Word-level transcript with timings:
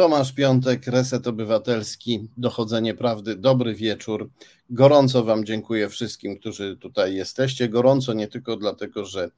Tomasz 0.00 0.32
Piątek, 0.32 0.86
Reset 0.86 1.26
Obywatelski, 1.26 2.28
Dochodzenie 2.36 2.94
Prawdy. 2.94 3.36
Dobry 3.36 3.74
wieczór. 3.74 4.30
Gorąco 4.70 5.24
Wam 5.24 5.44
dziękuję 5.44 5.88
wszystkim, 5.88 6.38
którzy 6.38 6.76
tutaj 6.76 7.14
jesteście. 7.14 7.68
Gorąco 7.68 8.12
nie 8.12 8.28
tylko 8.28 8.56
dlatego, 8.56 9.04
że 9.04 9.30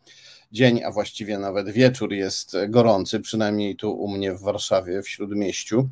dzień, 0.53 0.85
a 0.85 0.91
właściwie 0.91 1.39
nawet 1.39 1.71
wieczór 1.71 2.13
jest 2.13 2.57
gorący, 2.69 3.21
przynajmniej 3.21 3.77
tu 3.77 3.93
u 3.93 4.09
mnie 4.09 4.35
w 4.35 4.41
Warszawie, 4.41 5.03
w 5.03 5.09
śródmieściu, 5.09 5.89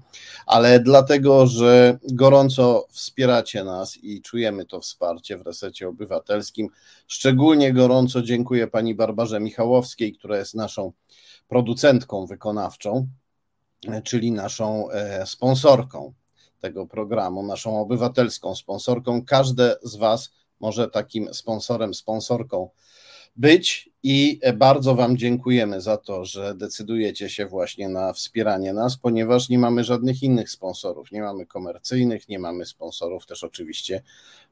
ale 0.46 0.80
dlatego, 0.80 1.46
że 1.46 1.98
gorąco 2.12 2.86
wspieracie 2.90 3.64
nas 3.64 3.96
i 3.96 4.22
czujemy 4.22 4.66
to 4.66 4.80
wsparcie 4.80 5.38
w 5.38 5.42
resecie 5.42 5.88
obywatelskim. 5.88 6.68
Szczególnie 7.06 7.72
gorąco 7.72 8.22
dziękuję 8.22 8.66
pani 8.66 8.94
Barbarze 8.94 9.40
Michałowskiej, 9.40 10.12
która 10.12 10.38
jest 10.38 10.54
naszą 10.54 10.92
producentką 11.48 12.26
wykonawczą, 12.26 13.08
czyli 14.04 14.32
naszą 14.32 14.90
e, 14.90 15.26
sponsorką 15.26 16.12
tego 16.60 16.86
programu, 16.86 17.42
naszą 17.42 17.80
obywatelską 17.80 18.54
sponsorką. 18.54 19.24
Każde 19.24 19.76
z 19.82 19.96
Was 19.96 20.30
może 20.60 20.90
takim 20.90 21.34
sponsorem, 21.34 21.94
sponsorką 21.94 22.70
być 23.36 23.90
i 24.02 24.40
bardzo 24.56 24.94
Wam 24.94 25.16
dziękujemy 25.16 25.80
za 25.80 25.96
to, 25.96 26.24
że 26.24 26.54
decydujecie 26.54 27.30
się 27.30 27.46
właśnie 27.46 27.88
na 27.88 28.12
wspieranie 28.12 28.72
nas, 28.72 28.96
ponieważ 28.96 29.48
nie 29.48 29.58
mamy 29.58 29.84
żadnych 29.84 30.22
innych 30.22 30.50
sponsorów. 30.50 31.12
Nie 31.12 31.22
mamy 31.22 31.46
komercyjnych, 31.46 32.28
nie 32.28 32.38
mamy 32.38 32.66
sponsorów 32.66 33.26
też 33.26 33.44
oczywiście 33.44 34.02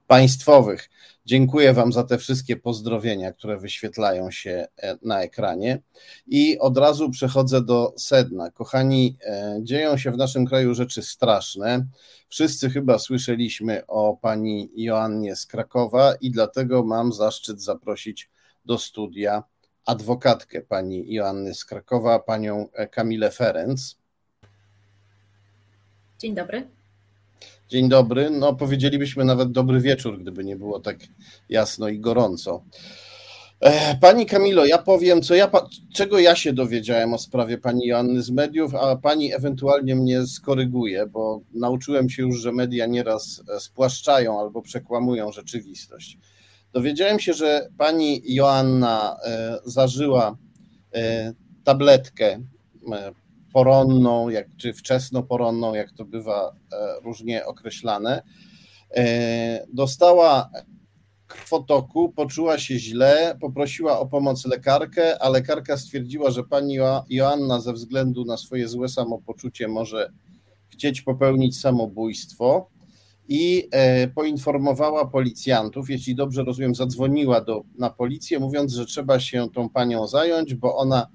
państwowych. 0.08 0.90
Dziękuję 1.26 1.72
Wam 1.72 1.92
za 1.92 2.04
te 2.04 2.18
wszystkie 2.18 2.56
pozdrowienia, 2.56 3.32
które 3.32 3.58
wyświetlają 3.58 4.30
się 4.30 4.66
e, 4.76 4.98
na 5.02 5.22
ekranie. 5.22 5.78
I 6.26 6.58
od 6.58 6.78
razu 6.78 7.10
przechodzę 7.10 7.62
do 7.62 7.94
sedna. 7.96 8.50
Kochani, 8.50 9.16
e, 9.22 9.58
dzieją 9.62 9.98
się 9.98 10.10
w 10.10 10.16
naszym 10.16 10.46
kraju 10.46 10.74
rzeczy 10.74 11.02
straszne. 11.02 11.86
Wszyscy 12.28 12.70
chyba 12.70 12.98
słyszeliśmy 12.98 13.86
o 13.86 14.18
pani 14.22 14.70
Joannie 14.76 15.36
z 15.36 15.46
Krakowa, 15.46 16.14
i 16.20 16.30
dlatego 16.30 16.84
mam 16.84 17.12
zaszczyt 17.12 17.62
zaprosić 17.62 18.30
do 18.64 18.78
studia 18.78 19.42
adwokatkę 19.86 20.60
pani 20.60 21.14
Joanny 21.14 21.54
z 21.54 21.64
Krakowa, 21.64 22.18
panią 22.18 22.68
Kamilę 22.90 23.30
Ferenc. 23.30 23.96
Dzień 26.18 26.34
dobry. 26.34 26.77
Dzień 27.68 27.88
dobry. 27.88 28.30
No, 28.30 28.54
powiedzielibyśmy 28.54 29.24
nawet 29.24 29.52
dobry 29.52 29.80
wieczór, 29.80 30.18
gdyby 30.18 30.44
nie 30.44 30.56
było 30.56 30.80
tak 30.80 30.96
jasno 31.48 31.88
i 31.88 32.00
gorąco. 32.00 32.64
E, 33.60 33.96
pani 33.96 34.26
Kamilo, 34.26 34.64
ja 34.64 34.78
powiem, 34.78 35.22
co 35.22 35.34
ja, 35.34 35.50
czego 35.94 36.18
ja 36.18 36.36
się 36.36 36.52
dowiedziałem 36.52 37.14
o 37.14 37.18
sprawie 37.18 37.58
pani 37.58 37.86
Joanny 37.86 38.22
z 38.22 38.30
mediów, 38.30 38.74
a 38.74 38.96
pani 38.96 39.34
ewentualnie 39.34 39.96
mnie 39.96 40.26
skoryguje, 40.26 41.06
bo 41.06 41.40
nauczyłem 41.54 42.10
się 42.10 42.22
już, 42.22 42.40
że 42.40 42.52
media 42.52 42.86
nieraz 42.86 43.42
spłaszczają 43.58 44.40
albo 44.40 44.62
przekłamują 44.62 45.32
rzeczywistość. 45.32 46.18
Dowiedziałem 46.72 47.20
się, 47.20 47.32
że 47.32 47.68
pani 47.78 48.22
Joanna 48.24 49.16
e, 49.24 49.58
zażyła 49.64 50.36
e, 50.94 51.32
tabletkę 51.64 52.40
poronną, 53.58 54.28
jak, 54.28 54.46
czy 54.56 54.72
wczesnoporonną, 54.72 55.74
jak 55.74 55.92
to 55.92 56.04
bywa 56.04 56.56
e, 56.72 56.76
różnie 57.04 57.46
określane. 57.46 58.22
E, 58.96 59.66
dostała 59.72 60.50
krwotoku, 61.26 62.12
poczuła 62.12 62.58
się 62.58 62.78
źle, 62.78 63.38
poprosiła 63.40 63.98
o 63.98 64.06
pomoc 64.06 64.46
lekarkę, 64.46 65.22
a 65.22 65.28
lekarka 65.28 65.76
stwierdziła, 65.76 66.30
że 66.30 66.44
pani 66.44 66.78
Joanna 67.08 67.60
ze 67.60 67.72
względu 67.72 68.24
na 68.24 68.36
swoje 68.36 68.68
złe 68.68 68.88
samopoczucie 68.88 69.68
może 69.68 70.12
chcieć 70.68 71.02
popełnić 71.02 71.60
samobójstwo 71.60 72.70
i 73.28 73.68
e, 73.70 74.08
poinformowała 74.08 75.06
policjantów, 75.06 75.90
jeśli 75.90 76.14
dobrze 76.14 76.44
rozumiem, 76.44 76.74
zadzwoniła 76.74 77.40
do, 77.40 77.62
na 77.78 77.90
policję, 77.90 78.38
mówiąc, 78.38 78.72
że 78.72 78.86
trzeba 78.86 79.20
się 79.20 79.48
tą 79.54 79.68
panią 79.68 80.06
zająć, 80.06 80.54
bo 80.54 80.76
ona 80.76 81.06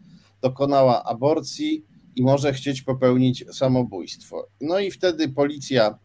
dokonała 0.42 1.04
aborcji 1.04 1.93
i 2.16 2.24
może 2.24 2.54
chcieć 2.54 2.82
popełnić 2.82 3.46
samobójstwo. 3.52 4.48
No 4.62 4.80
i 4.80 4.92
wtedy 4.92 5.30
policja 5.30 6.00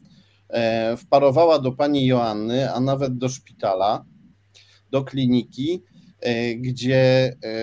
e, 0.48 0.96
wparowała 0.96 1.58
do 1.58 1.72
pani 1.72 2.06
Joanny, 2.06 2.72
a 2.72 2.80
nawet 2.80 3.18
do 3.18 3.28
szpitala, 3.28 4.04
do 4.90 5.04
kliniki, 5.04 5.82
e, 6.20 6.54
gdzie 6.54 7.36
e, 7.44 7.58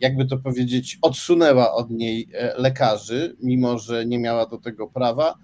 jakby 0.00 0.26
to 0.26 0.38
powiedzieć, 0.38 0.98
odsunęła 1.02 1.74
od 1.74 1.90
niej 1.90 2.28
lekarzy, 2.56 3.36
mimo 3.42 3.78
że 3.78 4.06
nie 4.06 4.18
miała 4.18 4.46
do 4.46 4.58
tego 4.58 4.86
prawa. 4.86 5.34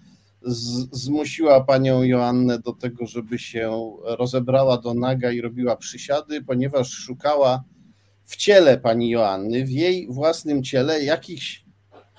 zmusiła 0.93 1.65
panią 1.65 2.03
Joannę 2.03 2.59
do 2.59 2.73
tego, 2.73 3.07
żeby 3.07 3.39
się 3.39 3.93
rozebrała 4.05 4.79
do 4.79 4.95
naga 4.95 5.33
i 5.33 5.41
robiła 5.41 5.77
przysiady, 5.77 6.43
ponieważ 6.43 6.91
szukała 6.91 7.65
w 8.33 8.37
ciele 8.37 8.79
pani 8.79 9.11
Joanny, 9.11 9.65
w 9.65 9.71
jej 9.71 10.07
własnym 10.11 10.63
ciele 10.63 11.05
jakichś 11.05 11.65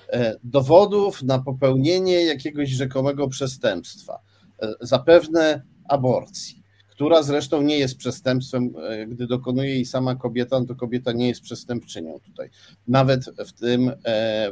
e, 0.08 0.36
dowodów 0.44 1.22
na 1.22 1.38
popełnienie 1.38 2.24
jakiegoś 2.24 2.70
rzekomego 2.70 3.28
przestępstwa, 3.28 4.18
e, 4.62 4.74
zapewne 4.80 5.62
aborcji, 5.88 6.62
która 6.90 7.22
zresztą 7.22 7.62
nie 7.62 7.78
jest 7.78 7.96
przestępstwem, 7.96 8.74
e, 8.90 9.06
gdy 9.06 9.26
dokonuje 9.26 9.70
jej 9.70 9.84
sama 9.84 10.14
kobieta, 10.14 10.60
no 10.60 10.66
to 10.66 10.74
kobieta 10.74 11.12
nie 11.12 11.28
jest 11.28 11.40
przestępczynią 11.40 12.20
tutaj. 12.20 12.50
Nawet 12.88 13.24
w 13.46 13.52
tym, 13.52 13.92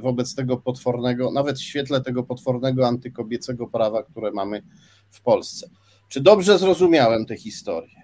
wobec 0.02 0.34
tego 0.34 0.56
potwornego, 0.56 1.30
nawet 1.30 1.58
w 1.58 1.62
świetle 1.62 2.00
tego 2.00 2.22
potwornego 2.22 2.86
antykobiecego 2.86 3.66
prawa, 3.66 4.02
które 4.02 4.30
mamy 4.30 4.62
w 5.10 5.20
Polsce. 5.20 5.70
Czy 6.08 6.20
dobrze 6.20 6.58
zrozumiałem 6.58 7.26
tę 7.26 7.36
historię? 7.36 8.01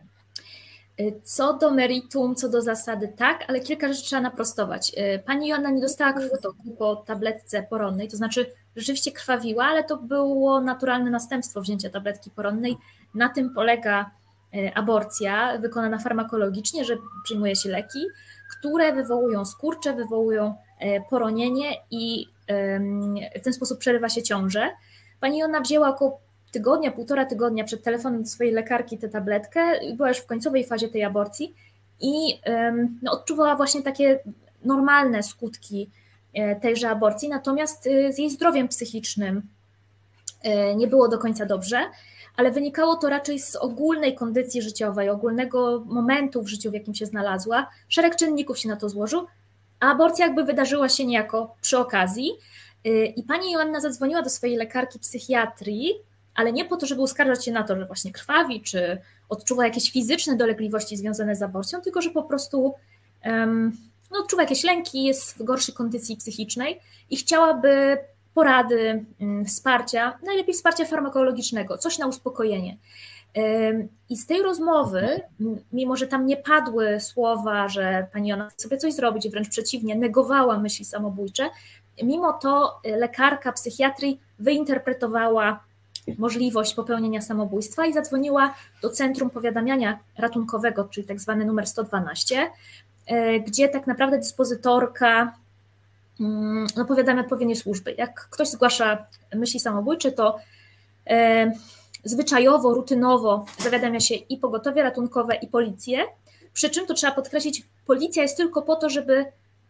Co 1.24 1.54
do 1.54 1.70
meritum, 1.70 2.34
co 2.34 2.48
do 2.48 2.62
zasady, 2.62 3.12
tak, 3.16 3.44
ale 3.48 3.60
kilka 3.60 3.88
rzeczy 3.88 4.02
trzeba 4.02 4.22
naprostować. 4.22 4.92
Y, 4.98 5.22
pani 5.26 5.48
Joanna 5.48 5.70
nie 5.70 5.80
dostała 5.80 6.12
krwotoku 6.12 6.70
po 6.78 6.96
tabletce 6.96 7.62
poronnej, 7.62 8.08
to 8.08 8.16
znaczy 8.16 8.46
rzeczywiście 8.76 9.12
krwawiła, 9.12 9.64
ale 9.64 9.84
to 9.84 9.96
było 9.96 10.60
naturalne 10.60 11.10
następstwo 11.10 11.60
wzięcia 11.60 11.90
tabletki 11.90 12.30
poronnej. 12.30 12.76
Na 13.14 13.28
tym 13.28 13.54
polega 13.54 14.10
y, 14.54 14.74
aborcja 14.74 15.58
wykonana 15.58 15.98
farmakologicznie, 15.98 16.84
że 16.84 16.96
przyjmuje 17.24 17.56
się 17.56 17.68
leki, 17.68 18.06
które 18.58 18.92
wywołują 18.92 19.44
skurcze, 19.44 19.94
wywołują 19.94 20.54
y, 20.82 21.02
poronienie 21.10 21.72
i 21.90 22.26
w 23.40 23.44
ten 23.44 23.52
sposób 23.52 23.78
przerywa 23.78 24.08
się 24.08 24.22
ciążę. 24.22 24.70
Pani 25.20 25.38
Joanna 25.38 25.60
wzięła 25.60 25.88
około 25.88 26.20
tygodnia, 26.50 26.90
półtora 26.90 27.24
tygodnia 27.24 27.64
przed 27.64 27.82
telefonem 27.82 28.22
do 28.22 28.28
swojej 28.28 28.52
lekarki 28.52 28.98
tę 28.98 29.08
tabletkę 29.08 29.60
była 29.96 30.08
już 30.08 30.18
w 30.18 30.26
końcowej 30.26 30.66
fazie 30.66 30.88
tej 30.88 31.04
aborcji 31.04 31.54
i 32.00 32.40
no, 33.02 33.12
odczuwała 33.12 33.56
właśnie 33.56 33.82
takie 33.82 34.18
normalne 34.64 35.22
skutki 35.22 35.90
e, 36.34 36.56
tejże 36.56 36.90
aborcji, 36.90 37.28
natomiast 37.28 37.86
e, 37.86 38.12
z 38.12 38.18
jej 38.18 38.30
zdrowiem 38.30 38.68
psychicznym 38.68 39.42
e, 40.42 40.74
nie 40.74 40.86
było 40.86 41.08
do 41.08 41.18
końca 41.18 41.46
dobrze, 41.46 41.80
ale 42.36 42.50
wynikało 42.50 42.96
to 42.96 43.08
raczej 43.08 43.38
z 43.38 43.56
ogólnej 43.56 44.14
kondycji 44.14 44.62
życiowej, 44.62 45.10
ogólnego 45.10 45.84
momentu 45.86 46.42
w 46.42 46.48
życiu, 46.48 46.70
w 46.70 46.74
jakim 46.74 46.94
się 46.94 47.06
znalazła. 47.06 47.70
Szereg 47.88 48.16
czynników 48.16 48.58
się 48.58 48.68
na 48.68 48.76
to 48.76 48.88
złożył, 48.88 49.26
a 49.80 49.90
aborcja 49.90 50.26
jakby 50.26 50.44
wydarzyła 50.44 50.88
się 50.88 51.06
niejako 51.06 51.54
przy 51.60 51.78
okazji. 51.78 52.30
I 53.16 53.22
pani 53.22 53.52
Joanna 53.52 53.80
zadzwoniła 53.80 54.22
do 54.22 54.30
swojej 54.30 54.56
lekarki 54.56 54.98
psychiatrii, 54.98 55.92
ale 56.38 56.52
nie 56.52 56.64
po 56.64 56.76
to, 56.76 56.86
żeby 56.86 57.02
uskarżać 57.02 57.44
się 57.44 57.52
na 57.52 57.62
to, 57.62 57.76
że 57.76 57.86
właśnie 57.86 58.12
krwawi, 58.12 58.62
czy 58.62 58.98
odczuwa 59.28 59.64
jakieś 59.64 59.92
fizyczne 59.92 60.36
dolegliwości 60.36 60.96
związane 60.96 61.36
z 61.36 61.42
aborcją, 61.42 61.80
tylko 61.80 62.02
że 62.02 62.10
po 62.10 62.22
prostu 62.22 62.74
um, 63.24 63.76
no, 64.10 64.18
odczuwa 64.18 64.42
jakieś 64.42 64.64
lęki, 64.64 65.04
jest 65.04 65.38
w 65.38 65.42
gorszej 65.42 65.74
kondycji 65.74 66.16
psychicznej 66.16 66.80
i 67.10 67.16
chciałaby 67.16 67.98
porady, 68.34 69.04
um, 69.20 69.44
wsparcia, 69.44 70.18
najlepiej 70.26 70.54
wsparcia 70.54 70.84
farmakologicznego, 70.84 71.78
coś 71.78 71.98
na 71.98 72.06
uspokojenie. 72.06 72.76
I 74.08 74.16
z 74.16 74.26
tej 74.26 74.42
rozmowy, 74.42 75.20
mimo 75.72 75.96
że 75.96 76.06
tam 76.06 76.26
nie 76.26 76.36
padły 76.36 77.00
słowa, 77.00 77.68
że 77.68 78.06
pani 78.12 78.28
Jona 78.28 78.48
chce 78.48 78.62
sobie 78.62 78.76
coś 78.76 78.94
zrobić, 78.94 79.28
wręcz 79.28 79.48
przeciwnie, 79.48 79.96
negowała 79.96 80.58
myśli 80.58 80.84
samobójcze, 80.84 81.50
mimo 82.02 82.32
to 82.32 82.80
lekarka 82.84 83.52
psychiatrii 83.52 84.20
wyinterpretowała 84.38 85.67
możliwość 86.18 86.74
popełnienia 86.74 87.20
samobójstwa 87.20 87.86
i 87.86 87.92
zadzwoniła 87.92 88.54
do 88.82 88.90
Centrum 88.90 89.30
Powiadamiania 89.30 89.98
Ratunkowego, 90.18 90.84
czyli 90.84 91.06
tak 91.06 91.20
zwany 91.20 91.44
numer 91.44 91.66
112, 91.66 92.50
e, 93.06 93.40
gdzie 93.40 93.68
tak 93.68 93.86
naprawdę 93.86 94.18
dyspozytorka 94.18 95.34
mm, 96.20 96.66
no, 96.76 96.84
powiadamia 96.84 97.20
odpowiednie 97.20 97.56
służby. 97.56 97.94
Jak 97.98 98.28
ktoś 98.30 98.48
zgłasza 98.48 99.06
myśli 99.34 99.60
samobójcze, 99.60 100.12
to 100.12 100.38
e, 101.06 101.52
zwyczajowo, 102.04 102.74
rutynowo 102.74 103.46
zawiadamia 103.58 104.00
się 104.00 104.14
i 104.14 104.36
pogotowie 104.36 104.82
ratunkowe, 104.82 105.34
i 105.34 105.46
policję. 105.46 106.04
Przy 106.52 106.70
czym 106.70 106.86
to 106.86 106.94
trzeba 106.94 107.12
podkreślić, 107.12 107.66
policja 107.86 108.22
jest 108.22 108.36
tylko 108.36 108.62
po 108.62 108.76
to, 108.76 108.90
żeby 108.90 109.24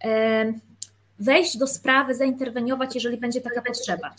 e, 0.04 0.52
wejść 1.18 1.58
do 1.58 1.66
sprawy, 1.66 2.14
zainterweniować, 2.14 2.94
jeżeli 2.94 3.16
będzie 3.16 3.40
taka 3.40 3.62
potrzeba. 3.62 4.14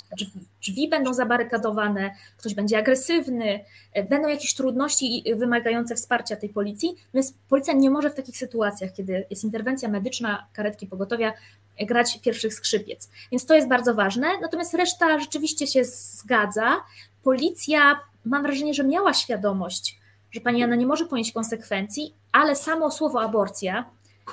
Drzwi 0.61 0.89
będą 0.89 1.13
zabarykadowane, 1.13 2.11
ktoś 2.37 2.53
będzie 2.53 2.77
agresywny, 2.77 3.65
będą 4.09 4.27
jakieś 4.27 4.53
trudności 4.53 5.23
wymagające 5.35 5.95
wsparcia 5.95 6.35
tej 6.35 6.49
policji, 6.49 6.95
więc 7.13 7.33
policja 7.49 7.73
nie 7.73 7.89
może 7.89 8.09
w 8.09 8.15
takich 8.15 8.37
sytuacjach, 8.37 8.93
kiedy 8.93 9.25
jest 9.29 9.43
interwencja 9.43 9.89
medyczna, 9.89 10.47
karetki 10.53 10.87
pogotowia, 10.87 11.33
grać 11.81 12.19
pierwszych 12.21 12.53
skrzypiec. 12.53 13.09
Więc 13.31 13.45
to 13.45 13.55
jest 13.55 13.67
bardzo 13.67 13.95
ważne. 13.95 14.27
Natomiast 14.41 14.73
reszta 14.73 15.19
rzeczywiście 15.19 15.67
się 15.67 15.85
zgadza. 15.85 16.77
Policja, 17.23 17.99
mam 18.25 18.43
wrażenie, 18.43 18.73
że 18.73 18.83
miała 18.83 19.13
świadomość, 19.13 19.99
że 20.31 20.41
pani 20.41 20.63
Anna 20.63 20.75
nie 20.75 20.87
może 20.87 21.05
ponieść 21.05 21.31
konsekwencji, 21.31 22.13
ale 22.31 22.55
samo 22.55 22.91
słowo 22.91 23.21
aborcja, 23.21 23.85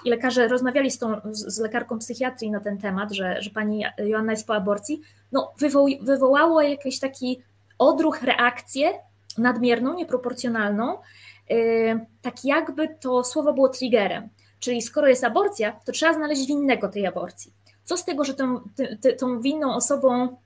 i 0.04 0.10
lekarze 0.10 0.48
rozmawiali 0.48 0.90
z, 0.90 0.98
tą, 0.98 1.20
z 1.32 1.58
lekarką 1.58 1.98
psychiatrii 1.98 2.50
na 2.50 2.60
ten 2.60 2.78
temat, 2.78 3.12
że, 3.12 3.43
że 3.43 3.50
pani 3.50 3.84
Joanna 3.98 4.32
jest 4.32 4.46
po 4.46 4.54
aborcji, 4.54 5.00
no 5.32 5.52
wywoł, 5.58 5.88
wywołało 6.00 6.62
jakiś 6.62 7.00
taki 7.00 7.43
odruch, 7.78 8.22
reakcję 8.22 8.93
nadmierną, 9.38 9.94
nieproporcjonalną, 9.94 10.98
yy, 11.50 12.06
tak 12.22 12.44
jakby 12.44 12.88
to 13.00 13.25
słowo 13.25 13.52
było 13.52 13.69
triggerem. 13.69 14.28
Czyli 14.58 14.82
skoro 14.82 15.08
jest 15.08 15.25
aborcja, 15.25 15.81
to 15.84 15.93
trzeba 15.93 16.14
znaleźć 16.14 16.46
winnego 16.46 16.88
tej 16.88 17.06
aborcji. 17.06 17.52
Co 17.84 17.96
z 17.96 18.04
tego, 18.04 18.25
że 18.25 18.34
tą, 18.34 18.60
ty, 19.00 19.12
tą 19.12 19.40
winną 19.40 19.75
osobą, 19.75 20.37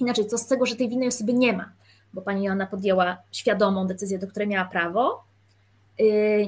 inaczej, 0.00 0.26
co 0.26 0.38
z 0.38 0.46
tego, 0.46 0.66
że 0.66 0.76
tej 0.76 0.88
winnej 0.88 1.08
osoby 1.08 1.34
nie 1.34 1.52
ma? 1.52 1.72
Bo 2.12 2.22
pani 2.22 2.44
Joanna 2.44 2.66
podjęła 2.66 3.16
świadomą 3.32 3.86
decyzję, 3.86 4.18
do 4.18 4.26
której 4.26 4.48
miała 4.48 4.64
prawo, 4.64 5.24
Y, 5.24 5.31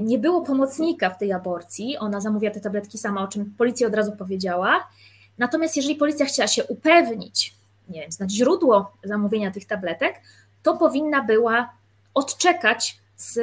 nie 0.01 0.19
było 0.19 0.41
pomocnika 0.41 1.11
w 1.11 1.19
tej 1.19 1.33
aborcji, 1.33 1.99
ona 1.99 2.21
zamówiła 2.21 2.53
te 2.53 2.61
tabletki 2.61 2.99
sama, 2.99 3.23
o 3.23 3.29
czym 3.29 3.55
policja 3.59 3.87
od 3.87 3.95
razu 3.95 4.13
powiedziała. 4.13 4.89
Natomiast 5.39 5.77
jeżeli 5.77 5.95
policja 5.95 6.27
chciała 6.27 6.47
się 6.47 6.65
upewnić, 6.65 7.55
nie 7.89 8.01
wiem, 8.01 8.13
znać 8.13 8.33
źródło 8.33 8.93
zamówienia 9.05 9.51
tych 9.51 9.65
tabletek, 9.65 10.21
to 10.63 10.77
powinna 10.77 11.23
była 11.23 11.71
odczekać 12.15 12.99
z 13.17 13.39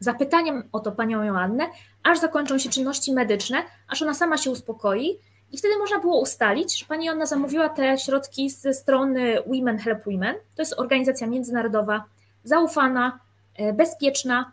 zapytaniem 0.00 0.68
o 0.72 0.80
to 0.80 0.92
panią 0.92 1.22
Joannę, 1.22 1.66
aż 2.02 2.18
zakończą 2.18 2.58
się 2.58 2.70
czynności 2.70 3.12
medyczne, 3.12 3.62
aż 3.88 4.02
ona 4.02 4.14
sama 4.14 4.38
się 4.38 4.50
uspokoi 4.50 5.18
i 5.52 5.58
wtedy 5.58 5.78
można 5.78 5.98
było 5.98 6.20
ustalić, 6.20 6.78
że 6.78 6.86
pani 6.86 7.06
Joanna 7.06 7.26
zamówiła 7.26 7.68
te 7.68 7.98
środki 7.98 8.50
ze 8.50 8.74
strony 8.74 9.42
Women 9.46 9.78
Help 9.78 10.04
Women. 10.04 10.34
To 10.56 10.62
jest 10.62 10.74
organizacja 10.78 11.26
międzynarodowa, 11.26 12.04
zaufana, 12.44 13.20
e, 13.54 13.72
bezpieczna, 13.72 14.52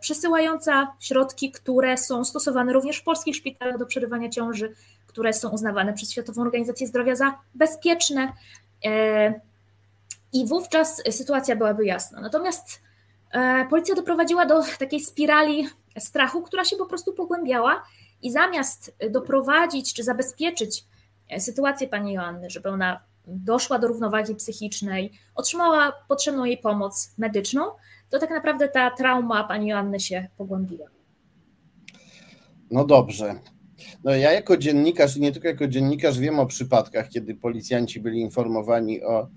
przesyłająca 0.00 0.94
środki, 1.00 1.52
które 1.52 1.98
są 1.98 2.24
stosowane 2.24 2.72
również 2.72 2.98
w 2.98 3.04
polskich 3.04 3.36
szpitalach 3.36 3.78
do 3.78 3.86
przerywania 3.86 4.28
ciąży, 4.28 4.74
które 5.06 5.32
są 5.32 5.50
uznawane 5.50 5.92
przez 5.92 6.10
Światową 6.10 6.42
Organizację 6.42 6.86
Zdrowia 6.86 7.16
za 7.16 7.38
bezpieczne. 7.54 8.32
E, 8.84 9.40
I 10.32 10.46
wówczas 10.46 11.02
sytuacja 11.10 11.56
byłaby 11.56 11.86
jasna. 11.86 12.20
Natomiast 12.20 12.80
e, 13.32 13.66
policja 13.70 13.94
doprowadziła 13.94 14.46
do 14.46 14.62
takiej 14.78 15.00
spirali 15.00 15.68
strachu, 15.98 16.42
która 16.42 16.64
się 16.64 16.76
po 16.76 16.86
prostu 16.86 17.12
pogłębiała 17.12 17.82
i 18.22 18.30
zamiast 18.30 18.94
doprowadzić 19.10 19.94
czy 19.94 20.04
zabezpieczyć 20.04 20.84
sytuację 21.38 21.88
pani 21.88 22.12
Joanny, 22.12 22.50
żeby 22.50 22.68
ona 22.68 23.00
doszła 23.26 23.78
do 23.78 23.88
równowagi 23.88 24.34
psychicznej, 24.34 25.12
otrzymała 25.34 25.92
potrzebną 26.08 26.44
jej 26.44 26.58
pomoc 26.58 27.10
medyczną, 27.18 27.70
to 28.12 28.18
tak 28.18 28.30
naprawdę 28.30 28.68
ta 28.68 28.90
trauma 28.90 29.44
pani 29.44 29.68
Joanny 29.68 30.00
się 30.00 30.28
pogłębiła. 30.36 30.86
No 32.70 32.84
dobrze. 32.84 33.34
No 34.04 34.10
ja 34.10 34.32
jako 34.32 34.56
dziennikarz, 34.56 35.16
nie 35.16 35.32
tylko 35.32 35.48
jako 35.48 35.68
dziennikarz, 35.68 36.18
wiem 36.18 36.38
o 36.38 36.46
przypadkach, 36.46 37.08
kiedy 37.08 37.34
policjanci 37.34 38.00
byli 38.00 38.20
informowani 38.20 39.02
o 39.02 39.28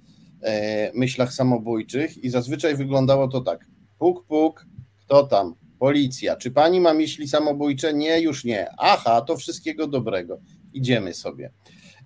e, 0.41 0.91
myślach 0.93 1.33
samobójczych 1.33 2.23
i 2.23 2.29
zazwyczaj 2.29 2.75
wyglądało 2.75 3.27
to 3.27 3.41
tak. 3.41 3.65
Puk, 3.99 4.25
puk, 4.25 4.65
kto 4.99 5.23
tam? 5.27 5.55
Policja. 5.79 6.35
Czy 6.35 6.51
pani 6.51 6.81
ma 6.81 6.93
myśli 6.93 7.27
samobójcze? 7.27 7.93
Nie, 7.93 8.21
już 8.21 8.43
nie. 8.43 8.67
Aha, 8.77 9.21
to 9.21 9.37
wszystkiego 9.37 9.87
dobrego. 9.87 10.39
Idziemy 10.73 11.13
sobie. 11.13 11.51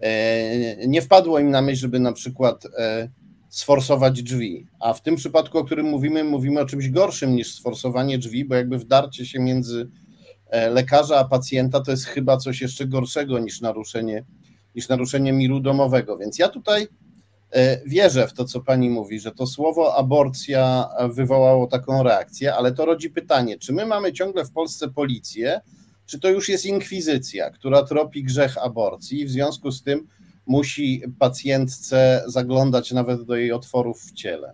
E, 0.02 0.88
nie 0.88 1.02
wpadło 1.02 1.40
im 1.40 1.52
na 1.52 1.62
myśl, 1.62 1.82
żeby 1.82 2.00
na 2.00 2.14
przykład 2.14 2.66
e, 2.78 3.10
sforsować 3.50 4.24
drzwi. 4.24 4.68
A 4.80 4.94
w 4.94 5.02
tym 5.02 5.16
przypadku, 5.16 5.58
o 5.58 5.64
którym 5.64 5.86
mówimy, 5.86 6.24
mówimy 6.24 6.62
o 6.62 6.66
czymś 6.66 6.90
gorszym 6.90 7.36
niż 7.36 7.54
sforsowanie 7.54 8.18
drzwi, 8.18 8.46
bo 8.46 8.56
jakby 8.56 8.78
wdarcie 8.78 9.26
się 9.26 9.40
między 9.40 9.90
e, 10.50 10.70
lekarza 10.70 11.20
a 11.20 11.26
pacjenta 11.26 11.82
to 11.82 11.92
jest 11.92 12.06
chyba 12.06 12.38
coś 12.38 12.62
jeszcze 12.62 12.86
gorszego 12.86 13.40
niż 13.40 13.62
naruszenie, 13.62 14.26
niż 14.76 14.90
naruszenie 14.90 15.34
miru 15.34 15.60
domowego. 15.60 16.18
Więc 16.18 16.40
ja 16.40 16.50
tutaj 16.50 16.88
e, 17.52 17.82
wierzę 17.86 18.28
w 18.28 18.34
to, 18.34 18.46
co 18.46 18.62
pani 18.62 18.90
mówi, 18.90 19.20
że 19.20 19.32
to 19.32 19.48
słowo 19.48 19.96
aborcja 19.96 20.90
wywołało 21.14 21.68
taką 21.68 22.04
reakcję, 22.04 22.56
ale 22.56 22.72
to 22.72 22.86
rodzi 22.86 23.10
pytanie, 23.10 23.58
czy 23.58 23.74
my 23.74 23.86
mamy 23.86 24.14
ciągle 24.14 24.46
w 24.46 24.52
Polsce 24.52 24.90
policję, 24.90 25.62
czy 26.06 26.20
to 26.20 26.30
już 26.30 26.50
jest 26.50 26.66
inkwizycja, 26.66 27.50
która 27.50 27.84
tropi 27.84 28.24
grzech 28.24 28.58
aborcji 28.58 29.22
i 29.22 29.26
w 29.26 29.32
związku 29.32 29.72
z 29.72 29.84
tym 29.84 30.08
musi 30.50 31.04
pacjentce 31.20 32.24
zaglądać 32.28 32.92
nawet 32.92 33.24
do 33.24 33.36
jej 33.36 33.52
otworów 33.52 34.02
w 34.02 34.14
ciele. 34.14 34.54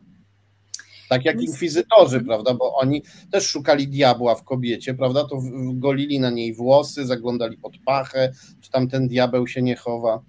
Tak 1.10 1.26
jak 1.26 1.42
inkwizytorzy, 1.42 2.22
prawda, 2.22 2.54
bo 2.54 2.76
oni 2.76 3.04
też 3.32 3.48
szukali 3.48 3.88
diabła 3.88 4.36
w 4.36 4.44
kobiecie, 4.44 4.94
prawda, 4.94 5.24
to 5.24 5.42
golili 5.74 6.20
na 6.20 6.30
niej 6.30 6.54
włosy, 6.54 7.06
zaglądali 7.06 7.58
pod 7.58 7.74
pachę, 7.86 8.32
czy 8.62 8.72
tam 8.72 8.88
ten 8.88 9.08
diabeł 9.08 9.48
się 9.48 9.62
nie 9.62 9.76
chowa. 9.76 10.22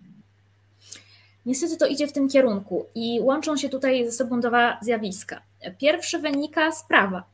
Niestety 1.46 1.76
to 1.76 1.86
idzie 1.86 2.06
w 2.06 2.12
tym 2.12 2.28
kierunku 2.28 2.86
i 2.94 3.20
łączą 3.20 3.56
się 3.56 3.68
tutaj 3.68 4.04
ze 4.04 4.12
sobą 4.12 4.40
dwa 4.40 4.78
zjawiska. 4.82 5.42
Pierwszy 5.78 6.18
wynika 6.18 6.72
z 6.72 6.84
prawa. 6.88 7.24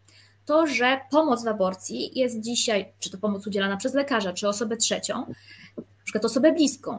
To, 0.47 0.67
że 0.67 1.01
pomoc 1.11 1.45
w 1.45 1.49
aborcji 1.49 2.19
jest 2.19 2.41
dzisiaj, 2.41 2.93
czy 2.99 3.11
to 3.11 3.19
pomoc 3.19 3.47
udzielana 3.47 3.77
przez 3.77 3.95
lekarza, 3.95 4.33
czy 4.33 4.49
osobę 4.49 4.77
trzecią, 4.77 5.15
na 5.77 6.05
przykład 6.05 6.25
osobę 6.25 6.53
bliską, 6.53 6.99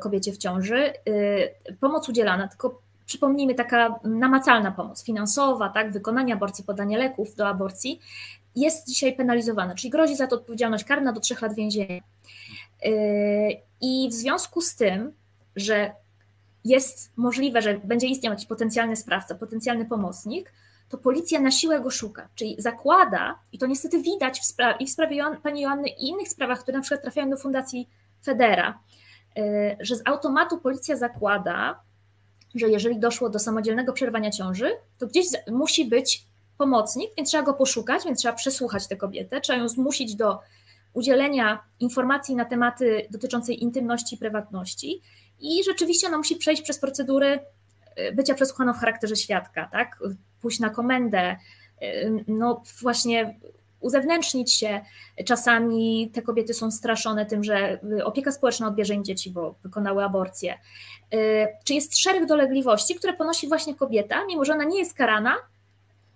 kobiecie 0.00 0.32
w 0.32 0.38
ciąży. 0.38 0.92
E, 1.66 1.74
pomoc 1.80 2.08
udzielana, 2.08 2.48
tylko 2.48 2.82
przypomnijmy, 3.06 3.54
taka 3.54 4.00
namacalna 4.04 4.72
pomoc 4.72 5.04
finansowa, 5.04 5.68
tak, 5.68 5.92
wykonanie 5.92 6.34
aborcji, 6.34 6.64
podanie 6.64 6.98
leków 6.98 7.34
do 7.34 7.48
aborcji, 7.48 8.00
jest 8.56 8.88
dzisiaj 8.88 9.16
penalizowana, 9.16 9.74
czyli 9.74 9.90
grozi 9.90 10.16
za 10.16 10.26
to 10.26 10.36
odpowiedzialność 10.36 10.84
karna 10.84 11.12
do 11.12 11.20
trzech 11.20 11.42
lat 11.42 11.54
więzienia. 11.54 12.00
E, 12.84 12.90
I 13.80 14.08
w 14.10 14.14
związku 14.14 14.60
z 14.60 14.76
tym, 14.76 15.12
że 15.56 15.92
jest 16.64 17.12
możliwe, 17.16 17.62
że 17.62 17.78
będzie 17.84 18.06
istniał 18.06 18.32
jakiś 18.32 18.46
potencjalny 18.46 18.96
sprawca, 18.96 19.34
potencjalny 19.34 19.84
pomocnik, 19.84 20.52
to 20.88 20.98
policja 20.98 21.40
na 21.40 21.50
siłę 21.50 21.80
go 21.80 21.90
szuka, 21.90 22.28
czyli 22.34 22.56
zakłada, 22.58 23.38
i 23.52 23.58
to 23.58 23.66
niestety 23.66 24.02
widać 24.02 24.40
w 24.40 24.80
i 24.80 24.86
w 24.86 24.90
sprawie 24.90 25.24
pani 25.42 25.60
Joanny 25.60 25.88
i 25.88 26.08
innych 26.08 26.28
sprawach, 26.28 26.60
które 26.60 26.78
na 26.78 26.82
przykład 26.82 27.02
trafiają 27.02 27.30
do 27.30 27.36
Fundacji 27.36 27.88
Federa, 28.24 28.78
że 29.80 29.96
z 29.96 30.02
automatu 30.04 30.58
policja 30.58 30.96
zakłada, 30.96 31.80
że 32.54 32.68
jeżeli 32.68 32.98
doszło 32.98 33.28
do 33.30 33.38
samodzielnego 33.38 33.92
przerwania 33.92 34.30
ciąży, 34.30 34.70
to 34.98 35.06
gdzieś 35.06 35.26
musi 35.50 35.84
być 35.84 36.24
pomocnik, 36.58 37.10
więc 37.16 37.28
trzeba 37.28 37.44
go 37.44 37.54
poszukać, 37.54 38.04
więc 38.04 38.18
trzeba 38.18 38.34
przesłuchać 38.34 38.88
tę 38.88 38.96
kobietę, 38.96 39.40
trzeba 39.40 39.58
ją 39.58 39.68
zmusić 39.68 40.16
do 40.16 40.40
udzielenia 40.92 41.62
informacji 41.80 42.36
na 42.36 42.44
tematy 42.44 43.06
dotyczące 43.10 43.52
intymności 43.52 44.14
i 44.14 44.18
prywatności 44.18 45.02
i 45.40 45.64
rzeczywiście 45.64 46.06
ona 46.06 46.18
musi 46.18 46.36
przejść 46.36 46.62
przez 46.62 46.78
procedury 46.78 47.38
y, 47.98 48.12
bycia 48.12 48.34
przesłuchaną 48.34 48.72
w 48.72 48.78
charakterze 48.78 49.16
świadka, 49.16 49.68
tak? 49.72 49.98
Pójść 50.40 50.60
na 50.60 50.70
komendę, 50.70 51.36
y, 51.82 52.24
no 52.28 52.62
właśnie 52.80 53.38
uzewnętrznić 53.80 54.52
się. 54.52 54.80
Czasami 55.24 56.10
te 56.14 56.22
kobiety 56.22 56.54
są 56.54 56.70
straszone 56.70 57.26
tym, 57.26 57.44
że 57.44 57.80
opieka 58.04 58.32
społeczna 58.32 58.66
odbierze 58.66 58.94
im 58.94 59.04
dzieci, 59.04 59.30
bo 59.30 59.54
wykonały 59.62 60.04
aborcję. 60.04 60.58
Y, 61.14 61.46
czy 61.64 61.74
jest 61.74 61.98
szereg 61.98 62.26
dolegliwości, 62.26 62.94
które 62.94 63.12
ponosi 63.12 63.48
właśnie 63.48 63.74
kobieta, 63.74 64.26
mimo 64.26 64.44
że 64.44 64.52
ona 64.52 64.64
nie 64.64 64.78
jest 64.78 64.94
karana, 64.94 65.34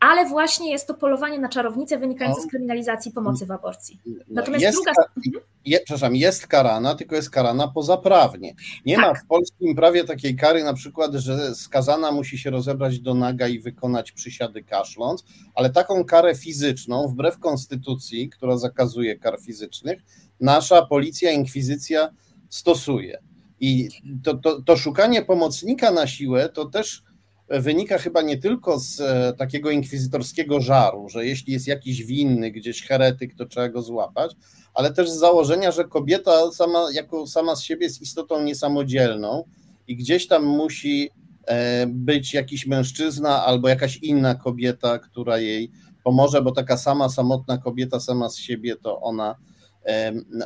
ale 0.02 0.28
właśnie 0.28 0.70
jest 0.70 0.86
to 0.86 0.94
polowanie 0.94 1.38
na 1.38 1.48
czarownicę 1.48 1.98
wynikające 1.98 2.40
z 2.40 2.46
kryminalizacji 2.46 3.12
pomocy 3.12 3.46
w 3.46 3.50
aborcji. 3.50 4.00
No, 4.06 4.24
Natomiast 4.28 4.62
jest, 4.62 4.76
druga. 4.76 4.92
Mhm. 5.26 5.44
Je, 5.64 5.78
przepraszam, 5.78 6.16
jest 6.16 6.46
karana, 6.46 6.94
tylko 6.94 7.16
jest 7.16 7.30
karana 7.30 7.68
pozaprawnie. 7.68 8.54
Nie 8.86 8.96
tak. 8.96 9.04
ma 9.04 9.14
w 9.14 9.26
polskim 9.26 9.74
prawie 9.74 10.04
takiej 10.04 10.36
kary, 10.36 10.64
na 10.64 10.74
przykład, 10.74 11.14
że 11.14 11.54
skazana 11.54 12.12
musi 12.12 12.38
się 12.38 12.50
rozebrać 12.50 12.98
do 12.98 13.14
naga 13.14 13.48
i 13.48 13.58
wykonać 13.58 14.12
przysiady 14.12 14.62
kaszląc, 14.62 15.24
ale 15.54 15.70
taką 15.70 16.04
karę 16.04 16.34
fizyczną, 16.34 17.08
wbrew 17.08 17.38
konstytucji, 17.38 18.30
która 18.30 18.56
zakazuje 18.58 19.18
kar 19.18 19.40
fizycznych, 19.40 20.02
nasza 20.40 20.86
policja, 20.86 21.30
inkwizycja 21.30 22.10
stosuje. 22.48 23.18
I 23.60 23.88
to, 24.24 24.34
to, 24.34 24.62
to 24.62 24.76
szukanie 24.76 25.22
pomocnika 25.22 25.90
na 25.90 26.06
siłę 26.06 26.48
to 26.48 26.64
też 26.64 27.02
wynika 27.48 27.98
chyba 27.98 28.22
nie 28.22 28.38
tylko 28.38 28.78
z 28.78 29.00
e, 29.00 29.32
takiego 29.38 29.70
inkwizytorskiego 29.70 30.60
żaru, 30.60 31.08
że 31.08 31.26
jeśli 31.26 31.52
jest 31.52 31.66
jakiś 31.66 32.04
winny, 32.04 32.50
gdzieś 32.50 32.82
heretyk, 32.82 33.34
to 33.34 33.46
trzeba 33.46 33.68
go 33.68 33.82
złapać, 33.82 34.36
ale 34.74 34.92
też 34.92 35.10
z 35.10 35.18
założenia, 35.18 35.70
że 35.70 35.84
kobieta 35.84 36.52
sama, 36.52 36.86
jako 36.92 37.26
sama 37.26 37.56
z 37.56 37.62
siebie 37.62 37.86
jest 37.86 38.02
istotą 38.02 38.42
niesamodzielną 38.42 39.44
i 39.88 39.96
gdzieś 39.96 40.26
tam 40.26 40.44
musi 40.44 41.10
e, 41.46 41.86
być 41.86 42.34
jakiś 42.34 42.66
mężczyzna 42.66 43.44
albo 43.44 43.68
jakaś 43.68 43.96
inna 43.96 44.34
kobieta, 44.34 44.98
która 44.98 45.38
jej 45.38 45.70
pomoże, 46.04 46.42
bo 46.42 46.52
taka 46.52 46.76
sama 46.76 47.08
samotna 47.08 47.58
kobieta 47.58 48.00
sama 48.00 48.28
z 48.28 48.36
siebie 48.36 48.76
to 48.76 49.00
ona 49.00 49.36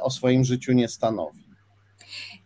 o 0.02 0.10
swoim 0.10 0.44
życiu 0.44 0.72
nie 0.72 0.88
stanowi. 0.88 1.46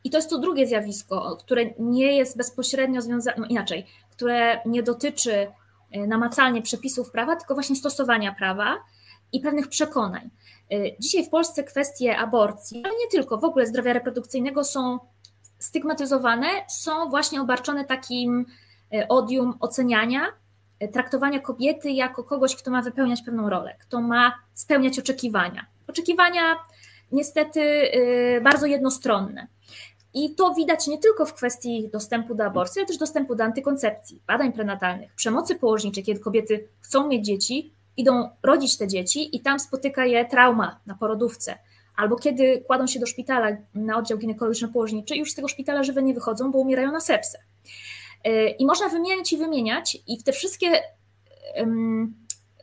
I 0.05 0.11
to 0.11 0.19
jest 0.19 0.31
to 0.31 0.39
drugie 0.39 0.67
zjawisko, 0.67 1.37
które 1.37 1.71
nie 1.79 2.17
jest 2.17 2.37
bezpośrednio 2.37 3.03
związane, 3.03 3.37
no 3.39 3.47
inaczej, 3.47 3.87
które 4.21 4.61
nie 4.67 4.83
dotyczy 4.83 5.53
e, 5.91 6.07
namacalnie 6.07 6.63
przepisów 6.63 7.11
prawa, 7.11 7.37
tylko 7.37 7.55
właśnie 7.55 7.77
stosowania 7.77 8.35
prawa 8.35 8.77
i 9.33 9.41
pewnych 9.41 9.69
przekonań. 9.69 10.31
E, 10.71 10.99
dzisiaj 10.99 11.27
w 11.27 11.29
Polsce 11.29 11.65
kwestie 11.65 12.19
aborcji, 12.19 12.83
ale 12.85 12.95
nie 12.95 13.11
tylko, 13.11 13.39
w 13.39 13.45
ogóle 13.45 13.67
zdrowia 13.67 13.93
reprodukcyjnego 13.93 14.65
są 14.65 14.99
stygmatyzowane, 15.59 16.47
są 16.69 17.11
właśnie 17.11 17.41
obarczone 17.41 17.85
takim 17.85 18.47
e, 18.95 19.09
odium 19.09 19.55
oceniania, 19.61 20.27
traktowania 20.93 21.39
kobiety 21.39 21.91
jako 21.91 22.25
kogoś, 22.25 22.57
kto 22.57 22.71
ma 22.71 22.83
wypełniać 22.83 23.23
pewną 23.23 23.51
rolę, 23.51 23.77
kto 23.81 24.01
ma 24.01 24.33
spełniać 24.55 24.99
oczekiwania. 24.99 25.67
Oczekiwania 25.89 26.57
niestety 27.13 27.91
bardzo 28.43 28.67
jednostronne. 28.67 29.47
I 30.15 30.35
to 30.35 30.55
widać 30.55 30.87
nie 30.87 30.99
tylko 30.99 31.27
w 31.27 31.35
kwestii 31.35 31.89
dostępu 31.93 32.35
do 32.35 32.45
aborcji, 32.45 32.81
ale 32.81 32.87
też 32.87 32.99
dostępu 32.99 33.35
do 33.35 33.45
antykoncepcji, 33.45 34.23
badań 34.27 34.53
prenatalnych, 34.53 35.15
przemocy 35.15 35.55
położniczej, 35.55 36.05
kiedy 36.05 36.21
kobiety 36.21 36.69
chcą 36.81 37.09
mieć 37.09 37.27
dzieci, 37.27 37.73
idą 37.97 38.29
rodzić 38.43 38.77
te 38.77 38.89
dzieci 38.89 39.37
i 39.37 39.41
tam 39.41 39.61
spotyka 39.61 40.07
je 40.07 40.25
trauma 40.25 40.81
na 40.87 40.95
porodówce. 40.95 41.59
Albo 41.97 42.17
kiedy 42.17 42.65
kładą 42.67 42.87
się 42.87 43.01
do 43.01 43.07
szpitala 43.07 43.49
na 43.75 43.97
oddział 43.97 44.19
ginekologiczno-położniczy 44.19 45.15
już 45.15 45.33
z 45.33 45.35
tego 45.35 45.49
szpitala 45.49 45.83
żywe 45.83 46.03
nie 46.03 46.15
wychodzą, 46.15 46.53
bo 46.53 46.59
umierają 46.59 46.93
na 46.93 47.01
sepsę. 47.01 47.39
Y, 48.27 48.49
I 48.59 48.67
można 48.67 48.89
wymieniać 48.89 49.33
i 49.33 49.37
wymieniać, 49.37 49.99
i 50.07 50.19
w 50.19 50.23
te 50.23 50.33
wszystkie 50.33 50.83
um, 51.57 52.15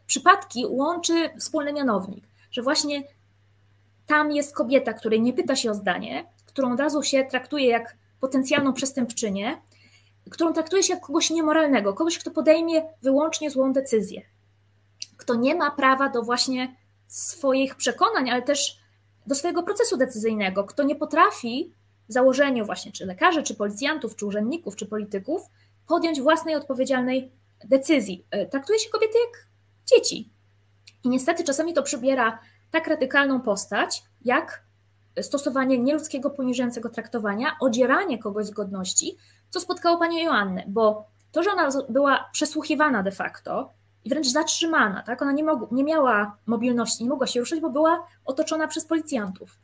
przypadki 0.07 0.65
łączy 0.65 1.29
wspólny 1.39 1.73
mianownik, 1.73 2.27
że 2.51 2.61
właśnie 2.61 3.03
tam 4.07 4.31
jest 4.31 4.55
kobieta, 4.55 4.93
której 4.93 5.21
nie 5.21 5.33
pyta 5.33 5.55
się 5.55 5.71
o 5.71 5.73
zdanie, 5.73 6.25
którą 6.57 6.73
od 6.73 6.79
razu 6.79 7.03
się 7.03 7.23
traktuje 7.23 7.67
jak 7.67 7.97
potencjalną 8.19 8.73
przestępczynię, 8.73 9.61
którą 10.29 10.53
traktuje 10.53 10.83
się 10.83 10.93
jak 10.93 11.03
kogoś 11.03 11.29
niemoralnego, 11.29 11.93
kogoś, 11.93 12.19
kto 12.19 12.31
podejmie 12.31 12.81
wyłącznie 13.01 13.51
złą 13.51 13.73
decyzję, 13.73 14.21
kto 15.17 15.35
nie 15.35 15.55
ma 15.55 15.71
prawa 15.71 16.09
do 16.09 16.21
właśnie 16.23 16.75
swoich 17.07 17.75
przekonań, 17.75 18.29
ale 18.29 18.41
też 18.41 18.77
do 19.27 19.35
swojego 19.35 19.63
procesu 19.63 19.97
decyzyjnego, 19.97 20.63
kto 20.63 20.83
nie 20.83 20.95
potrafi 20.95 21.73
w 22.09 22.13
założeniu 22.13 22.65
właśnie 22.65 22.91
czy 22.91 23.05
lekarzy, 23.05 23.43
czy 23.43 23.55
policjantów, 23.55 24.15
czy 24.15 24.25
urzędników, 24.25 24.75
czy 24.75 24.85
polityków 24.85 25.41
podjąć 25.87 26.21
własnej 26.21 26.55
odpowiedzialnej 26.55 27.31
decyzji. 27.65 28.25
E, 28.31 28.45
traktuje 28.45 28.79
się 28.79 28.89
kobiety 28.89 29.17
jak 29.27 29.47
dzieci. 29.85 30.29
I 31.03 31.09
niestety 31.09 31.43
czasami 31.43 31.73
to 31.73 31.83
przybiera 31.83 32.39
tak 32.71 32.87
radykalną 32.87 33.41
postać, 33.41 34.03
jak 34.25 34.66
stosowanie 35.21 35.77
nieludzkiego, 35.77 36.29
poniżającego 36.29 36.89
traktowania, 36.89 37.55
odzieranie 37.59 38.19
kogoś 38.19 38.45
z 38.45 38.51
godności, 38.51 39.17
co 39.49 39.59
spotkało 39.59 39.97
panią 39.97 40.17
Joannę, 40.23 40.63
bo 40.67 41.07
to, 41.31 41.43
że 41.43 41.51
ona 41.51 41.69
była 41.89 42.29
przesłuchiwana 42.31 43.03
de 43.03 43.11
facto 43.11 43.73
i 44.05 44.09
wręcz 44.09 44.27
zatrzymana, 44.27 45.03
tak? 45.03 45.21
ona 45.21 45.31
nie, 45.31 45.43
mog- 45.43 45.67
nie 45.71 45.83
miała 45.83 46.37
mobilności, 46.45 47.03
nie 47.03 47.09
mogła 47.09 47.27
się 47.27 47.39
ruszyć, 47.39 47.61
bo 47.61 47.69
była 47.69 48.07
otoczona 48.25 48.67
przez 48.67 48.85
policjantów. 48.85 49.59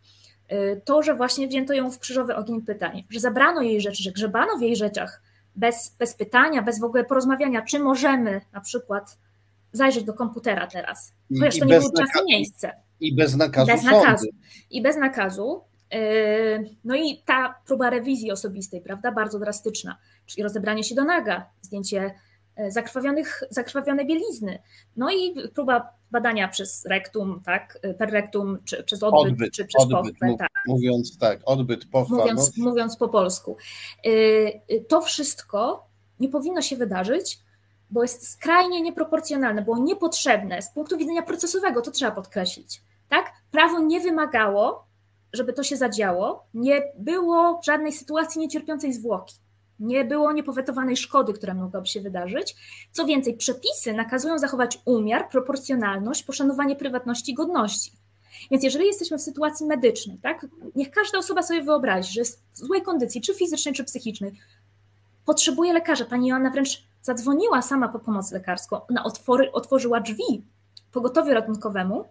Y, 0.52 0.82
to, 0.86 1.04
że 1.04 1.16
właśnie 1.16 1.48
wzięto 1.48 1.74
ją 1.74 1.92
w 1.92 2.00
krzyżowy 2.00 2.36
ogień 2.36 2.62
pytań, 2.62 3.04
że 3.10 3.20
zabrano 3.20 3.62
jej 3.62 3.82
rzeczy, 3.82 4.04
że 4.04 4.12
grzebano 4.12 4.58
w 4.58 4.62
jej 4.62 4.76
rzeczach 4.76 5.22
bez, 5.56 5.96
bez 6.00 6.16
pytania, 6.16 6.62
bez 6.62 6.80
w 6.80 6.84
ogóle 6.84 7.04
porozmawiania, 7.04 7.62
czy 7.62 7.80
możemy 7.80 8.42
na 8.52 8.62
przykład 8.62 9.18
zajrzeć 9.74 10.04
do 10.04 10.14
komputera 10.14 10.68
teraz, 10.68 11.14
chociaż 11.40 11.60
to 11.60 11.66
nie 11.66 11.80
był 11.80 11.92
czas 11.92 12.10
i 12.22 12.32
miejsce. 12.32 12.72
I 13.00 13.16
bez 13.16 13.36
nakazu. 13.36 13.72
Bez 13.72 13.84
nakazu. 13.84 14.28
I 14.70 14.82
bez 14.82 14.98
nakazu. 14.98 15.62
Yy, 15.92 16.70
no 16.84 16.96
i 16.96 17.24
ta 17.26 17.56
próba 17.66 17.90
rewizji 17.90 18.32
osobistej, 18.32 18.82
prawda, 18.82 19.12
bardzo 19.12 19.40
drastyczna, 19.40 19.98
czyli 20.26 20.44
rozebranie 20.44 20.84
się 20.84 20.96
do 20.96 21.04
naga, 21.04 21.50
zdjęcie 21.62 22.14
e, 22.56 22.72
zakrwawionych, 22.72 23.44
zakrwawionej 23.50 24.08
bielizny, 24.08 24.60
no 24.96 25.12
i 25.12 25.50
próba 25.56 25.90
badania 26.12 26.48
przez 26.48 26.86
rektum, 26.86 27.42
tak, 27.46 27.80
e, 27.82 27.94
per 27.94 28.12
rektum, 28.12 28.58
czy 28.66 28.84
przez 28.84 29.04
odbyt, 29.04 29.32
odbyt 29.32 29.54
czy 29.54 29.66
przez 29.66 29.84
odbyt, 29.84 30.18
pochwę. 30.20 30.36
Tak. 30.40 30.50
Mówiąc 30.68 31.18
tak, 31.18 31.40
odbyt, 31.46 31.86
pochwa. 31.86 32.16
Mówiąc, 32.16 32.58
no. 32.58 32.70
mówiąc 32.70 32.98
po 32.98 33.10
polsku. 33.10 33.58
Yy, 34.04 34.86
to 34.88 35.02
wszystko 35.02 35.88
nie 36.20 36.30
powinno 36.30 36.62
się 36.62 36.76
wydarzyć, 36.78 37.40
bo 37.94 38.02
jest 38.02 38.32
skrajnie 38.32 38.82
nieproporcjonalne, 38.82 39.62
było 39.62 39.78
niepotrzebne 39.78 40.62
z 40.62 40.74
punktu 40.74 40.98
widzenia 40.98 41.22
procesowego, 41.22 41.82
to 41.82 41.92
trzeba 41.92 42.12
podkreślić 42.12 42.82
tak? 43.14 43.34
Prawo 43.52 43.80
nie 43.80 44.00
wymagało, 44.00 44.88
żeby 45.34 45.54
to 45.54 45.64
się 45.64 45.78
zadziało, 45.78 46.48
nie 46.54 46.82
było 46.98 47.62
żadnej 47.66 47.92
sytuacji 47.92 48.42
niecierpiącej 48.42 48.94
zwłoki. 48.94 49.36
Nie 49.80 50.06
było 50.06 50.32
niepowetowanej 50.32 50.98
szkody, 50.98 51.34
która 51.34 51.54
mogłaby 51.54 51.88
się 51.88 52.02
wydarzyć. 52.02 52.56
Co 52.92 53.06
więcej, 53.06 53.38
przepisy 53.38 53.94
nakazują 53.94 54.38
zachować 54.38 54.80
umiar, 54.86 55.30
proporcjonalność, 55.30 56.24
poszanowanie 56.24 56.76
prywatności 56.76 57.32
i 57.32 57.36
godności. 57.36 57.92
Więc 58.52 58.64
jeżeli 58.64 58.86
jesteśmy 58.86 59.18
w 59.18 59.22
sytuacji 59.22 59.66
medycznej, 59.66 60.18
tak, 60.18 60.46
niech 60.76 60.92
każda 60.92 61.18
osoba 61.18 61.44
sobie 61.44 61.64
wyobrazi, 61.64 62.14
że 62.14 62.22
jest 62.22 62.44
w 62.52 62.58
złej 62.58 62.82
kondycji, 62.82 63.22
czy 63.22 63.34
fizycznej, 63.34 63.74
czy 63.74 63.84
psychicznej, 63.84 64.32
potrzebuje 65.26 65.74
lekarza. 65.74 66.06
Pani 66.06 66.28
Joanna 66.28 66.50
wręcz 66.50 66.84
zadzwoniła 67.02 67.62
sama 67.62 67.90
po 67.90 68.00
pomoc 68.00 68.32
lekarską, 68.32 68.88
ona 68.90 69.04
otwory, 69.04 69.52
otworzyła 69.52 70.00
drzwi 70.00 70.46
pogotowiu 70.92 71.34
ratunkowemu, 71.34 72.06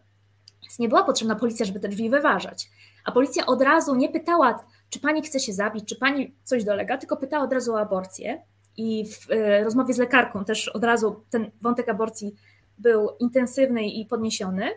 więc 0.62 0.78
nie 0.78 0.88
była 0.88 1.04
potrzebna 1.04 1.37
policja, 1.37 1.66
żeby 1.66 1.81
te 1.81 1.88
drzwi 1.88 2.11
wyważać. 2.11 2.71
A 3.04 3.12
policja 3.12 3.47
od 3.47 3.62
razu 3.62 3.95
nie 3.95 4.09
pytała, 4.09 4.64
czy 4.90 5.00
pani 5.00 5.23
chce 5.23 5.40
się 5.40 5.52
zabić, 5.52 5.85
czy 5.88 5.97
pani 5.97 6.35
coś 6.45 6.64
dolega, 6.64 6.99
tylko 6.99 7.16
pytała 7.16 7.45
od 7.45 7.52
razu 7.52 7.75
o 7.75 7.81
aborcję. 7.81 8.42
I 8.76 9.07
w 9.07 9.31
e, 9.31 9.64
rozmowie 9.64 9.95
z 9.95 9.99
lekarką 9.99 10.45
też 10.45 10.69
od 10.69 10.85
razu 10.85 11.25
ten 11.31 11.50
wątek 11.61 11.88
aborcji 11.88 12.35
był 12.78 13.09
intensywny 13.21 13.88
i 13.88 14.07
podniesiony. 14.07 14.71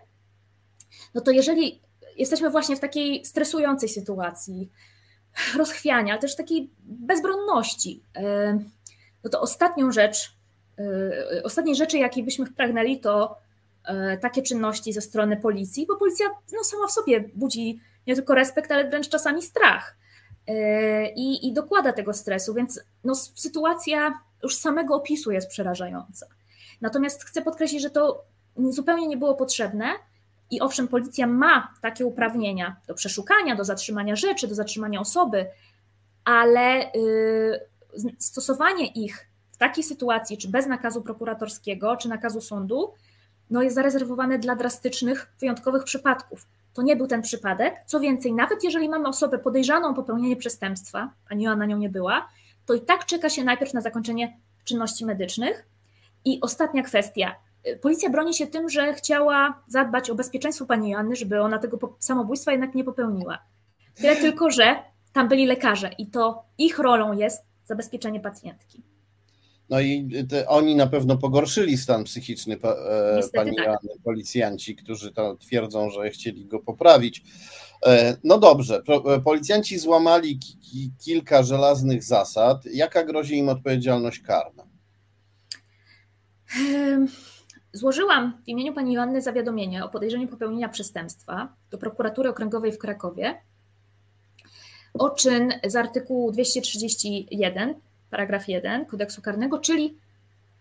No 1.13 1.22
to 1.22 1.32
jeżeli 1.32 1.82
jesteśmy 2.15 2.50
właśnie 2.50 2.75
w 2.75 2.80
takiej 2.80 3.25
stresującej 3.25 3.89
sytuacji, 3.89 4.70
rozchwiania, 5.58 6.13
ale 6.13 6.22
też 6.22 6.36
takiej 6.36 6.70
bezbronności, 6.84 8.04
e, 8.15 8.60
no 9.24 9.30
to 9.30 9.42
ostatnią 9.42 9.92
rzecz, 9.92 10.36
e, 10.80 11.44
ostatniej 11.44 11.75
rzeczy, 11.75 11.98
jakiej 11.98 12.24
byśmy 12.24 12.51
pragnęli, 12.51 13.00
to 13.00 13.46
E, 13.86 14.18
takie 14.18 14.42
czynności 14.42 14.94
ze 14.94 15.01
strony 15.01 15.38
policji, 15.38 15.86
bo 15.88 15.96
policja 15.96 16.25
no, 16.54 16.63
sama 16.63 16.88
w 16.88 16.92
sobie 16.92 17.30
budzi 17.34 17.80
nie 18.08 18.15
tylko 18.15 18.36
respekt, 18.36 18.72
ale 18.72 18.89
wręcz 18.89 19.10
czasami 19.10 19.42
strach 19.42 19.98
i, 21.15 21.48
i 21.48 21.54
dokłada 21.54 21.94
tego 21.94 22.13
stresu, 22.13 22.54
więc 22.54 22.80
no, 23.04 23.15
sytuacja 23.15 24.20
już 24.44 24.58
samego 24.58 24.96
opisu 24.96 25.32
jest 25.32 25.50
przerażająca. 25.50 26.27
Natomiast 26.82 27.24
chcę 27.24 27.42
podkreślić, 27.42 27.82
że 27.82 27.89
to 27.89 28.24
zupełnie 28.70 29.08
nie 29.08 29.18
było 29.18 29.36
potrzebne 29.36 29.86
i 30.52 30.62
owszem, 30.62 30.88
policja 30.88 31.28
ma 31.28 31.74
takie 31.82 32.06
uprawnienia 32.06 32.75
do 32.88 32.94
przeszukania, 32.94 33.56
do 33.56 33.64
zatrzymania 33.64 34.16
rzeczy, 34.16 34.48
do 34.48 34.56
zatrzymania 34.56 35.00
osoby, 35.00 35.46
ale 36.25 36.94
y, 36.94 37.60
stosowanie 38.20 38.88
ich 38.88 39.28
w 39.52 39.58
takiej 39.58 39.84
sytuacji, 39.84 40.38
czy 40.38 40.48
bez 40.48 40.68
nakazu 40.68 41.02
prokuratorskiego, 41.02 41.98
czy 41.98 42.10
nakazu 42.10 42.42
sądu, 42.42 42.94
no 43.50 43.62
jest 43.62 43.75
zarezerwowane 43.75 44.40
dla 44.40 44.56
drastycznych, 44.56 45.34
wyjątkowych 45.40 45.84
przypadków. 45.84 46.48
To 46.74 46.82
nie 46.82 46.96
był 46.96 47.08
ten 47.08 47.22
przypadek. 47.22 47.75
Co 47.86 48.00
więcej, 48.00 48.34
nawet 48.34 48.64
jeżeli 48.64 48.90
mamy 48.90 49.08
osobę 49.08 49.40
podejrzaną 49.40 49.88
o 49.88 49.94
popełnienie 49.94 50.36
przestępstwa, 50.36 51.12
pani 51.30 51.44
Joanna 51.44 51.66
nią 51.66 51.78
nie 51.78 51.90
była, 51.90 52.28
to 52.66 52.74
i 52.74 52.82
tak 52.82 53.06
czeka 53.06 53.30
się 53.30 53.44
najpierw 53.44 53.74
na 53.74 53.82
zakończenie 53.82 54.38
czynności 54.64 55.06
medycznych. 55.06 55.66
I 56.25 56.42
ostatnia 56.42 56.84
kwestia. 56.84 57.36
Policja 57.81 58.10
broni 58.10 58.34
się 58.34 58.48
tym, 58.48 58.69
że 58.69 58.93
chciała 58.93 59.63
zadbać 59.67 60.10
o 60.10 60.15
bezpieczeństwo 60.15 60.65
pani 60.65 60.89
Joanny, 60.89 61.15
żeby 61.15 61.41
ona 61.41 61.60
tego 61.60 61.98
samobójstwa 62.00 62.51
jednak 62.51 62.75
nie 62.75 62.84
popełniła. 62.84 63.38
Tyle 63.95 64.15
tylko, 64.25 64.51
że 64.51 64.75
tam 65.13 65.27
byli 65.27 65.45
lekarze 65.45 65.89
i 65.98 66.07
to 66.07 66.43
ich 66.57 66.79
rolą 66.79 67.13
jest 67.13 67.43
zabezpieczenie 67.65 68.19
pacjentki. 68.19 68.84
No 69.69 69.79
i 69.79 70.10
te, 70.29 70.48
oni 70.48 70.75
na 70.75 70.88
pewno 70.88 71.17
pogorszyli 71.17 71.77
stan 71.77 72.03
psychiczny 72.03 72.57
pa, 72.57 72.69
e, 72.69 73.19
pani 73.34 73.55
tak. 73.55 73.65
Joanny, 73.65 73.89
policjanci, 74.03 74.75
którzy 74.75 75.12
to 75.12 75.36
twierdzą, 75.36 75.89
że 75.89 76.10
chcieli 76.10 76.45
go 76.45 76.60
poprawić. 76.60 77.24
E, 77.86 78.17
no 78.24 78.38
dobrze, 78.38 78.81
e, 79.15 79.22
policjanci 79.22 79.79
złamali 79.79 80.39
ki, 80.39 80.91
kilka 81.05 81.43
żelaznych 81.43 82.03
zasad. 82.03 82.65
Jaka 82.65 83.03
grozi 83.03 83.38
im 83.38 83.50
odpowiedzialność 83.50 84.19
karna? 84.19 84.65
Złożyłam 87.75 88.41
w 88.46 88.48
imieniu 88.48 88.74
pani 88.74 88.94
Joanny 88.94 89.22
zawiadomienie 89.22 89.86
o 89.86 89.89
podejrzeniu 89.89 90.27
popełnienia 90.27 90.70
przestępstwa 90.70 91.53
do 91.72 91.77
prokuratury 91.77 92.29
okręgowej 92.29 92.72
w 92.72 92.77
Krakowie 92.77 93.41
o 94.94 95.10
czyn 95.10 95.53
z 95.67 95.75
artykułu 95.75 96.32
231, 96.32 97.75
paragraf 98.10 98.48
1 98.48 98.86
kodeksu 98.86 99.22
karnego, 99.22 99.60
czyli 99.60 99.98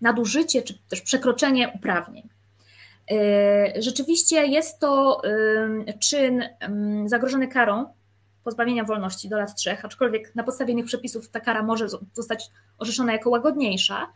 nadużycie 0.01 0.63
czy 0.63 0.79
też 0.89 1.01
przekroczenie 1.01 1.73
uprawnień. 1.75 2.29
E, 3.11 3.83
rzeczywiście 3.83 4.47
jest 4.47 4.79
to 4.79 5.23
czyn 6.01 6.45
zagrożony 7.07 7.49
karą 7.49 7.87
pozbawienia 8.45 8.85
wolności 8.85 9.29
do 9.29 9.39
lat 9.39 9.55
trzech, 9.55 9.85
aczkolwiek 9.85 10.35
na 10.35 10.43
podstawie 10.43 10.73
innych 10.73 10.87
przepisów 10.87 11.29
ta 11.29 11.41
kara 11.41 11.63
może 11.63 11.87
zostać 12.13 12.51
orzeczona 12.79 13.13
jako 13.13 13.31
łagodniejsza, 13.31 14.13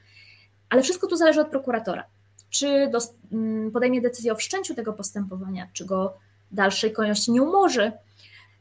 ale 0.71 0.83
wszystko 0.83 1.07
tu 1.07 1.17
zależy 1.17 1.41
od 1.41 1.49
prokuratora. 1.49 2.05
Czy 2.51 2.91
podejmie 3.73 4.01
decyzję 4.01 4.33
o 4.33 4.37
wszczęciu 4.37 4.75
tego 4.75 4.93
postępowania, 4.93 5.69
czy 5.73 5.85
go 5.85 6.17
dalszej 6.51 6.93
kolejności 6.93 7.33
nie 7.33 7.43
umorzy. 7.43 7.93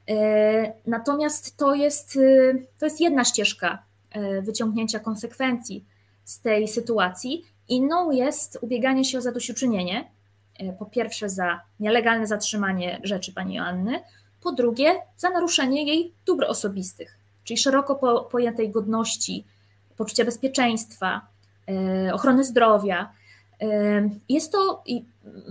E, 0.09 0.73
natomiast 0.87 1.57
to 1.57 1.75
jest, 1.75 2.15
y, 2.15 2.65
to 2.79 2.85
jest 2.85 3.01
jedna 3.01 3.25
ścieżka 3.25 3.83
e, 4.11 4.41
wyciągnięcia 4.41 4.99
konsekwencji 4.99 5.85
z 6.23 6.39
tej 6.39 6.67
sytuacji. 6.67 7.45
Inną 7.69 8.11
jest 8.11 8.57
ubieganie 8.61 9.05
się 9.05 9.17
o 9.17 9.21
zadośćuczynienie, 9.21 10.11
e, 10.59 10.73
po 10.73 10.85
pierwsze 10.85 11.29
za 11.29 11.61
nielegalne 11.79 12.27
zatrzymanie 12.27 12.99
rzeczy 13.03 13.33
pani 13.33 13.55
Joanny, 13.55 13.99
po 14.41 14.51
drugie 14.51 14.95
za 15.17 15.29
naruszenie 15.29 15.83
jej 15.83 16.13
dóbr 16.25 16.45
osobistych, 16.45 17.17
czyli 17.43 17.57
szeroko 17.57 18.25
pojętej 18.31 18.69
godności, 18.69 19.45
poczucia 19.97 20.25
bezpieczeństwa, 20.25 21.21
e, 21.69 22.13
ochrony 22.13 22.43
zdrowia. 22.43 23.11
Jest 24.29 24.51
to 24.51 24.83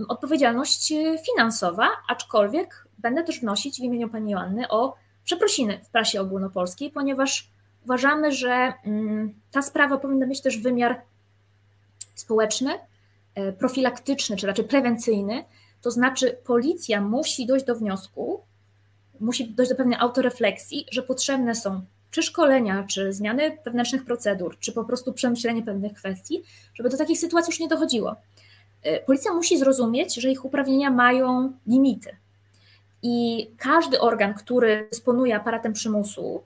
odpowiedzialność 0.07 0.93
finansowa, 1.25 1.89
aczkolwiek 2.09 2.87
będę 2.97 3.23
też 3.23 3.39
wnosić 3.39 3.79
w 3.79 3.83
imieniu 3.83 4.09
pani 4.09 4.31
Joanny 4.31 4.69
o 4.69 4.95
przeprosiny 5.23 5.79
w 5.83 5.89
prasie 5.89 6.21
ogólnopolskiej, 6.21 6.91
ponieważ 6.91 7.49
uważamy, 7.83 8.31
że 8.31 8.73
mm, 8.85 9.33
ta 9.51 9.61
sprawa 9.61 9.97
powinna 9.97 10.25
mieć 10.25 10.41
też 10.41 10.57
wymiar 10.57 11.01
społeczny, 12.15 12.79
e, 13.35 13.53
profilaktyczny, 13.53 14.37
czy 14.37 14.47
raczej 14.47 14.65
prewencyjny. 14.65 15.43
To 15.81 15.91
znaczy, 15.91 16.37
policja 16.45 17.01
musi 17.01 17.45
dojść 17.45 17.65
do 17.65 17.75
wniosku, 17.75 18.41
musi 19.19 19.53
dojść 19.53 19.71
do 19.71 19.75
pewnej 19.77 19.99
autorefleksji, 19.99 20.85
że 20.91 21.03
potrzebne 21.03 21.55
są 21.55 21.81
czy 22.11 22.23
szkolenia, 22.23 22.85
czy 22.89 23.13
zmiany 23.13 23.57
wewnętrznych 23.65 24.05
procedur, 24.05 24.59
czy 24.59 24.71
po 24.71 24.83
prostu 24.83 25.13
przemyślenie 25.13 25.63
pewnych 25.63 25.93
kwestii, 25.93 26.43
żeby 26.73 26.89
do 26.89 26.97
takich 26.97 27.19
sytuacji 27.19 27.51
już 27.51 27.59
nie 27.59 27.67
dochodziło. 27.67 28.15
E, 28.83 28.99
policja 28.99 29.33
musi 29.33 29.57
zrozumieć, 29.57 30.15
że 30.15 30.31
ich 30.31 30.45
uprawnienia 30.45 30.91
mają 30.91 31.53
limity. 31.67 32.15
I 33.03 33.47
każdy 33.57 33.99
organ, 33.99 34.33
który 34.33 34.87
dysponuje 34.91 35.35
aparatem 35.35 35.73
przymusu, 35.73 36.43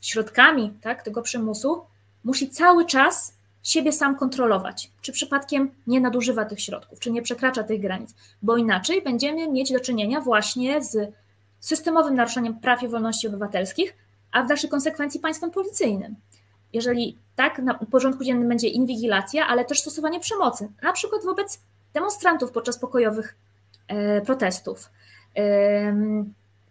środkami 0.00 0.72
tak, 0.80 1.02
tego 1.02 1.22
przymusu, 1.22 1.82
musi 2.24 2.48
cały 2.48 2.86
czas 2.86 3.34
siebie 3.62 3.92
sam 3.92 4.16
kontrolować, 4.16 4.90
czy 5.02 5.12
przypadkiem 5.12 5.70
nie 5.86 6.00
nadużywa 6.00 6.44
tych 6.44 6.60
środków, 6.60 7.00
czy 7.00 7.10
nie 7.10 7.22
przekracza 7.22 7.62
tych 7.62 7.80
granic, 7.80 8.14
bo 8.42 8.56
inaczej 8.56 9.02
będziemy 9.02 9.48
mieć 9.48 9.72
do 9.72 9.80
czynienia 9.80 10.20
właśnie 10.20 10.82
z 10.82 11.12
systemowym 11.66 12.14
naruszeniem 12.14 12.60
praw 12.60 12.82
i 12.82 12.88
wolności 12.88 13.28
obywatelskich, 13.28 13.96
a 14.32 14.42
w 14.42 14.46
dalszej 14.46 14.70
konsekwencji 14.70 15.20
państwem 15.20 15.50
policyjnym. 15.50 16.16
Jeżeli 16.72 17.18
tak, 17.36 17.58
na 17.58 17.74
porządku 17.74 18.24
dziennym 18.24 18.48
będzie 18.48 18.68
inwigilacja, 18.68 19.46
ale 19.46 19.64
też 19.64 19.80
stosowanie 19.80 20.20
przemocy, 20.20 20.68
na 20.82 20.92
przykład 20.92 21.24
wobec 21.24 21.60
demonstrantów 21.92 22.52
podczas 22.52 22.78
pokojowych 22.78 23.36
e, 23.88 24.20
protestów, 24.20 24.90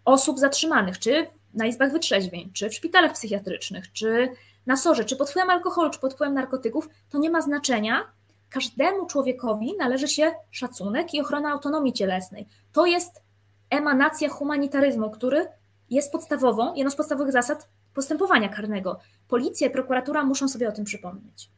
osób 0.05 0.39
zatrzymanych, 0.39 0.99
czy 0.99 1.27
na 1.53 1.65
izbach 1.65 1.91
wytrzeźwień, 1.91 2.51
czy 2.53 2.69
w 2.69 2.73
szpitalach 2.73 3.13
psychiatrycznych, 3.13 3.91
czy 3.91 4.29
na 4.65 4.77
sorze, 4.77 5.05
czy 5.05 5.15
pod 5.15 5.29
wpływem 5.29 5.49
alkoholu, 5.49 5.89
czy 5.89 5.99
pod 5.99 6.13
wpływem 6.13 6.33
narkotyków, 6.33 6.89
to 7.09 7.17
nie 7.17 7.29
ma 7.29 7.41
znaczenia. 7.41 8.03
Każdemu 8.49 9.05
człowiekowi 9.05 9.77
należy 9.77 10.07
się 10.07 10.31
szacunek 10.51 11.13
i 11.13 11.21
ochrona 11.21 11.51
autonomii 11.51 11.93
cielesnej. 11.93 12.47
To 12.73 12.85
jest 12.85 13.22
emanacja 13.77 14.29
humanitaryzmu, 14.29 15.11
który 15.11 15.47
jest 15.89 16.11
podstawową, 16.11 16.75
jedną 16.75 16.91
z 16.91 16.95
podstawowych 16.95 17.33
zasad 17.33 17.69
postępowania 17.93 18.49
karnego. 18.49 18.99
Policja 19.27 19.67
i 19.67 19.71
prokuratura 19.71 20.25
muszą 20.25 20.47
sobie 20.49 20.69
o 20.69 20.71
tym 20.71 20.85
przypomnieć. 20.85 21.49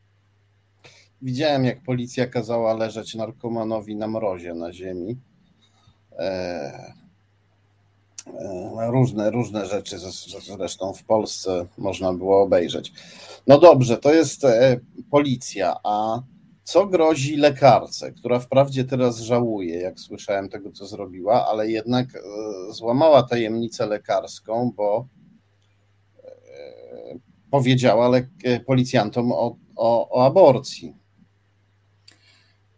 Widziałem, 1.22 1.66
jak 1.66 1.84
policja 1.84 2.28
kazała 2.28 2.74
leżeć 2.74 3.16
narkomanowi 3.16 3.96
na 3.96 4.08
mrozie 4.08 4.54
na 4.54 4.74
ziemi. 4.74 5.18
Eee 6.20 7.06
E, 8.28 8.92
różne, 8.92 9.32
różne 9.32 9.66
rzeczy 9.66 9.98
zresztą 10.58 10.94
w 10.94 11.04
Polsce 11.04 11.66
można 11.78 12.14
było 12.14 12.42
obejrzeć. 12.42 12.94
No 13.48 13.60
dobrze, 13.60 13.98
to 13.98 14.14
jest 14.14 14.46
e, 14.46 14.80
policja, 15.12 15.76
a 15.84 16.22
co 16.66 16.88
grozi 16.88 17.36
lekarce, 17.36 18.12
która 18.12 18.40
wprawdzie 18.40 18.84
teraz 18.84 19.20
żałuje, 19.20 19.80
jak 19.80 20.00
słyszałem 20.00 20.50
tego, 20.50 20.72
co 20.72 20.86
zrobiła, 20.86 21.48
ale 21.48 21.70
jednak 21.70 22.16
e, 22.16 22.20
złamała 22.74 23.24
tajemnicę 23.24 23.86
lekarską, 23.86 24.72
bo 24.76 25.08
powiedziała 27.52 28.12
policjantom 28.66 29.32
o, 29.32 29.56
o, 29.76 30.10
o 30.10 30.26
aborcji. 30.26 30.96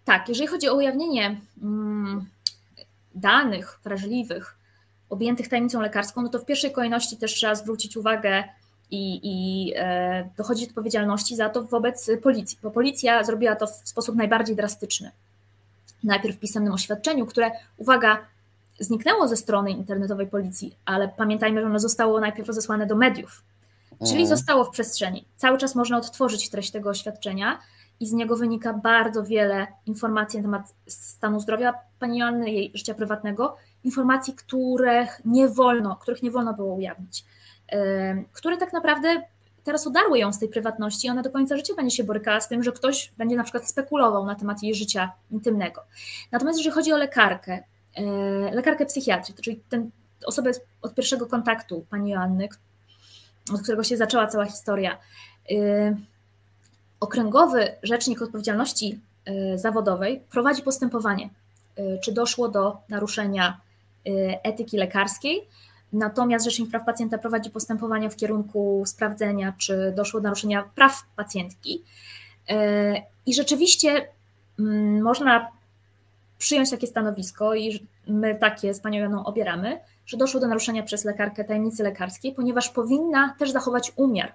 Tak, 0.05 0.29
jeżeli 0.29 0.47
chodzi 0.47 0.69
o 0.69 0.75
ujawnienie 0.75 1.41
mm, 1.61 2.25
danych 3.15 3.79
wrażliwych 3.83 4.57
objętych 5.09 5.47
tajemnicą 5.47 5.81
lekarską, 5.81 6.21
no 6.21 6.29
to 6.29 6.39
w 6.39 6.45
pierwszej 6.45 6.71
kolejności 6.71 7.17
też 7.17 7.33
trzeba 7.33 7.55
zwrócić 7.55 7.97
uwagę 7.97 8.43
i, 8.91 9.19
i 9.23 9.73
e, 9.75 10.29
dochodzi 10.37 10.65
do 10.65 10.69
odpowiedzialności 10.69 11.35
za 11.35 11.49
to 11.49 11.63
wobec 11.63 12.11
policji, 12.23 12.57
bo 12.63 12.71
policja 12.71 13.23
zrobiła 13.23 13.55
to 13.55 13.67
w 13.67 13.71
sposób 13.71 14.15
najbardziej 14.15 14.55
drastyczny. 14.55 15.11
Najpierw 16.03 16.35
w 16.35 16.39
pisemnym 16.39 16.73
oświadczeniu, 16.73 17.25
które, 17.25 17.51
uwaga, 17.77 18.17
zniknęło 18.79 19.27
ze 19.27 19.37
strony 19.37 19.71
internetowej 19.71 20.27
policji, 20.27 20.75
ale 20.85 21.07
pamiętajmy, 21.07 21.61
że 21.61 21.67
ono 21.67 21.79
zostało 21.79 22.19
najpierw 22.19 22.47
rozesłane 22.47 22.85
do 22.85 22.95
mediów, 22.95 23.43
czyli 23.99 24.21
mhm. 24.21 24.27
zostało 24.27 24.63
w 24.65 24.69
przestrzeni. 24.69 25.25
Cały 25.35 25.57
czas 25.57 25.75
można 25.75 25.97
odtworzyć 25.97 26.49
treść 26.49 26.71
tego 26.71 26.89
oświadczenia 26.89 27.59
i 27.99 28.07
z 28.07 28.13
niego 28.13 28.35
wynika 28.35 28.73
bardzo 28.73 29.23
wiele 29.23 29.67
informacji 29.85 30.39
na 30.39 30.43
temat 30.43 30.73
stanu 30.87 31.39
zdrowia 31.39 31.73
pani 31.99 32.19
Joanny, 32.19 32.51
jej 32.51 32.71
życia 32.73 32.93
prywatnego, 32.93 33.55
informacji, 33.83 34.33
których 34.33 35.21
nie 35.25 35.47
wolno, 35.47 35.95
których 35.95 36.23
nie 36.23 36.31
wolno 36.31 36.53
było 36.53 36.73
ujawnić, 36.73 37.25
które 38.33 38.57
tak 38.57 38.73
naprawdę 38.73 39.21
teraz 39.67 39.87
udarły 39.87 40.19
ją 40.19 40.33
z 40.33 40.39
tej 40.39 40.49
prywatności 40.49 41.07
i 41.07 41.09
ona 41.09 41.21
do 41.21 41.31
końca 41.31 41.57
życia 41.57 41.73
będzie 41.75 41.95
się 41.95 42.03
borykała 42.03 42.41
z 42.41 42.47
tym, 42.47 42.63
że 42.63 42.71
ktoś 42.71 43.11
będzie 43.17 43.35
na 43.35 43.43
przykład 43.43 43.69
spekulował 43.69 44.25
na 44.25 44.35
temat 44.35 44.63
jej 44.63 44.75
życia 44.75 45.11
intymnego. 45.31 45.83
Natomiast 46.31 46.57
jeżeli 46.59 46.75
chodzi 46.75 46.93
o 46.93 46.97
lekarkę, 46.97 47.63
e, 47.95 48.03
lekarkę 48.55 48.85
psychiatrii, 48.85 49.35
to 49.35 49.43
czyli 49.43 49.61
ten 49.69 49.89
osobę 50.25 50.51
od 50.81 50.95
pierwszego 50.95 51.25
kontaktu 51.25 51.85
pani 51.89 52.11
Joanny, 52.11 52.49
od 53.53 53.61
którego 53.61 53.83
się 53.83 53.97
zaczęła 53.97 54.27
cała 54.27 54.45
historia, 54.45 54.97
e, 55.51 55.95
Okręgowy 56.99 57.71
Rzecznik 57.83 58.21
Odpowiedzialności 58.21 58.99
e, 59.25 59.57
Zawodowej 59.57 60.21
prowadzi 60.31 60.61
postępowanie, 60.61 61.29
czy 62.03 62.11
doszło 62.11 62.49
do 62.49 62.77
naruszenia 62.89 63.61
etyki 64.43 64.77
lekarskiej. 64.77 65.47
Natomiast 65.97 66.45
Rzecznik 66.45 66.69
Praw 66.69 66.85
Pacjenta 66.85 67.17
prowadzi 67.17 67.49
postępowanie 67.49 68.09
w 68.09 68.15
kierunku 68.15 68.83
sprawdzenia, 68.85 69.53
czy 69.57 69.93
doszło 69.95 70.19
do 70.19 70.23
naruszenia 70.23 70.69
praw 70.75 71.03
pacjentki. 71.15 71.83
Y, 72.49 72.53
I 73.25 73.33
rzeczywiście 73.33 74.07
mm, 74.59 75.01
można 75.01 75.51
przyjąć 76.37 76.71
takie 76.71 76.87
stanowisko, 76.87 77.55
i 77.55 77.87
my 78.07 78.35
takie 78.35 78.73
z 78.73 78.79
panią 78.79 78.99
Janą 78.99 79.25
obieramy, 79.25 79.79
że 80.05 80.17
doszło 80.17 80.39
do 80.39 80.47
naruszenia 80.47 80.83
przez 80.83 81.05
lekarkę 81.05 81.43
tajemnicy 81.43 81.83
lekarskiej, 81.83 82.33
ponieważ 82.33 82.69
powinna 82.69 83.35
też 83.39 83.51
zachować 83.51 83.93
umiar 83.95 84.33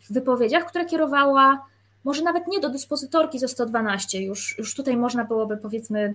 w 0.00 0.12
wypowiedziach, 0.12 0.66
które 0.66 0.84
kierowała 0.84 1.66
może 2.04 2.22
nawet 2.22 2.46
nie 2.46 2.60
do 2.60 2.70
dyspozytorki 2.70 3.38
ze 3.38 3.48
112, 3.48 4.22
już, 4.22 4.58
już 4.58 4.74
tutaj 4.74 4.96
można 4.96 5.24
byłoby 5.24 5.56
powiedzmy 5.56 6.14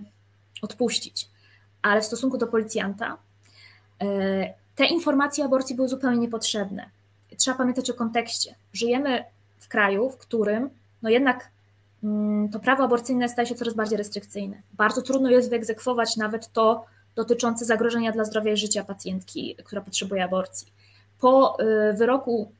odpuścić 0.62 1.28
ale 1.84 2.00
w 2.00 2.04
stosunku 2.04 2.38
do 2.38 2.46
policjanta 2.46 3.16
e, 4.02 4.54
te 4.74 4.86
informacje 4.86 5.44
o 5.44 5.46
aborcji 5.46 5.76
były 5.76 5.88
zupełnie 5.88 6.18
niepotrzebne. 6.18 6.90
Trzeba 7.36 7.56
pamiętać 7.56 7.90
o 7.90 7.94
kontekście. 7.94 8.54
Żyjemy 8.72 9.24
w 9.58 9.68
kraju, 9.68 10.10
w 10.10 10.16
którym 10.16 10.70
no 11.02 11.10
jednak 11.10 11.50
mm, 12.04 12.48
to 12.48 12.60
prawo 12.60 12.84
aborcyjne 12.84 13.28
staje 13.28 13.48
się 13.48 13.54
coraz 13.54 13.74
bardziej 13.74 13.98
restrykcyjne. 13.98 14.62
Bardzo 14.72 15.02
trudno 15.02 15.30
jest 15.30 15.50
wyegzekwować 15.50 16.16
nawet 16.16 16.52
to 16.52 16.84
dotyczące 17.14 17.64
zagrożenia 17.64 18.12
dla 18.12 18.24
zdrowia 18.24 18.52
i 18.52 18.56
życia 18.56 18.84
pacjentki, 18.84 19.56
która 19.64 19.82
potrzebuje 19.82 20.24
aborcji. 20.24 20.72
Po 21.20 21.58
e, 21.58 21.92
wyroku 21.92 22.52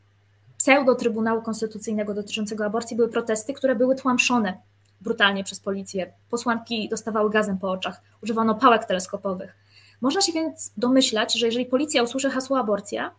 pseudo-trybunału 0.59 1.43
konstytucyjnego 1.43 2.15
dotyczącego 2.15 2.65
aborcji 2.65 2.97
były 2.97 3.09
protesty, 3.09 3.53
które 3.53 3.75
były 3.75 3.97
tłamszone 3.97 4.59
brutalnie 5.01 5.45
przez 5.45 5.61
policję. 5.61 6.13
Posłanki 6.31 6.89
dostawały 6.89 7.31
gazem 7.31 7.59
po 7.59 7.71
oczach, 7.71 8.03
używano 8.23 8.55
pałek 8.55 8.85
teleskopowych. 8.85 9.57
Można 10.01 10.21
się 10.21 10.33
więc 10.33 10.73
domyślać, 10.77 11.35
że 11.35 11.47
jeżeli 11.47 11.67
policja 11.67 12.03
usłyszy 12.03 12.31
hasło 12.31 12.59
aborcja, 12.59 13.11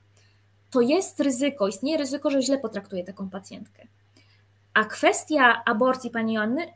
to 0.71 0.81
jest 0.81 1.19
ryzyko, 1.19 1.67
istnieje 1.67 1.97
ryzyko, 1.97 2.29
że 2.31 2.41
źle 2.41 2.57
potraktuje 2.57 3.03
taką 3.03 3.29
pacjentkę. 3.29 3.83
A 4.73 4.85
kwestia 4.85 5.61
aborcji 5.65 6.09
pani 6.09 6.33
Joanny 6.33 6.67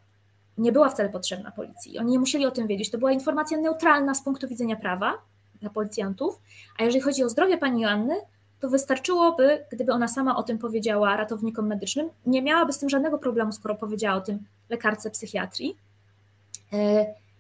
nie 0.57 0.71
była 0.71 0.89
wcale 0.89 1.09
potrzebna 1.09 1.51
policji. 1.51 1.99
Oni 1.99 2.11
nie 2.11 2.19
musieli 2.19 2.45
o 2.45 2.51
tym 2.51 2.67
wiedzieć. 2.67 2.91
To 2.91 2.97
była 2.97 3.11
informacja 3.11 3.57
neutralna 3.57 4.15
z 4.15 4.23
punktu 4.23 4.47
widzenia 4.47 4.75
prawa 4.75 5.13
dla 5.61 5.69
policjantów. 5.69 6.39
A 6.77 6.83
jeżeli 6.83 7.01
chodzi 7.01 7.23
o 7.23 7.29
zdrowie 7.29 7.57
pani 7.57 7.81
Joanny, 7.81 8.15
to 8.59 8.69
wystarczyłoby, 8.69 9.65
gdyby 9.71 9.93
ona 9.93 10.07
sama 10.07 10.37
o 10.37 10.43
tym 10.43 10.57
powiedziała 10.57 11.17
ratownikom 11.17 11.67
medycznym. 11.67 12.09
Nie 12.25 12.41
miałaby 12.41 12.73
z 12.73 12.79
tym 12.79 12.89
żadnego 12.89 13.17
problemu, 13.17 13.51
skoro 13.51 13.75
powiedziała 13.75 14.17
o 14.17 14.21
tym 14.21 14.39
lekarce 14.69 15.11
psychiatrii. 15.11 15.77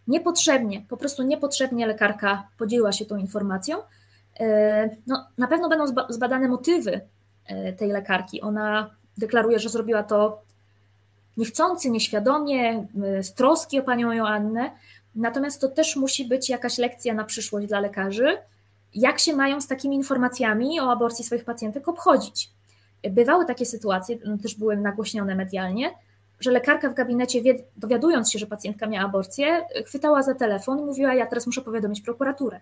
Niepotrzebnie, 0.09 0.85
po 0.89 0.97
prostu 0.97 1.23
niepotrzebnie 1.23 1.87
lekarka 1.87 2.47
podzieliła 2.57 2.91
się 2.91 3.05
tą 3.05 3.17
informacją. 3.17 3.77
E, 4.39 4.89
no, 5.07 5.27
na 5.37 5.47
pewno 5.47 5.69
będą 5.69 6.03
zbadane 6.09 6.47
motywy 6.47 7.01
e, 7.45 7.73
tej 7.73 7.91
lekarki. 7.91 8.41
Ona 8.41 8.95
deklaruje, 9.17 9.59
że 9.59 9.69
zrobiła 9.69 10.03
to 10.03 10.41
niechcący, 11.37 11.89
nieświadomie, 11.89 12.87
z 13.21 13.33
troski 13.33 13.79
o 13.79 13.83
panią 13.83 14.11
Joannę. 14.11 14.71
Natomiast 15.15 15.61
to 15.61 15.67
też 15.67 15.95
musi 15.95 16.25
być 16.25 16.49
jakaś 16.49 16.77
lekcja 16.77 17.13
na 17.13 17.23
przyszłość 17.23 17.67
dla 17.67 17.79
lekarzy, 17.79 18.37
jak 18.95 19.19
się 19.19 19.35
mają 19.35 19.61
z 19.61 19.67
takimi 19.67 19.95
informacjami 19.95 20.79
o 20.79 20.91
aborcji 20.91 21.25
swoich 21.25 21.45
pacjentek 21.45 21.87
obchodzić. 21.87 22.51
Bywały 23.11 23.45
takie 23.45 23.65
sytuacje, 23.65 24.17
no, 24.25 24.37
też 24.37 24.55
były 24.55 24.77
nagłośnione 24.77 25.35
medialnie, 25.35 25.91
że 26.39 26.51
lekarka 26.51 26.89
w 26.89 26.93
gabinecie, 26.93 27.41
dowiadując 27.77 28.31
się, 28.31 28.39
że 28.39 28.47
pacjentka 28.47 28.87
miała 28.87 29.05
aborcję, 29.05 29.65
chwytała 29.85 30.23
za 30.23 30.35
telefon 30.35 30.79
i 30.79 30.85
mówiła: 30.85 31.13
Ja 31.13 31.25
teraz 31.27 31.45
muszę 31.45 31.61
powiadomić 31.61 32.01
prokuraturę. 32.01 32.59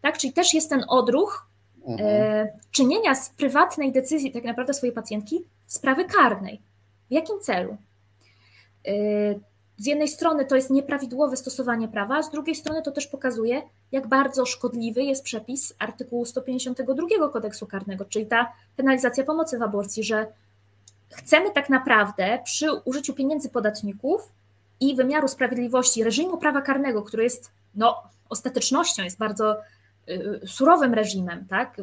Tak, 0.00 0.18
czyli 0.18 0.32
też 0.32 0.54
jest 0.54 0.70
ten 0.70 0.84
odruch 0.88 1.46
mhm. 1.86 2.10
e, 2.10 2.52
czynienia 2.70 3.14
z 3.14 3.30
prywatnej 3.30 3.92
decyzji, 3.92 4.32
tak 4.32 4.44
naprawdę 4.44 4.74
swojej 4.74 4.94
pacjentki, 4.94 5.44
sprawy 5.66 6.04
karnej. 6.04 6.60
W 7.10 7.12
jakim 7.12 7.40
celu? 7.40 7.76
E, 8.86 8.94
z 9.78 9.86
jednej 9.86 10.08
strony 10.08 10.44
to 10.44 10.56
jest 10.56 10.70
nieprawidłowe 10.70 11.36
stosowanie 11.36 11.88
prawa, 11.88 12.22
z 12.22 12.30
drugiej 12.30 12.54
strony 12.54 12.82
to 12.82 12.90
też 12.90 13.06
pokazuje, 13.06 13.62
jak 13.92 14.06
bardzo 14.06 14.46
szkodliwy 14.46 15.02
jest 15.02 15.24
przepis 15.24 15.74
artykułu 15.78 16.24
152 16.24 17.28
kodeksu 17.32 17.66
karnego, 17.66 18.04
czyli 18.04 18.26
ta 18.26 18.52
penalizacja 18.76 19.24
pomocy 19.24 19.58
w 19.58 19.62
aborcji, 19.62 20.04
że 20.04 20.26
chcemy 21.10 21.50
tak 21.50 21.70
naprawdę 21.70 22.38
przy 22.44 22.72
użyciu 22.72 23.14
pieniędzy 23.14 23.48
podatników 23.48 24.32
i 24.80 24.96
wymiaru 24.96 25.28
sprawiedliwości 25.28 26.04
reżimu 26.04 26.38
prawa 26.38 26.62
karnego, 26.62 27.02
który 27.02 27.24
jest 27.24 27.50
no, 27.74 28.02
ostatecznością, 28.28 29.02
jest 29.02 29.18
bardzo 29.18 29.56
y, 30.08 30.40
surowym 30.46 30.94
reżimem, 30.94 31.46
tak? 31.46 31.80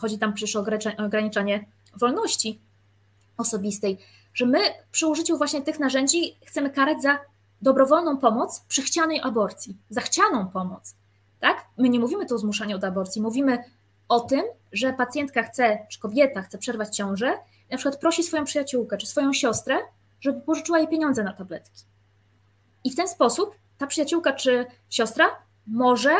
Chodzi 0.00 0.18
tam 0.18 0.34
przecież 0.34 0.56
o 0.56 0.64
ograniczanie 0.98 1.64
wolności 1.96 2.60
osobistej, 3.36 3.98
że 4.34 4.46
my 4.46 4.58
przy 4.92 5.06
użyciu 5.06 5.38
właśnie 5.38 5.62
tych 5.62 5.78
narzędzi 5.78 6.36
chcemy 6.46 6.70
karać 6.70 7.02
za 7.02 7.18
dobrowolną 7.62 8.18
pomoc 8.18 8.60
przy 8.68 8.82
chcianej 8.82 9.20
aborcji, 9.20 9.76
za 9.90 10.00
chcianą 10.00 10.48
pomoc. 10.48 10.94
Tak? 11.40 11.64
My 11.76 11.88
nie 11.88 12.00
mówimy 12.00 12.26
tu 12.26 12.34
o 12.34 12.38
zmuszaniu 12.38 12.78
do 12.78 12.86
aborcji, 12.86 13.22
mówimy 13.22 13.58
o 14.08 14.20
tym, 14.20 14.42
że 14.72 14.92
pacjentka 14.92 15.42
chce, 15.42 15.86
czy 15.90 16.00
kobieta 16.00 16.42
chce 16.42 16.58
przerwać 16.58 16.96
ciążę, 16.96 17.38
na 17.70 17.76
przykład 17.76 18.00
prosi 18.00 18.22
swoją 18.22 18.44
przyjaciółkę 18.44 18.96
czy 18.96 19.06
swoją 19.06 19.32
siostrę, 19.32 19.76
żeby 20.20 20.40
pożyczyła 20.40 20.78
jej 20.78 20.88
pieniądze 20.88 21.24
na 21.24 21.32
tabletki. 21.32 21.82
I 22.84 22.90
w 22.90 22.96
ten 22.96 23.08
sposób 23.08 23.54
ta 23.78 23.86
przyjaciółka 23.86 24.32
czy 24.32 24.66
siostra 24.90 25.26
może 25.66 26.16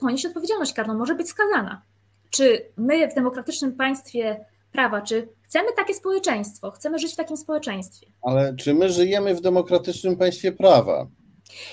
ponieść 0.00 0.26
odpowiedzialność 0.26 0.72
karną, 0.72 0.94
może 0.94 1.14
być 1.14 1.28
skazana. 1.28 1.82
Czy 2.30 2.72
my 2.76 3.08
w 3.08 3.14
demokratycznym 3.14 3.72
państwie 3.72 4.44
prawa, 4.72 5.00
czy 5.00 5.28
chcemy 5.42 5.68
takie 5.76 5.94
społeczeństwo, 5.94 6.70
chcemy 6.70 6.98
żyć 6.98 7.12
w 7.12 7.16
takim 7.16 7.36
społeczeństwie? 7.36 8.06
Ale 8.22 8.56
czy 8.56 8.74
my 8.74 8.90
żyjemy 8.90 9.34
w 9.34 9.40
demokratycznym 9.40 10.16
państwie 10.16 10.52
prawa? 10.52 11.06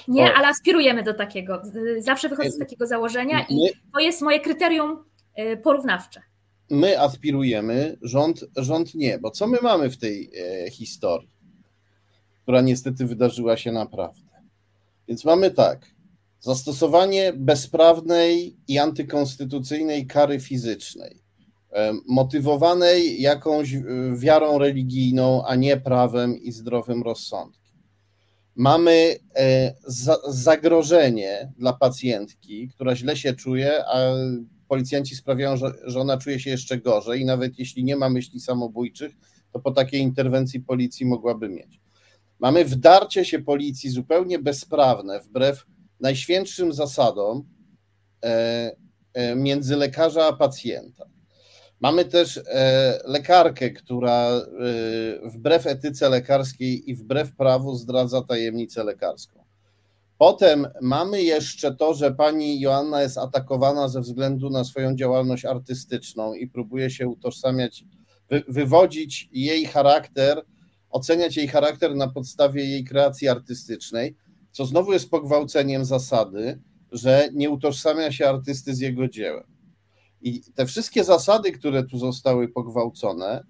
Nie, 0.08 0.24
o. 0.24 0.34
ale 0.34 0.48
aspirujemy 0.48 1.04
do 1.04 1.14
takiego. 1.14 1.62
Zawsze 2.00 2.30
wychodzę 2.30 2.52
z 2.52 2.60
takiego 2.60 2.88
założenia 2.88 3.46
i 3.50 3.70
to 3.94 4.00
jest 4.00 4.22
moje 4.22 4.40
kryterium 4.40 5.06
y, 5.40 5.58
porównawcze. 5.58 6.22
My 6.70 7.02
aspirujemy, 7.02 7.98
rząd, 8.02 8.46
rząd 8.56 8.96
nie, 8.96 9.20
bo 9.20 9.32
co 9.32 9.48
my 9.48 9.58
mamy 9.62 9.90
w 9.90 9.98
tej 9.98 10.32
e, 10.66 10.72
historii, 10.72 11.30
która 12.44 12.62
niestety 12.62 13.06
wydarzyła 13.06 13.58
się 13.58 13.72
naprawdę? 13.72 14.22
Więc 15.08 15.26
mamy 15.26 15.52
tak, 15.52 15.96
zastosowanie 16.40 17.34
bezprawnej 17.34 18.58
i 18.68 18.78
antykonstytucyjnej 18.78 20.08
kary 20.08 20.40
fizycznej, 20.40 21.22
e, 21.74 21.94
motywowanej 22.08 23.22
jakąś 23.22 23.74
e, 23.74 23.82
wiarą 24.16 24.58
religijną, 24.58 25.46
a 25.46 25.56
nie 25.56 25.78
prawem 25.78 26.38
i 26.38 26.52
zdrowym 26.52 27.04
rozsądkiem. 27.04 27.78
Mamy 28.56 29.16
e, 29.36 29.74
zagrożenie 30.28 31.52
dla 31.58 31.74
pacjentki, 31.74 32.70
która 32.70 32.96
źle 32.96 33.18
się 33.18 33.34
czuje, 33.34 33.86
a 33.86 34.00
policjanci 34.68 35.16
sprawiają, 35.16 35.58
że, 35.58 35.74
że 35.84 36.00
ona 36.00 36.18
czuje 36.18 36.40
się 36.40 36.50
jeszcze 36.50 36.78
gorzej 36.78 37.22
i 37.22 37.26
nawet 37.26 37.60
jeśli 37.60 37.84
nie 37.84 37.96
ma 37.96 38.10
myśli 38.10 38.40
samobójczych, 38.40 39.16
to 39.54 39.60
po 39.60 39.72
takiej 39.72 40.02
interwencji 40.02 40.60
policji 40.60 41.06
mogłaby 41.06 41.50
mieć. 41.50 41.80
Mamy 42.40 42.66
wdarcie 42.66 43.26
się 43.26 43.40
policji 43.40 43.90
zupełnie 43.90 44.40
bezprawne, 44.40 45.20
wbrew 45.20 45.66
najświętszym 46.00 46.74
zasadom 46.74 47.44
e, 48.24 48.76
e, 49.14 49.36
między 49.36 49.76
lekarza 49.76 50.28
a 50.28 50.34
pacjenta. 50.34 51.06
Mamy 51.80 52.06
też 52.06 52.38
e, 52.38 53.00
lekarkę, 53.06 53.70
która 53.70 54.42
wbrew 55.26 55.68
etyce 55.68 56.10
lekarskiej 56.10 56.90
i 56.90 56.96
wbrew 56.96 57.36
prawu 57.36 57.76
zdradza 57.76 58.22
tajemnicę 58.22 58.84
lekarską. 58.84 59.37
Potem 60.18 60.68
mamy 60.82 61.24
jeszcze 61.24 61.76
to, 61.76 61.94
że 61.94 62.14
pani 62.14 62.60
Joanna 62.60 63.02
jest 63.02 63.18
atakowana 63.18 63.88
ze 63.88 64.02
względu 64.02 64.50
na 64.50 64.64
swoją 64.64 64.96
działalność 64.96 65.46
artystyczną 65.46 66.34
i 66.34 66.48
próbuje 66.48 66.90
się 66.90 67.08
utożsamiać, 67.08 67.84
wy, 68.30 68.44
wywodzić 68.48 69.30
jej 69.32 69.66
charakter, 69.66 70.42
oceniać 70.90 71.38
jej 71.38 71.48
charakter 71.48 71.96
na 71.96 72.08
podstawie 72.08 72.66
jej 72.66 72.84
kreacji 72.84 73.28
artystycznej, 73.28 74.16
co 74.52 74.66
znowu 74.66 74.94
jest 74.94 75.10
pogwałceniem 75.10 75.86
zasady, 75.86 76.60
że 76.92 77.30
nie 77.34 77.50
utożsamia 77.50 78.12
się 78.12 78.30
artysty 78.30 78.76
z 78.76 78.80
jego 78.80 79.08
dziełem. 79.08 79.44
I 80.22 80.42
te 80.56 80.66
wszystkie 80.66 81.04
zasady, 81.04 81.52
które 81.52 81.84
tu 81.84 81.98
zostały 81.98 82.48
pogwałcone, 82.48 83.44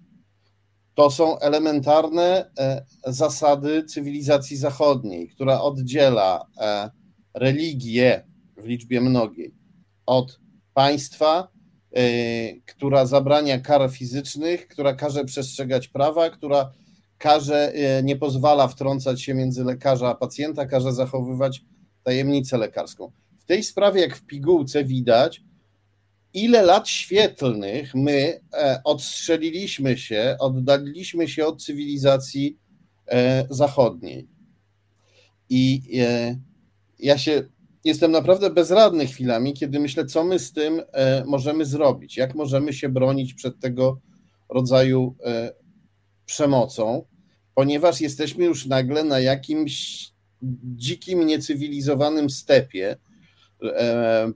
to 0.98 1.10
są 1.10 1.38
elementarne 1.38 2.50
e, 2.58 2.84
zasady 3.06 3.84
cywilizacji 3.84 4.56
zachodniej, 4.56 5.28
która 5.28 5.60
oddziela 5.60 6.46
e, 6.60 6.90
religię 7.34 8.24
w 8.56 8.66
liczbie 8.66 9.00
mnogiej 9.00 9.54
od 10.06 10.40
państwa, 10.74 11.48
e, 11.92 12.00
która 12.60 13.06
zabrania 13.06 13.58
kar 13.60 13.90
fizycznych, 13.90 14.68
która 14.68 14.94
każe 14.94 15.24
przestrzegać 15.24 15.88
prawa, 15.88 16.30
która 16.30 16.72
każe, 17.18 17.72
nie 18.02 18.16
pozwala 18.16 18.68
wtrącać 18.68 19.22
się 19.22 19.34
między 19.34 19.64
lekarza 19.64 20.08
a 20.08 20.14
pacjenta, 20.14 20.66
każe 20.66 20.92
zachowywać 20.92 21.60
tajemnicę 22.02 22.58
lekarską. 22.58 23.12
W 23.38 23.44
tej 23.44 23.62
sprawie, 23.62 24.00
jak 24.00 24.16
w 24.16 24.26
pigułce 24.26 24.84
widać, 24.84 25.42
ile 26.44 26.62
lat 26.62 26.88
świetlnych 26.88 27.94
my 27.94 28.40
e, 28.52 28.80
odstrzeliliśmy 28.84 29.98
się, 29.98 30.36
oddaliliśmy 30.40 31.28
się 31.28 31.46
od 31.46 31.64
cywilizacji 31.64 32.58
e, 33.06 33.46
zachodniej. 33.50 34.28
I 35.50 35.82
e, 36.00 36.36
ja 36.98 37.18
się 37.18 37.42
jestem 37.84 38.10
naprawdę 38.10 38.50
bezradny 38.50 39.06
chwilami, 39.06 39.54
kiedy 39.54 39.80
myślę, 39.80 40.06
co 40.06 40.24
my 40.24 40.38
z 40.38 40.52
tym 40.52 40.82
możemy 41.26 41.64
zrobić, 41.64 42.16
jak 42.16 42.34
możemy 42.34 42.72
się 42.72 42.88
bronić 42.88 43.34
przed 43.34 43.60
tego 43.60 44.00
rodzaju 44.48 45.16
przemocą, 46.26 47.04
ponieważ 47.54 48.00
jesteśmy 48.00 48.44
już 48.44 48.66
nagle 48.66 49.04
na 49.04 49.20
jakimś 49.20 50.08
dzikim, 50.76 51.26
niecywilizowanym 51.26 52.30
stepie, 52.30 52.96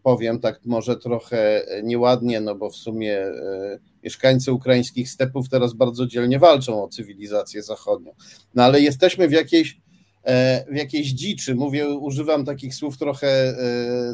powiem 0.03 0.41
tak 0.41 0.61
może 0.65 0.97
trochę 0.97 1.67
nieładnie, 1.83 2.41
no 2.41 2.55
bo 2.55 2.71
w 2.71 2.77
sumie 2.77 3.19
e, 3.19 3.79
mieszkańcy 4.05 4.53
ukraińskich 4.53 5.11
stepów 5.11 5.49
teraz 5.49 5.75
bardzo 5.75 6.07
dzielnie 6.07 6.39
walczą 6.39 6.85
o 6.85 6.89
cywilizację 6.89 7.63
zachodnią. 7.63 8.15
No 8.55 8.63
ale 8.63 8.81
jesteśmy 8.81 9.29
w 9.29 9.33
jakiejś, 9.33 9.81
e, 10.23 10.65
w 10.73 10.77
jakiejś 10.77 11.09
dziczy. 11.09 11.55
Mówię, 11.55 11.89
używam 11.89 12.45
takich 12.45 12.75
słów 12.75 12.99
trochę 12.99 13.55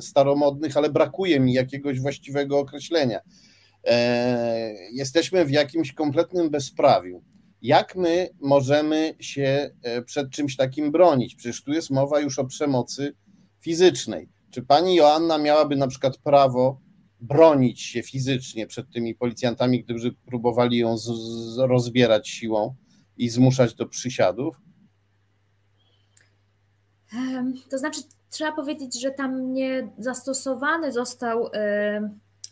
staromodnych, 0.01 0.77
ale 0.77 0.91
brakuje 0.91 1.41
mi 1.41 1.53
jakiegoś 1.53 2.01
właściwego 2.01 2.59
określenia. 2.59 3.21
e, 3.85 4.75
jesteśmy 4.93 5.45
w 5.45 5.51
jakimś 5.51 5.93
kompletnym 5.93 6.51
bezprawiu. 6.51 7.23
Jak 7.63 7.97
my 7.97 8.29
możemy 8.41 9.15
się 9.21 9.71
e, 9.83 10.03
przed 10.03 10.31
czymś 10.31 10.57
takim 10.57 10.93
bronić? 10.93 11.35
Przecież 11.35 11.63
tu 11.63 11.73
jest 11.73 11.91
mowa 11.91 12.21
już 12.21 12.39
o 12.39 12.45
przemocy 12.45 13.15
fizycznej. 13.61 14.29
Czy 14.51 14.63
pani 14.63 14.95
Joanna 14.95 15.39
miałaby 15.39 15.77
na 15.77 15.87
przykład 15.87 16.19
prawo 16.19 16.81
bronić 17.21 17.83
się 17.83 18.03
fizycznie 18.03 18.67
przed 18.67 18.91
tymi 18.91 19.15
policjantami, 19.15 19.85
którzy 19.85 20.13
próbowali 20.13 20.79
ją 20.79 20.97
rozbierać 21.57 22.29
siłą 22.29 22.75
i 23.17 23.29
zmuszać 23.29 23.75
do 23.75 23.87
przysiadów? 23.87 24.61
To 27.71 27.79
znaczy, 27.79 28.01
trzeba 28.31 28.53
powiedzieć, 28.53 29.01
że 29.01 29.11
tam 29.11 29.53
nie 29.53 29.89
zastosowany 29.99 30.93
został 30.93 31.51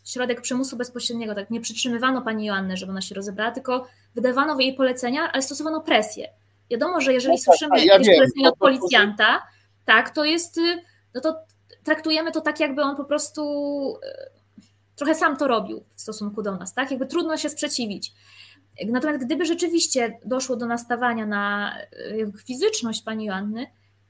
środek 0.05 0.41
przymusu 0.41 0.77
bezpośredniego, 0.77 1.35
tak 1.35 1.49
nie 1.49 1.61
przytrzymywano 1.61 2.21
pani 2.21 2.45
Joanny, 2.45 2.77
żeby 2.77 2.91
ona 2.91 3.01
się 3.01 3.15
rozebrała, 3.15 3.51
tylko 3.51 3.87
wydawano 4.15 4.59
jej 4.59 4.73
polecenia, 4.75 5.31
ale 5.31 5.41
stosowano 5.41 5.81
presję. 5.81 6.29
Wiadomo, 6.71 7.01
że 7.01 7.13
jeżeli 7.13 7.33
no 7.33 7.37
tak, 7.37 7.43
słyszymy 7.43 7.85
ja 7.85 7.93
jakieś 7.93 8.15
polecenie 8.15 8.49
od 8.49 8.57
policjanta, 8.57 9.47
tak, 9.85 10.09
to 10.09 10.25
jest, 10.25 10.57
y, 10.57 10.81
no 11.13 11.21
to 11.21 11.35
traktujemy 11.87 12.31
to 12.31 12.41
tak, 12.41 12.59
jakby 12.59 12.81
on 12.81 12.95
po 12.95 13.05
prostu 13.05 13.41
y, 14.57 14.61
trochę 14.95 15.15
sam 15.15 15.37
to 15.37 15.47
robił 15.47 15.83
w 15.95 16.01
stosunku 16.01 16.43
do 16.43 16.57
nas, 16.57 16.73
tak? 16.73 16.91
Jakby 16.91 17.05
trudno 17.05 17.37
się 17.37 17.49
sprzeciwić. 17.49 18.13
Natomiast 18.87 19.25
gdyby 19.25 19.45
rzeczywiście 19.45 20.19
doszło 20.25 20.55
do 20.55 20.65
nastawania 20.65 21.25
na 21.25 21.73
y, 21.93 22.31
fizyczność 22.45 23.01
pani 23.01 23.25
Joanny, 23.25 23.67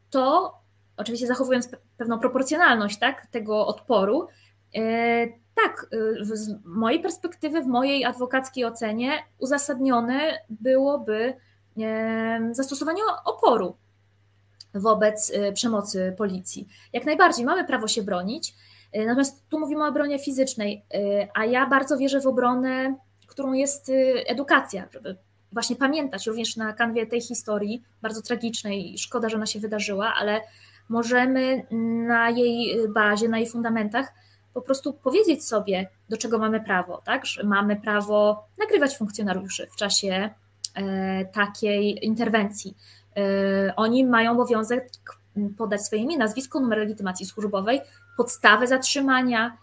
to 0.10 0.54
oczywiście 0.98 1.28
zachowując 1.28 1.70
pewną 1.98 2.20
proporcjonalność 2.20 3.00
tak, 3.00 3.28
tego 3.32 3.68
odporu, 3.68 4.28
tak, 5.56 5.88
y, 5.94 6.38
z 6.38 6.66
mojej 6.66 7.00
perspektywy, 7.00 7.62
w 7.62 7.68
mojej 7.68 8.06
adwokackiej 8.06 8.66
ocenie 8.66 9.12
uzasadnione 9.38 10.40
byłoby 10.50 11.34
zastosowanie 12.52 13.02
oporu 13.26 13.78
wobec 14.80 15.30
y, 15.30 15.54
przemocy 15.54 16.14
policji. 16.18 16.68
Jak 16.94 17.06
najbardziej 17.06 17.46
mamy 17.46 17.66
prawo 17.66 17.88
się 17.88 18.04
bronić, 18.04 18.56
y, 18.96 19.06
natomiast 19.06 19.50
tu 19.50 19.60
mówimy 19.60 19.84
o 19.84 19.88
obronie 19.88 20.20
fizycznej, 20.20 20.86
a 21.34 21.46
ja 21.46 21.68
bardzo 21.68 21.98
wierzę 21.98 22.22
w 22.22 22.28
obronę, 22.28 22.96
którą 23.28 23.54
jest 23.54 23.92
edukacja, 24.28 24.88
żeby 24.92 25.16
właśnie 25.52 25.76
pamiętać 25.76 26.28
również 26.28 26.56
na 26.56 26.74
kanwie 26.74 27.06
tej 27.06 27.22
historii, 27.22 27.84
bardzo 28.02 28.22
tragicznej, 28.22 28.98
szkoda, 28.98 29.30
że 29.30 29.36
ona 29.36 29.46
się 29.46 29.60
wydarzyła, 29.60 30.14
ale 30.20 30.42
możemy 30.90 31.66
na 32.08 32.30
jej 32.30 32.78
bazie, 32.90 33.30
na 33.30 33.38
jej 33.38 33.50
fundamentach 33.50 34.14
po 34.58 34.62
prostu 34.62 34.94
powiedzieć 34.94 35.46
sobie, 35.46 35.90
do 36.10 36.18
czego 36.18 36.40
mamy 36.40 36.62
prawo, 36.62 37.02
tak? 37.06 37.26
Że 37.26 37.44
mamy 37.44 37.76
prawo 37.76 38.48
nagrywać 38.58 38.98
funkcjonariuszy 38.98 39.68
w 39.68 39.76
czasie 39.76 40.30
e, 40.76 41.26
takiej 41.26 42.06
interwencji. 42.06 42.78
E, 43.18 43.76
oni 43.76 44.06
mają 44.06 44.32
obowiązek 44.32 44.90
podać 45.58 45.86
swoje 45.86 46.02
imię, 46.02 46.18
nazwisko, 46.18 46.60
numer 46.60 46.78
legitymacji 46.80 47.26
służbowej, 47.26 47.82
podstawę 48.18 48.68
zatrzymania, 48.68 49.58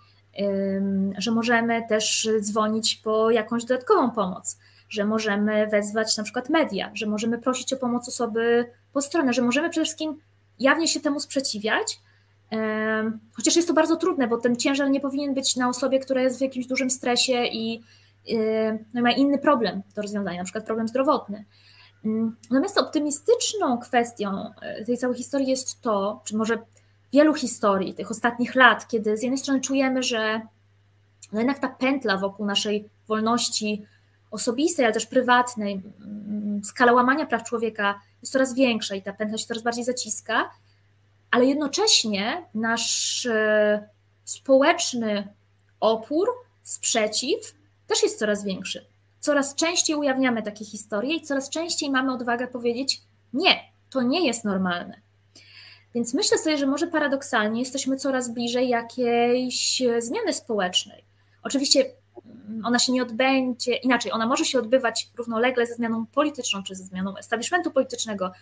że 1.19 1.31
możemy 1.31 1.89
też 1.89 2.29
dzwonić 2.41 2.97
po 3.05 3.31
jakąś 3.31 3.65
dodatkową 3.65 4.11
pomoc, 4.11 4.59
że 4.89 5.05
możemy 5.05 5.67
wezwać 5.67 6.17
na 6.17 6.25
przykład 6.25 6.49
media, 6.49 6.91
że 6.95 7.07
możemy 7.07 7.39
prosić 7.39 7.73
o 7.73 7.77
pomoc 7.77 8.09
osoby 8.09 8.71
postronne, 8.93 9.33
że 9.33 9.43
możemy 9.43 9.71
przede 9.71 9.85
wszystkim 9.85 10.19
jawnie 10.59 10.89
się 10.89 11.01
temu 11.01 11.21
sprzeciwiać, 11.21 12.01
Chociaż 13.33 13.57
jest 13.57 13.69
to 13.69 13.75
bardzo 13.75 13.97
trudne, 13.97 14.29
bo 14.29 14.37
ten 14.37 14.57
ciężar 14.57 14.91
nie 14.91 15.01
powinien 15.01 15.35
być 15.35 15.57
na 15.57 15.69
osobie, 15.69 15.99
która 15.99 16.23
jest 16.23 16.39
w 16.39 16.41
jakimś 16.41 16.67
dużym 16.67 16.91
stresie 16.91 17.45
i 17.45 17.83
no, 18.95 19.03
ma 19.03 19.13
inny 19.13 19.39
problem 19.39 19.83
do 19.95 20.03
rozwiązania, 20.03 20.39
na 20.39 20.45
przykład 20.45 20.65
problem 20.65 20.89
zdrowotny. 20.89 21.45
Natomiast 22.51 22.79
optymistyczną 22.79 23.79
kwestią 23.79 24.55
e, 24.61 24.85
tej 24.85 24.99
całej 24.99 25.17
historii 25.17 25.49
jest 25.49 25.81
to, 25.81 26.21
czy 26.25 26.37
może 26.37 26.59
wielu 27.13 27.35
historii 27.35 27.95
tych 27.95 28.11
ostatnich 28.11 28.55
lat, 28.55 28.89
kiedy 28.89 29.17
z 29.17 29.23
jednej 29.23 29.39
strony 29.39 29.61
czujemy, 29.61 30.03
że 30.03 30.41
no 31.33 31.39
jednak 31.39 31.59
ta 31.59 31.69
pętla 31.69 32.17
wokół 32.17 32.47
naszej 32.47 32.89
wolności 33.09 33.87
osobistej, 34.31 34.85
ale 34.85 34.95
też 34.95 35.07
prywatnej, 35.07 35.83
skala 36.65 36.93
łamania 36.93 37.27
praw 37.27 37.45
człowieka 37.45 38.01
jest 38.23 38.33
coraz 38.33 38.55
większa 38.55 38.95
i 38.95 39.03
ta 39.03 39.13
pętla 39.13 39.39
się 39.39 39.47
coraz 39.47 39.63
bardziej 39.63 39.85
zaciska, 39.85 40.51
ale 41.31 41.45
jednocześnie 41.45 42.45
nasz 42.55 43.27
e, 43.27 43.89
społeczny 44.25 45.29
opór, 45.81 46.29
sprzeciw 46.63 47.55
też 47.87 48.03
jest 48.03 48.19
coraz 48.19 48.45
większy. 48.45 48.94
Coraz 49.25 49.55
częściej 49.55 49.97
ujawniamy 49.97 50.43
takie 50.43 50.65
historie 50.65 51.17
i 51.17 51.23
coraz 51.23 51.51
częściej 51.51 51.91
mamy 51.91 52.13
odwagę 52.13 52.47
powiedzieć: 52.47 53.03
Nie, 53.33 53.61
to 53.91 54.03
nie 54.03 54.27
jest 54.27 54.45
normalne. 54.45 55.01
Więc 55.95 56.15
myślę 56.15 56.39
sobie, 56.39 56.59
że 56.59 56.67
może 56.67 56.87
paradoksalnie 56.87 57.61
jesteśmy 57.61 57.97
coraz 57.97 58.35
bliżej 58.35 58.69
jakiejś 58.69 59.83
zmiany 59.99 60.33
społecznej. 60.33 61.05
Oczywiście 61.43 61.85
mm, 62.49 62.67
ona 62.67 62.79
się 62.79 62.93
nie 62.93 63.03
odbędzie, 63.03 63.77
inaczej, 63.77 64.13
ona 64.13 64.27
może 64.27 64.45
się 64.45 64.59
odbywać 64.59 65.11
równolegle 65.17 65.67
ze 65.67 65.75
zmianą 65.75 66.07
polityczną 66.07 66.63
czy 66.63 66.75
ze 66.75 66.85
zmianą 66.85 67.17
establishmentu 67.17 67.71
politycznego, 67.71 68.33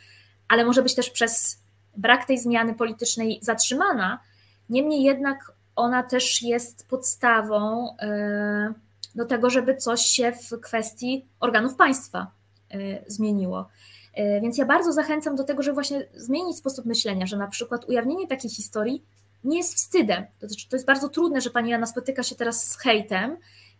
ale 0.49 0.64
może 0.64 0.83
być 0.83 0.95
też 0.95 1.11
przez 1.11 1.59
brak 1.97 2.25
tej 2.25 2.38
zmiany 2.38 2.75
politycznej 2.75 3.38
zatrzymana. 3.42 4.21
Niemniej 4.68 5.03
jednak 5.03 5.53
ona 5.77 6.03
też 6.03 6.42
jest 6.42 6.88
podstawą 6.88 7.88
e, 8.01 8.75
do 9.14 9.25
tego, 9.25 9.51
żeby 9.51 9.77
coś 9.77 10.01
się 10.01 10.33
w 10.33 10.61
kwestii 10.61 11.27
organów 11.40 11.75
państwa 11.75 12.31
e, 12.70 12.77
zmieniło. 13.07 13.68
E, 14.14 14.40
więc 14.40 14.59
ja 14.59 14.66
bardzo 14.66 14.92
zachęcam 14.92 15.37
do 15.37 15.44
tego, 15.44 15.62
żeby 15.62 15.75
właśnie 15.75 16.09
zmienić 16.14 16.57
sposób 16.57 16.85
myślenia, 16.87 17.27
że 17.27 17.37
na 17.37 17.48
przykład 17.48 17.88
ujawnienie 17.88 18.29
takiej 18.29 18.51
historii 18.51 19.05
nie 19.44 19.57
jest 19.57 19.75
wstydem. 19.75 20.27
To, 20.40 20.48
znaczy, 20.48 20.68
to 20.68 20.77
jest 20.77 20.87
bardzo 20.87 21.09
trudne, 21.09 21.40
że 21.40 21.51
pani 21.51 21.70
Jana 21.70 21.87
spotyka 21.87 22.22
się 22.22 22.35
teraz 22.35 22.68
z 22.68 22.79
hejtem 22.79 23.37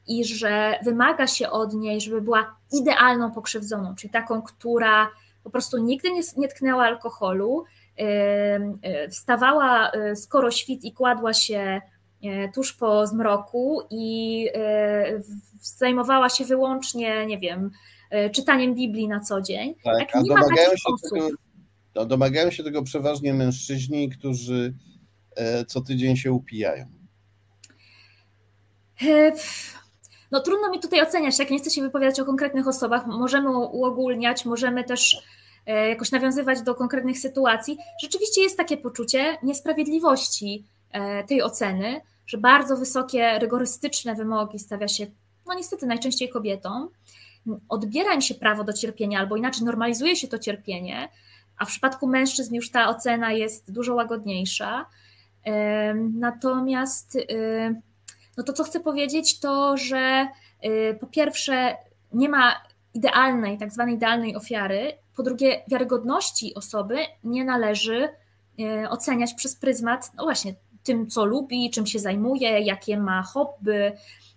i 0.07 0.25
że 0.25 0.75
wymaga 0.85 1.27
się 1.27 1.51
od 1.51 1.75
niej, 1.75 2.01
żeby 2.01 2.21
była 2.21 2.57
idealną 2.73 3.31
pokrzywdzoną, 3.31 3.95
czyli 3.95 4.13
taką, 4.13 4.43
która 4.43 5.11
po 5.45 5.51
prostu 5.51 5.79
nigdy 5.79 6.13
nie, 6.13 6.23
nie 6.37 6.49
tknęła 6.49 6.85
alkoholu, 6.85 7.65
E, 7.99 9.09
wstawała 9.09 9.93
skoro 10.15 10.51
świt 10.51 10.85
i 10.85 10.93
kładła 10.93 11.35
się 11.35 11.81
tuż 12.55 12.73
po 12.73 13.07
zmroku 13.07 13.83
i 13.91 14.49
zajmowała 15.61 16.29
się 16.29 16.45
wyłącznie, 16.45 17.27
nie 17.27 17.39
wiem, 17.39 17.71
czytaniem 18.35 18.75
Biblii 18.75 19.09
na 19.09 19.21
co 19.21 19.41
dzień. 19.41 19.75
Tak, 19.85 19.99
tak 19.99 20.17
a 20.17 20.23
domagają 20.23 20.71
się, 20.71 20.93
tego, 21.11 22.07
domagają 22.07 22.51
się 22.51 22.65
tego 22.65 22.83
przeważnie 22.83 23.35
mężczyźni, 23.35 24.11
którzy 24.11 24.75
co 25.67 25.81
tydzień 25.81 26.17
się 26.17 26.33
upijają. 26.33 26.87
No 30.31 30.41
trudno 30.41 30.71
mi 30.71 30.81
tutaj 30.81 31.03
oceniać, 31.03 31.39
jak 31.39 31.51
nie 31.51 31.59
chcę 31.59 31.71
się 31.71 31.83
wypowiadać 31.83 32.21
o 32.21 32.25
konkretnych 32.25 32.69
osobach, 32.69 33.07
możemy 33.07 33.51
uogólniać, 33.51 34.45
możemy 34.45 34.85
też 34.85 35.23
E, 35.67 35.89
jakoś 35.89 36.11
nawiązywać 36.11 36.63
do 36.63 36.75
konkretnych 36.75 37.19
sytuacji, 37.19 37.79
rzeczywiście 38.03 38.43
jest 38.43 38.57
takie 38.57 38.77
poczucie 38.77 39.39
niesprawiedliwości 39.43 40.65
e, 40.91 41.25
tej 41.25 41.43
oceny, 41.43 42.01
że 42.27 42.39
bardzo 42.39 42.77
wysokie, 42.77 43.39
rygorystyczne 43.39 44.15
wymogi 44.15 44.59
stawia 44.59 44.89
się, 44.89 45.07
no 45.47 45.55
niestety 45.55 45.87
najczęściej 45.87 46.29
kobietom, 46.29 46.89
odbiera 47.69 48.15
im 48.15 48.21
się 48.21 48.35
prawo 48.35 48.65
do 48.65 48.73
cierpienia, 48.73 49.19
albo 49.19 49.37
inaczej 49.37 49.65
normalizuje 49.65 50.17
się 50.17 50.29
to 50.29 50.39
cierpienie, 50.39 51.09
a 51.59 51.65
w 51.65 51.69
przypadku 51.69 52.07
mężczyzn 52.07 52.55
już 52.55 52.71
ta 52.71 52.89
ocena 52.89 53.33
jest 53.33 53.73
dużo 53.73 53.95
łagodniejsza. 53.95 54.87
Natomiast 56.15 57.19
no 58.37 58.45
to, 58.45 58.53
co 58.53 58.65
chcę 58.65 58.81
powiedzieć, 58.81 59.41
to 59.41 59.77
że 59.77 60.29
po 61.01 61.07
pierwsze 61.07 61.77
nie 62.13 62.29
ma 62.29 62.55
idealnej, 62.95 63.59
tak 63.59 63.73
zwanej 63.73 63.95
idealnej 63.95 64.37
ofiary, 64.37 64.93
po 65.17 65.23
drugie, 65.23 65.63
wiarygodności 65.69 66.55
osoby 66.55 66.99
nie 67.25 67.45
należy 67.45 68.09
e, 68.61 68.91
oceniać 68.91 69.35
przez 69.35 69.57
pryzmat, 69.57 70.11
no 70.17 70.25
właśnie, 70.25 70.55
tym, 70.83 71.07
co 71.07 71.25
lubi, 71.25 71.71
czym 71.71 71.87
się 71.87 71.99
zajmuje, 71.99 72.61
jakie 72.61 72.99
ma 72.99 73.23
hobby, 73.23 73.93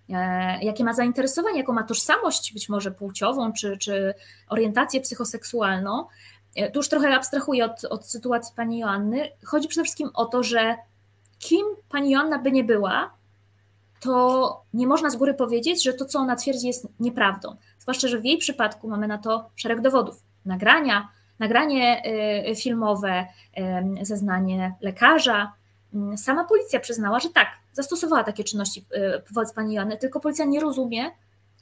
e, 0.09 0.63
jakie 0.63 0.83
ma 0.83 0.93
zainteresowanie, 0.93 1.57
jaką 1.57 1.73
ma 1.73 1.83
tożsamość, 1.83 2.53
być 2.53 2.69
może 2.69 2.91
płciową, 2.91 3.53
czy, 3.53 3.77
czy 3.77 4.13
orientację 4.49 5.01
psychoseksualną. 5.01 6.05
E, 6.55 6.71
tu 6.71 6.79
już 6.79 6.89
trochę 6.89 7.15
abstrahuję 7.15 7.65
od, 7.65 7.85
od 7.85 8.05
sytuacji 8.05 8.55
pani 8.55 8.79
Joanny. 8.79 9.31
Chodzi 9.45 9.67
przede 9.67 9.83
wszystkim 9.83 10.09
o 10.13 10.25
to, 10.25 10.43
że 10.43 10.75
kim 11.39 11.65
pani 11.89 12.11
Joanna 12.11 12.39
by 12.39 12.51
nie 12.51 12.63
była, 12.63 13.11
to 13.99 14.63
nie 14.73 14.87
można 14.87 15.09
z 15.09 15.15
góry 15.15 15.33
powiedzieć, 15.33 15.83
że 15.83 15.93
to, 15.93 16.05
co 16.05 16.19
ona 16.19 16.35
twierdzi, 16.35 16.67
jest 16.67 16.87
nieprawdą. 16.99 17.55
Zwłaszcza, 17.79 18.07
że 18.07 18.19
w 18.19 18.25
jej 18.25 18.37
przypadku 18.37 18.87
mamy 18.87 19.07
na 19.07 19.17
to 19.17 19.49
szereg 19.55 19.81
dowodów 19.81 20.23
nagrania, 20.45 21.09
nagranie 21.39 22.03
y, 22.51 22.55
filmowe, 22.55 23.25
zeznanie 24.01 24.75
lekarza, 24.81 25.53
sama 26.17 26.43
policja 26.43 26.79
przyznała, 26.79 27.19
że 27.19 27.29
tak, 27.29 27.47
zastosowała 27.73 28.23
takie 28.23 28.43
czynności 28.43 28.85
wobec 29.31 29.53
pani 29.53 29.75
Joanny, 29.75 29.97
tylko 29.97 30.19
policja 30.19 30.45
nie 30.45 30.59
rozumie, 30.59 31.11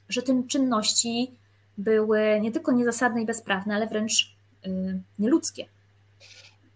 że 0.08 0.22
te 0.22 0.42
czynności 0.48 1.34
były 1.78 2.38
nie 2.40 2.52
tylko 2.52 2.72
niezasadne 2.72 3.22
i 3.22 3.26
bezprawne, 3.26 3.74
ale 3.74 3.86
wręcz 3.86 4.36
nieludzkie. 5.18 5.66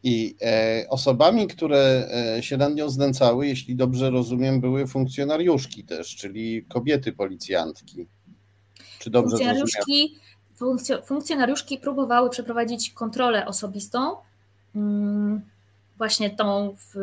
I 0.03 0.37
e, 0.42 0.87
osobami, 0.88 1.47
które 1.49 2.09
e, 2.37 2.42
się 2.42 2.57
nad 2.57 2.75
nią 2.75 2.88
znęcały, 2.90 3.47
jeśli 3.47 3.77
dobrze 3.77 4.11
rozumiem, 4.11 4.61
były 4.61 4.87
funkcjonariuszki 4.87 5.85
też, 5.85 6.16
czyli 6.16 6.64
kobiety 6.64 7.12
policjantki. 7.12 8.07
Czy 8.99 9.11
dobrze 9.11 9.31
funkcjonariuszki, 9.31 10.16
funkcjonariuszki 11.05 11.79
próbowały 11.79 12.31
przeprowadzić 12.31 12.90
kontrolę 12.90 13.47
osobistą, 13.47 14.16
mm, 14.75 15.42
właśnie 15.98 16.30
tą 16.30 16.76
w, 16.76 16.98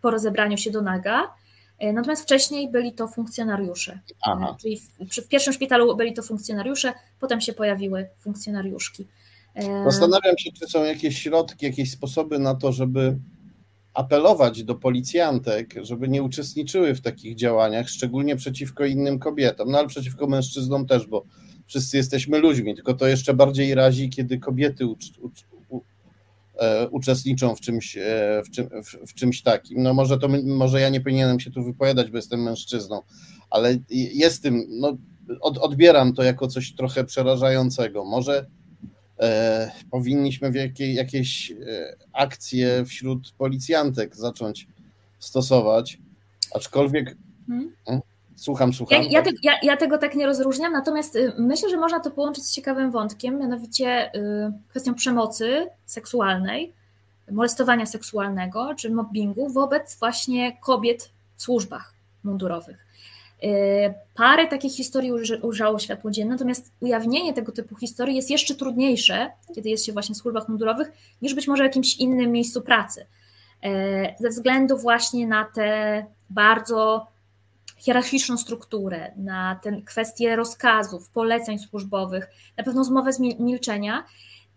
po 0.00 0.10
rozebraniu 0.10 0.56
się 0.56 0.70
do 0.70 0.82
naga. 0.82 1.34
E, 1.78 1.92
natomiast 1.92 2.22
wcześniej 2.22 2.70
byli 2.70 2.92
to 2.92 3.08
funkcjonariusze. 3.08 4.00
Aha. 4.22 4.56
Czyli 4.60 4.80
w, 4.80 5.16
w 5.24 5.28
pierwszym 5.28 5.52
szpitalu 5.52 5.96
byli 5.96 6.14
to 6.14 6.22
funkcjonariusze, 6.22 6.92
potem 7.20 7.40
się 7.40 7.52
pojawiły 7.52 8.08
funkcjonariuszki. 8.18 9.08
E, 9.54 9.84
Zastanawiam 9.84 10.38
się, 10.38 10.50
czy 10.52 10.66
są 10.66 10.84
jakieś 10.84 11.18
środki, 11.18 11.66
jakieś 11.66 11.90
sposoby 11.92 12.38
na 12.38 12.54
to, 12.54 12.72
żeby 12.72 13.18
apelować 13.94 14.64
do 14.64 14.74
policjantek, 14.74 15.74
żeby 15.82 16.08
nie 16.08 16.22
uczestniczyły 16.22 16.94
w 16.94 17.00
takich 17.00 17.36
działaniach, 17.36 17.88
szczególnie 17.88 18.36
przeciwko 18.36 18.84
innym 18.84 19.18
kobietom, 19.18 19.70
no 19.70 19.78
ale 19.78 19.88
przeciwko 19.88 20.26
mężczyznom 20.26 20.86
też, 20.86 21.06
bo 21.06 21.24
wszyscy 21.66 21.96
jesteśmy 21.96 22.38
ludźmi, 22.38 22.74
tylko 22.74 22.94
to 22.94 23.06
jeszcze 23.06 23.34
bardziej 23.34 23.74
razi, 23.74 24.10
kiedy 24.10 24.38
kobiety 24.38 24.86
ucz, 24.86 25.04
e, 25.18 25.51
uczestniczą 26.90 27.56
w 27.56 27.60
czymś, 27.60 27.96
e, 27.96 28.42
w, 28.46 28.50
czym, 28.50 28.68
w, 28.84 29.10
w, 29.10 29.14
czymś 29.14 29.42
takim. 29.42 29.82
No 29.82 29.94
może, 29.94 30.18
to, 30.18 30.28
może 30.44 30.80
ja 30.80 30.88
nie 30.88 31.00
powinienem 31.00 31.40
się 31.40 31.50
tu 31.50 31.64
wypowiadać, 31.64 32.10
bo 32.10 32.16
jestem 32.16 32.42
mężczyzną, 32.42 33.02
ale 33.50 33.78
jest 33.90 34.42
tym, 34.42 34.64
no, 34.68 34.96
od, 35.40 35.58
odbieram 35.58 36.12
to 36.12 36.22
jako 36.22 36.48
coś 36.48 36.74
trochę 36.74 37.04
przerażającego. 37.04 38.04
Może 38.04 38.46
E, 39.22 39.70
powinniśmy 39.90 40.50
w 40.50 40.54
jakiej, 40.54 40.94
jakieś 40.94 41.50
e, 41.50 41.56
akcje 42.12 42.84
wśród 42.84 43.32
policjantek 43.38 44.16
zacząć 44.16 44.68
stosować, 45.18 45.98
aczkolwiek 46.54 47.16
hmm? 47.46 47.72
Słucham, 48.42 48.72
słucham. 48.72 49.02
Ja, 49.02 49.08
ja, 49.10 49.22
te, 49.22 49.30
ja, 49.42 49.52
ja, 49.62 49.76
tego 49.76 49.98
tak 49.98 50.14
nie 50.14 50.26
rozróżniam, 50.26 50.72
natomiast 50.72 51.16
y, 51.16 51.32
myślę, 51.38 51.70
że 51.70 51.76
można 51.76 52.00
to 52.00 52.10
połączyć 52.10 52.44
z 52.44 52.52
ciekawym 52.52 52.90
wątkiem, 52.90 53.38
mianowicie 53.38 54.14
y, 54.14 54.52
kwestią 54.68 54.94
przemocy 54.94 55.66
seksualnej, 55.86 56.72
molestowania 57.30 57.86
seksualnego 57.86 58.74
czy 58.74 58.90
mobbingu 58.90 59.48
wobec 59.48 59.98
właśnie 59.98 60.56
kobiet 60.60 61.10
w 61.36 61.42
służbach 61.42 61.94
mundurowych. 62.24 62.86
Y, 63.44 63.48
parę 64.14 64.46
takich 64.46 64.72
historii 64.72 65.12
ujrzało 65.42 65.78
światło 65.78 66.10
dzienne, 66.10 66.30
natomiast 66.30 66.72
ujawnienie 66.80 67.32
tego 67.32 67.52
typu 67.52 67.76
historii 67.76 68.16
jest 68.16 68.30
jeszcze 68.30 68.54
trudniejsze, 68.54 69.30
kiedy 69.54 69.68
jest 69.68 69.86
się 69.86 69.92
właśnie 69.92 70.14
w 70.14 70.18
służbach 70.18 70.48
mundurowych, 70.48 70.92
niż 71.22 71.34
być 71.34 71.48
może 71.48 71.62
w 71.62 71.66
jakimś 71.66 71.96
innym 71.96 72.32
miejscu 72.32 72.62
pracy. 72.62 73.06
Ze 74.20 74.28
względu 74.28 74.78
właśnie 74.78 75.26
na 75.26 75.44
tę 75.44 76.06
bardzo 76.30 77.11
hierarchiczną 77.82 78.36
strukturę, 78.36 79.12
na 79.16 79.60
tę 79.62 79.82
kwestię 79.84 80.36
rozkazów, 80.36 81.08
poleceń 81.08 81.58
służbowych, 81.58 82.30
na 82.56 82.64
pewną 82.64 82.84
zmowę 82.84 83.12
z 83.12 83.18
milczenia 83.20 84.04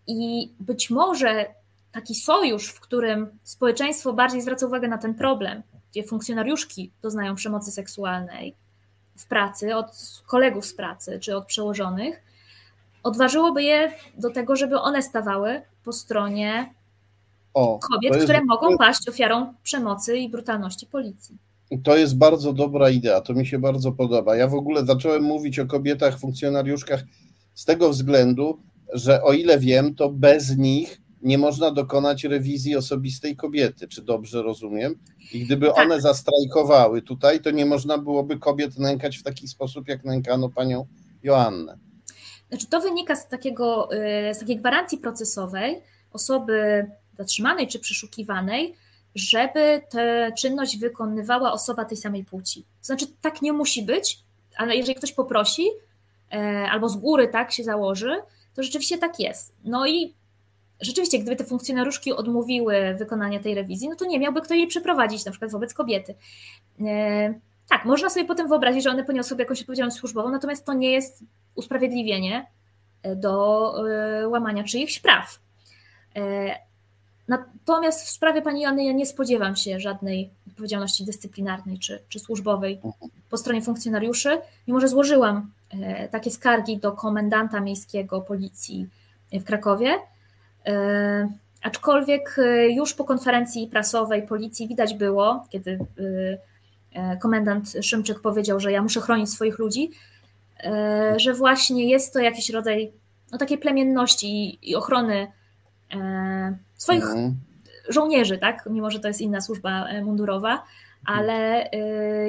i 0.07 0.51
być 0.59 0.89
może 0.89 1.45
taki 1.91 2.15
sojusz, 2.15 2.69
w 2.69 2.79
którym 2.79 3.39
społeczeństwo 3.43 4.13
bardziej 4.13 4.41
zwraca 4.41 4.65
uwagę 4.65 4.87
na 4.87 4.97
ten 4.97 5.15
problem, 5.15 5.63
gdzie 5.91 6.03
funkcjonariuszki 6.03 6.91
doznają 7.01 7.35
przemocy 7.35 7.71
seksualnej, 7.71 8.55
w 9.17 9.25
pracy, 9.25 9.75
od 9.75 10.21
kolegów 10.25 10.65
z 10.65 10.73
pracy 10.73 11.19
czy 11.19 11.37
od 11.37 11.45
przełożonych, 11.45 12.23
odważyłoby 13.03 13.63
je 13.63 13.93
do 14.17 14.29
tego, 14.29 14.55
żeby 14.55 14.79
one 14.79 15.01
stawały 15.01 15.61
po 15.83 15.93
stronie 15.93 16.73
o, 17.53 17.79
kobiet, 17.79 18.13
jest, 18.13 18.25
które 18.25 18.41
mogą 18.45 18.77
paść 18.77 19.09
ofiarą 19.09 19.53
przemocy 19.63 20.17
i 20.17 20.29
brutalności 20.29 20.85
policji. 20.85 21.37
To 21.83 21.97
jest 21.97 22.17
bardzo 22.17 22.53
dobra 22.53 22.89
idea, 22.89 23.21
to 23.21 23.33
mi 23.33 23.47
się 23.47 23.59
bardzo 23.59 23.91
podoba. 23.91 24.35
Ja 24.35 24.47
w 24.47 24.53
ogóle 24.53 24.85
zacząłem 24.85 25.23
mówić 25.23 25.59
o 25.59 25.65
kobietach, 25.65 26.19
funkcjonariuszkach 26.19 27.03
z 27.53 27.65
tego 27.65 27.89
względu, 27.89 28.59
że 28.93 29.23
o 29.23 29.33
ile 29.33 29.59
wiem, 29.59 29.95
to 29.95 30.09
bez 30.09 30.57
nich 30.57 31.01
nie 31.21 31.37
można 31.37 31.71
dokonać 31.71 32.23
rewizji 32.23 32.75
osobistej 32.75 33.35
kobiety, 33.35 33.87
czy 33.87 34.01
dobrze 34.01 34.41
rozumiem? 34.41 34.95
I 35.33 35.45
gdyby 35.45 35.67
tak. 35.67 35.77
one 35.77 36.01
zastrajkowały 36.01 37.01
tutaj, 37.01 37.39
to 37.39 37.51
nie 37.51 37.65
można 37.65 37.97
byłoby 37.97 38.39
kobiet 38.39 38.79
nękać 38.79 39.17
w 39.17 39.23
taki 39.23 39.47
sposób, 39.47 39.87
jak 39.87 40.03
nękano 40.03 40.49
panią 40.49 40.85
Joannę. 41.23 41.77
Znaczy, 42.49 42.67
to 42.67 42.81
wynika 42.81 43.15
z, 43.15 43.27
takiego, 43.27 43.89
y, 44.29 44.33
z 44.33 44.39
takiej 44.39 44.55
gwarancji 44.57 44.97
procesowej 44.97 45.81
osoby 46.11 46.85
zatrzymanej 47.17 47.67
czy 47.67 47.79
przeszukiwanej, 47.79 48.75
żeby 49.15 49.81
tę 49.89 50.31
czynność 50.37 50.77
wykonywała 50.77 51.51
osoba 51.51 51.85
tej 51.85 51.97
samej 51.97 52.23
płci. 52.25 52.61
To 52.61 52.85
znaczy, 52.85 53.05
tak 53.21 53.41
nie 53.41 53.53
musi 53.53 53.83
być, 53.83 54.19
ale 54.57 54.75
jeżeli 54.75 54.95
ktoś 54.95 55.11
poprosi, 55.11 55.67
e, 56.31 56.67
albo 56.71 56.89
z 56.89 56.95
góry 56.95 57.27
tak 57.27 57.51
się 57.51 57.63
założy, 57.63 58.15
to 58.55 58.63
rzeczywiście 58.63 58.97
tak 58.97 59.19
jest. 59.19 59.55
No 59.63 59.87
i 59.87 60.13
rzeczywiście, 60.81 61.19
gdyby 61.19 61.35
te 61.35 61.43
funkcjonariuszki 61.43 62.13
odmówiły 62.13 62.95
wykonania 62.99 63.39
tej 63.39 63.55
rewizji, 63.55 63.89
no 63.89 63.95
to 63.95 64.05
nie 64.05 64.19
miałby 64.19 64.41
kto 64.41 64.53
jej 64.53 64.67
przeprowadzić, 64.67 65.25
na 65.25 65.31
przykład 65.31 65.51
wobec 65.51 65.73
kobiety. 65.73 66.15
E, 66.81 67.33
tak, 67.69 67.85
można 67.85 68.09
sobie 68.09 68.25
potem 68.25 68.47
wyobrazić, 68.47 68.83
że 68.83 68.89
one 68.89 69.03
poniosłyby 69.03 69.43
jakąś 69.43 69.61
odpowiedzialność 69.61 69.97
służbową, 69.97 70.29
natomiast 70.29 70.65
to 70.65 70.73
nie 70.73 70.91
jest 70.91 71.23
usprawiedliwienie 71.55 72.47
e, 73.03 73.15
do 73.15 73.73
łamania 74.27 74.63
czyichś 74.63 74.99
praw. 74.99 75.39
Natomiast 77.27 78.05
w 78.05 78.09
sprawie 78.09 78.41
pani 78.41 78.61
Joanny 78.61 78.85
ja 78.85 78.91
nie 78.91 79.05
spodziewam 79.05 79.55
się 79.55 79.79
żadnej 79.79 80.29
odpowiedzialności 80.47 81.05
dyscyplinarnej 81.05 81.79
czy, 81.79 82.03
czy 82.09 82.19
służbowej 82.19 82.79
po 83.29 83.37
stronie 83.37 83.61
funkcjonariuszy, 83.61 84.37
mimo 84.67 84.79
że 84.79 84.87
złożyłam 84.87 85.51
takie 86.11 86.31
skargi 86.31 86.77
do 86.77 86.91
komendanta 86.91 87.59
miejskiego 87.59 88.21
policji 88.21 88.87
w 89.31 89.43
Krakowie, 89.43 89.99
E, 90.65 91.29
aczkolwiek 91.61 92.35
e, 92.39 92.69
już 92.69 92.93
po 92.93 93.03
konferencji 93.03 93.67
prasowej 93.67 94.27
policji 94.27 94.67
widać 94.67 94.93
było, 94.93 95.45
kiedy 95.49 95.79
e, 96.93 97.17
komendant 97.17 97.73
Szymczyk 97.81 98.19
powiedział, 98.19 98.59
że 98.59 98.71
ja 98.71 98.81
muszę 98.81 99.01
chronić 99.01 99.29
swoich 99.29 99.59
ludzi, 99.59 99.91
że 101.17 101.33
właśnie 101.33 101.89
jest 101.89 102.13
to 102.13 102.19
jakiś 102.19 102.49
rodzaj 102.49 102.91
no, 103.31 103.37
takiej 103.37 103.57
plemienności 103.57 104.59
i 104.69 104.75
ochrony 104.75 105.27
swoich 106.77 107.03
mhm. 107.03 107.35
żołnierzy, 107.89 108.37
tak? 108.37 108.67
mimo 108.69 108.91
że 108.91 108.99
to 108.99 109.07
jest 109.07 109.21
inna 109.21 109.41
służba 109.41 109.87
mundurowa, 110.03 110.63
ale 111.05 111.69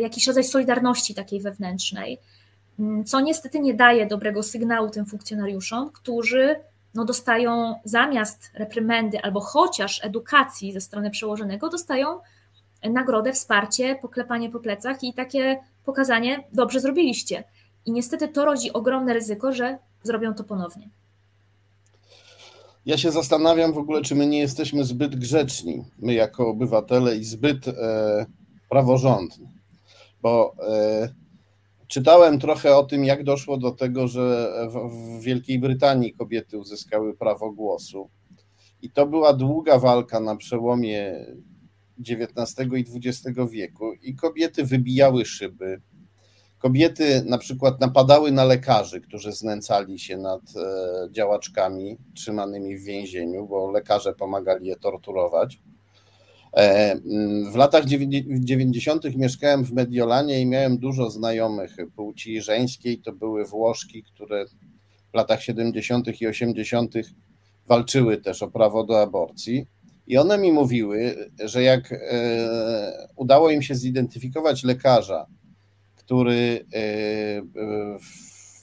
jakiś 0.00 0.26
rodzaj 0.26 0.44
solidarności 0.44 1.14
takiej 1.14 1.40
wewnętrznej, 1.40 2.18
co 3.06 3.20
niestety 3.20 3.60
nie 3.60 3.74
daje 3.74 4.06
dobrego 4.06 4.42
sygnału 4.42 4.90
tym 4.90 5.06
funkcjonariuszom, 5.06 5.90
którzy 5.90 6.56
no 6.94 7.04
dostają 7.04 7.74
zamiast 7.84 8.50
reprymendy 8.54 9.20
albo 9.20 9.40
chociaż 9.40 10.04
edukacji 10.04 10.72
ze 10.72 10.80
strony 10.80 11.10
przełożonego, 11.10 11.68
dostają 11.68 12.20
nagrodę, 12.82 13.32
wsparcie, 13.32 13.96
poklepanie 14.02 14.50
po 14.50 14.60
plecach 14.60 15.02
i 15.02 15.14
takie 15.14 15.58
pokazanie, 15.84 16.44
dobrze 16.52 16.80
zrobiliście. 16.80 17.44
I 17.86 17.92
niestety 17.92 18.28
to 18.28 18.44
rodzi 18.44 18.72
ogromne 18.72 19.14
ryzyko, 19.14 19.52
że 19.52 19.78
zrobią 20.02 20.34
to 20.34 20.44
ponownie. 20.44 20.88
Ja 22.86 22.96
się 22.98 23.10
zastanawiam 23.10 23.72
w 23.72 23.78
ogóle, 23.78 24.02
czy 24.02 24.14
my 24.14 24.26
nie 24.26 24.38
jesteśmy 24.38 24.84
zbyt 24.84 25.16
grzeczni, 25.16 25.84
my 25.98 26.14
jako 26.14 26.48
obywatele 26.48 27.16
i 27.16 27.24
zbyt 27.24 27.68
e, 27.68 28.26
praworządni, 28.68 29.48
bo 30.22 30.54
e, 30.68 31.08
Czytałem 31.88 32.38
trochę 32.38 32.76
o 32.76 32.84
tym, 32.84 33.04
jak 33.04 33.24
doszło 33.24 33.56
do 33.56 33.70
tego, 33.70 34.08
że 34.08 34.52
w 34.68 35.20
Wielkiej 35.20 35.58
Brytanii 35.58 36.12
kobiety 36.12 36.58
uzyskały 36.58 37.16
prawo 37.16 37.52
głosu. 37.52 38.10
I 38.82 38.90
to 38.90 39.06
była 39.06 39.32
długa 39.32 39.78
walka 39.78 40.20
na 40.20 40.36
przełomie 40.36 41.26
XIX 42.08 42.68
i 42.76 42.84
XX 42.96 43.38
wieku, 43.50 43.92
i 44.02 44.14
kobiety 44.14 44.64
wybijały 44.64 45.24
szyby. 45.24 45.80
Kobiety 46.58 47.22
na 47.26 47.38
przykład 47.38 47.80
napadały 47.80 48.32
na 48.32 48.44
lekarzy, 48.44 49.00
którzy 49.00 49.32
znęcali 49.32 49.98
się 49.98 50.16
nad 50.18 50.40
e, 50.56 51.12
działaczkami 51.12 51.96
trzymanymi 52.14 52.76
w 52.76 52.84
więzieniu, 52.84 53.46
bo 53.46 53.70
lekarze 53.70 54.14
pomagali 54.14 54.66
je 54.66 54.76
torturować. 54.76 55.58
E, 56.56 56.96
w 57.52 57.56
latach 57.56 57.84
90. 57.84 59.16
mieszkałem 59.16 59.64
w 59.64 59.72
Mediolanie 59.72 60.40
i 60.40 60.46
miałem 60.46 60.78
dużo 60.78 61.10
znajomych 61.10 61.76
płci 61.96 62.40
żeńskiej. 62.40 62.98
To 62.98 63.12
były 63.12 63.44
Włoszki, 63.44 64.02
które 64.02 64.46
w 65.12 65.14
latach 65.14 65.42
70. 65.42 66.20
i 66.20 66.26
80. 66.26 66.94
walczyły 67.66 68.16
też 68.16 68.42
o 68.42 68.50
prawo 68.50 68.84
do 68.84 69.02
aborcji. 69.02 69.66
I 70.06 70.18
one 70.18 70.38
mi 70.38 70.52
mówiły, 70.52 71.14
że 71.44 71.62
jak 71.62 71.94
udało 73.16 73.50
im 73.50 73.62
się 73.62 73.74
zidentyfikować 73.74 74.64
lekarza, 74.64 75.26
który 76.06 76.66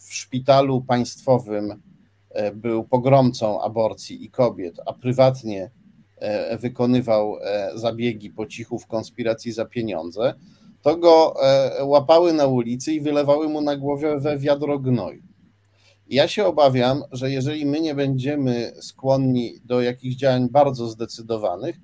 w 0.08 0.14
szpitalu 0.14 0.82
państwowym 0.82 1.82
był 2.54 2.84
pogromcą 2.84 3.62
aborcji 3.62 4.26
i 4.26 4.30
kobiet, 4.30 4.76
a 4.86 4.94
prywatnie 4.94 5.72
wykonywał 6.60 7.36
zabiegi 7.76 8.30
po 8.30 8.46
cichu 8.46 8.80
w 8.80 8.88
konspiracji 8.88 9.52
za 9.52 9.66
pieniądze, 9.66 10.34
to 10.82 10.98
go 10.98 11.36
łapały 11.84 12.34
na 12.34 12.46
ulicy 12.46 12.94
i 12.94 13.02
wylewały 13.02 13.50
mu 13.50 13.62
na 13.62 13.78
głowę 13.78 14.20
we 14.20 14.38
wiadro 14.38 14.80
gnoju. 14.80 15.24
Ja 16.08 16.28
się 16.28 16.46
obawiam, 16.46 17.04
że 17.12 17.32
jeżeli 17.32 17.66
my 17.66 17.82
nie 17.82 17.96
będziemy 17.96 18.74
skłonni 18.82 19.54
do 19.66 19.82
jakichś 19.82 20.16
działań 20.16 20.50
bardzo 20.50 20.88
zdecydowanych, 20.88 21.76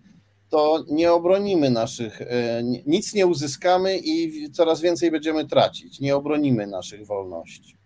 to 0.50 0.86
nie 0.88 1.14
obronimy 1.14 1.70
naszych, 1.70 2.22
e, 2.22 2.64
nic 2.86 3.14
nie 3.14 3.28
uzyskamy 3.28 3.98
i 3.98 4.52
coraz 4.52 4.82
więcej 4.82 5.12
będziemy 5.12 5.48
tracić. 5.48 6.00
Nie 6.00 6.16
obronimy 6.16 6.68
naszych 6.68 7.06
wolności. 7.06 7.78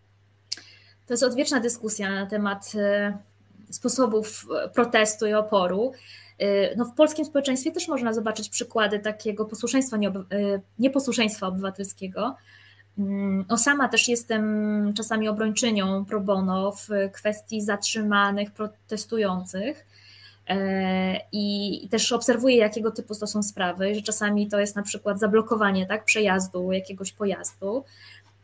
To 1.08 1.14
jest 1.14 1.24
odwieczna 1.24 1.60
dyskusja 1.60 2.12
na 2.12 2.26
temat 2.26 2.72
e, 2.76 3.18
sposobów 3.70 4.46
protestu 4.74 5.28
i 5.28 5.34
oporu. 5.34 5.92
E, 6.40 6.76
no 6.76 6.86
w 6.86 6.94
polskim 6.96 7.26
społeczeństwie 7.26 7.72
też 7.72 7.88
można 7.88 8.14
zobaczyć 8.14 8.50
przykłady 8.50 9.00
takiego 9.00 9.46
posłuszeństwa, 9.46 9.98
nieposłuszeństwa 10.80 11.48
obywatelskiego. 11.48 12.36
Mm, 12.98 13.46
no 13.50 13.58
sama 13.58 13.88
też 13.88 14.08
jestem 14.08 14.94
czasami 14.98 15.28
obrończynią 15.28 16.06
pro 16.06 16.22
bono 16.22 16.72
w 16.72 16.88
kwestii 17.14 17.62
zatrzymanych 17.62 18.52
protestujących 18.52 19.80
e, 19.80 19.93
i 21.32 21.88
też 21.92 22.12
obserwuję, 22.12 22.58
jakiego 22.58 22.92
typu 22.92 23.16
to 23.16 23.28
są 23.28 23.44
sprawy, 23.44 23.96
że 23.96 24.02
czasami 24.02 24.48
to 24.48 24.60
jest 24.60 24.76
na 24.76 24.84
przykład 24.84 25.20
zablokowanie 25.20 25.86
tak, 25.86 26.06
przejazdu 26.06 26.72
jakiegoś 26.72 27.12
pojazdu, 27.12 27.84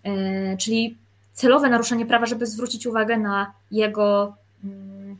e, 0.03 0.57
czyli 0.57 0.97
celowe 1.33 1.69
naruszenie 1.69 2.05
prawa, 2.05 2.25
żeby 2.25 2.45
zwrócić 2.45 2.87
uwagę 2.87 3.17
na 3.17 3.53
jego 3.71 4.35
mm, 4.63 5.17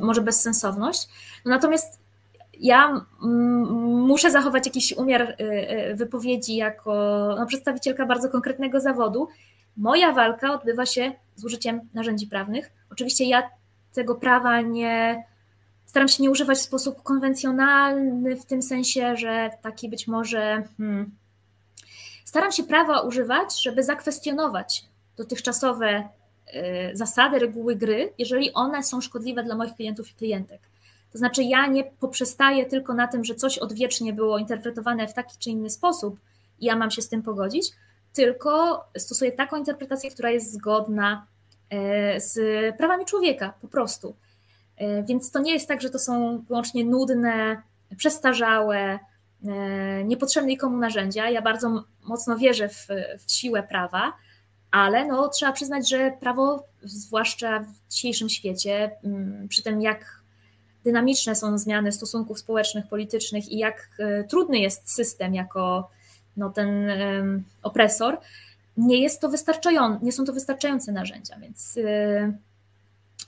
może 0.00 0.20
bezsensowność. 0.20 1.08
No 1.44 1.50
natomiast 1.50 1.98
ja 2.60 3.06
muszę 3.20 4.30
zachować 4.30 4.66
jakiś 4.66 4.92
umiar 4.92 5.22
y, 5.22 5.94
wypowiedzi 5.94 6.56
jako 6.56 6.94
no, 7.38 7.46
przedstawicielka 7.46 8.06
bardzo 8.06 8.28
konkretnego 8.28 8.80
zawodu. 8.80 9.28
Moja 9.76 10.12
walka 10.12 10.52
odbywa 10.52 10.86
się 10.86 11.12
z 11.36 11.44
użyciem 11.44 11.80
narzędzi 11.94 12.26
prawnych. 12.26 12.70
Oczywiście 12.90 13.24
ja 13.24 13.50
tego 13.94 14.14
prawa 14.14 14.60
nie 14.60 15.24
staram 15.94 16.08
się 16.08 16.22
nie 16.22 16.30
używać 16.30 16.58
w 16.58 16.62
sposób 16.62 17.02
konwencjonalny, 17.02 18.36
w 18.36 18.44
tym 18.44 18.62
sensie, 18.62 19.16
że 19.16 19.50
taki 19.62 19.88
być 19.88 20.08
może. 20.08 20.62
Hmm, 20.76 21.10
staram 22.24 22.52
się 22.52 22.62
prawa 22.62 23.00
używać, 23.00 23.62
żeby 23.62 23.82
zakwestionować 23.82 24.84
dotychczasowe 25.16 26.08
y, 26.54 26.96
zasady, 26.96 27.38
reguły 27.38 27.76
gry, 27.76 28.12
jeżeli 28.18 28.52
one 28.52 28.82
są 28.82 29.00
szkodliwe 29.00 29.42
dla 29.44 29.56
moich 29.56 29.74
klientów 29.74 30.10
i 30.10 30.14
klientek. 30.14 30.60
To 31.12 31.18
znaczy, 31.18 31.42
ja 31.42 31.66
nie 31.66 31.84
poprzestaję 31.84 32.66
tylko 32.66 32.94
na 32.94 33.08
tym, 33.08 33.24
że 33.24 33.34
coś 33.34 33.58
odwiecznie 33.58 34.12
było 34.12 34.38
interpretowane 34.38 35.08
w 35.08 35.14
taki 35.14 35.38
czy 35.38 35.50
inny 35.50 35.70
sposób 35.70 36.20
i 36.60 36.66
ja 36.66 36.76
mam 36.76 36.90
się 36.90 37.02
z 37.02 37.08
tym 37.08 37.22
pogodzić, 37.22 37.72
tylko 38.12 38.84
stosuję 38.98 39.32
taką 39.32 39.56
interpretację, 39.56 40.10
która 40.10 40.30
jest 40.30 40.52
zgodna 40.52 41.26
e, 41.70 42.20
z 42.20 42.36
prawami 42.76 43.04
człowieka, 43.04 43.54
po 43.60 43.68
prostu. 43.68 44.14
E, 44.76 45.02
więc 45.02 45.30
to 45.30 45.38
nie 45.38 45.52
jest 45.52 45.68
tak, 45.68 45.82
że 45.82 45.90
to 45.90 45.98
są 45.98 46.38
wyłącznie 46.48 46.84
nudne, 46.84 47.62
przestarzałe, 47.96 48.98
e, 49.46 50.04
niepotrzebne 50.04 50.48
nikomu 50.48 50.76
narzędzia. 50.76 51.30
Ja 51.30 51.42
bardzo 51.42 51.84
mocno 52.02 52.36
wierzę 52.36 52.68
w, 52.68 52.88
w 53.26 53.32
siłę 53.32 53.62
prawa, 53.62 54.12
ale 54.70 55.06
no, 55.06 55.28
trzeba 55.28 55.52
przyznać, 55.52 55.88
że 55.88 56.12
prawo, 56.20 56.64
zwłaszcza 56.82 57.60
w 57.60 57.92
dzisiejszym 57.92 58.28
świecie, 58.28 58.90
przy 59.48 59.62
tym 59.62 59.82
jak 59.82 60.22
dynamiczne 60.84 61.34
są 61.34 61.58
zmiany 61.58 61.92
stosunków 61.92 62.38
społecznych, 62.38 62.88
politycznych 62.88 63.48
i 63.48 63.58
jak 63.58 63.90
e, 63.98 64.24
trudny 64.24 64.58
jest 64.58 64.94
system 64.94 65.34
jako 65.34 65.90
no, 66.36 66.50
ten 66.50 66.92
opresor, 67.62 68.18
nie 68.76 69.02
jest 69.02 69.20
to 69.20 69.28
nie 70.02 70.12
są 70.12 70.24
to 70.24 70.32
wystarczające 70.32 70.92
narzędzia, 70.92 71.38
więc 71.38 71.78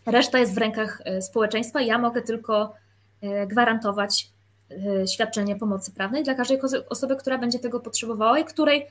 reszta 0.07 0.38
jest 0.38 0.55
w 0.55 0.59
rękach 0.59 1.03
e, 1.05 1.22
społeczeństwa. 1.22 1.80
Ja 1.80 1.99
mogę 1.99 2.22
tylko 2.22 2.74
gwarantować 3.47 4.30
świadczenie 5.07 5.57
pomocy 5.57 5.92
prawnej 5.92 6.24
dla 6.24 6.34
każdej 6.34 6.61
osoby, 6.88 7.16
która 7.16 7.38
będzie 7.38 7.59
tego 7.59 7.80
potrzebowała 7.80 8.38
i 8.38 8.44
której 8.44 8.86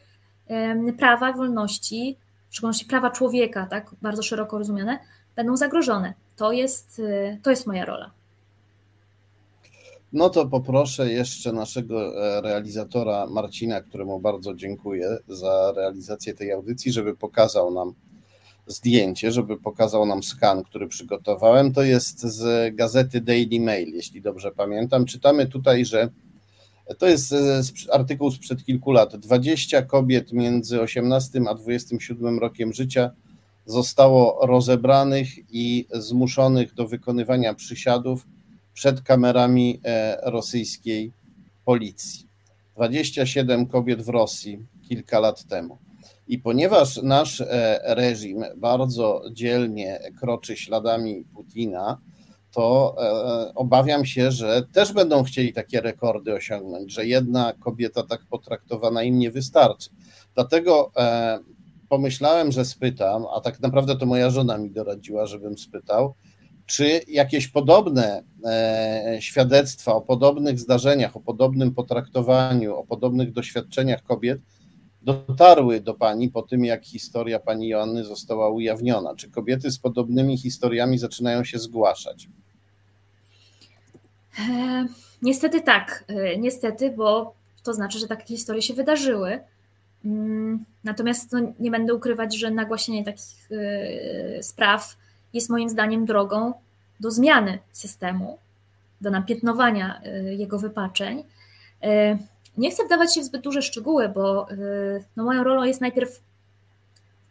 prawa, 0.98 1.34
wolności, 1.34 2.18
w 2.50 2.54
szczególności 2.54 2.86
prawa 2.86 3.12
człowieka, 3.12 3.68
tak 3.70 3.96
bardzo 4.02 4.24
szeroko 4.24 4.58
rozumiane, 4.58 5.00
będą 5.36 5.58
zagrożone. 5.58 6.14
To 6.36 6.52
jest, 6.52 7.02
to 7.44 7.50
jest 7.50 7.68
moja 7.68 7.86
rola. 7.86 8.12
No 10.16 10.30
to 10.30 10.46
poproszę 10.46 11.12
jeszcze 11.12 11.54
naszego 11.54 12.26
e, 12.38 12.42
realizatora 12.42 13.28
Marcina, 13.28 13.82
któremu 13.82 14.20
bardzo 14.20 14.54
dziękuję 14.54 15.18
za 15.28 15.74
realizację 15.76 16.34
tej 16.34 16.52
audycji, 16.52 16.92
żeby 16.92 17.16
pokazał 17.16 17.74
nam 17.74 17.94
zdjęcie, 18.68 19.32
żeby 19.32 19.58
pokazał 19.58 20.06
nam 20.06 20.24
skan, 20.24 20.64
który 20.64 20.88
przygotowałem. 20.88 21.74
To 21.74 21.84
jest 21.84 22.20
z 22.22 22.76
gazety 22.76 23.22
Daily 23.22 23.60
Mail, 23.60 23.94
jeśli 23.94 24.22
dobrze 24.22 24.52
pamiętam. 24.52 25.06
Czytamy 25.06 25.48
tutaj, 25.48 25.86
że 25.86 26.10
to 26.98 27.08
jest 27.08 27.34
e, 27.34 27.62
artykuł 27.92 28.32
sprzed 28.32 28.66
kilku 28.66 28.92
lat. 28.92 29.16
20 29.16 29.82
kobiet 29.82 30.34
między 30.34 30.82
18 30.82 31.42
a 31.50 31.56
27 31.56 32.40
rokiem 32.40 32.74
życia 32.74 33.12
zostało 33.66 34.46
rozebranych 34.46 35.30
i 35.50 35.88
zmuszonych 35.94 36.74
do 36.74 36.88
wykonywania 36.88 37.54
przysiadów 37.54 38.28
przed 38.74 39.02
kamerami 39.02 39.80
e, 39.84 40.18
rosyjskiej 40.24 41.12
policji. 41.66 42.28
27 42.76 43.66
kobiet 43.68 44.02
w 44.02 44.10
Rosji 44.10 44.66
kilka 44.90 45.20
lat 45.20 45.44
temu. 45.44 45.78
I 46.28 46.40
ponieważ 46.40 47.02
nasz 47.04 47.42
e, 47.42 47.80
reżim 47.84 48.46
bardzo 48.58 49.22
dzielnie 49.32 50.00
kroczy 50.20 50.58
śladami 50.58 51.26
Putina, 51.34 52.02
to 52.52 52.96
e, 53.00 53.54
obawiam 53.56 54.06
się, 54.06 54.32
że 54.32 54.62
też 54.74 54.94
będą 54.94 55.24
chcieli 55.24 55.54
takie 55.54 55.82
rekordy 55.82 56.34
osiągnąć, 56.34 56.94
że 56.94 57.06
jedna 57.06 57.54
kobieta 57.54 58.04
tak 58.04 58.22
potraktowana 58.30 59.04
im 59.04 59.20
nie 59.20 59.32
wystarczy. 59.32 59.90
Dlatego 60.36 60.92
pomyślałem, 61.90 62.52
że 62.52 62.66
spytam, 62.66 63.26
a 63.36 63.42
tak 63.42 63.60
naprawdę 63.60 63.96
to 63.96 64.06
moja 64.06 64.30
żona 64.30 64.58
mi 64.58 64.72
doradziła, 64.72 65.26
żebym 65.26 65.58
spytał, 65.58 66.16
czy 66.66 67.02
jakieś 67.08 67.48
podobne 67.48 68.24
e, 68.46 69.18
świadectwa 69.20 69.94
o 69.94 70.02
podobnych 70.02 70.60
zdarzeniach, 70.60 71.16
o 71.16 71.20
podobnym 71.20 71.74
potraktowaniu, 71.74 72.76
o 72.76 72.84
podobnych 72.84 73.34
doświadczeniach 73.34 74.04
kobiet 74.04 74.42
dotarły 75.06 75.82
do 75.82 75.94
Pani 75.94 76.30
po 76.30 76.42
tym, 76.42 76.66
jak 76.66 76.86
historia 76.86 77.40
Pani 77.40 77.68
Joanny 77.68 78.04
została 78.04 78.50
ujawniona? 78.50 79.16
Czy 79.16 79.30
kobiety 79.30 79.72
z 79.72 79.80
podobnymi 79.80 80.38
historiami 80.38 80.98
zaczynają 80.98 81.44
się 81.44 81.60
zgłaszać? 81.60 82.30
E, 84.40 84.86
niestety 85.22 85.62
tak, 85.62 86.04
e, 86.08 86.38
niestety, 86.38 86.92
bo 86.92 87.34
to 87.64 87.74
znaczy, 87.74 88.00
że 88.00 88.08
takie 88.08 88.26
historie 88.26 88.62
się 88.62 88.74
wydarzyły. 88.74 89.40
Mm, 90.06 90.66
natomiast 90.84 91.32
no, 91.32 91.40
nie 91.60 91.72
będę 91.72 91.94
ukrywać, 91.94 92.38
że 92.38 92.52
nagłaśnienie 92.52 93.04
takich 93.04 93.50
e, 93.52 94.44
spraw 94.44 94.98
jest 95.34 95.50
moim 95.50 95.70
zdaniem 95.70 96.06
drogą 96.06 96.54
do 97.00 97.12
zmiany 97.12 97.60
systemu, 97.72 98.38
do 99.02 99.12
napiętnowania 99.12 100.02
jego 100.38 100.60
wypaczeń. 100.60 101.24
Nie 102.58 102.72
chcę 102.72 102.86
wdawać 102.86 103.16
się 103.16 103.22
w 103.22 103.24
zbyt 103.24 103.42
duże 103.42 103.62
szczegóły, 103.62 104.10
bo 104.10 104.52
y, 104.52 105.04
no 105.16 105.24
moją 105.24 105.44
rolą 105.44 105.64
jest 105.64 105.82
najpierw 105.82 106.22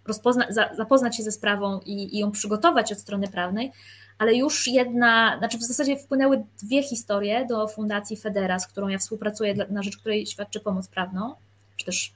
rozpozna, 0.07 0.47
zapoznać 0.77 1.16
się 1.16 1.22
ze 1.22 1.33
sprawą 1.33 1.81
i, 1.81 2.16
i 2.16 2.18
ją 2.18 2.31
przygotować 2.31 2.93
od 2.93 2.99
strony 2.99 3.29
prawnej, 3.29 3.72
ale 4.18 4.35
już 4.35 4.68
jedna, 4.68 5.39
znaczy 5.39 5.59
w 5.59 5.62
zasadzie 5.62 5.97
wpłynęły 5.97 6.45
dwie 6.62 6.83
historie 6.83 7.47
do 7.47 7.68
Fundacji 7.68 8.16
Federa, 8.16 8.59
z 8.59 8.66
którą 8.66 8.89
ja 8.89 8.99
współpracuję, 8.99 9.55
na 9.70 9.83
rzecz 9.83 9.97
której 9.97 10.27
świadczy 10.27 10.61
pomoc 10.61 10.89
prawną, 10.89 11.35
czy 11.77 11.85
też 11.85 12.12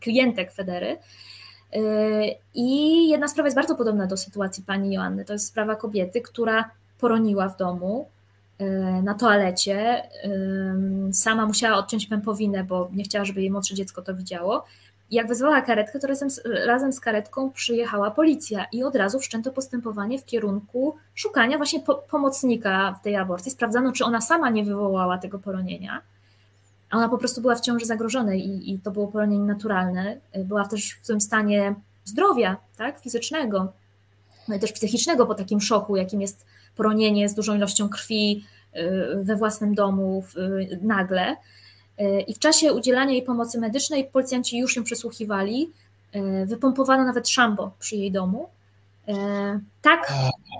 klientek 0.00 0.52
Federy. 0.52 0.98
I 2.54 3.08
jedna 3.08 3.28
sprawa 3.28 3.46
jest 3.46 3.56
bardzo 3.56 3.76
podobna 3.76 4.06
do 4.06 4.16
sytuacji 4.16 4.62
pani 4.62 4.94
Joanny. 4.94 5.24
To 5.24 5.32
jest 5.32 5.46
sprawa 5.46 5.76
kobiety, 5.76 6.20
która 6.20 6.70
poroniła 6.98 7.48
w 7.48 7.56
domu 7.56 8.08
na 9.02 9.14
toalecie. 9.14 10.02
Sama 11.12 11.46
musiała 11.46 11.78
odciąć 11.78 12.06
pępowinę, 12.06 12.64
bo 12.64 12.88
nie 12.92 13.04
chciała, 13.04 13.24
żeby 13.24 13.40
jej 13.40 13.50
młodsze 13.50 13.74
dziecko 13.74 14.02
to 14.02 14.14
widziało. 14.14 14.64
Jak 15.10 15.28
wezwała 15.28 15.60
karetkę, 15.60 15.98
to 15.98 16.06
razem 16.06 16.30
z, 16.30 16.42
razem 16.66 16.92
z 16.92 17.00
karetką 17.00 17.50
przyjechała 17.50 18.10
policja 18.10 18.66
i 18.72 18.84
od 18.84 18.96
razu 18.96 19.18
wszczęto 19.18 19.52
postępowanie 19.52 20.18
w 20.18 20.24
kierunku 20.24 20.96
szukania 21.14 21.56
właśnie 21.56 21.80
po, 21.80 21.94
pomocnika 21.94 22.96
w 23.00 23.04
tej 23.04 23.16
aborcji. 23.16 23.52
Sprawdzano, 23.52 23.92
czy 23.92 24.04
ona 24.04 24.20
sama 24.20 24.50
nie 24.50 24.64
wywołała 24.64 25.18
tego 25.18 25.38
poronienia. 25.38 26.02
A 26.90 26.96
ona 26.96 27.08
po 27.08 27.18
prostu 27.18 27.40
była 27.40 27.54
w 27.54 27.60
ciąży 27.60 27.86
zagrożonej 27.86 28.46
i, 28.46 28.74
i 28.74 28.78
to 28.78 28.90
było 28.90 29.08
poronienie 29.08 29.44
naturalne. 29.44 30.16
Była 30.44 30.68
też 30.68 30.90
w 31.02 31.06
tym 31.06 31.20
stanie 31.20 31.74
zdrowia 32.04 32.56
tak, 32.76 33.00
fizycznego, 33.00 33.72
no 34.48 34.54
i 34.54 34.58
też 34.58 34.72
psychicznego 34.72 35.26
po 35.26 35.34
takim 35.34 35.60
szoku, 35.60 35.96
jakim 35.96 36.20
jest 36.20 36.46
poronienie 36.76 37.28
z 37.28 37.34
dużą 37.34 37.54
ilością 37.54 37.88
krwi 37.88 38.44
y, 38.46 38.51
we 39.22 39.36
własnym 39.36 39.74
domu 39.74 40.24
y, 40.36 40.78
nagle. 40.82 41.36
Y, 42.00 42.20
I 42.20 42.34
w 42.34 42.38
czasie 42.38 42.72
udzielania 42.72 43.12
jej 43.12 43.22
pomocy 43.22 43.60
medycznej 43.60 44.04
policjanci 44.04 44.58
już 44.58 44.76
ją 44.76 44.84
przesłuchiwali. 44.84 45.70
Wypompowano 46.46 47.04
nawet 47.04 47.28
szambo 47.28 47.72
przy 47.78 47.96
jej 47.96 48.12
domu. 48.12 48.48
Tak, 49.82 50.12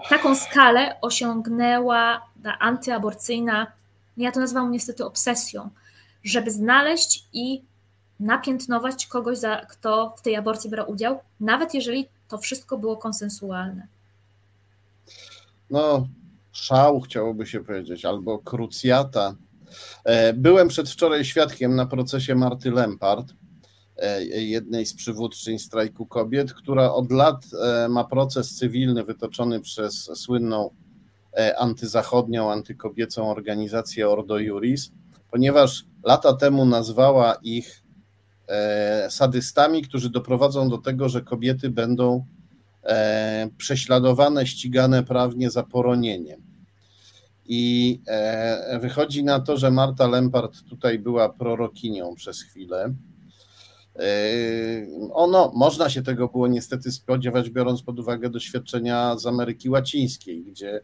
taką 0.09 0.35
skalę 0.35 1.01
osiągnęła 1.01 2.27
ta 2.43 2.59
antyaborcyjna, 2.59 3.67
ja 4.17 4.33
to 4.33 4.41
nazywam 4.41 4.73
niestety 4.73 5.05
obsesją, 5.05 5.71
żeby 6.25 6.51
znaleźć 6.51 7.25
i 7.33 7.63
napiętnować 8.21 9.07
kogoś, 9.07 9.39
za, 9.39 9.57
kto 9.57 10.15
w 10.19 10.23
tej 10.23 10.37
aborcji 10.37 10.71
brał 10.71 10.91
udział, 10.91 11.21
nawet 11.41 11.75
jeżeli 11.75 12.09
to 12.29 12.39
wszystko 12.39 12.79
było 12.79 12.97
konsensualne. 12.97 13.87
No, 15.71 16.07
szał 16.53 17.01
chciałoby 17.01 17.47
się 17.47 17.65
powiedzieć, 17.65 18.05
albo 18.05 18.39
krucjata. 18.39 19.37
E, 20.05 20.33
byłem 20.33 20.69
przedwczoraj 20.69 21.25
świadkiem 21.25 21.77
na 21.77 21.87
procesie 21.87 22.35
Marty 22.35 22.71
Lempart, 22.71 23.27
e, 23.97 24.25
jednej 24.25 24.87
z 24.87 24.95
przywódczyń 24.95 25.59
strajku 25.59 26.07
kobiet, 26.07 26.53
która 26.55 26.93
od 26.93 27.13
lat 27.13 27.45
e, 27.63 27.89
ma 27.89 28.05
proces 28.05 28.57
cywilny 28.57 29.05
wytoczony 29.05 29.61
przez 29.61 30.11
słynną 30.15 30.71
antyzachodnią, 31.59 32.53
antykobiecą 32.53 33.31
organizację 33.31 34.09
Ordo 34.09 34.39
Juris, 34.39 34.93
ponieważ 35.31 35.85
lata 36.05 36.33
temu 36.33 36.67
nazwała 36.67 37.35
ich 37.43 37.83
sadystami, 39.09 39.83
którzy 39.83 40.11
doprowadzą 40.11 40.69
do 40.69 40.79
tego, 40.79 41.09
że 41.09 41.23
kobiety 41.23 41.71
będą 41.71 42.27
prześladowane, 43.57 44.47
ścigane 44.47 45.03
prawnie 45.03 45.51
za 45.51 45.63
poronienie. 45.63 46.39
I 47.45 48.01
e, 48.07 48.79
wychodzi 48.79 49.25
na 49.25 49.41
to, 49.41 49.57
że 49.57 49.71
Marta 49.71 50.07
Lempart 50.07 50.63
tutaj 50.63 50.99
była 50.99 51.29
prorokinią 51.29 52.15
przez 52.15 52.43
chwilę. 52.43 52.95
Ono, 55.13 55.53
można 55.55 55.91
się 55.91 56.03
tego 56.03 56.29
było 56.29 56.49
niestety 56.49 56.93
spodziewać, 56.93 57.51
biorąc 57.51 57.83
pod 57.83 58.01
uwagę 58.01 58.31
doświadczenia 58.31 59.17
z 59.19 59.27
Ameryki 59.27 59.71
Łacińskiej, 59.71 60.45
gdzie 60.45 60.81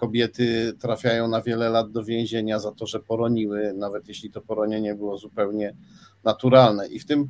kobiety 0.00 0.72
trafiają 0.80 1.28
na 1.28 1.42
wiele 1.42 1.70
lat 1.70 1.92
do 1.92 2.04
więzienia 2.04 2.58
za 2.58 2.72
to, 2.72 2.86
że 2.86 3.00
poroniły, 3.00 3.72
nawet 3.76 4.08
jeśli 4.08 4.30
to 4.30 4.40
poronienie 4.40 4.94
było 4.94 5.18
zupełnie 5.18 5.76
naturalne. 6.24 6.88
I 6.88 6.98
w 6.98 7.06
tym 7.06 7.28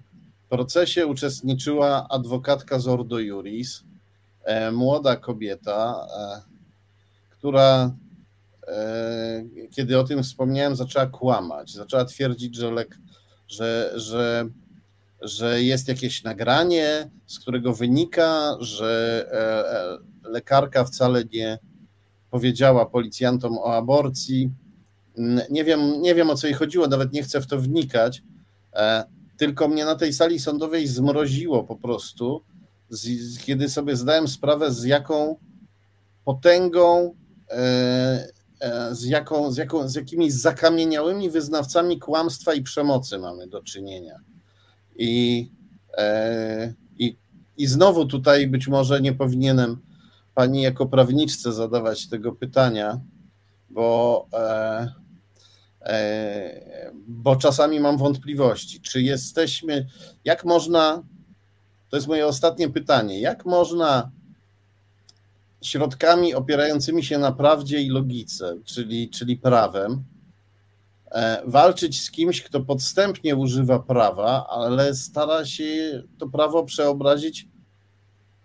procesie 0.49 1.07
uczestniczyła 1.07 2.07
adwokatka 2.09 2.79
z 2.79 2.89
Ordo 2.89 3.19
Juris, 3.19 3.85
e, 3.85 3.90
młoda 4.73 5.17
kobieta, 5.17 6.07
e, 6.19 6.43
która 7.31 7.95
e, 8.67 9.45
kiedy 9.71 9.99
o 9.99 10.05
tym 10.05 10.23
wspomniałem, 10.23 10.77
zaczęła 10.77 11.07
kłamać. 11.07 11.73
Zaczęła 11.73 12.05
twierdzić, 12.05 12.57
że, 12.57 12.71
lek, 12.71 12.99
że, 13.49 13.93
że, 13.95 14.49
że 15.21 15.63
jest 15.63 15.89
jakieś 15.89 16.25
nagranie, 16.25 17.11
z 17.27 17.39
którego 17.39 17.75
wynika, 17.75 18.57
że 18.61 19.27
lekarka 20.25 20.85
wcale 20.85 21.25
nie 21.33 21.59
powiedziała 22.31 22.87
policjantom 22.87 23.59
o 23.59 23.75
aborcji. 23.77 24.51
Nie 25.51 25.65
wiem, 25.65 26.03
nie 26.03 26.15
wiem 26.15 26.31
o 26.31 26.35
co 26.35 26.47
jej 26.47 26.55
chodziło, 26.55 26.87
nawet 26.87 27.13
nie 27.13 27.23
chcę 27.23 27.41
w 27.41 27.47
to 27.47 27.59
wnikać, 27.59 28.23
E, 28.73 29.05
tylko 29.37 29.69
mnie 29.69 29.85
na 29.85 29.95
tej 29.95 30.13
sali 30.13 30.39
sądowej 30.39 30.87
zmroziło 30.87 31.65
po 31.65 31.77
prostu, 31.77 32.43
kiedy 33.41 33.69
sobie 33.69 33.97
zdałem 33.97 34.29
sprawę, 34.29 34.73
z 34.73 34.85
jaką 34.85 35.37
potęgą, 36.25 37.15
e, 37.51 38.29
e, 38.61 38.95
z, 38.95 39.05
jaką, 39.05 39.53
z, 39.53 39.57
jaką, 39.57 39.89
z 39.89 39.95
jakimi 39.95 40.31
zakamieniałymi 40.31 41.31
wyznawcami 41.31 41.99
kłamstwa 41.99 42.55
i 42.55 42.63
przemocy 42.63 43.19
mamy 43.19 43.47
do 43.47 43.63
czynienia. 43.63 44.19
I, 44.97 45.51
i, 46.99 47.17
i 47.57 47.67
znowu 47.67 48.07
tutaj 48.07 48.47
być 48.47 48.69
może 48.69 49.01
nie 49.01 49.13
powinienem 49.13 49.77
pani 50.35 50.63
jako 50.63 50.87
prawniczce 50.87 51.53
zadawać 51.53 52.09
tego 52.09 52.33
pytania, 52.33 53.01
bo 53.71 54.27
E, 55.83 56.63
bo 57.07 57.37
czasami 57.37 57.81
mam 57.81 57.99
wątpliwości, 57.99 58.81
czy 58.81 59.03
jesteśmy, 59.03 59.87
jak 60.25 60.45
można, 60.45 61.03
to 61.91 61.97
jest 61.97 62.09
moje 62.09 62.27
ostatnie 62.27 62.69
pytanie, 62.69 63.21
jak 63.21 63.47
można 63.47 64.11
środkami 65.63 66.35
opierającymi 66.35 67.05
się 67.05 67.19
na 67.19 67.33
prawdzie 67.33 67.83
i 67.83 67.89
logice, 67.89 68.57
czyli, 68.65 69.11
czyli 69.11 69.37
prawem, 69.37 70.05
e, 71.11 71.43
walczyć 71.47 72.03
z 72.03 72.11
kimś, 72.11 72.43
kto 72.43 72.61
podstępnie 72.61 73.37
używa 73.37 73.79
prawa, 73.79 74.47
ale 74.51 74.95
stara 74.95 75.45
się 75.45 76.03
to 76.19 76.29
prawo 76.29 76.65
przeobrazić 76.65 77.49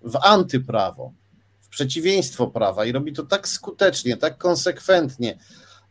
w 0.01 0.17
antyprawo, 0.21 1.13
w 1.61 1.69
przeciwieństwo 1.69 2.47
prawa 2.47 2.85
i 2.85 2.91
robi 2.91 3.13
to 3.13 3.23
tak 3.23 3.47
skutecznie, 3.47 4.17
tak 4.17 4.37
konsekwentnie, 4.37 5.37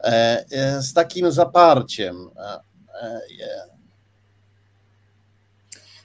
E, 0.05 0.45
e, 0.51 0.83
z 0.83 0.93
takim 0.93 1.33
zaparciem. 1.33 2.31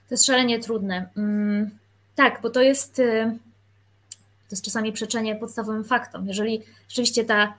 To 0.10 0.14
jest 0.14 0.26
szalenie 0.26 0.60
trudne. 0.60 1.10
Mm, 1.18 1.70
tak, 2.16 2.39
bo 2.41 2.49
to 2.49 2.62
jest, 2.62 2.95
to 2.95 4.51
jest 4.51 4.66
czasami 4.66 4.93
przeczenie 4.93 5.36
podstawowym 5.36 5.84
faktom. 5.84 6.28
Jeżeli 6.28 6.64
rzeczywiście 6.88 7.26
ta, 7.26 7.53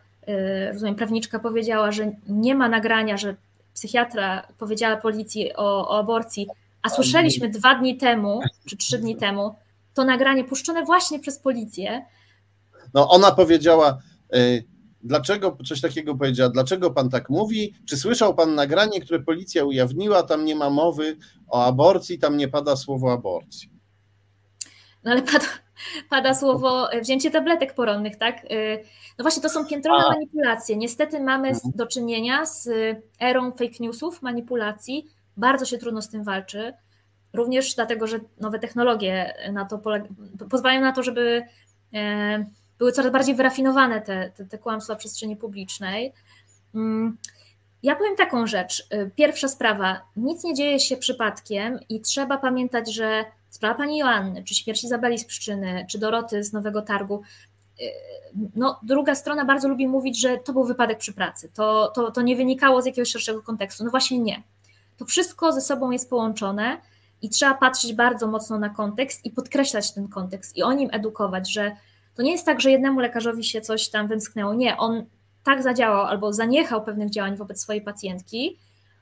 rozumiem, 0.72 0.94
prawniczka 0.94 1.38
powiedziała, 1.38 1.92
że 1.92 2.12
nie 2.28 2.54
ma 2.54 2.68
nagrania, 2.68 3.16
że 3.16 3.36
psychiatra 3.74 4.46
powiedziała 4.58 4.96
policji 4.96 5.56
o, 5.56 5.88
o 5.88 5.98
aborcji, 5.98 6.46
a 6.82 6.88
słyszeliśmy 6.88 7.48
dwa 7.48 7.74
dni 7.74 7.96
temu, 7.96 8.40
czy 8.66 8.76
trzy 8.76 8.98
dni 8.98 9.16
temu, 9.16 9.54
to 9.94 10.04
nagranie 10.04 10.44
puszczone 10.44 10.84
właśnie 10.84 11.18
przez 11.18 11.38
policję. 11.38 12.04
No 12.94 13.08
ona 13.08 13.32
powiedziała, 13.32 13.98
Dlaczego 15.02 15.56
coś 15.66 15.80
takiego 15.80 16.14
powiedziała? 16.14 16.50
Dlaczego 16.50 16.90
pan 16.90 17.10
tak 17.10 17.30
mówi? 17.30 17.74
Czy 17.88 17.96
słyszał 17.96 18.34
pan 18.34 18.54
nagranie, 18.54 19.00
które 19.00 19.20
policja 19.20 19.64
ujawniła? 19.64 20.22
Tam 20.22 20.44
nie 20.44 20.56
ma 20.56 20.70
mowy 20.70 21.16
o 21.48 21.64
aborcji, 21.64 22.18
tam 22.18 22.36
nie 22.36 22.48
pada 22.48 22.76
słowo 22.76 23.12
aborcji. 23.12 23.70
No 25.04 25.10
ale 25.10 25.22
pada, 25.22 25.46
pada 26.10 26.34
słowo 26.34 26.88
wzięcie 27.02 27.30
tabletek 27.30 27.74
poronnych, 27.74 28.16
tak? 28.16 28.44
Y, 28.44 28.84
no 29.18 29.22
właśnie, 29.22 29.42
to 29.42 29.48
są 29.48 29.66
piętrone 29.66 30.04
A. 30.04 30.08
manipulacje. 30.08 30.76
Niestety 30.76 31.20
mamy 31.20 31.48
mhm. 31.48 31.72
do 31.74 31.86
czynienia 31.86 32.46
z 32.46 32.68
erą 33.20 33.52
fake 33.52 33.76
newsów, 33.80 34.22
manipulacji. 34.22 35.06
Bardzo 35.36 35.64
się 35.64 35.78
trudno 35.78 36.02
z 36.02 36.08
tym 36.08 36.24
walczy. 36.24 36.72
Również 37.32 37.74
dlatego, 37.74 38.06
że 38.06 38.20
nowe 38.40 38.58
technologie 38.58 39.34
na 39.52 39.64
to 39.64 39.82
pozwalają 40.50 40.80
na 40.80 40.92
to, 40.92 41.02
żeby 41.02 41.42
e, 41.94 42.44
były 42.80 42.92
coraz 42.92 43.12
bardziej 43.12 43.34
wyrafinowane 43.34 44.00
te, 44.00 44.30
te, 44.30 44.44
te 44.44 44.58
kłamstwa 44.58 44.96
przestrzeni 44.96 45.36
publicznej. 45.36 46.12
Mm, 46.74 47.16
ja 47.82 47.96
powiem 47.96 48.16
taką 48.16 48.46
rzecz. 48.46 48.88
Y, 48.94 49.10
pierwsza 49.16 49.48
sprawa, 49.48 50.00
nic 50.16 50.44
nie 50.44 50.54
dzieje 50.54 50.80
się 50.80 50.96
przypadkiem 50.96 51.78
i 51.88 52.00
trzeba 52.00 52.38
pamiętać, 52.38 52.94
że 52.94 53.24
sprawa 53.50 53.74
pani 53.74 53.98
Joanny, 53.98 54.44
czy 54.44 54.54
śmierci 54.54 54.86
Izabeli 54.86 55.18
z 55.18 55.24
Pszczyny, 55.24 55.86
czy 55.90 55.98
Doroty 55.98 56.44
z 56.44 56.52
Nowego 56.52 56.82
Targu, 56.82 57.22
y, 57.80 57.84
no, 58.56 58.80
druga 58.82 59.14
strona 59.14 59.44
bardzo 59.44 59.68
lubi 59.68 59.88
mówić, 59.88 60.20
że 60.20 60.38
to 60.38 60.52
był 60.52 60.64
wypadek 60.64 60.98
przy 60.98 61.12
pracy, 61.12 61.50
to, 61.54 61.92
to, 61.94 62.10
to 62.10 62.22
nie 62.22 62.36
wynikało 62.36 62.82
z 62.82 62.86
jakiegoś 62.86 63.10
szerszego 63.10 63.42
kontekstu. 63.42 63.84
No 63.84 63.90
właśnie 63.90 64.18
nie. 64.18 64.42
To 64.96 65.04
wszystko 65.04 65.52
ze 65.52 65.60
sobą 65.60 65.90
jest 65.90 66.10
połączone 66.10 66.80
i 67.22 67.28
trzeba 67.28 67.54
patrzeć 67.54 67.94
bardzo 67.94 68.26
mocno 68.26 68.58
na 68.58 68.68
kontekst 68.68 69.24
i 69.24 69.30
podkreślać 69.30 69.92
ten 69.92 70.08
kontekst 70.08 70.56
i 70.56 70.62
o 70.62 70.72
nim 70.72 70.88
edukować, 70.92 71.52
że 71.52 71.76
to 72.20 72.24
nie 72.24 72.32
jest 72.32 72.46
tak, 72.46 72.60
że 72.60 72.70
jednemu 72.70 73.00
lekarzowi 73.00 73.44
się 73.44 73.60
coś 73.60 73.88
tam 73.88 74.08
wymsknęło. 74.08 74.54
Nie, 74.54 74.76
on 74.76 75.04
tak 75.44 75.62
zadziałał 75.62 76.06
albo 76.06 76.32
zaniechał 76.32 76.84
pewnych 76.84 77.10
działań 77.10 77.36
wobec 77.36 77.60
swojej 77.60 77.82
pacjentki, 77.82 78.58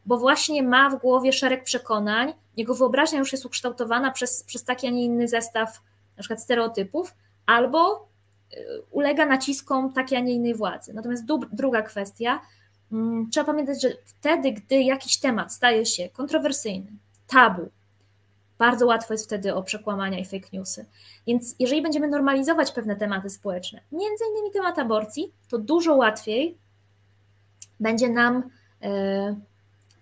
bo 0.06 0.18
właśnie 0.18 0.62
ma 0.62 0.90
w 0.90 1.00
głowie 1.00 1.32
szereg 1.32 1.64
przekonań, 1.64 2.32
jego 2.56 2.74
wyobraźnia 2.74 3.18
już 3.18 3.32
jest 3.32 3.46
ukształtowana 3.46 4.10
przez, 4.10 4.44
przez 4.44 4.64
taki, 4.64 4.86
a 4.86 4.90
nie 4.90 5.04
inny 5.04 5.28
zestaw 5.28 5.80
na 6.16 6.22
przykład 6.22 6.42
stereotypów, 6.42 7.14
albo 7.46 8.08
y, 8.52 8.56
ulega 8.90 9.26
naciskom 9.26 9.92
takiej, 9.92 10.18
a 10.18 10.20
nie 10.20 10.32
innej 10.32 10.54
władzy. 10.54 10.92
Natomiast 10.94 11.24
druga 11.52 11.82
kwestia, 11.82 12.40
mm, 12.92 13.30
trzeba 13.30 13.46
pamiętać, 13.46 13.82
że 13.82 13.88
wtedy, 14.04 14.52
gdy 14.52 14.82
jakiś 14.82 15.20
temat 15.20 15.52
staje 15.52 15.86
się 15.86 16.08
kontrowersyjny, 16.08 16.92
tabu, 17.26 17.70
bardzo 18.58 18.86
łatwo 18.86 19.14
jest 19.14 19.24
wtedy 19.24 19.54
o 19.54 19.62
przekłamania 19.62 20.18
i 20.18 20.24
fake 20.24 20.48
newsy. 20.52 20.86
Więc 21.26 21.54
jeżeli 21.58 21.82
będziemy 21.82 22.08
normalizować 22.08 22.72
pewne 22.72 22.96
tematy 22.96 23.30
społeczne, 23.30 23.80
między 23.92 24.24
innymi 24.32 24.50
temat 24.52 24.78
aborcji, 24.78 25.32
to 25.48 25.58
dużo 25.58 25.94
łatwiej 25.94 26.58
będzie 27.80 28.08
nam 28.08 28.50
e, 28.82 29.36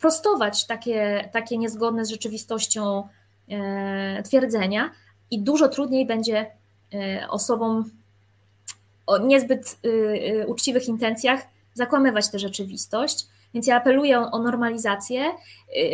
prostować 0.01 0.67
takie, 0.67 1.29
takie 1.33 1.59
niezgodne 1.59 2.05
z 2.05 2.11
rzeczywistością 2.11 3.09
e, 3.49 4.23
twierdzenia 4.23 4.91
i 5.31 5.43
dużo 5.43 5.69
trudniej 5.69 6.07
będzie 6.07 6.47
e, 6.95 7.27
osobom 7.29 7.91
o 9.07 9.19
niezbyt 9.19 9.79
uczciwych 10.47 10.89
intencjach 10.89 11.41
zakłamywać 11.75 12.31
tę 12.31 12.39
rzeczywistość. 12.39 13.27
Więc 13.55 13.67
ja 13.67 13.77
apeluję 13.77 14.19
o 14.19 14.39
normalizację. 14.39 15.33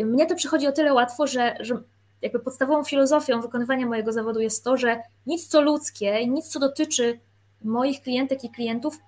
Mnie 0.05 0.27
to 0.27 0.35
przychodzi 0.35 0.67
o 0.67 0.73
tyle 0.73 0.95
łatwo, 0.95 1.27
że, 1.27 1.57
że 1.61 1.83
jakby 2.23 2.39
podstawową 2.39 2.85
filozofią 2.85 3.41
wykonywania 3.41 3.87
mojego 3.87 4.13
zawodu 4.13 4.41
jest 4.41 4.65
to, 4.65 4.77
że 4.77 5.03
nic 5.27 5.49
co 5.49 5.61
ludzkie, 5.61 6.27
nic 6.27 6.49
co 6.49 6.61
dotyczy 6.61 7.21
moich 7.65 8.03
klientek 8.03 8.45
i 8.45 8.51
klientów 8.51 8.99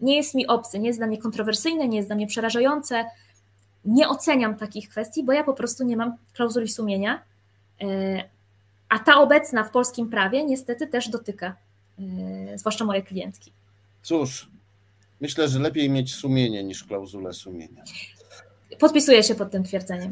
nie 0.00 0.16
jest 0.16 0.34
mi 0.34 0.46
obce, 0.46 0.78
nie 0.78 0.86
jest 0.86 0.98
dla 0.98 1.06
mnie 1.06 1.18
kontrowersyjne, 1.18 1.88
nie 1.88 1.96
jest 1.96 2.08
dla 2.08 2.16
mnie 2.16 2.26
przerażające. 2.26 3.04
Nie 3.84 4.08
oceniam 4.08 4.56
takich 4.56 4.88
kwestii, 4.88 5.24
bo 5.24 5.32
ja 5.32 5.44
po 5.44 5.54
prostu 5.54 5.84
nie 5.84 5.96
mam 5.96 6.16
klauzuli 6.32 6.68
sumienia. 6.68 7.22
E, 7.82 8.24
a 8.88 8.98
ta 8.98 9.20
obecna 9.20 9.64
w 9.64 9.70
polskim 9.70 10.10
prawie 10.10 10.44
niestety 10.44 10.86
też 10.86 11.08
dotyka, 11.08 11.56
e, 11.98 12.58
zwłaszcza 12.58 12.84
moje 12.84 13.02
klientki. 13.02 13.52
Cóż, 14.02 14.50
myślę, 15.20 15.48
że 15.48 15.58
lepiej 15.58 15.90
mieć 15.90 16.14
sumienie 16.14 16.64
niż 16.64 16.84
klauzulę 16.84 17.32
sumienia. 17.32 17.84
Podpisuję 18.78 19.22
się 19.22 19.34
pod 19.34 19.50
tym 19.50 19.64
twierdzeniem. 19.64 20.10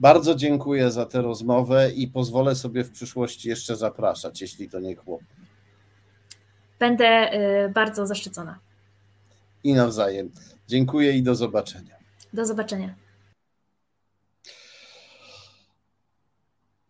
Bardzo 0.00 0.34
dziękuję 0.34 0.90
za 0.90 1.06
tę 1.06 1.22
rozmowę 1.22 1.90
i 1.90 2.08
pozwolę 2.08 2.54
sobie 2.54 2.84
w 2.84 2.90
przyszłości 2.90 3.48
jeszcze 3.48 3.76
zapraszać, 3.76 4.40
jeśli 4.40 4.70
to 4.70 4.80
nie 4.80 4.96
kłopot. 4.96 5.28
Będę 6.78 7.30
y, 7.66 7.68
bardzo 7.68 8.06
zaszczycona. 8.06 8.58
I 9.64 9.74
nawzajem. 9.74 10.30
Dziękuję 10.68 11.12
i 11.12 11.22
do 11.22 11.34
zobaczenia. 11.34 11.96
Do 12.32 12.46
zobaczenia. 12.46 12.94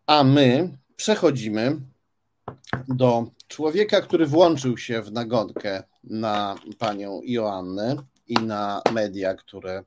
A 0.07 0.23
my 0.23 0.77
przechodzimy 0.95 1.79
do 2.87 3.25
człowieka, 3.47 4.01
który 4.01 4.25
włączył 4.25 4.77
się 4.77 5.01
w 5.01 5.11
nagonkę 5.11 5.83
na 6.03 6.55
panią 6.79 7.21
Joannę 7.23 7.95
i 8.27 8.33
na 8.33 8.81
media, 8.93 9.33
które 9.33 9.83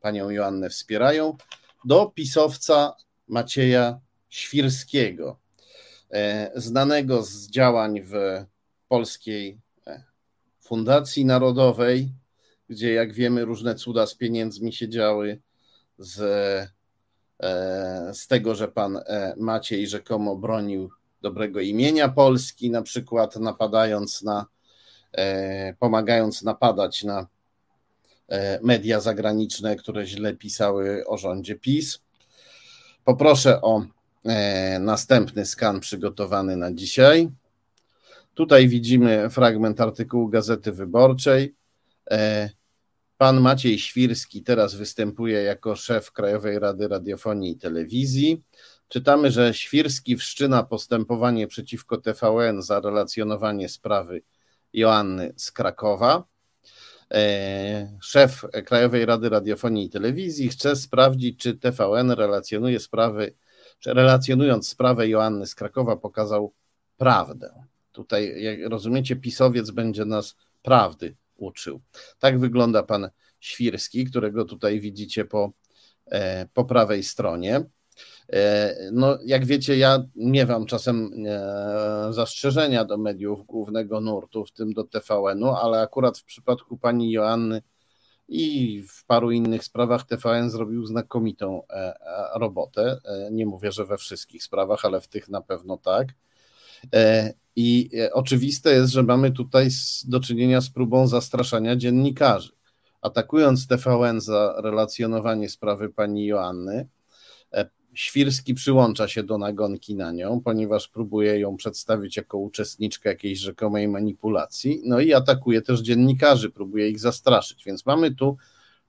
panią 0.00 0.30
Joannę 0.30 0.70
wspierają 0.70 1.36
do 1.84 2.06
pisowca 2.06 2.94
Macieja 3.28 4.00
Świrskiego, 4.28 5.38
e, 6.10 6.50
znanego 6.54 7.22
z 7.22 7.50
działań 7.50 8.00
w 8.02 8.14
Polskiej 8.88 9.60
e, 9.86 10.04
Fundacji 10.60 11.24
Narodowej, 11.24 12.12
gdzie, 12.68 12.92
jak 12.92 13.12
wiemy, 13.12 13.44
różne 13.44 13.74
cuda 13.74 14.06
z 14.06 14.14
pieniędzmi 14.14 14.72
się 14.72 14.88
działy, 14.88 15.40
z, 15.98 16.20
e, 17.40 18.14
z 18.14 18.26
tego, 18.26 18.54
że 18.54 18.68
pan 18.68 19.00
Maciej 19.36 19.88
rzekomo 19.88 20.36
bronił 20.36 20.90
dobrego 21.22 21.60
imienia 21.60 22.08
Polski, 22.08 22.70
na 22.70 22.82
przykład 22.82 23.36
napadając 23.36 24.22
na, 24.22 24.46
pomagając 25.78 26.42
napadać 26.42 27.04
na 27.04 27.26
media 28.62 29.00
zagraniczne, 29.00 29.76
które 29.76 30.06
źle 30.06 30.34
pisały 30.34 31.06
o 31.06 31.18
rządzie 31.18 31.54
PiS. 31.54 32.00
Poproszę 33.04 33.62
o 33.62 33.84
e, 34.24 34.78
następny 34.78 35.46
skan 35.46 35.80
przygotowany 35.80 36.56
na 36.56 36.72
dzisiaj. 36.72 37.30
Tutaj 38.34 38.68
widzimy 38.68 39.30
fragment 39.30 39.80
artykułu 39.80 40.28
Gazety 40.28 40.72
Wyborczej. 40.72 41.54
E, 42.10 42.50
pan 43.18 43.40
Maciej 43.40 43.78
Świrski 43.78 44.42
teraz 44.42 44.74
występuje 44.74 45.42
jako 45.42 45.76
szef 45.76 46.12
Krajowej 46.12 46.58
Rady 46.58 46.88
Radiofonii 46.88 47.52
i 47.52 47.56
Telewizji. 47.56 48.42
Czytamy, 48.88 49.30
że 49.30 49.54
Świrski 49.54 50.16
wszczyna 50.16 50.62
postępowanie 50.62 51.46
przeciwko 51.46 51.96
TVN 51.98 52.62
za 52.62 52.80
relacjonowanie 52.80 53.68
sprawy 53.68 54.22
Joanny 54.72 55.32
z 55.36 55.52
Krakowa. 55.52 56.24
E, 57.14 57.98
szef 58.02 58.42
Krajowej 58.64 59.06
Rady 59.06 59.28
Radiofonii 59.28 59.86
i 59.86 59.90
Telewizji 59.90 60.48
chce 60.48 60.76
sprawdzić, 60.76 61.38
czy 61.38 61.54
TVN 61.54 62.10
relacjonuje 62.10 62.80
sprawy, 62.80 63.34
czy 63.78 63.94
relacjonując 63.94 64.68
sprawę 64.68 65.08
Joanny 65.08 65.46
z 65.46 65.54
Krakowa 65.54 65.96
pokazał 65.96 66.52
prawdę. 66.96 67.64
Tutaj, 67.92 68.42
jak 68.42 68.70
rozumiecie, 68.70 69.16
pisowiec 69.16 69.70
będzie 69.70 70.04
nas 70.04 70.36
prawdy 70.62 71.16
uczył. 71.36 71.80
Tak 72.18 72.38
wygląda 72.38 72.82
pan 72.82 73.10
Świrski, 73.40 74.04
którego 74.04 74.44
tutaj 74.44 74.80
widzicie 74.80 75.24
po, 75.24 75.52
e, 76.06 76.46
po 76.54 76.64
prawej 76.64 77.02
stronie. 77.02 77.64
E, 78.32 78.76
no, 78.92 79.18
jak 79.24 79.46
wiecie, 79.46 79.76
ja 79.76 80.04
miewam 80.16 80.66
czasem 80.66 81.12
e, 81.26 82.12
zastrzeżenia 82.12 82.84
do 82.84 82.98
mediów 82.98 83.46
głównego 83.46 84.00
nurtu, 84.00 84.44
w 84.44 84.52
tym 84.52 84.72
do 84.72 84.84
TVN-u, 84.84 85.48
ale 85.48 85.80
akurat 85.80 86.18
w 86.18 86.24
przypadku 86.24 86.78
pani 86.78 87.12
Joanny 87.12 87.62
i 88.28 88.82
w 88.88 89.04
paru 89.06 89.30
innych 89.30 89.64
sprawach 89.64 90.06
TVN 90.06 90.50
zrobił 90.50 90.86
znakomitą 90.86 91.62
e, 91.70 91.94
robotę. 92.34 92.98
Nie 93.30 93.46
mówię, 93.46 93.72
że 93.72 93.84
we 93.86 93.98
wszystkich 93.98 94.42
sprawach, 94.42 94.84
ale 94.84 95.00
w 95.00 95.08
tych 95.08 95.28
na 95.28 95.40
pewno 95.40 95.76
tak. 95.76 96.08
I 97.56 97.90
oczywiste 98.12 98.72
jest, 98.72 98.92
że 98.92 99.02
mamy 99.02 99.32
tutaj 99.32 99.68
do 100.08 100.20
czynienia 100.20 100.60
z 100.60 100.70
próbą 100.70 101.06
zastraszania 101.06 101.76
dziennikarzy. 101.76 102.52
Atakując 103.00 103.66
TVN 103.66 104.20
za 104.20 104.54
relacjonowanie 104.62 105.48
sprawy 105.48 105.88
pani 105.88 106.26
Joanny, 106.26 106.88
Świrski 108.00 108.54
przyłącza 108.54 109.08
się 109.08 109.22
do 109.22 109.38
nagonki 109.38 109.94
na 109.94 110.12
nią, 110.12 110.40
ponieważ 110.40 110.88
próbuje 110.88 111.38
ją 111.40 111.56
przedstawić 111.56 112.16
jako 112.16 112.38
uczestniczkę 112.38 113.08
jakiejś 113.08 113.38
rzekomej 113.38 113.88
manipulacji, 113.88 114.82
no 114.84 115.00
i 115.00 115.12
atakuje 115.14 115.62
też 115.62 115.80
dziennikarzy, 115.80 116.50
próbuje 116.50 116.88
ich 116.88 117.00
zastraszyć. 117.00 117.64
Więc 117.64 117.86
mamy 117.86 118.14
tu 118.14 118.36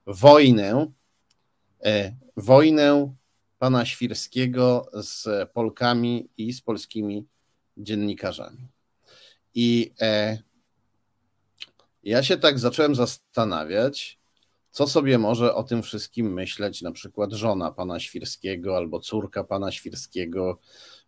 wojnę, 0.06 0.86
e, 1.84 2.14
wojnę 2.36 3.14
pana 3.58 3.86
Świrskiego 3.86 4.86
z 4.94 5.50
Polkami 5.50 6.28
i 6.36 6.52
z 6.52 6.60
polskimi 6.60 7.26
dziennikarzami. 7.76 8.68
I 9.54 9.92
e, 10.00 10.38
ja 12.02 12.22
się 12.22 12.36
tak 12.36 12.58
zacząłem 12.58 12.94
zastanawiać, 12.94 14.18
co 14.72 14.86
sobie 14.86 15.18
może 15.18 15.54
o 15.54 15.62
tym 15.62 15.82
wszystkim 15.82 16.32
myśleć 16.32 16.82
na 16.82 16.92
przykład 16.92 17.32
żona 17.32 17.72
pana 17.72 18.00
Świrskiego 18.00 18.76
albo 18.76 19.00
córka 19.00 19.44
pana 19.44 19.72
Świrskiego, 19.72 20.58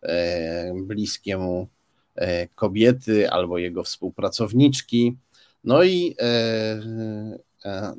e, 0.03 0.73
bliskie 0.83 1.37
mu 1.37 1.69
e, 2.15 2.49
kobiety 2.49 3.31
albo 3.31 3.59
jego 3.59 3.83
współpracowniczki. 3.85 5.17
No 5.65 5.83
i 5.83 6.17
e, 6.21 7.39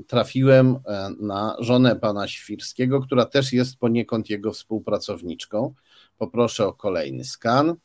trafiłem 0.08 0.80
na 1.20 1.56
żonę 1.60 1.96
pana 1.96 2.28
Świrskiego, 2.28 3.02
która 3.02 3.26
też 3.26 3.54
jest 3.54 3.78
poniekąd 3.78 4.30
jego 4.30 4.52
współpracowniczką. 4.52 5.74
Poproszę 6.18 6.68
o 6.68 6.74
kolejny 6.74 7.24
skan. 7.24 7.76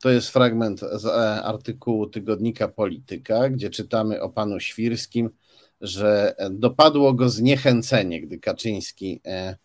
To 0.00 0.10
jest 0.10 0.30
fragment 0.30 0.80
z 0.80 1.06
artykułu 1.44 2.06
tygodnika 2.06 2.68
Polityka, 2.68 3.48
gdzie 3.50 3.70
czytamy 3.70 4.22
o 4.22 4.28
panu 4.30 4.60
Świrskim, 4.60 5.30
że 5.80 6.34
dopadło 6.50 7.14
go 7.14 7.28
zniechęcenie, 7.28 8.20
gdy 8.20 8.38
Kaczyński 8.38 9.20
e, 9.26 9.56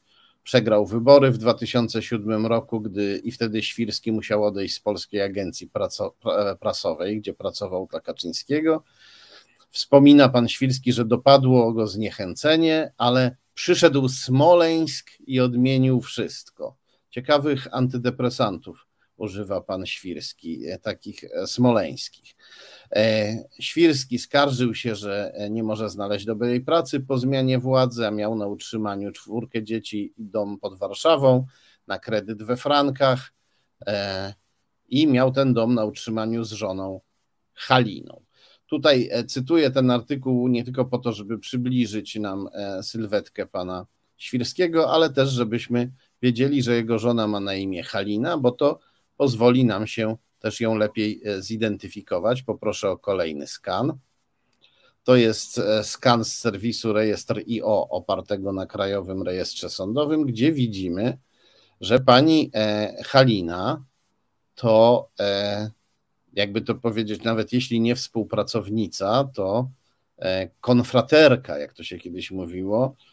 przegrał 0.43 0.86
wybory 0.86 1.32
w 1.32 1.38
2007 1.38 2.45
roku, 2.45 2.82
gdy 2.82 3.22
i 3.24 3.32
wtedy 3.32 3.64
Świrski 3.64 4.11
musiał 4.11 4.43
odejść 4.43 4.76
z 4.76 4.80
Polskiej 4.80 5.22
Agencji 5.22 5.70
Prasowej, 6.59 7.20
gdzie 7.20 7.34
pracował 7.34 7.88
dla 7.91 7.99
Kaczyńskiego. 7.99 8.84
Wspomina 9.70 10.30
pan 10.30 10.47
Świrski, 10.47 10.93
że 10.93 11.05
dopadło 11.05 11.74
go 11.74 11.88
zniechęcenie, 11.88 12.93
ale 12.97 13.36
przyszedł 13.53 14.09
Smoleńsk 14.09 15.11
i 15.28 15.39
odmienił 15.39 16.01
wszystko. 16.01 16.76
Ciekawych 17.09 17.68
antydepresantów 17.72 18.88
używa 19.18 19.61
pan 19.61 19.86
Świrski, 19.86 20.68
e, 20.68 20.80
takich 20.80 21.24
e, 21.24 21.47
smoleńskich. 21.47 22.36
E, 22.91 23.36
Świrski 23.59 24.20
skarżył 24.20 24.76
się, 24.76 24.95
że 24.95 25.34
nie 25.49 25.64
może 25.64 25.89
znaleźć 25.89 26.26
dobrej 26.26 26.61
pracy 26.61 26.99
po 26.99 27.18
zmianie 27.18 27.59
władzy, 27.59 28.07
a 28.07 28.11
miał 28.11 28.36
na 28.36 28.47
utrzymaniu 28.47 29.11
czwórkę 29.11 29.64
dzieci 29.64 30.14
i 30.18 30.26
dom 30.26 30.59
pod 30.59 30.80
Warszawą 30.80 31.45
na 31.88 31.99
kredyt 31.99 32.43
we 32.43 32.57
frankach 32.57 33.34
i 34.89 35.07
miał 35.07 35.32
ten 35.32 35.53
dom 35.53 35.74
na 35.76 35.86
utrzymaniu 35.86 36.43
z 36.43 36.51
żoną 36.51 37.01
Haliną. 37.53 38.24
Tutaj 38.68 39.09
cytuję 39.28 39.72
ten 39.72 39.91
artykuł 39.91 40.47
nie 40.47 40.64
tylko 40.64 40.86
po 40.86 40.97
to, 40.97 41.11
żeby 41.11 41.39
przybliżyć 41.39 42.16
nam 42.16 42.49
sylwetkę 42.82 43.45
pana 43.45 43.86
Świrskiego, 44.18 44.91
ale 44.91 45.09
też 45.09 45.30
żebyśmy 45.30 45.91
wiedzieli, 46.22 46.64
że 46.64 46.76
jego 46.76 46.99
żona 46.99 47.28
ma 47.28 47.39
na 47.39 47.55
imię 47.55 47.84
Halina, 47.84 48.38
bo 48.38 48.51
to 48.51 48.80
pozwoli 49.18 49.66
nam 49.66 49.88
się 49.88 50.18
też 50.39 50.61
ją 50.61 50.76
lepiej 50.76 51.22
zidentyfikować. 51.39 52.43
Poproszę 52.43 52.89
o 52.89 52.97
kolejny 52.97 53.47
skan. 53.47 53.97
To 55.03 55.16
jest 55.16 55.61
skan 55.84 56.26
z 56.26 56.34
serwisu 56.34 56.93
rejestr 56.93 57.41
IO 57.49 57.89
opartego 57.89 58.53
na 58.53 58.66
Krajowym 58.66 59.24
Rejestrze 59.24 59.70
Sądowym, 59.70 60.26
gdzie 60.26 60.51
widzimy, 60.51 61.18
że 61.82 61.99
pani 61.99 62.51
Halina 63.05 63.84
to 64.55 65.09
jakby 66.34 66.61
to 66.61 66.76
powiedzieć, 66.76 67.24
nawet 67.24 67.53
jeśli 67.53 67.82
nie 67.82 67.95
współpracownica, 67.95 69.30
to 69.34 69.70
e, 70.20 70.49
konfraterka, 70.61 71.57
jak 71.57 71.74
to 71.74 71.84
się 71.84 71.97
kiedyś 71.97 72.32
mówiło, 72.32 72.95
e, 72.95 73.12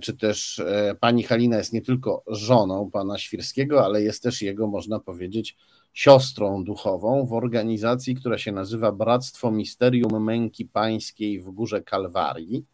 czy 0.00 0.16
też 0.16 0.58
e, 0.58 0.94
pani 1.00 1.22
Halina 1.22 1.56
jest 1.56 1.72
nie 1.72 1.82
tylko 1.82 2.22
żoną 2.26 2.90
pana 2.90 3.18
Świrskiego, 3.18 3.84
ale 3.84 4.02
jest 4.02 4.22
też 4.22 4.42
jego, 4.42 4.66
można 4.66 5.00
powiedzieć, 5.00 5.56
siostrą 5.92 6.64
duchową 6.64 7.26
w 7.26 7.32
organizacji, 7.32 8.14
która 8.14 8.38
się 8.38 8.52
nazywa 8.52 8.92
Bractwo 8.92 9.50
Misterium 9.50 10.24
Męki 10.24 10.64
Pańskiej 10.64 11.40
w 11.40 11.50
Górze 11.50 11.82
Kalwarii. 11.82 12.64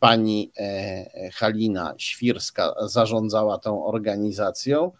Pani 0.00 0.52
Halina 1.34 1.94
Świrska 1.98 2.74
zarządzała 2.88 3.58
tą 3.58 3.84
organizacją 3.84 4.92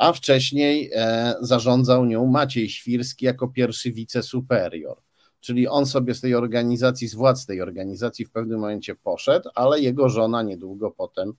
a 0.00 0.12
wcześniej 0.12 0.90
e, 0.94 1.34
zarządzał 1.40 2.04
nią 2.04 2.26
Maciej 2.26 2.68
Świrski 2.68 3.26
jako 3.26 3.48
pierwszy 3.48 3.92
wicesuperior. 3.92 4.96
Czyli 5.40 5.68
on 5.68 5.86
sobie 5.86 6.14
z 6.14 6.20
tej 6.20 6.34
organizacji, 6.34 7.08
z 7.08 7.14
władz 7.14 7.46
tej 7.46 7.62
organizacji 7.62 8.24
w 8.24 8.30
pewnym 8.30 8.60
momencie 8.60 8.94
poszedł, 8.94 9.50
ale 9.54 9.80
jego 9.80 10.08
żona 10.08 10.42
niedługo 10.42 10.90
potem 10.90 11.32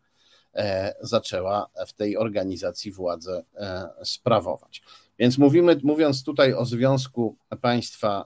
e, 0.53 0.93
zaczęła 1.01 1.69
w 1.87 1.93
tej 1.93 2.17
organizacji 2.17 2.91
władzę 2.91 3.43
e, 3.55 3.89
sprawować. 4.03 4.83
Więc 5.19 5.37
mówimy, 5.37 5.79
mówiąc 5.83 6.23
tutaj 6.23 6.53
o 6.53 6.65
związku 6.65 7.37
państwa 7.61 8.25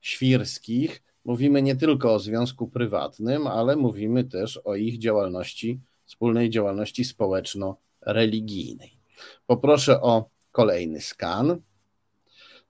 świrskich, 0.00 1.02
mówimy 1.24 1.62
nie 1.62 1.76
tylko 1.76 2.14
o 2.14 2.18
związku 2.18 2.68
prywatnym, 2.68 3.46
ale 3.46 3.76
mówimy 3.76 4.24
też 4.24 4.56
o 4.64 4.74
ich 4.74 4.98
działalności, 4.98 5.80
wspólnej 6.04 6.50
działalności 6.50 7.04
społeczno-religijnej. 7.04 8.98
Poproszę 9.46 10.00
o 10.00 10.28
kolejny 10.52 11.00
skan. 11.00 11.60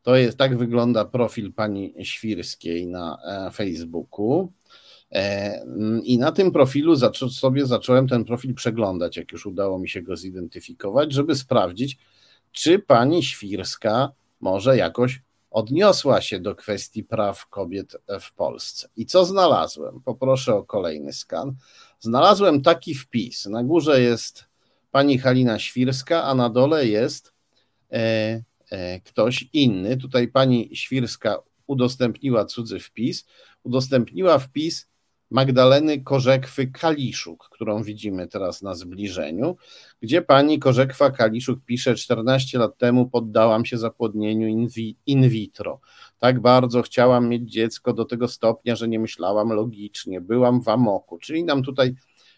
To 0.04 0.16
jest, 0.16 0.38
tak 0.38 0.58
wygląda 0.58 1.04
profil 1.04 1.52
pani 1.52 1.94
Świrskiej 2.02 2.86
na 2.86 3.18
e, 3.24 3.50
Facebooku. 3.50 4.52
E, 5.12 5.64
I 6.02 6.18
na 6.18 6.32
tym 6.32 6.52
profilu 6.52 6.94
zaczą, 6.94 7.28
sobie 7.28 7.66
zacząłem 7.66 8.08
ten 8.08 8.24
profil 8.24 8.54
przeglądać, 8.54 9.16
jak 9.16 9.32
już 9.32 9.46
udało 9.46 9.78
mi 9.78 9.88
się 9.88 10.02
go 10.02 10.16
zidentyfikować, 10.16 11.12
żeby 11.12 11.34
sprawdzić, 11.34 11.98
czy 12.52 12.78
pani 12.78 13.22
Świrska 13.22 14.12
może 14.40 14.76
jakoś 14.76 15.22
odniosła 15.50 16.20
się 16.20 16.40
do 16.40 16.54
kwestii 16.54 17.04
praw 17.04 17.46
kobiet 17.46 17.96
w 18.20 18.34
Polsce. 18.34 18.88
I 18.96 19.06
co 19.06 19.24
znalazłem? 19.24 20.00
Poproszę 20.00 20.54
o 20.54 20.64
kolejny 20.64 21.12
skan. 21.12 21.54
Znalazłem 22.00 22.62
taki 22.62 22.94
wpis. 22.94 23.46
Na 23.46 23.64
górze 23.64 24.00
jest 24.00 24.44
pani 24.90 25.18
Halina 25.18 25.58
Świrska, 25.58 26.24
a 26.24 26.34
na 26.34 26.50
dole 26.50 26.86
jest 26.86 27.32
e, 27.92 28.42
ktoś 29.04 29.48
inny. 29.52 29.96
Tutaj 29.96 30.28
pani 30.28 30.70
Świrska 30.72 31.38
udostępniła 31.66 32.44
cudzy 32.44 32.80
wpis, 32.80 33.26
udostępniła 33.62 34.38
wpis 34.38 34.88
Magdaleny 35.30 36.00
Korzekwy 36.00 36.66
Kaliszuk, 36.66 37.48
którą 37.52 37.82
widzimy 37.82 38.28
teraz 38.28 38.62
na 38.62 38.74
zbliżeniu, 38.74 39.56
gdzie 40.00 40.22
pani 40.22 40.58
Korzekwa 40.58 41.10
Kaliszuk 41.10 41.60
pisze: 41.64 41.94
14 41.94 42.58
lat 42.58 42.78
temu 42.78 43.10
poddałam 43.10 43.64
się 43.64 43.78
zapłodnieniu 43.78 44.68
in 45.06 45.28
vitro. 45.28 45.80
Tak 46.18 46.40
bardzo 46.40 46.82
chciałam 46.82 47.28
mieć 47.28 47.52
dziecko 47.52 47.92
do 47.92 48.04
tego 48.04 48.28
stopnia, 48.28 48.76
że 48.76 48.88
nie 48.88 48.98
myślałam 48.98 49.48
logicznie, 49.52 50.20
byłam 50.20 50.62
w 50.62 50.68
amoku. 50.68 51.18
Czyli 51.18 51.44
nam 51.44 51.62
tutaj 51.62 51.94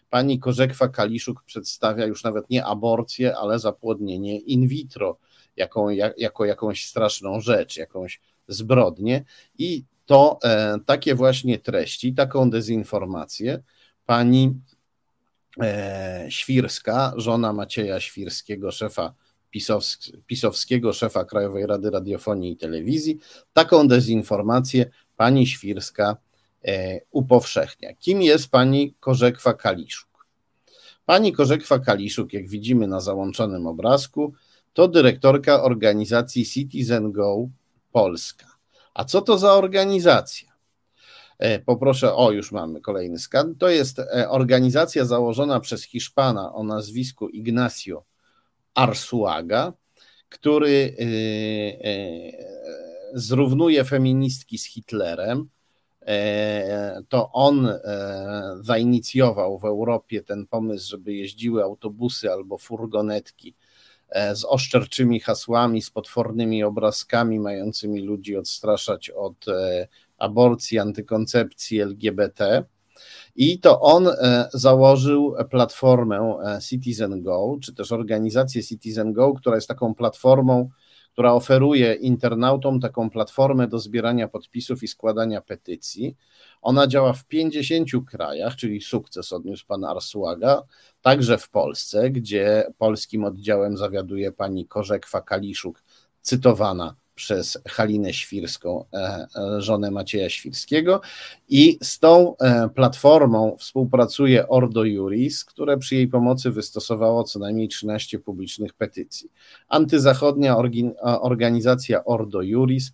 pani 0.09 0.39
Korzekwa 0.39 0.87
Kaliszuk 0.87 1.43
przedstawia 1.43 2.05
już 2.05 2.23
nawet 2.23 2.49
nie 2.49 2.65
aborcję, 2.65 3.37
ale 3.37 3.59
zapłodnienie 3.59 4.39
in 4.39 4.67
vitro 4.67 5.17
jaką, 5.57 5.89
jako 6.17 6.45
jakąś 6.45 6.85
straszną 6.85 7.39
rzecz, 7.41 7.77
jakąś 7.77 8.21
zbrodnię. 8.47 9.23
I 9.57 9.83
to 10.05 10.39
e, 10.43 10.77
takie 10.85 11.15
właśnie 11.15 11.59
treści, 11.59 12.13
taką 12.13 12.49
dezinformację 12.49 13.63
pani 14.05 14.53
e, 15.61 16.25
Świrska, 16.29 17.13
żona 17.17 17.53
Macieja 17.53 17.99
Świrskiego, 17.99 18.71
szefa 18.71 19.13
pisowskiego 20.27 20.93
szefa 20.93 21.25
Krajowej 21.25 21.65
Rady 21.65 21.89
Radiofonii 21.89 22.51
i 22.51 22.57
Telewizji, 22.57 23.19
taką 23.53 23.87
dezinformację 23.87 24.85
pani 25.17 25.47
Świrska 25.47 26.17
E, 26.67 27.01
upowszechnia. 27.11 27.93
Kim 27.93 28.21
jest 28.21 28.49
pani 28.49 28.93
Korzekwa 28.99 29.53
Kaliszuk? 29.53 30.25
Pani 31.05 31.33
Korzekwa 31.33 31.79
Kaliszuk, 31.79 32.33
jak 32.33 32.49
widzimy 32.49 32.87
na 32.87 32.99
załączonym 32.99 33.67
obrazku, 33.67 34.33
to 34.77 34.87
dyrektorka 34.87 35.63
organizacji 35.63 36.45
Citizen 36.45 37.11
Go 37.11 37.49
Polska. 37.91 38.45
A 38.93 39.03
co 39.03 39.21
to 39.21 39.37
za 39.37 39.53
organizacja? 39.53 40.53
E, 41.39 41.59
poproszę, 41.59 42.13
o 42.15 42.31
już 42.31 42.51
mamy 42.51 42.81
kolejny 42.81 43.19
skan. 43.19 43.55
To 43.55 43.69
jest 43.69 43.99
e, 43.99 44.29
organizacja 44.29 45.05
założona 45.05 45.59
przez 45.59 45.83
Hiszpana 45.83 46.53
o 46.53 46.63
nazwisku 46.63 47.29
Ignacio 47.29 48.03
Arsuaga, 48.73 49.73
który 50.29 50.95
zrównuje 53.13 53.83
feministki 53.83 54.57
z 54.57 54.65
Hitlerem, 54.65 55.49
E, 56.07 57.01
to 57.09 57.31
on 57.31 57.65
e, 57.67 57.79
zainicjował 58.61 59.59
w 59.59 59.65
Europie 59.65 60.23
ten 60.23 60.47
pomysł, 60.47 60.89
żeby 60.89 61.13
jeździły 61.13 61.63
autobusy 61.63 62.31
albo 62.31 62.57
furgonetki 62.57 63.49
e, 63.49 63.66
z 64.33 64.45
oszczerczymi 64.45 65.19
hasłami, 65.19 65.81
z 65.81 65.89
potwornymi 65.89 66.63
obrazkami 66.63 67.39
mającymi 67.39 68.01
ludzi 68.01 68.37
odstraszać 68.37 69.09
od 69.09 69.45
aborcji, 70.17 70.79
antykoncepcji, 70.79 71.81
LGBT. 71.81 72.63
I 73.35 73.59
to 73.59 73.81
on 73.81 74.09
założył 74.53 75.35
platformę 75.49 76.35
Citizen 76.69 77.23
Go, 77.23 77.57
czy 77.61 77.75
też 77.75 77.91
organizację 77.91 78.63
Citizen 78.63 79.13
Go, 79.13 79.33
która 79.33 79.55
jest 79.55 79.67
taką 79.67 79.95
platformą, 79.95 80.69
która 81.17 81.33
oferuje 81.33 81.93
internautom 81.93 82.79
taką 82.79 83.09
platformę 83.09 83.67
do 83.67 83.79
zbierania 83.79 84.27
podpisów 84.27 84.83
i 84.83 84.87
składania 84.87 85.41
petycji. 85.41 86.15
Ona 86.61 86.87
działa 86.87 87.13
w 87.13 87.25
50 87.25 87.89
krajach, 88.07 88.55
czyli 88.55 88.81
sukces 88.81 89.33
odniósł 89.33 89.65
pan 89.67 89.83
Arsuaga, 89.83 90.63
także 91.01 91.37
w 91.37 91.49
Polsce, 91.49 92.09
gdzie 92.09 92.63
polskim 92.77 93.23
oddziałem 93.23 93.77
zawiaduje 93.77 94.31
pani 94.31 94.67
Korzekwa 94.67 95.21
Kaliszuk, 95.21 95.83
cytowana 96.21 96.95
przez 97.17 97.57
Halinę 97.67 98.13
Świrską, 98.13 98.85
e, 98.93 98.97
e, 99.35 99.61
żonę 99.61 99.91
Macieja 99.91 100.29
Świrskiego. 100.29 101.01
I 101.49 101.77
z 101.81 101.99
tą 101.99 102.37
e, 102.37 102.69
platformą 102.69 103.55
współpracuje 103.59 104.47
Ordo 104.47 104.83
Juris, 104.83 105.45
które 105.45 105.77
przy 105.77 105.95
jej 105.95 106.07
pomocy 106.07 106.51
wystosowało 106.51 107.23
co 107.23 107.39
najmniej 107.39 107.67
13 107.67 108.19
publicznych 108.19 108.73
petycji. 108.73 109.31
Antyzachodnia 109.67 110.57
organizacja 111.01 112.05
Ordo 112.05 112.41
Juris, 112.41 112.91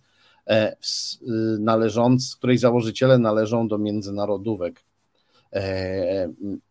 należąc, 1.58 2.36
której 2.36 2.58
założyciele 2.58 3.18
należą 3.18 3.68
do 3.68 3.78
międzynarodówek 3.78 4.84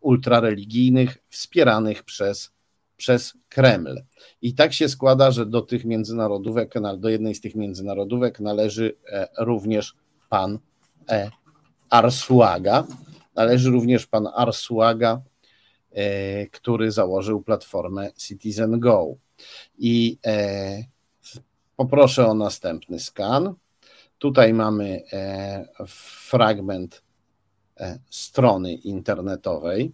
ultrareligijnych 0.02 1.18
wspieranych 1.30 2.04
przez 2.04 2.52
przez 3.04 3.34
Kreml. 3.50 4.04
I 4.42 4.54
tak 4.56 4.74
się 4.74 4.90
składa, 4.90 5.32
że 5.32 5.46
do 5.46 5.62
tych 5.62 5.86
międzynarodówek, 5.86 6.74
do 6.98 7.10
jednej 7.10 7.36
z 7.36 7.42
tych 7.42 7.56
międzynarodówek 7.56 8.40
należy 8.40 8.96
e, 9.12 9.28
również 9.38 9.96
pan 10.30 10.60
e, 11.10 11.32
Arsuaga. 11.90 12.88
Należy 13.36 13.70
również 13.70 14.08
pan 14.08 14.28
Arsuaga, 14.36 15.22
e, 15.92 16.48
który 16.48 16.92
założył 16.92 17.42
platformę 17.42 18.12
Citizen 18.18 18.80
Go. 18.80 19.16
I 19.78 20.18
poproszę 21.76 22.28
o 22.28 22.34
następny 22.34 23.00
skan. 23.00 23.54
Tutaj 24.18 24.54
mamy 24.54 25.02
fragment 26.28 27.04
strony 28.10 28.74
internetowej. 28.74 29.94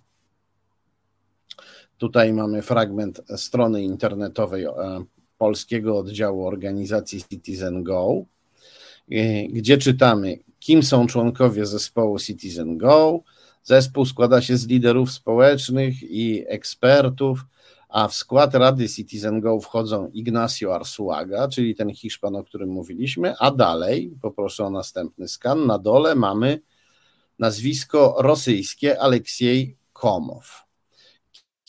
Tutaj 2.00 2.34
mamy 2.34 2.62
fragment 2.62 3.22
strony 3.36 3.84
internetowej 3.84 4.66
e, 4.66 4.72
polskiego 5.38 5.98
oddziału 5.98 6.48
organizacji 6.48 7.24
Citizen 7.30 7.84
Go, 7.84 8.24
e, 9.12 9.48
gdzie 9.48 9.78
czytamy, 9.78 10.38
kim 10.60 10.84
są 10.84 11.08
członkowie 11.08 11.66
zespołu 11.66 12.20
Citizen 12.20 12.78
Go. 12.78 13.20
Zespół 13.64 14.06
składa 14.06 14.42
się 14.42 14.58
z 14.58 14.68
liderów 14.68 15.12
społecznych 15.12 16.04
i 16.04 16.44
ekspertów, 16.48 17.46
a 17.90 18.08
w 18.08 18.16
skład 18.16 18.56
Rady 18.56 18.90
Citizen 18.90 19.40
Go 19.40 19.60
wchodzą 19.60 20.10
Ignacio 20.14 20.76
Arsuaga, 20.76 21.48
czyli 21.48 21.76
ten 21.76 21.94
Hiszpan, 21.94 22.36
o 22.36 22.44
którym 22.44 22.70
mówiliśmy, 22.70 23.34
a 23.40 23.52
dalej, 23.52 24.14
poproszę 24.22 24.66
o 24.66 24.70
następny 24.70 25.28
skan, 25.28 25.66
na 25.66 25.80
dole 25.80 26.16
mamy 26.16 26.62
nazwisko 27.40 28.16
rosyjskie 28.20 29.02
Aleksiej 29.02 29.78
Komow. 29.94 30.69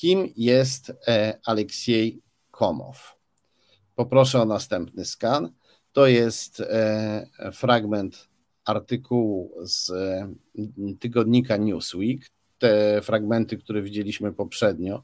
Kim 0.00 0.32
jest 0.36 0.92
e, 1.08 1.38
Aleksiej 1.44 2.22
Komow? 2.50 3.16
Poproszę 3.94 4.42
o 4.42 4.44
następny 4.44 5.04
skan. 5.04 5.52
To 5.92 6.06
jest 6.06 6.60
e, 6.60 7.26
fragment 7.52 8.28
artykułu 8.64 9.52
z 9.62 9.90
e, 9.90 10.32
tygodnika 11.00 11.56
Newsweek. 11.56 12.30
Te 12.58 13.00
fragmenty, 13.02 13.58
które 13.58 13.82
widzieliśmy 13.82 14.32
poprzednio, 14.32 15.02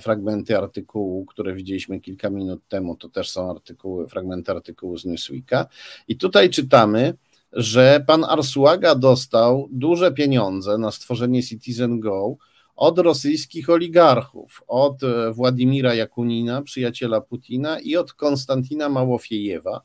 fragmenty 0.00 0.58
artykułu, 0.58 1.24
które 1.26 1.54
widzieliśmy 1.54 2.00
kilka 2.00 2.30
minut 2.30 2.68
temu, 2.68 2.96
to 2.96 3.08
też 3.08 3.30
są 3.30 3.50
artykuły, 3.50 4.08
fragmenty 4.08 4.52
artykułu 4.52 4.98
z 4.98 5.04
Newsweeka. 5.04 5.66
I 6.08 6.16
tutaj 6.16 6.50
czytamy, 6.50 7.14
że 7.52 8.04
pan 8.06 8.24
Arsuaga 8.24 8.94
dostał 8.94 9.68
duże 9.72 10.12
pieniądze 10.12 10.78
na 10.78 10.90
stworzenie 10.90 11.42
Citizen 11.42 12.00
Go 12.00 12.36
od 12.82 12.98
rosyjskich 12.98 13.70
oligarchów, 13.70 14.62
od 14.68 15.02
e, 15.02 15.32
Władimira 15.32 15.94
Jakunina, 15.94 16.62
przyjaciela 16.62 17.20
Putina, 17.20 17.80
i 17.80 17.96
od 17.96 18.12
Konstantina 18.12 18.88
Małofiejewa, 18.88 19.80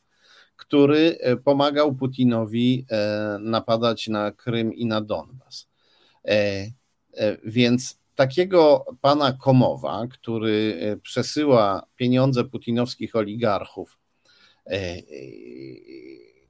który 0.56 1.18
e, 1.20 1.36
pomagał 1.36 1.96
Putinowi 1.96 2.86
e, 2.90 3.38
napadać 3.42 4.08
na 4.08 4.32
Krym 4.32 4.74
i 4.74 4.86
na 4.86 5.02
Donbas. 5.02 5.68
Więc 7.46 8.00
takiego 8.16 8.86
pana 9.02 9.34
Komowa, 9.34 10.08
który 10.12 10.80
przesyła 11.04 11.86
pieniądze 11.96 12.44
putinowskich 12.44 13.16
oligarchów 13.16 14.00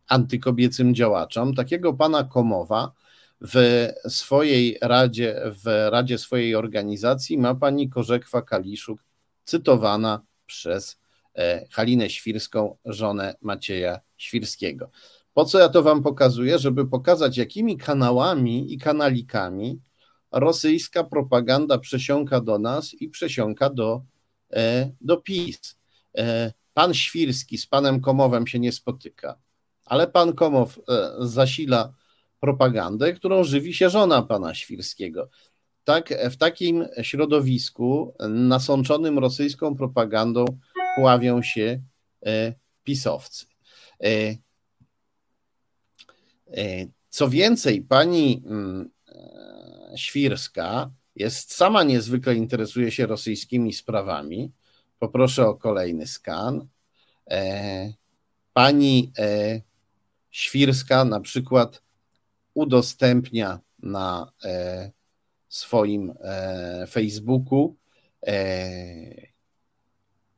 antykobiecym 0.07 0.95
działaczom, 0.95 1.53
takiego 1.55 1.93
pana 1.93 2.23
Komowa 2.23 2.91
w 3.41 3.87
swojej 4.07 4.77
radzie, 4.81 5.41
w 5.63 5.89
radzie 5.91 6.17
swojej 6.17 6.55
organizacji 6.55 7.37
ma 7.37 7.55
pani 7.55 7.89
Korzekwa 7.89 8.41
Kaliszuk, 8.41 9.03
cytowana 9.43 10.21
przez 10.45 10.99
e, 11.35 11.67
Halinę 11.71 12.09
Świrską, 12.09 12.77
żonę 12.85 13.35
Macieja 13.41 13.99
Świrskiego. 14.17 14.89
Po 15.33 15.45
co 15.45 15.59
ja 15.59 15.69
to 15.69 15.83
wam 15.83 16.03
pokazuję? 16.03 16.59
Żeby 16.59 16.87
pokazać, 16.87 17.37
jakimi 17.37 17.77
kanałami 17.77 18.73
i 18.73 18.77
kanalikami 18.77 19.79
rosyjska 20.31 21.03
propaganda 21.03 21.77
przesiąka 21.77 22.41
do 22.41 22.59
nas 22.59 22.93
i 22.93 23.09
przesiąka 23.09 23.69
do, 23.69 24.01
e, 24.53 24.91
do 25.01 25.17
PiS. 25.17 25.77
E, 26.17 26.53
pan 26.73 26.93
Świrski 26.93 27.57
z 27.57 27.67
panem 27.67 28.01
Komowem 28.01 28.47
się 28.47 28.59
nie 28.59 28.71
spotyka, 28.71 29.37
ale 29.85 30.07
pan 30.07 30.33
Komow 30.33 30.79
zasila 31.19 31.93
propagandę, 32.47 33.13
którą 33.13 33.43
żywi 33.43 33.73
się 33.73 33.89
żona 33.89 34.21
pana 34.21 34.53
Świrskiego. 34.53 35.29
Tak, 35.83 36.13
w 36.31 36.37
takim 36.37 36.85
środowisku 37.01 38.13
nasączonym 38.29 39.19
rosyjską 39.19 39.75
propagandą 39.75 40.45
pławią 40.95 41.41
się 41.41 41.81
e, 42.25 42.53
pisowcy. 42.83 43.45
E, 44.03 44.07
e, 46.47 46.87
co 47.09 47.29
więcej, 47.29 47.81
pani 47.81 48.43
mm, 48.45 48.89
Świrska 49.95 50.91
jest 51.15 51.53
sama 51.53 51.83
niezwykle 51.83 52.35
interesuje 52.35 52.91
się 52.91 53.05
rosyjskimi 53.05 53.73
sprawami. 53.73 54.51
Poproszę 54.99 55.47
o 55.47 55.55
kolejny 55.55 56.07
skan. 56.07 56.67
Pani 58.53 59.11
Świrska 60.31 61.05
na 61.05 61.19
przykład 61.19 61.86
udostępnia 62.57 63.59
na 63.83 64.31
e, 64.43 64.91
swoim 65.49 66.13
e, 66.19 66.87
Facebooku 66.87 67.75
e, 68.27 68.35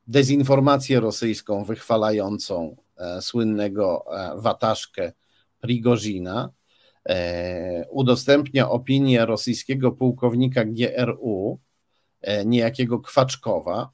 dezinformację 0.06 1.00
rosyjską 1.00 1.64
wychwalającą 1.64 2.76
słynnego 3.20 4.04
wataszkę 4.36 5.12
Prigozina, 5.60 6.50
udostępnia 7.90 8.70
opinię 8.70 9.26
rosyjskiego 9.26 9.92
pułkownika 9.92 10.64
GRU, 10.64 11.60
niejakiego 12.44 13.00
Kwaczkowa, 13.00 13.90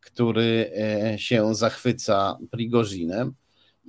który 0.00 0.72
się 1.16 1.54
zachwyca 1.54 2.38
Prigozinem, 2.50 3.34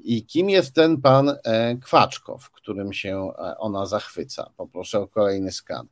i 0.06 0.26
kim 0.26 0.50
jest 0.50 0.74
ten 0.74 1.02
pan 1.02 1.36
e, 1.44 1.78
Kwaczkow, 1.78 2.52
którym 2.52 2.94
się 2.94 3.32
e, 3.38 3.58
ona 3.58 3.86
zachwyca? 3.86 4.52
Poproszę 4.58 5.00
o 5.00 5.08
kolejny 5.08 5.52
skan. 5.52 5.88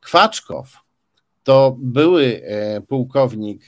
Kwaczkow 0.00 0.76
to 1.44 1.76
były 1.78 2.42
e, 2.44 2.80
pułkownik 2.80 3.66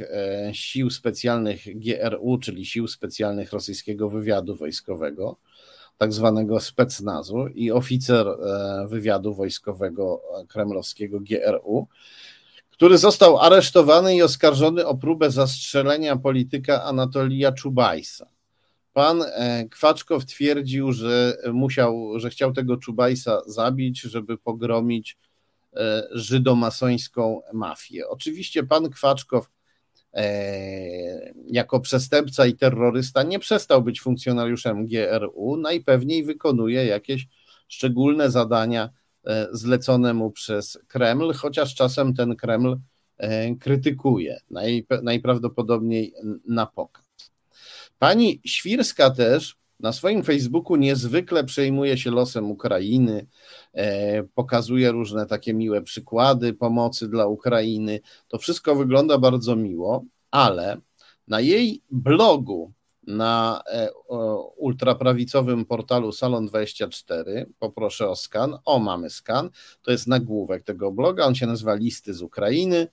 sił 0.53 0.91
specjalnych 0.91 1.81
GRU, 1.81 2.39
czyli 2.39 2.67
sił 2.67 2.89
specjalnych 2.89 3.53
rosyjskiego 3.53 4.11
wywiadu 4.11 4.57
wojskowego, 4.57 5.37
tak 5.99 6.13
zwanego 6.13 6.61
specnazu 6.61 7.47
i 7.47 7.71
oficer 7.71 8.27
wywiadu 8.89 9.35
wojskowego 9.35 10.23
kremlowskiego 10.49 11.21
GRU, 11.21 11.87
który 12.71 12.99
został 12.99 13.39
aresztowany 13.39 14.17
i 14.17 14.23
oskarżony 14.23 14.87
o 14.87 14.95
próbę 14.95 15.31
zastrzelenia 15.31 16.17
polityka 16.17 16.85
Anatolija 16.85 17.53
Czubajsa. 17.53 18.32
Pan 18.93 19.23
e, 19.23 19.69
Kwaczkow 19.71 20.27
twierdził, 20.27 20.93
że 20.93 21.37
musiał, 21.53 22.13
że 22.17 22.31
chciał 22.31 22.53
tego 22.53 22.77
Czubajsa 22.77 23.43
zabić, 23.47 24.01
żeby 24.01 24.39
pogromić 24.39 25.19
e, 25.77 26.03
żydomasońską 26.11 27.41
mafię. 27.53 28.09
Oczywiście 28.09 28.63
pan 28.63 28.91
Kwaczkow 28.91 29.51
e, 30.15 31.33
jako 31.47 31.81
przestępca 31.81 32.47
i 32.47 32.55
terrorysta 32.55 33.23
nie 33.23 33.39
przestał 33.39 33.83
być 33.83 34.01
funkcjonariuszem 34.01 34.87
GRU, 34.87 35.57
najpewniej 35.57 36.25
wykonuje 36.25 36.87
jakieś 36.87 37.27
szczególne 37.69 38.31
zadania 38.31 38.91
zlecone 39.53 40.15
mu 40.15 40.31
przez 40.31 40.79
Kreml, 40.89 41.33
chociaż 41.33 41.75
czasem 41.75 42.15
ten 42.15 42.37
Kreml 42.37 42.79
krytykuje, 43.61 44.41
najprawdopodobniej 45.03 46.15
na 46.49 46.67
pokaz. 46.67 47.12
Pani 48.03 48.41
Świrska 48.45 49.11
też 49.11 49.57
na 49.81 49.93
swoim 49.93 50.23
Facebooku 50.25 50.77
niezwykle 50.77 51.45
przejmuje 51.45 51.99
się 51.99 52.11
losem 52.11 52.51
Ukrainy, 52.51 53.27
e, 53.73 54.23
pokazuje 54.23 54.93
różne 54.93 55.27
takie 55.27 55.55
miłe 55.55 55.83
przykłady 55.83 56.55
pomocy 56.55 57.09
dla 57.09 57.27
Ukrainy. 57.27 58.01
To 58.29 58.39
wszystko 58.39 58.77
wygląda 58.77 59.19
bardzo 59.19 59.57
miło, 59.57 60.05
ale 60.31 60.81
na 61.29 61.41
jej 61.41 61.83
blogu, 61.91 62.73
na 63.07 63.63
e, 63.67 63.89
ultraprawicowym 64.57 65.65
portalu 65.65 66.11
Salon24, 66.11 67.45
poproszę 67.59 68.09
o 68.09 68.17
skan. 68.17 68.59
O, 68.65 68.79
mamy 68.79 69.11
skan. 69.11 69.51
To 69.83 69.91
jest 69.91 70.07
nagłówek 70.07 70.65
tego 70.65 70.93
bloga. 70.93 71.27
On 71.27 71.35
się 71.35 71.47
nazywa 71.47 71.75
Listy 71.75 72.15
z 72.15 72.23
Ukrainy. 72.23 72.89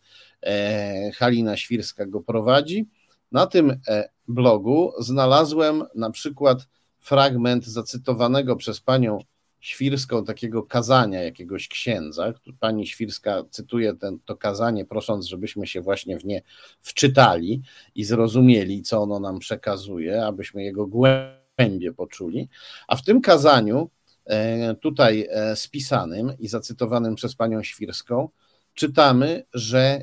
E, 0.45 1.11
Halina 1.11 1.57
Świrska 1.57 2.05
go 2.05 2.21
prowadzi. 2.21 2.87
Na 3.31 3.47
tym 3.47 3.81
e, 3.87 4.09
blogu 4.27 4.91
znalazłem 4.99 5.83
na 5.95 6.09
przykład 6.11 6.67
fragment 6.99 7.65
zacytowanego 7.65 8.55
przez 8.55 8.79
panią 8.79 9.19
Świrską 9.59 10.25
takiego 10.25 10.63
kazania 10.63 11.23
jakiegoś 11.23 11.67
księdza. 11.67 12.33
Pani 12.59 12.87
Świrska 12.87 13.43
cytuje 13.51 13.93
ten, 13.93 14.19
to 14.25 14.37
kazanie, 14.37 14.85
prosząc, 14.85 15.25
żebyśmy 15.25 15.67
się 15.67 15.81
właśnie 15.81 16.19
w 16.19 16.25
nie 16.25 16.41
wczytali 16.81 17.61
i 17.95 18.03
zrozumieli, 18.03 18.81
co 18.81 19.01
ono 19.01 19.19
nam 19.19 19.39
przekazuje, 19.39 20.25
abyśmy 20.25 20.63
jego 20.63 20.87
głębie 20.87 21.93
poczuli. 21.97 22.49
A 22.87 22.95
w 22.95 23.03
tym 23.03 23.21
kazaniu, 23.21 23.89
e, 24.25 24.75
tutaj 24.75 25.27
e, 25.29 25.55
spisanym 25.55 26.33
i 26.39 26.47
zacytowanym 26.47 27.15
przez 27.15 27.35
panią 27.35 27.63
Świrską, 27.63 28.29
czytamy, 28.73 29.43
że 29.53 30.01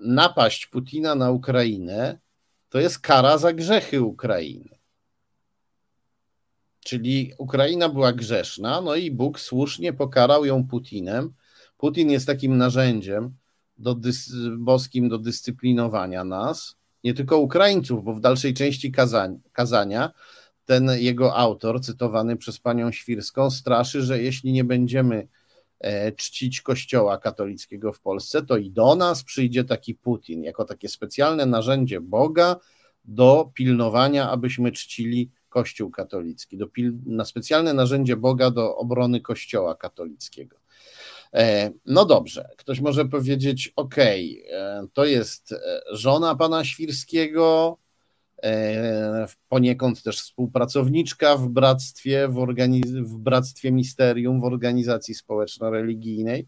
napaść 0.00 0.66
Putina 0.66 1.14
na 1.14 1.30
Ukrainę 1.30 2.18
to 2.68 2.80
jest 2.80 2.98
kara 2.98 3.38
za 3.38 3.52
grzechy 3.52 4.02
Ukrainy. 4.02 4.78
Czyli 6.84 7.32
Ukraina 7.38 7.88
była 7.88 8.12
grzeszna, 8.12 8.80
no 8.80 8.94
i 8.94 9.10
Bóg 9.10 9.40
słusznie 9.40 9.92
pokarał 9.92 10.44
ją 10.44 10.66
Putinem. 10.66 11.32
Putin 11.76 12.10
jest 12.10 12.26
takim 12.26 12.56
narzędziem 12.56 13.34
do 13.78 13.94
dys- 13.94 14.56
boskim 14.58 15.08
do 15.08 15.18
dyscyplinowania 15.18 16.24
nas, 16.24 16.76
nie 17.04 17.14
tylko 17.14 17.38
Ukraińców, 17.38 18.04
bo 18.04 18.14
w 18.14 18.20
dalszej 18.20 18.54
części 18.54 18.92
kazań, 18.92 19.40
kazania 19.52 20.12
ten 20.64 20.90
jego 20.98 21.36
autor, 21.36 21.80
cytowany 21.80 22.36
przez 22.36 22.58
panią 22.58 22.92
Świrską, 22.92 23.50
straszy, 23.50 24.02
że 24.02 24.22
jeśli 24.22 24.52
nie 24.52 24.64
będziemy 24.64 25.28
czcić 26.16 26.60
Kościoła 26.60 27.18
katolickiego 27.18 27.92
w 27.92 28.00
Polsce, 28.00 28.42
to 28.42 28.56
i 28.56 28.70
do 28.70 28.94
nas 28.94 29.24
przyjdzie 29.24 29.64
taki 29.64 29.94
Putin 29.94 30.42
jako 30.42 30.64
takie 30.64 30.88
specjalne 30.88 31.46
narzędzie 31.46 32.00
Boga 32.00 32.56
do 33.04 33.50
pilnowania, 33.54 34.30
abyśmy 34.30 34.72
czcili 34.72 35.30
Kościół 35.48 35.90
katolicki, 35.90 36.56
do 36.56 36.66
pil- 36.66 36.98
na 37.06 37.24
specjalne 37.24 37.74
narzędzie 37.74 38.16
Boga 38.16 38.50
do 38.50 38.76
obrony 38.76 39.20
Kościoła 39.20 39.74
katolickiego. 39.74 40.56
E, 41.34 41.70
no 41.86 42.04
dobrze, 42.04 42.48
ktoś 42.56 42.80
może 42.80 43.04
powiedzieć: 43.04 43.72
OK, 43.76 43.96
to 44.92 45.04
jest 45.04 45.54
żona 45.92 46.34
pana 46.34 46.64
Świrskiego, 46.64 47.78
E, 47.78 47.89
poniekąd 49.48 50.02
też 50.02 50.20
współpracowniczka 50.20 51.36
w 51.36 51.48
bractwie, 51.48 52.28
w, 52.28 52.34
organiz- 52.34 53.04
w 53.04 53.16
bractwie 53.16 53.72
Misterium, 53.72 54.40
w 54.40 54.44
organizacji 54.44 55.14
społeczno-religijnej. 55.14 56.46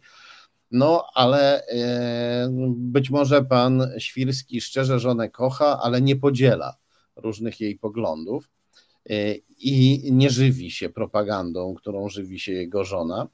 No, 0.70 1.05
ale 1.14 1.66
e, 1.66 2.49
być 2.76 3.11
może 3.11 3.45
pan 3.45 3.90
Świrski 3.99 4.61
szczerze 4.61 4.99
żonę 4.99 5.30
kocha, 5.30 5.80
ale 5.82 6.03
nie 6.03 6.16
podziela 6.16 6.76
różnych 7.16 7.61
jej 7.61 7.78
poglądów 7.78 8.49
e, 9.11 9.34
i 9.59 10.03
nie 10.12 10.30
żywi 10.30 10.70
się 10.70 10.88
propagandą, 10.88 11.74
którą 11.74 12.09
żywi 12.09 12.38
się 12.38 12.53
jego 12.53 12.84
żona. 12.84 13.28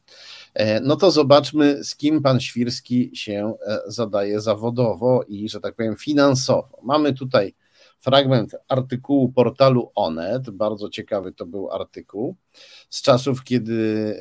No 0.82 0.96
to 0.96 1.10
zobaczmy, 1.10 1.84
z 1.84 1.96
kim 1.96 2.22
pan 2.22 2.40
Świrski 2.40 3.10
się 3.14 3.54
zadaje 3.86 4.40
zawodowo 4.40 5.24
i, 5.28 5.48
że 5.48 5.60
tak 5.60 5.74
powiem, 5.74 5.96
finansowo. 5.96 6.80
Mamy 6.82 7.14
tutaj 7.14 7.54
fragment 7.98 8.56
artykułu 8.68 9.32
portalu 9.32 9.92
Onet, 9.94 10.50
bardzo 10.50 10.88
ciekawy 10.88 11.32
to 11.32 11.46
był 11.46 11.70
artykuł, 11.70 12.36
z 12.90 13.02
czasów, 13.02 13.44
kiedy 13.44 14.14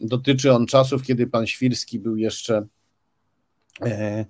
dotyczy 0.00 0.52
on 0.52 0.66
czasów, 0.66 1.02
kiedy 1.02 1.26
pan 1.26 1.46
Świrski 1.46 1.98
był 1.98 2.16
jeszcze 2.16 2.66
e, 3.82 4.26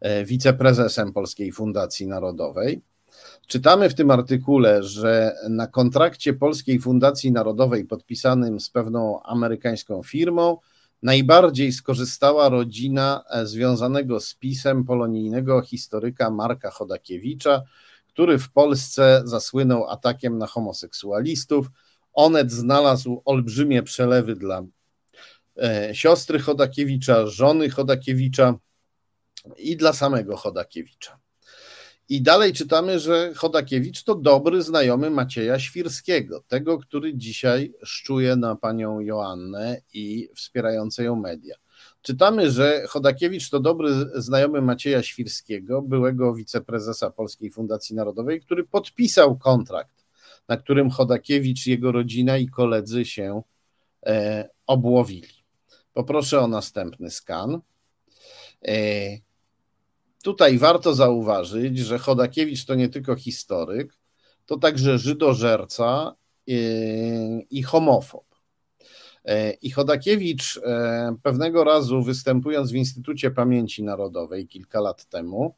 e, 0.00 0.24
wiceprezesem 0.24 1.12
Polskiej 1.12 1.52
Fundacji 1.52 2.06
Narodowej. 2.06 2.82
Czytamy 3.46 3.90
w 3.90 3.94
tym 3.94 4.10
artykule, 4.10 4.82
że 4.82 5.36
na 5.48 5.66
kontrakcie 5.66 6.34
Polskiej 6.34 6.78
Fundacji 6.80 7.32
Narodowej 7.32 7.84
podpisanym 7.84 8.60
z 8.60 8.70
pewną 8.70 9.22
amerykańską 9.22 10.02
firmą 10.02 10.56
najbardziej 11.02 11.72
skorzystała 11.72 12.48
rodzina 12.48 13.24
e, 13.30 13.46
związanego 13.46 14.20
z 14.20 14.34
pisem 14.34 14.84
polonijnego 14.84 15.62
historyka 15.62 16.30
Marka 16.30 16.70
Chodakiewicza, 16.70 17.62
który 18.12 18.38
w 18.38 18.52
Polsce 18.52 19.22
zasłynął 19.24 19.88
atakiem 19.88 20.38
na 20.38 20.46
homoseksualistów. 20.46 21.66
Onet 22.12 22.52
znalazł 22.52 23.22
olbrzymie 23.24 23.82
przelewy 23.82 24.34
dla 24.34 24.62
e, 25.62 25.94
siostry 25.94 26.38
Chodakiewicza, 26.38 27.26
żony 27.26 27.70
Chodakiewicza 27.70 28.54
i 29.56 29.76
dla 29.76 29.92
samego 29.92 30.36
Chodakiewicza. 30.36 31.18
I 32.08 32.22
dalej 32.22 32.52
czytamy, 32.52 32.98
że 32.98 33.32
Chodakiewicz 33.34 34.04
to 34.04 34.14
dobry 34.14 34.62
znajomy 34.62 35.10
Macieja 35.10 35.58
Świrskiego, 35.58 36.44
tego, 36.48 36.78
który 36.78 37.16
dzisiaj 37.16 37.72
szczuje 37.84 38.36
na 38.36 38.56
panią 38.56 39.00
Joannę 39.00 39.80
i 39.92 40.28
wspierające 40.36 41.04
ją 41.04 41.16
media. 41.16 41.54
Czytamy, 42.02 42.50
że 42.50 42.84
Chodakiewicz 42.88 43.50
to 43.50 43.60
dobry 43.60 43.90
znajomy 44.14 44.62
Macieja 44.62 45.02
Świrskiego, 45.02 45.82
byłego 45.82 46.34
wiceprezesa 46.34 47.10
Polskiej 47.10 47.50
Fundacji 47.50 47.96
Narodowej, 47.96 48.40
który 48.40 48.64
podpisał 48.64 49.38
kontrakt, 49.38 50.04
na 50.48 50.56
którym 50.56 50.90
Chodakiewicz, 50.90 51.66
jego 51.66 51.92
rodzina 51.92 52.38
i 52.38 52.48
koledzy 52.48 53.04
się 53.04 53.42
e, 54.06 54.48
obłowili. 54.66 55.44
Poproszę 55.94 56.40
o 56.40 56.46
następny 56.46 57.10
skan. 57.10 57.60
E, 58.64 58.74
tutaj 60.22 60.58
warto 60.58 60.94
zauważyć, 60.94 61.78
że 61.78 61.98
Chodakiewicz 61.98 62.64
to 62.64 62.74
nie 62.74 62.88
tylko 62.88 63.16
historyk, 63.16 63.96
to 64.46 64.56
także 64.56 64.98
żydożerca 64.98 66.14
e, 66.48 66.52
i 67.50 67.62
homofob. 67.62 68.31
E, 69.24 69.52
I 69.52 69.70
Chodakiewicz 69.70 70.56
e, 70.56 71.16
pewnego 71.22 71.64
razu 71.64 72.02
występując 72.02 72.72
w 72.72 72.74
Instytucie 72.74 73.30
Pamięci 73.30 73.82
Narodowej 73.82 74.46
kilka 74.46 74.80
lat 74.80 75.04
temu, 75.04 75.54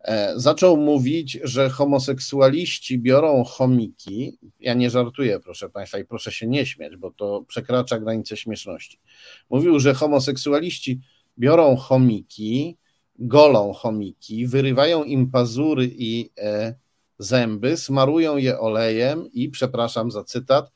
e, 0.00 0.32
zaczął 0.36 0.76
mówić, 0.76 1.38
że 1.42 1.70
homoseksualiści 1.70 2.98
biorą 2.98 3.44
chomiki. 3.44 4.38
Ja 4.60 4.74
nie 4.74 4.90
żartuję, 4.90 5.40
proszę 5.40 5.70
Państwa, 5.70 5.98
i 5.98 6.04
proszę 6.04 6.32
się 6.32 6.46
nie 6.46 6.66
śmiać, 6.66 6.96
bo 6.96 7.10
to 7.10 7.44
przekracza 7.48 8.00
granicę 8.00 8.36
śmieszności. 8.36 9.00
Mówił, 9.50 9.80
że 9.80 9.94
homoseksualiści 9.94 11.00
biorą 11.38 11.76
chomiki, 11.76 12.76
golą 13.18 13.72
chomiki, 13.72 14.46
wyrywają 14.46 15.04
im 15.04 15.30
pazury 15.30 15.90
i 15.98 16.30
zęby, 17.18 17.76
smarują 17.76 18.36
je 18.36 18.60
olejem 18.60 19.32
i, 19.32 19.48
przepraszam 19.48 20.10
za 20.10 20.24
cytat, 20.24 20.72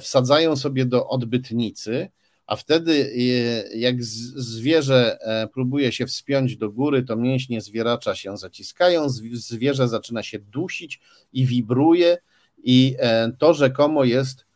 wsadzają 0.00 0.56
sobie 0.56 0.86
do 0.86 1.08
odbytnicy, 1.08 2.08
a 2.48 2.56
wtedy 2.56 2.92
e, 2.92 3.78
jak 3.78 4.04
zwierzę 4.04 5.18
e, 5.20 5.48
próbuje 5.48 5.92
się 5.92 6.06
wspiąć 6.06 6.56
do 6.56 6.70
góry, 6.70 7.02
to 7.02 7.16
mięśnie 7.16 7.60
zwieracza 7.60 8.14
się 8.14 8.36
zaciskają, 8.36 9.08
zwierzę 9.32 9.88
zaczyna 9.88 10.22
się 10.22 10.38
dusić 10.38 11.00
i 11.32 11.46
wibruje 11.46 12.18
i 12.62 12.96
to 13.38 13.54
rzekomo 13.54 14.04
jest 14.04 14.46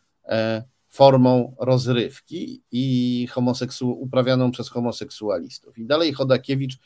formą 0.88 1.56
rozrywki 1.60 2.62
i 2.72 3.28
homoseksu- 3.32 3.96
uprawianą 3.98 4.50
przez 4.50 4.68
homoseksualistów. 4.68 5.78
I 5.78 5.86
dalej 5.86 6.12
Chodakiewicz 6.12 6.78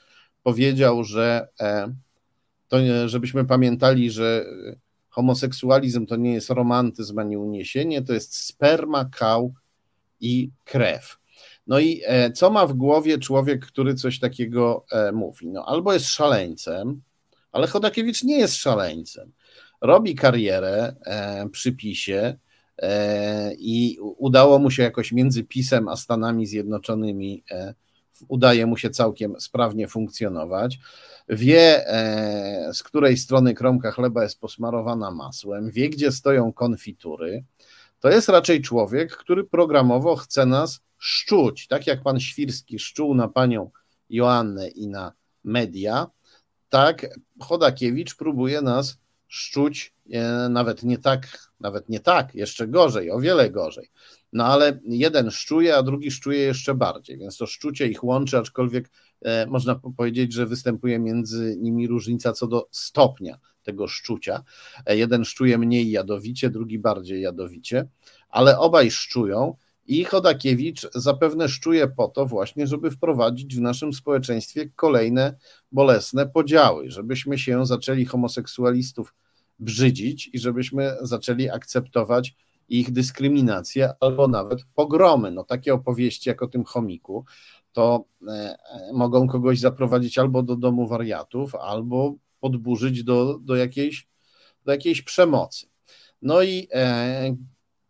powiedział, 0.43 1.05
że 1.05 1.49
to, 2.69 2.79
żebyśmy 3.07 3.45
pamiętali, 3.45 4.11
że 4.11 4.47
homoseksualizm 5.17 6.07
to 6.07 6.17
nie 6.17 6.35
jest 6.35 6.51
romantyzm 6.51 7.19
ani 7.19 7.37
uniesienie, 7.37 8.03
to 8.03 8.13
jest 8.13 8.37
sperma, 8.37 9.05
kał 9.05 9.55
i 10.21 10.51
krew. 10.65 11.19
No 11.67 11.79
i 11.79 12.03
e, 12.05 12.33
co 12.33 12.51
ma 12.51 12.67
w 12.67 12.73
głowie 12.73 13.19
człowiek, 13.19 13.67
który 13.67 13.95
coś 13.95 14.19
takiego 14.19 14.85
e, 14.93 15.13
mówi? 15.13 15.49
No 15.49 15.65
albo 15.67 15.93
jest 15.93 16.07
szaleńcem, 16.07 17.03
ale 17.53 17.67
Chodakiewicz 17.67 18.23
nie 18.23 18.39
jest 18.39 18.55
szaleńcem. 18.55 19.33
Robi 19.81 20.15
karierę 20.15 20.95
e, 21.07 21.49
przy 21.49 21.73
PiSie 21.73 22.39
i 23.59 23.99
udało 24.01 24.59
mu 24.59 24.71
się 24.71 24.83
jakoś 24.83 25.13
między 25.13 25.45
PiSem 25.45 25.89
a 25.89 25.97
Stanami 25.97 26.47
Zjednoczonymi 26.47 27.45
udaje 28.29 28.67
mu 28.67 28.77
się 28.77 28.91
całkiem 28.91 29.41
sprawnie 29.41 29.89
funkcjonować, 29.89 30.79
wie 31.29 31.89
e, 31.89 32.75
z 32.75 32.83
której 32.83 33.17
strony 33.17 33.55
kromka 33.55 33.91
chleba 33.91 34.23
jest 34.23 34.41
posmarowana 34.41 35.11
masłem, 35.11 35.71
wie 35.71 35.91
gdzie 35.91 36.13
stoją 36.13 36.53
konfitury, 36.53 37.45
to 38.01 38.09
jest 38.09 38.29
raczej 38.29 38.63
człowiek, 38.63 39.17
który 39.17 39.45
programowo 39.45 40.17
chce 40.17 40.47
nas 40.47 40.81
szczuć, 40.99 41.67
tak 41.67 41.87
jak 41.87 42.03
pan 42.03 42.21
Świrski 42.21 42.79
szczuł 42.79 43.15
na 43.15 43.29
panią 43.29 43.71
Joannę 44.11 44.69
i 44.69 44.89
na 44.89 45.13
media, 45.45 46.07
tak 46.69 47.07
Chodakiewicz 47.41 48.15
próbuje 48.15 48.63
nas 48.63 48.99
szczuć 49.29 49.95
e, 50.13 50.49
nawet 50.49 50.83
nie 50.83 50.99
tak, 50.99 51.51
nawet 51.61 51.89
nie 51.89 52.01
tak, 52.01 52.35
jeszcze 52.35 52.69
gorzej, 52.69 53.11
o 53.11 53.21
wiele 53.21 53.51
gorzej. 53.51 53.91
No 54.33 54.45
ale 54.45 54.79
jeden 54.85 55.31
szczuje, 55.31 55.77
a 55.77 55.83
drugi 55.83 56.11
szczuje 56.11 56.39
jeszcze 56.39 56.75
bardziej, 56.75 57.19
więc 57.19 57.37
to 57.37 57.47
szczucie 57.47 57.87
ich 57.87 58.05
łączy, 58.05 58.39
aczkolwiek 58.39 58.91
można 59.49 59.75
powiedzieć, 59.97 60.33
że 60.33 60.47
występuje 60.47 60.99
między 60.99 61.57
nimi 61.61 61.87
różnica 61.87 62.33
co 62.33 62.47
do 62.47 62.69
stopnia 62.71 63.39
tego 63.67 63.89
szczucia. 63.89 64.43
E, 64.87 64.97
jeden 64.97 65.25
szczuje 65.25 65.59
mniej 65.59 65.91
jadowicie, 65.91 66.51
drugi 66.51 66.79
bardziej 66.79 67.23
jadowicie, 67.23 67.89
ale 68.29 68.59
obaj 68.59 68.91
szczują. 68.91 69.55
I 69.89 70.05
Chodakiewicz 70.05 70.87
zapewne 70.95 71.49
szczuje 71.49 71.89
po 71.89 72.09
to 72.09 72.27
właśnie, 72.27 72.67
żeby 72.67 72.91
wprowadzić 72.91 73.57
w 73.57 73.61
naszym 73.61 73.93
społeczeństwie 73.93 74.71
kolejne 74.77 75.37
bolesne 75.73 76.27
podziały, 76.27 76.91
żebyśmy 76.91 77.39
się 77.39 77.67
zaczęli 77.67 78.05
homoseksualistów 78.05 79.15
brzydzić 79.59 80.31
i 80.33 80.39
żebyśmy 80.39 80.97
zaczęli 81.01 81.51
akceptować 81.51 82.35
ich 82.69 82.93
dyskryminację 82.93 83.93
albo 84.01 84.29
nawet 84.29 84.59
pogromy. 84.75 85.31
No 85.31 85.45
takie 85.45 85.75
opowieści 85.75 86.29
jak 86.29 86.43
o 86.43 86.47
tym 86.47 86.65
chomiku, 86.65 87.25
to 87.77 88.05
e, 88.29 88.33
e, 88.33 88.93
mogą 88.93 89.29
kogoś 89.29 89.59
zaprowadzić 89.59 90.19
albo 90.19 90.43
do 90.43 90.57
domu 90.57 90.89
wariatów, 90.89 91.55
albo 91.55 92.15
podburzyć 92.41 93.05
do, 93.05 93.39
do, 93.39 93.57
jakiejś, 93.57 94.09
do 94.65 94.73
jakiejś 94.73 95.03
przemocy. 95.03 95.67
No 96.23 96.43
i 96.43 96.69
e, 96.73 97.37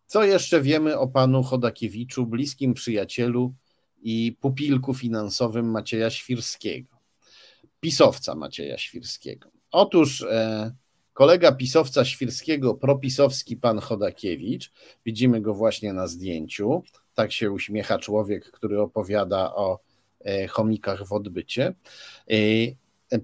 co 0.06 0.24
jeszcze 0.24 0.60
wiemy 0.60 0.98
o 0.98 1.08
panu 1.08 1.42
Chodakiewiczu, 1.42 2.26
bliskim 2.26 2.74
przyjacielu 2.74 3.54
i 4.02 4.36
pupilku 4.40 4.94
finansowym 4.94 5.70
Macieja 5.70 6.10
Świrskiego, 6.10 6.96
pisowca 7.80 8.34
Macieja 8.34 8.78
Świrskiego? 8.78 9.50
Otóż 9.70 10.24
Kolega 11.12 11.52
pisowca 11.52 12.04
Świrskiego, 12.04 12.74
propisowski 12.74 13.56
pan 13.56 13.78
Chodakiewicz, 13.78 14.72
widzimy 15.04 15.40
go 15.40 15.54
właśnie 15.54 15.92
na 15.92 16.06
zdjęciu, 16.06 16.82
Tak 17.16 17.32
się 17.32 17.50
uśmiecha 17.50 17.98
człowiek, 17.98 18.50
który 18.50 18.80
opowiada 18.80 19.54
o 19.54 19.78
chomikach 20.48 21.06
w 21.06 21.12
odbycie. 21.12 21.74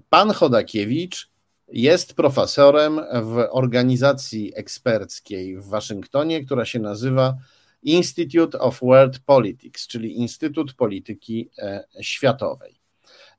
Pan 0.09 0.31
Chodakiewicz 0.31 1.29
jest 1.67 2.13
profesorem 2.13 3.01
w 3.23 3.47
organizacji 3.51 4.51
eksperckiej 4.55 5.57
w 5.57 5.67
Waszyngtonie, 5.67 6.45
która 6.45 6.65
się 6.65 6.79
nazywa 6.79 7.37
Institute 7.83 8.59
of 8.59 8.79
World 8.81 9.19
Politics, 9.19 9.87
czyli 9.87 10.17
Instytut 10.17 10.73
Polityki 10.73 11.49
e, 11.57 11.83
Światowej. 12.01 12.79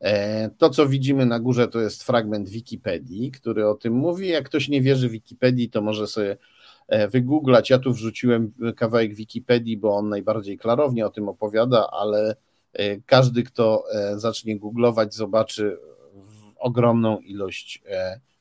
E, 0.01 0.51
to, 0.59 0.71
co 0.71 0.89
widzimy 0.89 1.27
na 1.27 1.41
górze, 1.41 1.69
to 1.69 1.81
jest 1.81 2.03
fragment 2.03 2.49
Wikipedii, 2.49 3.31
który 3.31 3.69
o 3.69 3.75
tym 3.75 3.93
mówi. 3.93 4.29
Jak 4.29 4.45
ktoś 4.45 4.69
nie 4.69 4.83
wierzy 4.83 5.09
Wikipedii, 5.09 5.71
to 5.71 5.83
może 5.83 6.07
sobie 6.07 6.33
e, 6.33 6.37
wygooglać. 7.11 7.70
Ja 7.70 7.78
tu 7.78 7.93
wrzuciłem 7.93 8.53
kawałek 8.76 9.14
Wikipedii, 9.14 9.76
bo 9.76 9.97
on 9.97 10.09
najbardziej 10.09 10.59
klarownie 10.59 11.07
o 11.07 11.11
tym 11.11 11.28
opowiada, 11.28 11.91
ale 11.91 12.37
każdy, 13.07 13.43
kto 13.43 13.85
zacznie 14.16 14.59
googlować, 14.59 15.14
zobaczy 15.14 15.78
ogromną 16.57 17.18
ilość 17.18 17.82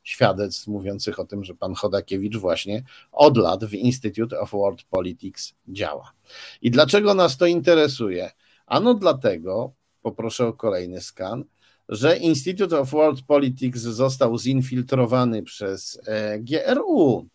świadectw 0.02 0.66
mówiących 0.66 1.18
o 1.18 1.24
tym, 1.24 1.44
że 1.44 1.54
pan 1.54 1.74
Chodakiewicz 1.74 2.36
właśnie 2.36 2.84
od 3.12 3.36
lat 3.36 3.64
w 3.64 3.74
Institute 3.74 4.40
of 4.40 4.50
World 4.52 4.82
Politics 4.82 5.54
działa. 5.68 6.12
I 6.62 6.70
dlaczego 6.70 7.14
nas 7.14 7.36
to 7.36 7.46
interesuje? 7.46 8.30
Ano 8.66 8.94
dlatego, 8.94 9.72
poproszę 10.02 10.46
o 10.46 10.52
kolejny 10.52 11.00
skan, 11.00 11.44
że 11.88 12.16
Institute 12.16 12.80
of 12.80 12.90
World 12.90 13.22
Politics 13.22 13.80
został 13.80 14.38
zinfiltrowany 14.38 15.42
przez 15.42 16.00
e, 16.06 16.38
GRU, 16.38 17.28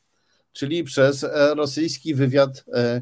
czyli 0.53 0.83
przez 0.83 1.23
e, 1.23 1.55
rosyjski 1.55 2.15
wywiad 2.15 2.65
e, 2.73 3.01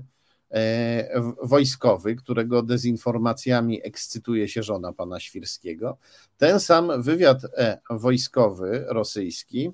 wojskowy, 1.43 2.15
którego 2.15 2.63
dezinformacjami 2.63 3.85
ekscytuje 3.85 4.47
się 4.47 4.63
żona 4.63 4.93
pana 4.93 5.19
Świrskiego. 5.19 5.97
Ten 6.37 6.59
sam 6.59 7.03
wywiad 7.03 7.41
wojskowy 7.89 8.85
rosyjski 8.87 9.71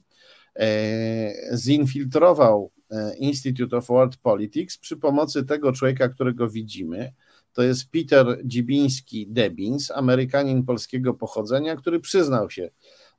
zinfiltrował 1.53 2.71
Institute 3.17 3.77
of 3.77 3.87
World 3.87 4.17
Politics 4.17 4.77
przy 4.77 4.97
pomocy 4.97 5.43
tego 5.45 5.71
człowieka, 5.71 6.09
którego 6.09 6.49
widzimy, 6.49 7.13
to 7.53 7.63
jest 7.63 7.89
Peter 7.89 8.25
Dzibiński-Debins, 8.45 9.91
Amerykanin 9.95 10.63
polskiego 10.63 11.13
pochodzenia, 11.13 11.75
który 11.75 11.99
przyznał 11.99 12.49
się, 12.49 12.69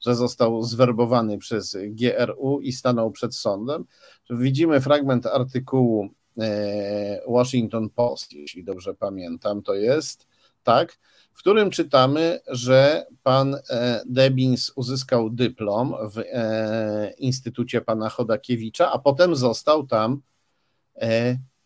że 0.01 0.15
został 0.15 0.63
zwerbowany 0.63 1.39
przez 1.39 1.77
GRU 1.87 2.61
i 2.61 2.73
stanął 2.73 3.11
przed 3.11 3.37
sądem. 3.37 3.85
Widzimy 4.31 4.81
fragment 4.81 5.27
artykułu 5.27 6.09
e, 6.39 7.21
Washington 7.29 7.91
Post, 7.91 8.33
jeśli 8.33 8.65
dobrze 8.65 8.95
pamiętam, 8.95 9.63
to 9.63 9.75
jest, 9.75 10.27
tak, 10.63 10.99
w 11.33 11.39
którym 11.39 11.71
czytamy, 11.71 12.41
że 12.49 13.07
pan 13.23 13.55
e, 13.55 14.03
Debins 14.07 14.73
uzyskał 14.77 15.31
dyplom 15.31 15.95
w 16.11 16.19
e, 16.19 17.15
Instytucie 17.19 17.81
pana 17.81 18.09
Chodakiewicza, 18.09 18.93
a 18.93 18.99
potem 18.99 19.37
został 19.37 19.87
tam 19.87 20.23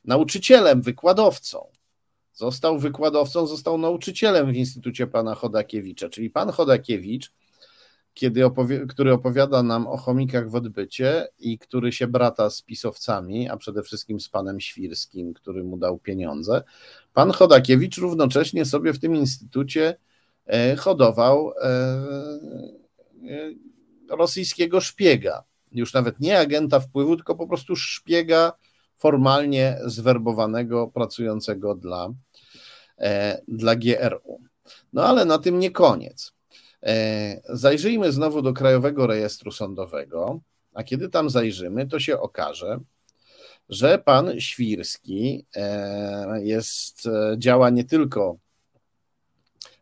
nauczycielem, 0.04 0.82
wykładowcą. 0.82 1.66
Został 2.32 2.78
wykładowcą, 2.78 3.46
został 3.46 3.78
nauczycielem 3.78 4.52
w 4.52 4.56
Instytucie 4.56 5.06
pana 5.06 5.34
Chodakiewicza, 5.34 6.08
czyli 6.08 6.30
pan 6.30 6.50
Chodakiewicz, 6.50 7.32
kiedy 8.18 8.50
który 8.88 9.12
opowiada 9.12 9.62
nam 9.62 9.86
o 9.86 9.96
chomikach 9.96 10.50
w 10.50 10.54
odbycie 10.54 11.28
i 11.38 11.58
który 11.58 11.92
się 11.92 12.06
brata 12.06 12.50
z 12.50 12.62
pisowcami, 12.62 13.48
a 13.48 13.56
przede 13.56 13.82
wszystkim 13.82 14.20
z 14.20 14.28
panem 14.28 14.60
Świrskim, 14.60 15.34
który 15.34 15.64
mu 15.64 15.76
dał 15.76 15.98
pieniądze. 15.98 16.62
Pan 17.14 17.30
Chodakiewicz 17.30 17.98
równocześnie 17.98 18.64
sobie 18.64 18.92
w 18.92 18.98
tym 18.98 19.16
instytucie 19.16 19.96
e, 20.46 20.76
hodował 20.76 21.52
e, 21.52 21.60
e, 21.60 21.98
rosyjskiego 24.10 24.80
szpiega. 24.80 25.44
Już 25.72 25.92
nawet 25.92 26.20
nie 26.20 26.38
agenta 26.38 26.80
wpływu, 26.80 27.16
tylko 27.16 27.34
po 27.34 27.46
prostu 27.46 27.76
szpiega 27.76 28.52
formalnie 28.96 29.78
zwerbowanego, 29.84 30.88
pracującego 30.88 31.74
dla 31.74 32.08
dla 33.48 33.76
GRU. 33.76 34.40
No 34.92 35.04
ale 35.04 35.24
na 35.24 35.38
tym 35.38 35.58
nie 35.58 35.70
koniec. 35.70 36.37
E, 36.82 37.40
zajrzyjmy 37.48 38.12
znowu 38.12 38.42
do 38.42 38.52
Krajowego 38.52 39.06
Rejestru 39.06 39.52
Sądowego, 39.52 40.40
a 40.74 40.82
kiedy 40.84 41.08
tam 41.08 41.30
zajrzymy, 41.30 41.86
to 41.86 42.00
się 42.00 42.20
okaże, 42.20 42.80
że 43.68 43.98
pan 43.98 44.40
Świrski 44.40 45.46
e, 45.56 46.44
jest, 46.44 47.08
działa 47.36 47.70
nie 47.70 47.84
tylko 47.84 48.36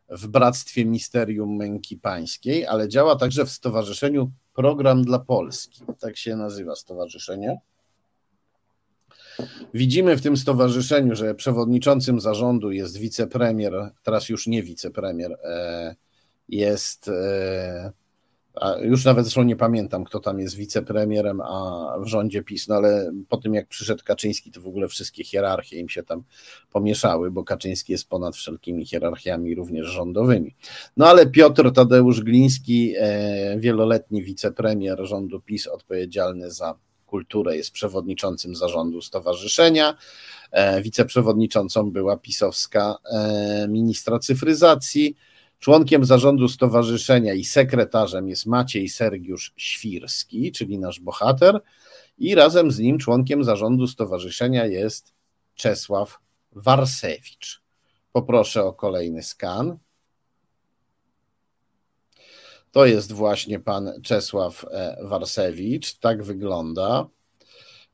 w 0.09 0.27
Bractwie 0.27 0.85
Misterium 0.85 1.55
Męki 1.55 1.97
Pańskiej, 1.97 2.65
ale 2.65 2.89
działa 2.89 3.15
także 3.15 3.45
w 3.45 3.51
Stowarzyszeniu 3.51 4.31
Program 4.53 5.03
dla 5.03 5.19
Polski. 5.19 5.83
Tak 5.99 6.17
się 6.17 6.35
nazywa 6.35 6.75
stowarzyszenie. 6.75 7.59
Widzimy 9.73 10.17
w 10.17 10.21
tym 10.21 10.37
stowarzyszeniu, 10.37 11.15
że 11.15 11.35
przewodniczącym 11.35 12.19
zarządu 12.19 12.71
jest 12.71 12.97
wicepremier, 12.97 13.91
teraz 14.03 14.29
już 14.29 14.47
nie 14.47 14.63
wicepremier, 14.63 15.37
e, 15.43 15.95
jest, 16.49 17.07
e, 17.07 17.91
już 18.81 19.05
nawet 19.05 19.25
zresztą 19.25 19.43
nie 19.43 19.55
pamiętam, 19.55 20.03
kto 20.03 20.19
tam 20.19 20.39
jest 20.39 20.55
wicepremierem, 20.55 21.41
a 21.41 21.95
w 21.99 22.07
rządzie 22.07 22.43
PiS, 22.43 22.67
no 22.67 22.75
ale 22.75 23.11
po 23.29 23.37
tym 23.37 23.53
jak 23.53 23.67
przyszedł 23.67 24.03
Kaczyński, 24.03 24.51
to 24.51 24.61
w 24.61 24.67
ogóle 24.67 24.87
wszystkie 24.87 25.23
hierarchie 25.23 25.79
im 25.79 25.89
się 25.89 26.03
tam 26.03 26.23
pomieszały, 26.71 27.31
bo 27.31 27.43
Kaczyński 27.43 27.91
jest 27.91 28.09
ponad 28.09 28.35
wszelkimi 28.35 28.85
hierarchiami, 28.85 29.55
również 29.55 29.87
rządowymi. 29.87 30.55
No 30.97 31.07
ale 31.07 31.27
Piotr 31.27 31.71
Tadeusz 31.73 32.21
Gliński, 32.21 32.93
e, 32.97 33.59
wieloletni 33.59 34.23
wicepremier 34.23 35.05
rządu 35.05 35.41
PiS, 35.41 35.67
odpowiedzialny 35.67 36.51
za 36.51 36.75
kulturę, 37.05 37.57
jest 37.57 37.71
przewodniczącym 37.71 38.55
zarządu 38.55 39.01
stowarzyszenia. 39.01 39.97
E, 40.51 40.81
wiceprzewodniczącą 40.81 41.91
była 41.91 42.17
pisowska 42.17 42.95
ministra 43.67 44.19
cyfryzacji. 44.19 45.15
Członkiem 45.59 46.05
zarządu 46.05 46.47
stowarzyszenia 46.47 47.33
i 47.33 47.43
sekretarzem 47.43 48.29
jest 48.29 48.45
Maciej 48.45 48.89
Sergiusz 48.89 49.53
Świrski, 49.57 50.51
czyli 50.51 50.79
nasz 50.79 50.99
bohater, 50.99 51.61
i 52.17 52.35
razem 52.35 52.71
z 52.71 52.79
nim 52.79 52.97
członkiem 52.97 53.43
zarządu 53.43 53.87
stowarzyszenia 53.87 54.65
jest 54.65 55.13
Czesław 55.55 56.19
Warsewicz. 56.51 57.61
Poproszę 58.11 58.63
o 58.63 58.73
kolejny 58.73 59.23
skan. 59.23 59.77
To 62.71 62.85
jest 62.85 63.11
właśnie 63.11 63.59
pan 63.59 64.01
Czesław 64.03 64.65
e, 64.71 64.97
Warsewicz, 65.01 65.93
tak 65.93 66.23
wygląda. 66.23 67.07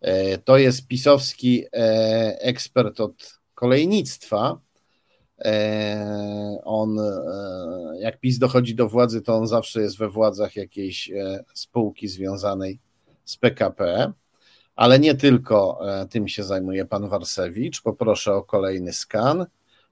E, 0.02 0.38
to 0.38 0.58
jest 0.58 0.88
pisowski 0.88 1.66
e, 1.74 2.38
ekspert 2.42 3.00
od 3.00 3.40
kolejnictwa. 3.56 4.60
On, 6.64 6.98
jak 8.00 8.20
PiS 8.20 8.38
dochodzi 8.40 8.76
do 8.76 8.90
władzy, 8.90 9.22
to 9.22 9.36
on 9.36 9.48
zawsze 9.48 9.82
jest 9.82 9.98
we 9.98 10.10
władzach 10.10 10.56
jakiejś 10.56 11.12
spółki 11.54 12.08
związanej 12.08 12.80
z 13.26 13.38
PKP, 13.38 14.12
ale 14.76 15.00
nie 15.00 15.16
tylko 15.16 15.80
tym 16.10 16.28
się 16.28 16.44
zajmuje 16.44 16.86
pan 16.86 17.10
Warsewicz. 17.10 17.82
Poproszę 17.82 18.34
o 18.34 18.44
kolejny 18.44 18.94
skan. 18.94 19.46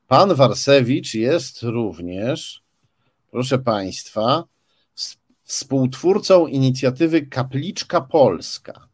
Pan 0.08 0.36
Warsewicz 0.36 1.14
jest 1.14 1.64
również, 1.64 2.64
proszę 3.32 3.60
państwa, 3.60 4.44
współtwórcą 5.44 6.48
inicjatywy 6.48 7.22
Kapliczka 7.26 8.02
Polska. 8.02 8.91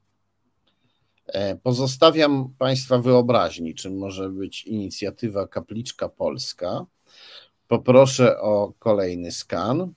E, 1.27 1.55
pozostawiam 1.55 2.53
Państwa 2.57 2.97
wyobraźni, 2.99 3.75
czym 3.75 3.97
może 3.97 4.29
być 4.29 4.63
inicjatywa 4.63 5.47
Kapliczka 5.47 6.09
Polska. 6.09 6.85
Poproszę 7.67 8.39
o 8.39 8.73
kolejny 8.79 9.31
skan. 9.31 9.93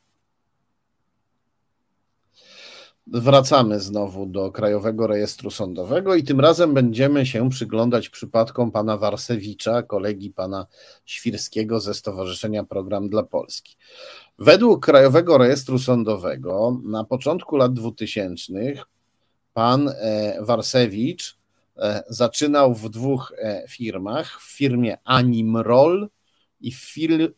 Wracamy 3.07 3.81
znowu 3.81 4.27
do 4.27 4.53
Krajowego 4.53 5.07
Rejestru 5.07 5.51
Sądowego 5.51 6.15
i 6.15 6.23
tym 6.23 6.41
razem 6.41 6.75
będziemy 6.75 7.27
się 7.27 7.51
przyglądać 7.51 8.09
przypadkom 8.09 8.73
pana 8.73 8.97
Warsewicza, 8.97 9.83
kolegi 9.83 10.31
pana 10.31 10.67
Świrskiego 11.05 11.81
ze 11.81 11.95
Stowarzyszenia 11.95 12.65
Program 12.65 13.09
dla 13.09 13.23
Polski. 13.23 13.77
Według 14.39 14.85
Krajowego 14.85 15.39
Rejestru 15.39 15.79
Sądowego 15.79 16.81
na 16.85 17.05
początku 17.05 17.57
lat 17.57 17.73
2000 17.73 18.53
pan 19.53 19.89
e, 19.89 20.37
Warsewicz 20.41 21.39
e, 21.77 22.03
zaczynał 22.09 22.75
w 22.75 22.89
dwóch 22.91 23.33
e, 23.39 23.65
firmach, 23.69 24.41
w 24.41 24.57
firmie 24.57 24.99
Animrol 25.05 26.09
i 26.61 26.73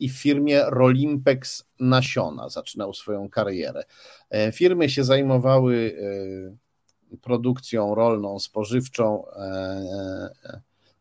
w, 0.09 0.13
firmie 0.13 0.63
Rolimpex 0.67 1.65
Nasiona 1.81 2.49
zaczynał 2.49 2.95
swoją 2.95 3.29
karierę. 3.29 3.85
Firmy 4.53 4.89
się 4.89 5.05
zajmowały 5.05 5.97
produkcją 7.23 7.95
rolną, 7.95 8.39
spożywczą, 8.39 9.25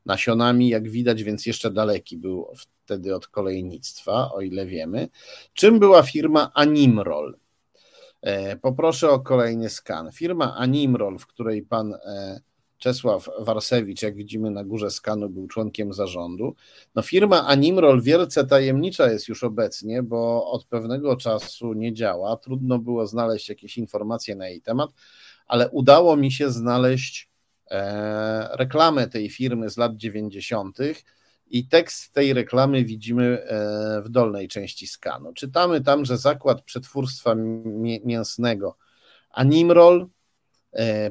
nasionami, 0.05 0.69
jak 0.69 0.89
widać, 0.89 1.23
więc 1.23 1.45
jeszcze 1.45 1.71
daleki 1.71 2.17
był 2.17 2.47
wtedy 2.55 3.15
od 3.15 3.27
kolejnictwa, 3.27 4.31
o 4.31 4.41
ile 4.41 4.65
wiemy. 4.65 5.09
Czym 5.53 5.79
była 5.79 6.03
firma 6.03 6.51
Animrol? 6.53 7.37
E, 8.21 8.55
poproszę 8.55 9.09
o 9.09 9.19
kolejny 9.19 9.69
skan. 9.69 10.11
Firma 10.11 10.55
Animrol, 10.55 11.19
w 11.19 11.27
której 11.27 11.61
pan 11.63 11.93
e, 11.93 12.41
Czesław 12.81 13.29
Warsewicz, 13.39 14.01
jak 14.01 14.15
widzimy 14.15 14.51
na 14.51 14.63
górze 14.63 14.91
skanu, 14.91 15.29
był 15.29 15.47
członkiem 15.47 15.93
zarządu. 15.93 16.55
No 16.95 17.01
firma 17.01 17.47
Animrol 17.47 18.01
wielce 18.01 18.47
tajemnicza 18.47 19.11
jest 19.11 19.27
już 19.27 19.43
obecnie, 19.43 20.03
bo 20.03 20.51
od 20.51 20.65
pewnego 20.65 21.17
czasu 21.17 21.73
nie 21.73 21.93
działa. 21.93 22.37
Trudno 22.37 22.79
było 22.79 23.07
znaleźć 23.07 23.49
jakieś 23.49 23.77
informacje 23.77 24.35
na 24.35 24.47
jej 24.47 24.61
temat, 24.61 24.91
ale 25.47 25.69
udało 25.69 26.17
mi 26.17 26.31
się 26.31 26.49
znaleźć 26.49 27.29
e, 27.71 28.49
reklamę 28.57 29.07
tej 29.07 29.29
firmy 29.29 29.69
z 29.69 29.77
lat 29.77 29.95
90. 29.97 30.77
I 31.53 31.67
tekst 31.67 32.13
tej 32.13 32.33
reklamy 32.33 32.85
widzimy 32.85 33.47
w 34.05 34.09
dolnej 34.09 34.47
części 34.47 34.87
skanu. 34.87 35.33
Czytamy 35.33 35.81
tam, 35.81 36.05
że 36.05 36.17
zakład 36.17 36.61
przetwórstwa 36.61 37.35
mięsnego 38.03 38.77
Animrol 39.29 40.07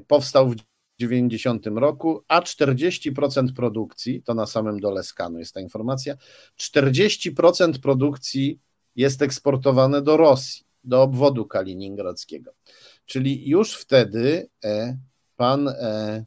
powstał 0.06 0.48
w 0.48 0.56
90 1.00 1.66
roku, 1.66 2.24
a 2.28 2.40
40% 2.40 3.52
produkcji, 3.52 4.22
to 4.22 4.34
na 4.34 4.46
samym 4.46 4.80
dole 4.80 5.02
skanu 5.02 5.38
jest 5.38 5.54
ta 5.54 5.60
informacja, 5.60 6.16
40% 6.58 7.80
produkcji 7.80 8.60
jest 8.96 9.22
eksportowane 9.22 10.02
do 10.02 10.16
Rosji, 10.16 10.64
do 10.84 11.02
obwodu 11.02 11.46
kaliningradzkiego. 11.46 12.52
Czyli 13.06 13.48
już 13.48 13.74
wtedy 13.74 14.48
e, 14.64 14.98
pan 15.36 15.68
e, 15.68 16.24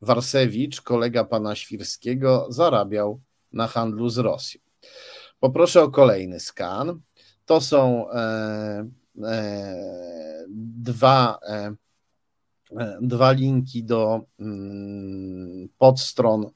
Warsewicz, 0.00 0.80
kolega 0.80 1.24
pana 1.24 1.54
Świrskiego, 1.54 2.46
zarabiał 2.50 3.20
na 3.54 3.66
handlu 3.66 4.08
z 4.08 4.18
Rosją. 4.18 4.60
Poproszę 5.40 5.82
o 5.82 5.90
kolejny 5.90 6.40
skan. 6.40 7.00
To 7.46 7.60
są 7.60 8.10
e, 8.10 8.88
dwa 10.58 11.38
E, 12.78 12.98
dwa 13.00 13.32
linki 13.32 13.84
do 13.84 14.20
mm, 14.40 15.68
podstron 15.78 16.50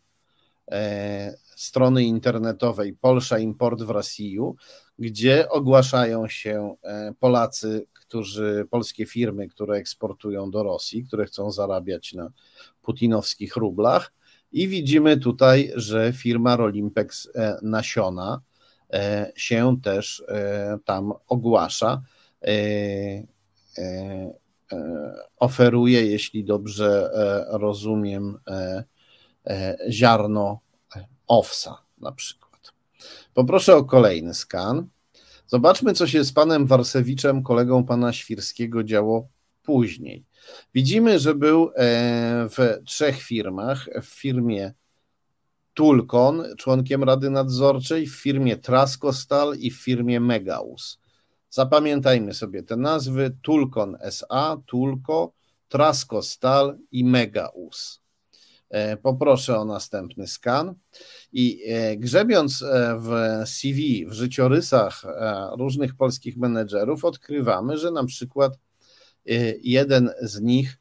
e, 0.71 1.35
strony 1.57 2.05
internetowej 2.05 2.93
Polsza 2.93 3.39
Import 3.39 3.83
w 3.83 3.91
Rosji, 3.91 4.39
gdzie 4.99 5.49
ogłaszają 5.49 6.29
się 6.29 6.75
e, 6.83 7.15
Polacy, 7.21 7.87
którzy, 7.93 8.67
polskie 8.71 9.07
firmy, 9.07 9.49
które 9.49 9.77
eksportują 9.77 10.51
do 10.51 10.63
Rosji, 10.63 11.05
które 11.05 11.27
chcą 11.27 11.53
zarabiać 11.53 12.13
na 12.13 12.31
putinowskich 12.83 13.57
rublach. 13.57 14.13
I 14.53 14.69
widzimy 14.69 15.17
tutaj, 15.17 15.73
że 15.75 16.13
firma 16.13 16.57
Rolimpex 16.57 17.29
Nasiona 17.63 18.41
się 19.37 19.77
też 19.83 20.25
tam 20.85 21.13
ogłasza 21.29 22.03
E, 24.73 24.79
oferuje, 25.37 26.07
jeśli 26.07 26.45
dobrze 26.45 27.11
e, 27.15 27.59
rozumiem, 27.59 28.39
e, 28.47 28.85
ziarno 29.91 30.61
owsa 31.27 31.79
na 31.99 32.13
przykład. 32.13 32.73
Poproszę 33.35 33.77
o 33.77 33.85
kolejny 33.85 34.35
skan. 34.35 34.89
Zobaczmy, 35.47 35.95
co 35.95 36.07
się 36.07 36.25
z 36.25 36.33
panem 36.33 36.67
Warsewiczem, 36.67 37.43
kolegą 37.43 37.85
pana 37.85 38.13
Świrskiego 38.13 38.85
działo 38.85 39.29
później. 39.63 40.25
Widzimy, 40.75 41.19
że 41.19 41.35
był 41.35 41.71
w 42.51 42.79
trzech 42.85 43.23
firmach, 43.23 43.89
w 44.03 44.07
firmie 44.07 44.73
Tulkon, 45.75 46.45
członkiem 46.57 47.05
Rady 47.05 47.31
Nadzorczej, 47.31 48.07
w 48.07 48.17
firmie 48.17 48.57
Traskostal 48.57 49.57
i 49.59 49.71
w 49.71 49.83
firmie 49.83 50.21
Megaus. 50.21 50.99
Zapamiętajmy 51.51 52.35
sobie 52.35 52.63
te 52.63 52.77
nazwy: 52.77 53.37
Tulkon 53.43 53.97
SA, 54.01 54.57
Tulko, 54.67 55.33
Trasko 55.69 56.23
Stal 56.23 56.79
i 56.93 57.05
Megaus. 57.05 58.01
E, 58.71 58.97
poproszę 58.97 59.59
o 59.59 59.65
następny 59.65 60.27
skan. 60.27 60.75
I 61.33 61.63
e, 61.67 61.97
grzebiąc 61.97 62.63
e, 62.63 62.99
w 63.01 63.11
CV, 63.49 64.07
w 64.07 64.13
życiorysach 64.13 65.03
różnych 65.59 65.95
polskich 65.95 66.37
menedżerów, 66.37 67.05
odkrywamy, 67.05 67.79
że 67.79 67.91
na 67.91 68.05
przykład 68.05 68.59
jeden 69.63 70.11
z 70.21 70.41
nich 70.41 70.79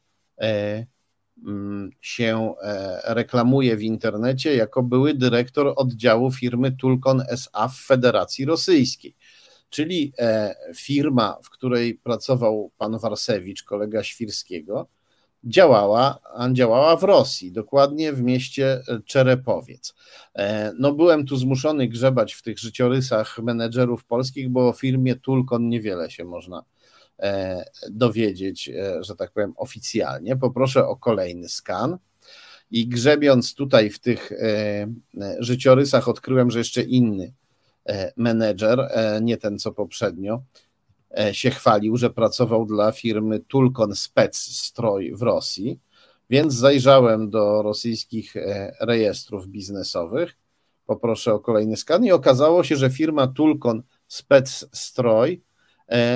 mm, 1.46 1.90
się 2.00 2.54
reklamuje 3.04 3.76
w 3.76 3.82
internecie 3.82 4.56
jako 4.56 4.82
były 4.82 5.14
dyrektor 5.14 5.72
oddziału 5.76 6.32
firmy 6.32 6.72
Tulkon 6.72 7.22
SA 7.28 7.68
w 7.68 7.76
Federacji 7.76 8.44
Rosyjskiej 8.44 9.14
czyli 9.70 10.12
e, 10.18 10.54
firma, 10.74 11.38
w 11.42 11.50
której 11.50 11.94
pracował 11.94 12.70
pan 12.78 12.98
Warsewicz, 12.98 13.62
kolega 13.62 14.02
Świrskiego, 14.02 14.86
działała, 15.44 16.18
działała 16.52 16.96
w 16.96 17.02
Rosji, 17.02 17.52
dokładnie 17.52 18.12
w 18.12 18.22
mieście 18.22 18.82
Czerepowiec. 19.04 19.94
E, 20.34 20.72
no 20.78 20.92
byłem 20.92 21.26
tu 21.26 21.36
zmuszony 21.36 21.88
grzebać 21.88 22.34
w 22.34 22.42
tych 22.42 22.58
życiorysach 22.58 23.38
menedżerów 23.38 24.04
polskich, 24.04 24.48
bo 24.48 24.68
o 24.68 24.72
firmie 24.72 25.16
Tulkon 25.16 25.68
niewiele 25.68 26.10
się 26.10 26.24
można 26.24 26.58
e, 26.58 26.62
dowiedzieć, 27.90 28.70
że 29.00 29.16
tak 29.16 29.32
powiem, 29.32 29.52
oficjalnie. 29.56 30.36
Poproszę 30.36 30.86
o 30.86 30.96
kolejny 30.96 31.48
skan. 31.48 31.98
I 32.70 32.88
grzebiąc 32.88 33.54
tutaj 33.54 33.90
w 33.90 33.98
tych 33.98 34.32
życiorysach, 35.38 36.08
odkryłem, 36.08 36.50
że 36.50 36.58
jeszcze 36.58 36.82
inny 36.82 37.32
E, 37.88 38.12
menedżer, 38.16 38.80
e, 38.80 39.20
nie 39.22 39.36
ten 39.36 39.58
co 39.58 39.72
poprzednio, 39.72 40.42
e, 41.18 41.34
się 41.34 41.50
chwalił, 41.50 41.96
że 41.96 42.10
pracował 42.10 42.66
dla 42.66 42.92
firmy 42.92 43.40
Tulkon 43.40 43.94
Spec 43.94 44.36
Stroj 44.36 45.14
w 45.14 45.22
Rosji, 45.22 45.80
więc 46.30 46.54
zajrzałem 46.54 47.30
do 47.30 47.62
rosyjskich 47.62 48.34
rejestrów 48.80 49.46
biznesowych. 49.46 50.36
Poproszę 50.86 51.34
o 51.34 51.40
kolejny 51.40 51.76
skan 51.76 52.04
i 52.04 52.12
okazało 52.12 52.64
się, 52.64 52.76
że 52.76 52.90
firma 52.90 53.26
Tulkon 53.26 53.82
Spec 54.08 54.68
Stroj 54.72 55.42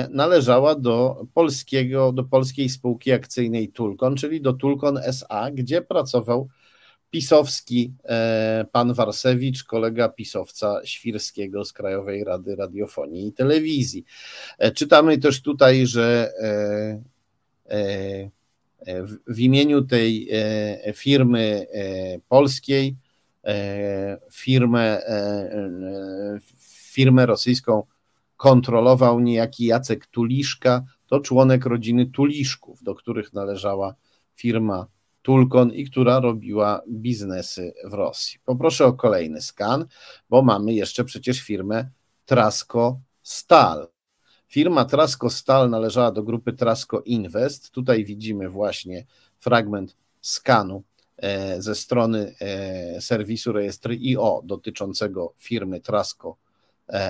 należała 0.09 0.75
do 0.75 1.25
polskiego, 1.33 2.11
do 2.11 2.23
polskiej 2.23 2.69
spółki 2.69 3.11
akcyjnej 3.11 3.69
Tulkon, 3.69 4.15
czyli 4.15 4.41
do 4.41 4.53
Tulkon 4.53 4.97
SA, 4.97 5.51
gdzie 5.51 5.81
pracował 5.81 6.49
pisowski 7.13 7.93
e, 8.03 8.65
pan 8.71 8.93
Warsewicz, 8.93 9.63
kolega 9.63 10.09
pisowca 10.09 10.81
Świrskiego 10.85 11.65
z 11.65 11.73
Krajowej 11.73 12.23
Rady 12.23 12.55
Radiofonii 12.55 13.27
i 13.27 13.33
Telewizji. 13.33 14.05
E, 14.57 14.71
czytamy 14.71 15.17
też 15.17 15.41
tutaj, 15.41 15.87
że 15.87 16.31
e, 16.39 18.29
w 19.27 19.39
imieniu 19.39 19.81
tej 19.81 20.29
firmy 20.95 21.67
polskiej 22.29 22.95
firmę, 24.31 25.01
firmę 26.91 27.25
rosyjską 27.25 27.83
kontrolował 28.37 29.19
niejaki 29.19 29.65
Jacek 29.65 30.07
Tuliszka, 30.07 30.83
to 31.07 31.19
członek 31.19 31.65
rodziny 31.65 32.05
Tuliszków, 32.05 32.83
do 32.83 32.95
których 32.95 33.33
należała 33.33 33.95
firma 34.35 34.87
Tulkon 35.21 35.73
i 35.73 35.85
która 35.85 36.19
robiła 36.19 36.81
biznesy 36.89 37.73
w 37.85 37.93
Rosji. 37.93 38.39
Poproszę 38.45 38.85
o 38.85 38.93
kolejny 38.93 39.41
skan, 39.41 39.85
bo 40.29 40.41
mamy 40.41 40.73
jeszcze 40.73 41.03
przecież 41.03 41.41
firmę 41.41 41.89
Trasko 42.25 42.99
Stal. 43.23 43.87
Firma 44.47 44.85
Trasko 44.85 45.29
Stal 45.29 45.69
należała 45.69 46.11
do 46.11 46.23
grupy 46.23 46.53
Trasko 46.53 47.01
Invest. 47.01 47.71
Tutaj 47.71 48.05
widzimy 48.05 48.49
właśnie 48.49 49.05
fragment 49.39 49.97
skanu 50.21 50.83
e, 51.17 51.61
ze 51.61 51.75
strony 51.75 52.35
e, 52.41 53.01
serwisu 53.01 53.51
rejestry 53.51 53.95
IO 53.95 54.41
dotyczącego 54.45 55.33
firmy 55.37 55.79
Trasko 55.79 56.37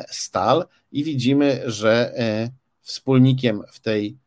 Stal 0.07 0.65
i 0.91 1.03
widzimy, 1.03 1.61
że 1.65 2.13
wspólnikiem 2.81 3.63
w 3.71 3.79
tej 3.79 4.17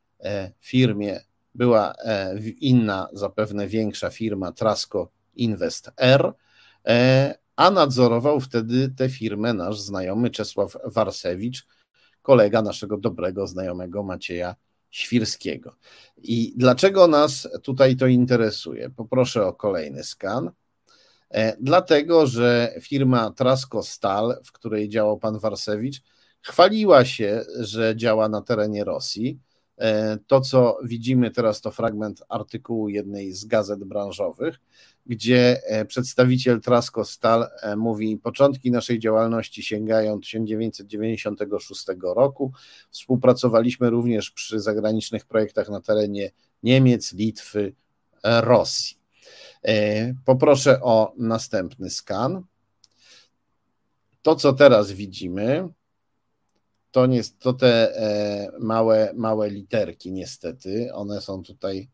firmie 0.61 1.21
była 1.57 1.95
e, 1.99 2.39
inna, 2.61 3.09
zapewne 3.13 3.69
większa 3.69 4.11
firma 4.11 4.53
Trasco 4.53 5.11
Invest 5.35 5.91
R, 5.97 6.33
e, 6.87 7.35
a 7.57 7.71
nadzorował 7.71 8.41
wtedy 8.41 8.89
tę 8.89 9.09
firmę 9.09 9.55
nasz 9.55 9.81
znajomy 9.81 10.31
Czesław 10.31 10.77
Warsewicz, 10.85 11.67
kolega 12.23 12.63
naszego 12.63 12.97
dobrego 12.97 13.47
znajomego 13.47 14.03
Macieja 14.03 14.57
Świrskiego. 14.91 15.77
I 16.17 16.55
dlaczego 16.57 17.07
nas 17.07 17.49
tutaj 17.63 17.97
to 17.97 18.07
interesuje? 18.07 18.91
Poproszę 18.91 19.47
o 19.47 19.53
kolejny 19.53 20.05
skan. 20.05 20.51
E, 21.31 21.57
dlatego, 21.61 22.27
że 22.27 22.75
firma 22.81 23.31
Trasco 23.31 23.83
Stal, 23.83 24.41
w 24.45 24.53
której 24.53 24.89
działał 24.89 25.19
pan 25.19 25.39
Warsewicz, 25.39 26.03
chwaliła 26.43 27.05
się, 27.05 27.45
że 27.59 27.97
działa 27.97 28.29
na 28.29 28.43
terenie 28.43 28.85
Rosji 28.85 29.39
To, 30.27 30.41
co 30.41 30.79
widzimy 30.85 31.31
teraz, 31.31 31.61
to 31.61 31.71
fragment 31.71 32.23
artykułu 32.29 32.89
jednej 32.89 33.33
z 33.33 33.45
gazet 33.45 33.85
branżowych, 33.85 34.61
gdzie 35.07 35.61
przedstawiciel 35.89 36.61
Trasko 36.61 37.05
Stal 37.05 37.49
mówi: 37.77 38.17
Początki 38.17 38.71
naszej 38.71 38.99
działalności 38.99 39.63
sięgają 39.63 40.21
1996 40.21 41.87
roku. 42.03 42.53
Współpracowaliśmy 42.91 43.91
również 43.91 44.31
przy 44.31 44.61
zagranicznych 44.61 45.27
projektach 45.27 45.69
na 45.69 45.81
terenie 45.81 46.31
Niemiec, 46.63 47.13
Litwy, 47.13 47.73
Rosji. 48.25 49.06
Poproszę 50.25 50.83
o 50.83 51.13
następny 51.19 51.91
skan. 51.91 52.43
To, 54.23 54.37
co 54.37 54.53
teraz 54.53 54.93
widzimy, 54.93 55.69
to, 56.91 57.07
nie, 57.07 57.23
to 57.39 57.53
te 57.53 57.97
e, 57.97 58.51
małe, 58.61 59.13
małe 59.15 59.51
literki, 59.51 60.13
niestety. 60.13 60.95
One 60.95 61.21
są 61.21 61.43
tutaj 61.43 61.89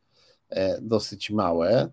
e, 0.48 0.80
dosyć 0.80 1.30
małe. 1.30 1.90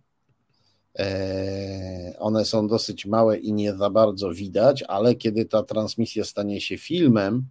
E, 1.00 2.14
one 2.20 2.46
są 2.46 2.68
dosyć 2.68 3.06
małe 3.06 3.38
i 3.38 3.54
nie 3.54 3.74
za 3.74 3.90
bardzo 3.90 4.34
widać, 4.34 4.84
ale 4.84 5.16
kiedy 5.16 5.46
ta 5.46 5.64
transmisja 5.64 6.24
stanie 6.24 6.62
się 6.62 6.78
filmem, 6.78 7.46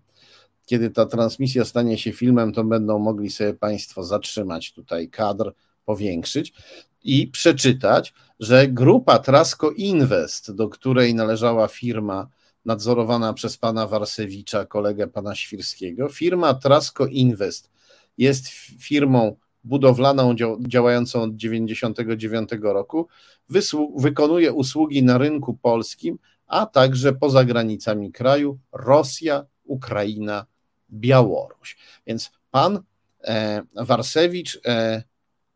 kiedy 0.67 0.91
ta 0.91 1.07
transmisja 1.07 1.65
stanie 1.65 1.99
się 1.99 2.13
filmem, 2.13 2.53
to 2.53 2.65
będą 2.65 2.99
mogli 2.99 3.31
sobie 3.31 3.55
Państwo 3.55 4.05
zatrzymać 4.05 4.73
tutaj 4.73 5.09
kadr, 5.09 5.53
powiększyć 5.85 6.53
i 7.05 7.27
przeczytać, 7.27 8.15
że 8.41 8.69
grupa 8.69 9.19
Trasco 9.19 9.71
Invest, 9.71 10.55
do 10.55 10.69
której 10.69 11.15
należała 11.15 11.69
firma 11.69 12.29
nadzorowana 12.65 13.33
przez 13.33 13.57
pana 13.57 13.87
Warsewicza, 13.87 14.67
kolegę 14.67 15.07
pana 15.07 15.35
Świrskiego. 15.35 16.09
Firma 16.09 16.55
Trasco 16.55 17.07
Invest 17.07 17.71
jest 18.19 18.49
firmą 18.81 19.37
budowlaną 19.65 20.35
działającą 20.69 21.23
od 21.23 21.37
1999 21.37 22.51
roku, 22.63 23.09
wykonuje 23.97 24.53
usługi 24.53 25.03
na 25.03 25.19
rynku 25.19 25.55
polskim, 25.55 26.19
a 26.47 26.67
także 26.67 27.13
poza 27.13 27.45
granicami 27.45 28.13
kraju 28.13 28.59
Rosja, 28.73 29.47
Ukraina, 29.65 30.47
Białoruś. 30.91 31.77
Więc 32.07 32.31
pan 32.51 32.83
e, 33.25 33.63
Warsewicz 33.75 34.61
e, 34.67 35.03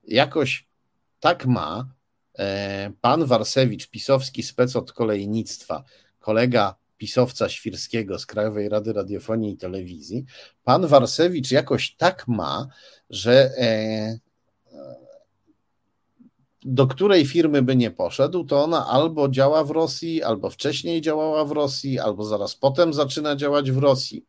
jakoś 0.04 0.66
tak 1.22 1.46
ma, 1.46 1.88
e, 2.38 2.92
pan 3.00 3.24
Warsewicz, 3.24 3.86
pisowski 3.86 4.42
spec 4.42 4.76
od 4.76 4.92
kolejnictwa, 4.92 5.84
kolega 6.18 6.74
pisowca 6.98 7.48
Świrskiego 7.48 8.18
z 8.18 8.26
Krajowej 8.26 8.68
Rady 8.68 8.92
Radiofonii 8.92 9.52
i 9.52 9.56
Telewizji, 9.56 10.24
pan 10.64 10.86
Warsewicz 10.86 11.50
jakoś 11.50 11.96
tak 11.96 12.28
ma, 12.28 12.66
że 13.10 13.50
e, 13.58 14.18
do 16.64 16.86
której 16.86 17.26
firmy 17.26 17.62
by 17.62 17.76
nie 17.76 17.90
poszedł, 17.90 18.44
to 18.44 18.64
ona 18.64 18.86
albo 18.86 19.28
działa 19.28 19.64
w 19.64 19.70
Rosji, 19.70 20.22
albo 20.22 20.50
wcześniej 20.50 21.00
działała 21.00 21.44
w 21.44 21.52
Rosji, 21.52 21.98
albo 21.98 22.24
zaraz 22.24 22.56
potem 22.56 22.94
zaczyna 22.94 23.36
działać 23.36 23.70
w 23.70 23.78
Rosji. 23.78 24.26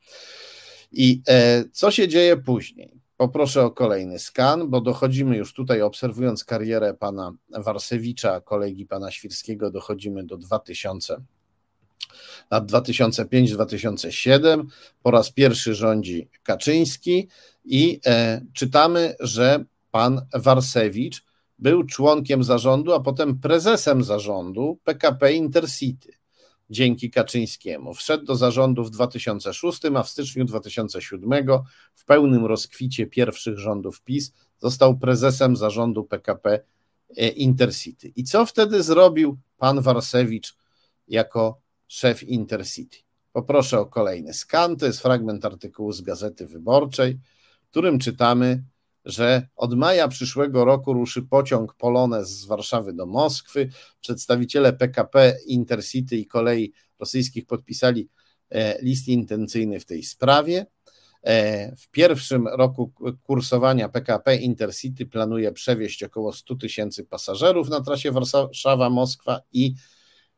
I 0.92 1.22
e, 1.28 1.64
co 1.72 1.92
się 1.92 2.08
dzieje 2.08 2.38
później? 2.38 3.03
Poproszę 3.18 3.64
o 3.64 3.72
kolejny 3.72 4.20
skan, 4.20 4.70
bo 4.70 4.82
dochodzimy 4.82 5.38
już 5.38 5.54
tutaj, 5.54 5.82
obserwując 5.82 6.44
karierę 6.44 6.94
pana 6.94 7.34
Warsewicza, 7.50 8.42
kolegi 8.42 8.86
pana 8.86 9.12
Świrskiego, 9.12 9.72
dochodzimy 9.72 10.24
do 10.24 10.38
2000 10.38 11.22
lat 12.52 12.72
2005-2007. 12.72 14.64
Po 15.04 15.12
raz 15.12 15.32
pierwszy 15.32 15.76
rządzi 15.76 16.30
Kaczyński 16.44 17.28
i 17.66 18.00
e, 18.06 18.42
czytamy, 18.54 19.16
że 19.20 19.66
pan 19.92 20.22
Warsewicz 20.34 21.24
był 21.60 21.84
członkiem 21.84 22.44
zarządu, 22.44 22.94
a 22.94 23.00
potem 23.00 23.40
prezesem 23.40 24.04
zarządu 24.04 24.80
PKP 24.84 25.34
Intercity 25.34 26.23
dzięki 26.74 27.12
Kaczyńskiemu. 27.12 27.94
Wszedł 27.94 28.26
do 28.26 28.36
zarządu 28.36 28.84
w 28.84 28.90
2006, 28.90 29.82
a 29.96 30.04
w 30.04 30.10
styczniu 30.10 30.46
2007 30.46 31.48
w 31.94 32.06
pełnym 32.06 32.46
rozkwicie 32.46 33.08
pierwszych 33.08 33.60
rządów 33.60 34.02
PiS 34.02 34.34
został 34.60 34.98
prezesem 34.98 35.56
zarządu 35.56 36.04
PKP 36.04 36.60
e, 37.18 37.28
Intercity. 37.28 38.08
I 38.16 38.24
co 38.24 38.46
wtedy 38.46 38.84
zrobił 38.84 39.38
pan 39.58 39.82
Warsewicz 39.82 40.56
jako 41.08 41.62
szef 41.88 42.24
Intercity. 42.24 42.98
Poproszę 43.32 43.80
o 43.80 43.86
kolejny 43.86 44.34
skan. 44.34 44.76
To 44.76 44.86
jest 44.86 45.00
fragment 45.00 45.46
artykułu 45.46 45.92
z 45.92 46.02
Gazety 46.02 46.48
Wyborczej, 46.48 47.20
w 47.64 47.70
którym 47.70 48.00
czytamy, 48.00 48.64
że 49.06 49.48
od 49.56 49.74
maja 49.74 50.08
przyszłego 50.08 50.66
roku 50.66 50.94
ruszy 50.94 51.22
pociąg 51.22 51.74
Polones 51.74 52.30
z 52.30 52.46
Warszawy 52.46 52.94
do 52.94 53.06
Moskwy. 53.06 53.70
Przedstawiciele 54.02 54.74
PKP, 54.74 55.36
Intercity 55.46 56.18
i 56.18 56.26
kolei 56.26 56.74
rosyjskich 57.00 57.46
podpisali 57.46 58.10
e, 58.50 58.82
list 58.82 59.08
intencyjny 59.08 59.80
w 59.80 59.86
tej 59.86 60.04
sprawie. 60.04 60.66
E, 61.24 61.76
w 61.76 61.90
pierwszym 61.90 62.48
roku 62.48 62.92
kursowania 63.24 63.90
PKP 63.90 64.36
Intercity 64.36 65.06
planuje 65.06 65.52
przewieźć 65.52 66.04
około 66.04 66.34
100 66.34 66.56
tysięcy 66.56 67.04
pasażerów 67.04 67.70
na 67.70 67.82
trasie 67.82 68.12
Warszawa-Moskwa 68.12 69.40
i 69.52 69.74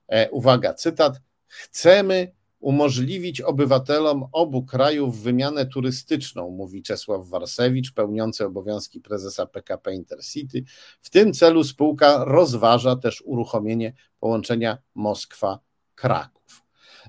e, 0.08 0.30
uwaga, 0.32 0.74
cytat, 0.74 1.20
Chcemy 1.48 2.32
umożliwić 2.66 3.42
obywatelom 3.42 4.26
obu 4.32 4.66
krajów 4.66 5.22
wymianę 5.22 5.66
turystyczną, 5.66 6.50
mówi 6.50 6.84
Czesław 6.84 7.28
Warsewicz, 7.28 7.94
pełniący 7.94 8.46
obowiązki 8.46 9.02
prezesa 9.02 9.46
PKP 9.46 9.94
Intercity. 9.94 10.64
W 11.02 11.10
tym 11.10 11.34
celu 11.34 11.64
spółka 11.64 12.24
rozważa 12.24 12.96
też 12.96 13.24
uruchomienie 13.26 13.94
połączenia 14.20 14.78
Moskwa-Kraków. 14.96 16.62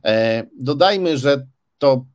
E, 0.05 0.47
dodajmy, 0.59 1.19
że 1.19 1.47
to 1.79 2.07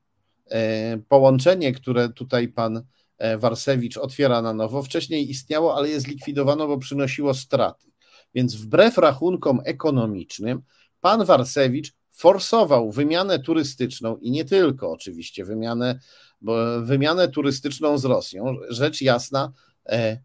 e, 0.52 0.98
połączenie, 1.08 1.74
które 1.74 2.10
tutaj 2.10 2.48
pan 2.48 2.84
e, 3.18 3.38
Warsewicz 3.38 3.98
otwiera 3.98 4.42
na 4.42 4.54
nowo, 4.54 4.84
wcześniej 4.84 5.30
istniało, 5.30 5.76
ale 5.76 5.90
je 5.90 6.00
zlikwidowano, 6.00 6.68
bo 6.68 6.78
przynosiło 6.78 7.34
straty. 7.34 7.88
Więc 8.34 8.56
wbrew 8.56 8.98
rachunkom 8.98 9.62
ekonomicznym, 9.66 10.62
pan 11.00 11.26
Warsewicz 11.26 12.01
forsował 12.22 12.92
wymianę 12.92 13.40
turystyczną 13.40 14.18
i 14.18 14.32
nie 14.32 14.46
tylko 14.46 14.92
oczywiście 14.92 15.46
wymianę, 15.46 16.00
bo 16.42 16.82
wymianę 16.82 17.28
turystyczną 17.28 17.98
z 17.98 18.06
Rosją. 18.06 18.56
Rzecz 18.70 19.02
jasna, 19.02 19.54
e, 19.90 20.18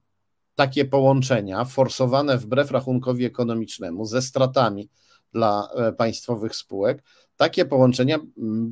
takie 0.55 0.85
połączenia 0.85 1.64
forsowane 1.64 2.39
wbrew 2.39 2.70
rachunkowi 2.70 3.24
ekonomicznemu 3.24 4.05
ze 4.05 4.23
stratami 4.23 4.90
dla 5.32 5.68
e, 5.74 5.93
państwowych 5.93 6.56
spółek, 6.56 7.02
takie 7.36 7.64
połączenia 7.64 8.18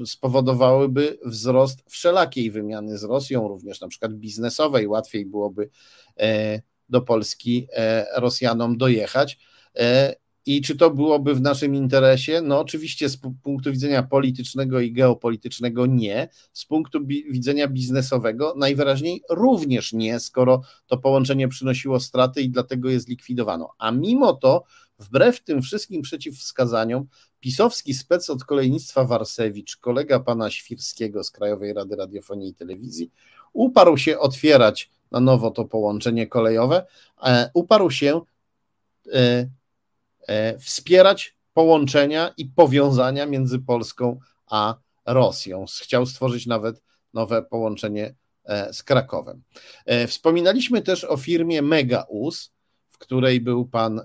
spowodowałyby 0.06 1.18
wzrost 1.24 1.84
wszelakiej 1.90 2.51
wymiany 2.51 2.98
z 2.98 3.05
Rosją, 3.05 3.48
również 3.48 3.80
na 3.80 3.88
przykład 3.88 4.12
biznesowej. 4.12 4.88
Łatwiej 4.88 5.26
byłoby 5.26 5.70
e, 6.20 6.60
do 6.88 7.01
Polski 7.01 7.68
Rosjanom 8.16 8.76
dojechać 8.76 9.38
i 10.46 10.62
czy 10.62 10.76
to 10.76 10.90
byłoby 10.90 11.34
w 11.34 11.40
naszym 11.40 11.74
interesie? 11.74 12.40
No, 12.42 12.60
oczywiście 12.60 13.08
z 13.08 13.16
punktu 13.16 13.72
widzenia 13.72 14.02
politycznego 14.02 14.80
i 14.80 14.92
geopolitycznego 14.92 15.86
nie, 15.86 16.28
z 16.52 16.64
punktu 16.64 17.00
bi 17.00 17.32
widzenia 17.32 17.68
biznesowego 17.68 18.54
najwyraźniej 18.56 19.22
również 19.30 19.92
nie, 19.92 20.20
skoro 20.20 20.62
to 20.86 20.98
połączenie 20.98 21.48
przynosiło 21.48 22.00
straty 22.00 22.42
i 22.42 22.50
dlatego 22.50 22.90
je 22.90 23.00
zlikwidowano. 23.00 23.70
A 23.78 23.90
mimo 23.90 24.32
to, 24.32 24.64
wbrew 24.98 25.40
tym 25.40 25.62
wszystkim 25.62 26.02
przeciwwskazaniom, 26.02 27.06
pisowski 27.40 27.94
spec 27.94 28.30
od 28.30 28.44
kolejnictwa 28.44 29.04
Warsewicz, 29.04 29.76
kolega 29.76 30.20
pana 30.20 30.50
Świrskiego 30.50 31.24
z 31.24 31.30
Krajowej 31.30 31.72
Rady 31.72 31.96
Radiofonii 31.96 32.50
i 32.50 32.54
Telewizji, 32.54 33.10
uparł 33.52 33.96
się 33.96 34.18
otwierać 34.18 34.90
na 35.10 35.20
nowo 35.20 35.50
to 35.50 35.64
połączenie 35.64 36.26
kolejowe, 36.26 36.86
e, 37.22 37.50
uparł 37.54 37.90
się 37.90 38.20
e, 39.12 39.48
wspierać 40.60 41.36
połączenia 41.55 42.34
i 42.36 42.46
powiązania 42.46 43.26
między 43.26 43.59
Polską 43.59 44.18
a 44.46 44.74
Rosją. 45.06 45.64
Chciał 45.82 46.06
stworzyć 46.06 46.46
nawet 46.46 46.82
nowe 47.14 47.42
połączenie 47.42 48.14
e, 48.44 48.72
z 48.72 48.82
Krakowem. 48.82 49.42
E, 49.86 50.06
wspominaliśmy 50.06 50.82
też 50.82 51.05
o 51.05 51.16
firmie 51.16 51.62
Megaus, 51.62 52.52
w 52.90 52.98
której 52.98 53.40
był 53.40 53.66
pan 53.66 54.01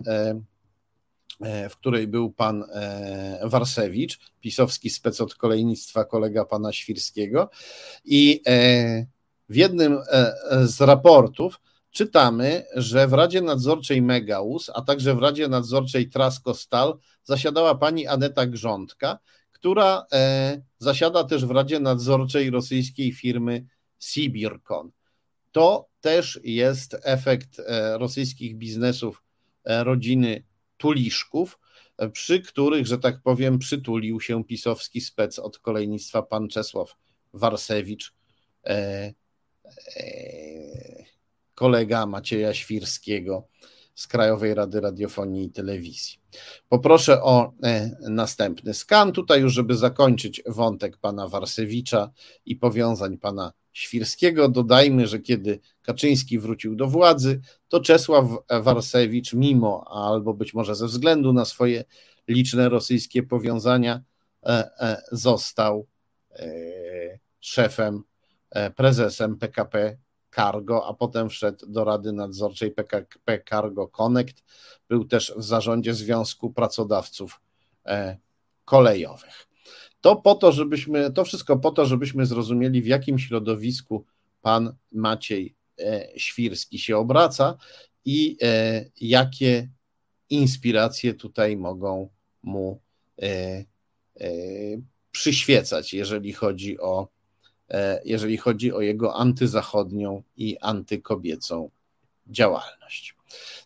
w 1.69 1.77
której 1.77 2.07
był 2.07 2.31
pan 2.31 2.65
Warsewicz, 3.43 4.19
pisowski 4.41 4.89
spec 4.89 5.21
od 5.21 5.35
kolejnictwa, 5.35 6.05
kolega 6.05 6.45
pana 6.45 6.73
Świrskiego. 6.73 7.49
I 8.05 8.41
w 9.49 9.55
jednym 9.55 9.99
z 10.63 10.81
raportów 10.81 11.59
czytamy, 11.91 12.65
że 12.75 13.07
w 13.07 13.13
Radzie 13.13 13.41
Nadzorczej 13.41 14.01
Megaus, 14.01 14.71
a 14.73 14.81
także 14.81 15.15
w 15.15 15.19
Radzie 15.19 15.47
Nadzorczej 15.47 16.09
Trasko 16.09 16.53
Stal 16.53 16.97
zasiadała 17.23 17.75
pani 17.75 18.07
Aneta 18.07 18.45
Grządka, 18.45 19.19
która 19.51 20.05
e, 20.13 20.61
zasiada 20.77 21.23
też 21.23 21.45
w 21.45 21.51
Radzie 21.51 21.79
Nadzorczej 21.79 22.49
rosyjskiej 22.49 23.11
firmy 23.11 23.65
Sibirkon. 23.99 24.91
to 25.51 25.89
też 26.01 26.39
jest 26.43 26.97
efekt 27.03 27.61
rosyjskich 27.97 28.55
biznesów 28.55 29.23
rodziny 29.65 30.43
Tuliszków, 30.77 31.59
przy 32.13 32.41
których, 32.41 32.87
że 32.87 32.97
tak 32.97 33.21
powiem, 33.21 33.59
przytulił 33.59 34.21
się 34.21 34.43
pisowski 34.43 35.01
spec 35.01 35.39
od 35.39 35.59
kolejnictwa 35.59 36.21
pan 36.21 36.47
Czesław 36.47 36.95
Warsewicz, 37.33 38.13
e, 38.65 38.73
e, 38.75 39.13
kolega 41.59 42.05
Macieja 42.05 42.53
Świrskiego 42.53 43.47
z 43.95 44.07
Krajowej 44.07 44.53
Rady 44.53 44.81
Radiofonii 44.81 45.45
i 45.45 45.51
Telewizji. 45.51 46.19
Poproszę 46.69 47.23
o 47.23 47.53
e, 47.63 47.91
następny 48.09 48.73
skan. 48.73 49.11
Tutaj 49.11 49.41
już, 49.41 49.53
żeby 49.53 49.75
zakończyć 49.75 50.41
wątek 50.45 50.97
pana 50.97 51.27
Warsewicza 51.27 52.11
i 52.45 52.55
powiązań 52.55 53.17
pana 53.17 53.53
Świrskiego, 53.73 54.49
dodajmy, 54.49 55.07
że 55.07 55.19
kiedy 55.19 55.59
Kaczyński 55.81 56.39
wrócił 56.39 56.75
do 56.75 56.87
władzy, 56.87 57.41
to 57.67 57.79
Czesław 57.79 58.25
Warsewicz, 58.61 59.33
mimo 59.33 59.85
albo 59.87 60.33
być 60.33 60.53
może 60.53 60.75
ze 60.75 60.87
względu 60.87 61.33
na 61.33 61.45
swoje 61.45 61.83
liczne 62.27 62.69
rosyjskie 62.69 63.23
powiązania, 63.23 64.01
e, 64.43 64.69
e, 64.79 65.01
został 65.11 65.87
szefem, 67.39 68.03
prezesem 68.75 69.37
PKP 69.37 69.97
Cargo, 70.35 70.87
a 70.87 70.93
potem 70.93 71.29
wszedł 71.29 71.67
do 71.67 71.83
Rady 71.83 72.11
Nadzorczej 72.11 72.71
PKP 72.71 73.41
Cargo 73.49 73.87
Connect. 73.87 74.43
Był 74.89 75.05
też 75.05 75.33
w 75.37 75.43
zarządzie 75.43 75.93
Związku 75.93 76.53
Pracodawców 76.53 77.41
e, 77.85 78.17
Kolejowych. 78.65 79.47
To 80.01 80.15
po 80.15 80.35
to, 80.35 80.51
żebyśmy, 80.51 81.11
to 81.11 81.25
wszystko 81.25 81.57
po 81.57 81.71
to, 81.71 81.85
żebyśmy 81.85 82.25
zrozumieli, 82.25 82.81
w 82.81 82.87
jakim 82.87 83.19
środowisku 83.19 84.05
pan 84.41 84.75
Maciej 84.91 85.55
e, 85.79 86.07
Świrski 86.17 86.79
się 86.79 86.97
obraca 86.97 87.57
i 88.05 88.37
e, 88.41 88.85
jakie 89.01 89.69
inspiracje 90.29 91.13
tutaj 91.13 91.57
mogą 91.57 92.09
mu 92.43 92.81
przyświecać, 95.11 95.93
jeżeli 95.93 96.33
chodzi 96.33 96.79
o 96.79 97.07
jeżeli 98.05 98.37
chodzi 98.37 98.73
o 98.73 98.81
jego 98.81 99.15
antyzachodnią 99.15 100.23
i 100.37 100.57
antykobiecą 100.57 101.69
działalność. 102.27 103.15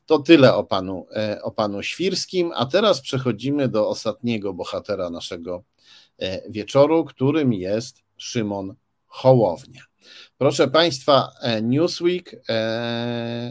To 0.06 0.20
tyle 0.20 0.56
o 0.56 0.64
panu, 0.64 1.08
e, 1.16 1.42
o 1.42 1.52
panu 1.52 1.84
Świrskim, 1.84 2.52
a 2.56 2.66
teraz 2.66 3.02
przechodzimy 3.02 3.68
do 3.68 3.90
ostatniego 3.90 4.54
bohatera 4.54 5.10
naszego 5.10 5.64
e, 6.20 6.52
wieczoru, 6.52 7.06
którym 7.06 7.54
jest 7.54 8.02
Szymon 8.18 8.76
Hołownia. 9.08 9.82
Proszę 10.38 10.68
Państwa, 10.68 11.32
Newsweek 11.62 12.42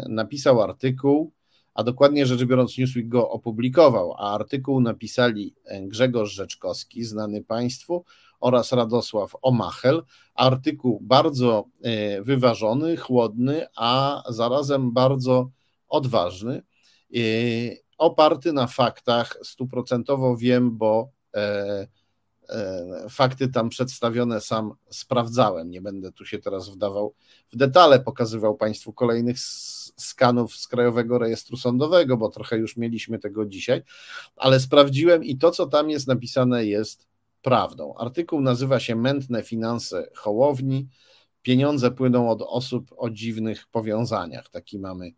napisał 0.08 0.62
artykuł, 0.62 1.32
a 1.74 1.84
dokładnie 1.84 2.26
rzecz 2.26 2.44
biorąc, 2.44 2.78
Newsweek 2.78 3.08
go 3.08 3.30
opublikował, 3.30 4.14
a 4.18 4.34
artykuł 4.34 4.80
napisali 4.80 5.54
Grzegorz 5.82 6.32
Rzeczkowski, 6.32 7.04
znany 7.04 7.44
Państwu, 7.44 8.04
oraz 8.42 8.72
Radosław 8.72 9.36
Omachel. 9.42 10.02
Artykuł 10.34 10.98
bardzo 11.02 11.64
e, 11.82 12.22
wyważony, 12.22 12.96
chłodny, 12.96 13.66
a 13.76 14.22
zarazem 14.28 14.92
bardzo 14.92 15.50
odważny, 15.88 16.62
e, 17.14 17.18
oparty 17.98 18.52
na 18.52 18.66
faktach. 18.66 19.38
Stuprocentowo 19.42 20.36
wiem, 20.36 20.76
bo 20.76 21.10
e, 21.34 21.86
fakty 23.10 23.48
tam 23.48 23.68
przedstawione 23.68 24.40
sam 24.40 24.72
sprawdzałem. 24.90 25.70
Nie 25.70 25.82
będę 25.82 26.12
tu 26.12 26.24
się 26.24 26.38
teraz 26.38 26.68
wdawał 26.68 27.14
w 27.52 27.56
detale, 27.56 28.00
pokazywał 28.00 28.56
Państwu 28.56 28.92
kolejnych 28.92 29.36
skanów 29.96 30.56
z 30.56 30.68
Krajowego 30.68 31.18
Rejestru 31.18 31.56
Sądowego, 31.56 32.16
bo 32.16 32.28
trochę 32.28 32.56
już 32.56 32.76
mieliśmy 32.76 33.18
tego 33.18 33.46
dzisiaj, 33.46 33.82
ale 34.36 34.60
sprawdziłem 34.60 35.24
i 35.24 35.38
to, 35.38 35.50
co 35.50 35.66
tam 35.66 35.90
jest 35.90 36.08
napisane, 36.08 36.66
jest 36.66 37.11
prawdą. 37.42 37.94
Artykuł 37.94 38.40
nazywa 38.40 38.80
się 38.80 38.96
Mętne 38.96 39.42
finanse 39.42 40.08
Hołowni. 40.16 40.88
Pieniądze 41.42 41.90
płyną 41.90 42.30
od 42.30 42.42
osób 42.42 42.94
o 42.96 43.10
dziwnych 43.10 43.66
powiązaniach. 43.66 44.48
Taki 44.48 44.78
mamy 44.78 45.12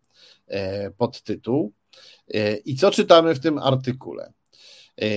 e, 0.47 0.91
podtytuł. 0.91 1.73
E, 2.33 2.57
I 2.57 2.75
co 2.75 2.91
czytamy 2.91 3.35
w 3.35 3.39
tym 3.39 3.57
artykule? 3.57 4.33
E, 5.01 5.07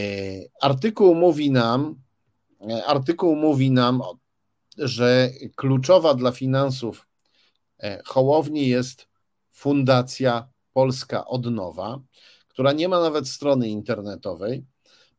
artykuł 0.60 1.14
mówi 1.14 1.50
nam, 1.50 2.00
artykuł 2.86 3.36
mówi 3.36 3.70
nam, 3.70 4.02
że 4.78 5.30
kluczowa 5.56 6.14
dla 6.14 6.32
finansów 6.32 7.08
Hołowni 8.04 8.68
jest 8.68 9.08
Fundacja 9.50 10.48
Polska 10.72 11.26
Odnowa, 11.26 12.00
która 12.48 12.72
nie 12.72 12.88
ma 12.88 13.00
nawet 13.00 13.28
strony 13.28 13.68
internetowej 13.68 14.64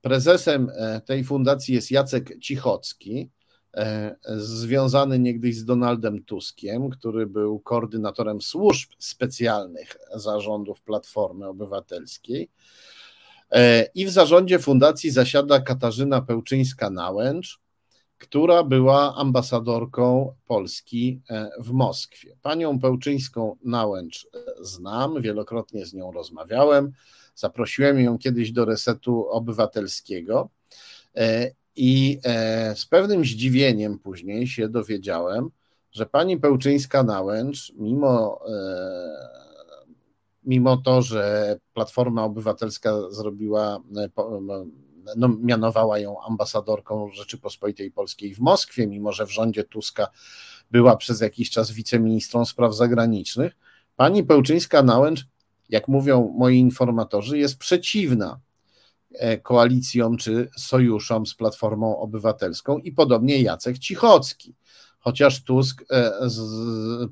Prezesem 0.01 0.71
e, 0.75 1.01
tej 1.01 1.23
fundacji 1.23 1.75
jest 1.75 1.91
Jacek 1.91 2.39
Cichocki, 2.39 3.29
e, 3.73 4.15
związany 4.37 5.19
niegdyś 5.19 5.55
z 5.57 5.65
Donaldem 5.65 6.23
Tuskiem, 6.23 6.89
który 6.89 7.27
był 7.27 7.59
koordynatorem 7.59 8.41
służb 8.41 8.89
specjalnych 8.99 9.97
zarządów 10.15 10.81
Platformy 10.81 11.47
Obywatelskiej. 11.47 12.49
E, 13.51 13.85
I 13.95 14.05
w 14.05 14.09
zarządzie 14.09 14.59
fundacji 14.59 15.11
zasiada 15.11 15.59
Katarzyna 15.59 16.21
Pełczyńska-Nałęcz, 16.21 17.59
która 18.17 18.63
była 18.63 19.15
ambasadorką 19.15 20.35
Polski 20.45 21.21
w 21.59 21.71
Moskwie. 21.71 22.37
Panią 22.41 22.79
Pełczyńską-Nałęcz 22.79 24.27
znam, 24.61 25.21
wielokrotnie 25.21 25.85
z 25.85 25.93
nią 25.93 26.11
rozmawiałem. 26.11 26.91
Zaprosiłem 27.39 27.99
ją 27.99 28.17
kiedyś 28.17 28.51
do 28.51 28.65
resetu 28.65 29.27
obywatelskiego 29.29 30.49
e, 31.15 31.51
i 31.75 32.19
e, 32.23 32.75
z 32.75 32.85
pewnym 32.85 33.25
zdziwieniem 33.25 33.99
później 33.99 34.47
się 34.47 34.69
dowiedziałem, 34.69 35.49
że 35.91 36.05
pani 36.05 36.37
Pełczyńska-Nałęcz, 36.37 37.73
mimo, 37.75 38.39
e, 38.49 39.29
mimo 40.43 40.77
to, 40.77 41.01
że 41.01 41.55
Platforma 41.73 42.23
Obywatelska 42.23 43.11
zrobiła, 43.11 43.79
no, 45.15 45.29
mianowała 45.41 45.99
ją 45.99 46.21
ambasadorką 46.21 47.11
Rzeczypospolitej 47.11 47.91
Polskiej 47.91 48.35
w 48.35 48.39
Moskwie, 48.39 48.87
mimo 48.87 49.11
że 49.11 49.25
w 49.25 49.31
rządzie 49.31 49.63
Tuska 49.63 50.07
była 50.71 50.97
przez 50.97 51.21
jakiś 51.21 51.49
czas 51.49 51.71
wiceministrą 51.71 52.45
spraw 52.45 52.75
zagranicznych, 52.75 53.55
pani 53.95 54.23
Pełczyńska-Nałęcz 54.23 55.25
jak 55.69 55.87
mówią 55.87 56.33
moi 56.37 56.57
informatorzy, 56.57 57.37
jest 57.37 57.57
przeciwna 57.57 58.39
e, 59.11 59.37
koalicjom 59.37 60.17
czy 60.17 60.49
sojuszom 60.57 61.25
z 61.25 61.35
Platformą 61.35 61.99
Obywatelską 61.99 62.77
i 62.77 62.91
podobnie 62.91 63.41
Jacek 63.41 63.79
Cichocki, 63.79 64.55
chociaż 64.99 65.43
Tusk 65.43 65.83
e, 65.91 66.11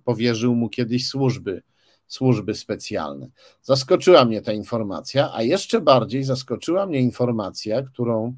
powierzył 0.03 0.55
mu 0.55 0.69
kiedyś 0.69 1.07
służby, 1.07 1.63
służby 2.07 2.55
specjalne. 2.55 3.29
Zaskoczyła 3.61 4.25
mnie 4.25 4.41
ta 4.41 4.53
informacja, 4.53 5.33
a 5.33 5.41
jeszcze 5.41 5.81
bardziej 5.81 6.23
zaskoczyła 6.23 6.85
mnie 6.85 6.99
informacja, 6.99 7.81
którą 7.81 8.35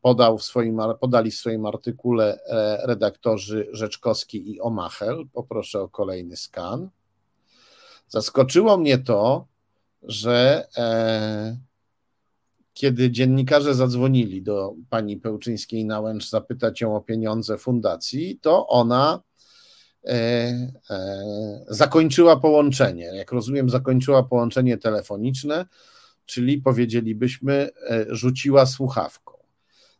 podał 0.00 0.38
w 0.38 0.42
swoim, 0.42 0.80
podali 1.00 1.30
w 1.30 1.34
swoim 1.34 1.66
artykule 1.66 2.38
e, 2.44 2.86
redaktorzy 2.86 3.68
Rzeczkowski 3.72 4.52
i 4.52 4.60
Omachel. 4.60 5.24
Poproszę 5.32 5.80
o 5.80 5.88
kolejny 5.88 6.36
skan. 6.36 6.90
Zaskoczyło 8.10 8.78
mnie 8.78 8.98
to, 8.98 9.46
że 10.02 10.68
e, 10.76 11.56
kiedy 12.74 13.10
dziennikarze 13.10 13.74
zadzwonili 13.74 14.42
do 14.42 14.74
pani 14.90 15.16
Pełczyńskiej 15.16 15.84
Nałęcz 15.84 16.30
zapytać 16.30 16.80
ją 16.80 16.96
o 16.96 17.00
pieniądze 17.00 17.58
fundacji, 17.58 18.38
to 18.42 18.66
ona 18.66 19.22
e, 20.04 20.12
e, 20.90 21.64
zakończyła 21.68 22.36
połączenie. 22.36 23.04
Jak 23.04 23.32
rozumiem, 23.32 23.70
zakończyła 23.70 24.22
połączenie 24.22 24.78
telefoniczne, 24.78 25.66
czyli 26.26 26.58
powiedzielibyśmy, 26.58 27.70
e, 27.90 28.06
rzuciła 28.08 28.66
słuchawką. 28.66 29.32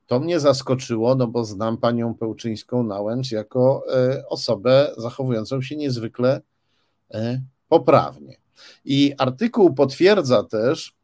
To 0.07 0.21
mnie 0.21 0.41
zaskoczyło, 0.41 1.15
no 1.15 1.27
bo 1.27 1.45
znam 1.45 1.77
panią 1.77 2.15
Pełczyńską 2.15 2.83
Nałęcz 2.83 3.33
jako 3.33 3.83
e, 3.95 4.29
osobę 4.29 4.93
zachowującą 4.97 5.63
się 5.63 5.77
niezwykle 5.77 6.41
e, 7.11 7.43
poprawnie. 7.71 8.37
I 8.85 9.15
artykuł 9.19 9.75
potwierdza 9.75 10.45
też 10.45 10.97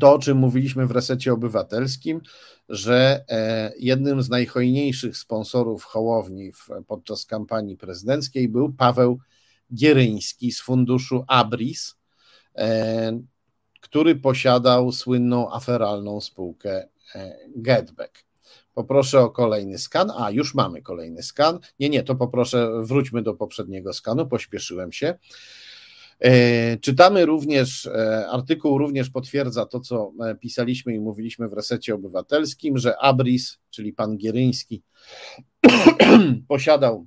to, 0.00 0.14
o 0.14 0.18
czym 0.18 0.38
mówiliśmy 0.38 0.86
w 0.86 0.90
resecie 0.90 1.32
obywatelskim, 1.32 2.20
że 2.68 3.24
e, 3.28 3.72
jednym 3.78 4.22
z 4.22 4.28
najhojniejszych 4.28 5.16
sponsorów 5.16 5.84
Hołowni 5.84 6.52
podczas 6.86 7.26
kampanii 7.26 7.76
prezydenckiej 7.76 8.48
był 8.48 8.72
Paweł 8.72 9.18
Gieryński 9.74 10.52
z 10.52 10.60
funduszu 10.60 11.24
Abris, 11.28 11.96
e, 12.56 13.20
który 13.80 14.16
posiadał 14.16 14.92
słynną 14.92 15.52
aferalną 15.52 16.20
spółkę 16.20 16.88
e, 17.14 17.38
Getback. 17.56 18.27
Poproszę 18.78 19.20
o 19.20 19.30
kolejny 19.30 19.78
skan. 19.78 20.10
A, 20.16 20.30
już 20.30 20.54
mamy 20.54 20.82
kolejny 20.82 21.22
skan. 21.22 21.58
Nie, 21.80 21.88
nie, 21.88 22.02
to 22.02 22.14
poproszę, 22.14 22.82
wróćmy 22.82 23.22
do 23.22 23.34
poprzedniego 23.34 23.92
skanu, 23.92 24.26
pośpieszyłem 24.26 24.92
się. 24.92 25.18
E, 26.20 26.76
czytamy 26.76 27.26
również, 27.26 27.86
e, 27.86 28.28
artykuł 28.28 28.78
również 28.78 29.10
potwierdza 29.10 29.66
to, 29.66 29.80
co 29.80 30.12
e, 30.20 30.34
pisaliśmy 30.34 30.94
i 30.94 31.00
mówiliśmy 31.00 31.48
w 31.48 31.52
resecie 31.52 31.94
obywatelskim, 31.94 32.78
że 32.78 32.98
Abris, 32.98 33.58
czyli 33.70 33.92
pan 33.92 34.16
Gieryński, 34.16 34.82
posiadał 36.48 37.06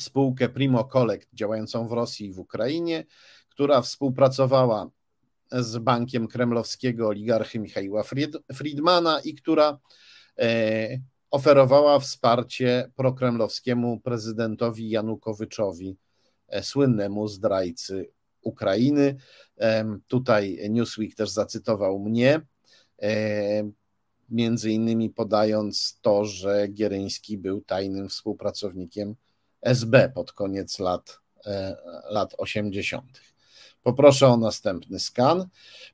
spółkę 0.00 0.48
Primo 0.48 0.84
Collect 0.84 1.28
działającą 1.34 1.88
w 1.88 1.92
Rosji 1.92 2.26
i 2.26 2.32
w 2.32 2.38
Ukrainie, 2.38 3.04
która 3.48 3.82
współpracowała 3.82 4.90
z 5.52 5.78
bankiem 5.78 6.28
kremlowskiego 6.28 7.08
oligarchy 7.08 7.58
Michaiła 7.58 8.02
Friedmana 8.52 9.20
i 9.20 9.34
która 9.34 9.78
oferowała 11.30 11.98
wsparcie 11.98 12.90
prokremlowskiemu 12.96 14.00
prezydentowi 14.00 14.90
Janukowyczowi 14.90 15.96
E, 16.52 16.62
słynnemu 16.62 17.28
zdrajcy 17.28 18.10
Ukrainy. 18.42 19.16
Tutaj 20.06 20.58
Newsweek 20.70 21.14
też 21.14 21.30
zacytował 21.30 21.98
mnie, 21.98 22.40
e, 23.02 23.70
między 24.30 24.70
innymi 24.70 25.10
podając 25.10 25.98
to, 26.00 26.24
że 26.24 26.68
Gieryński 26.68 27.38
był 27.38 27.60
tajnym 27.60 28.08
współpracownikiem 28.08 29.14
SB 29.62 30.12
pod 30.14 30.32
koniec 30.32 30.78
lat, 30.78 31.18
e, 31.46 31.76
lat 32.10 32.34
80. 32.38 33.20
Poproszę 33.82 34.28
o 34.28 34.36
następny 34.36 35.00
skan, 35.00 35.48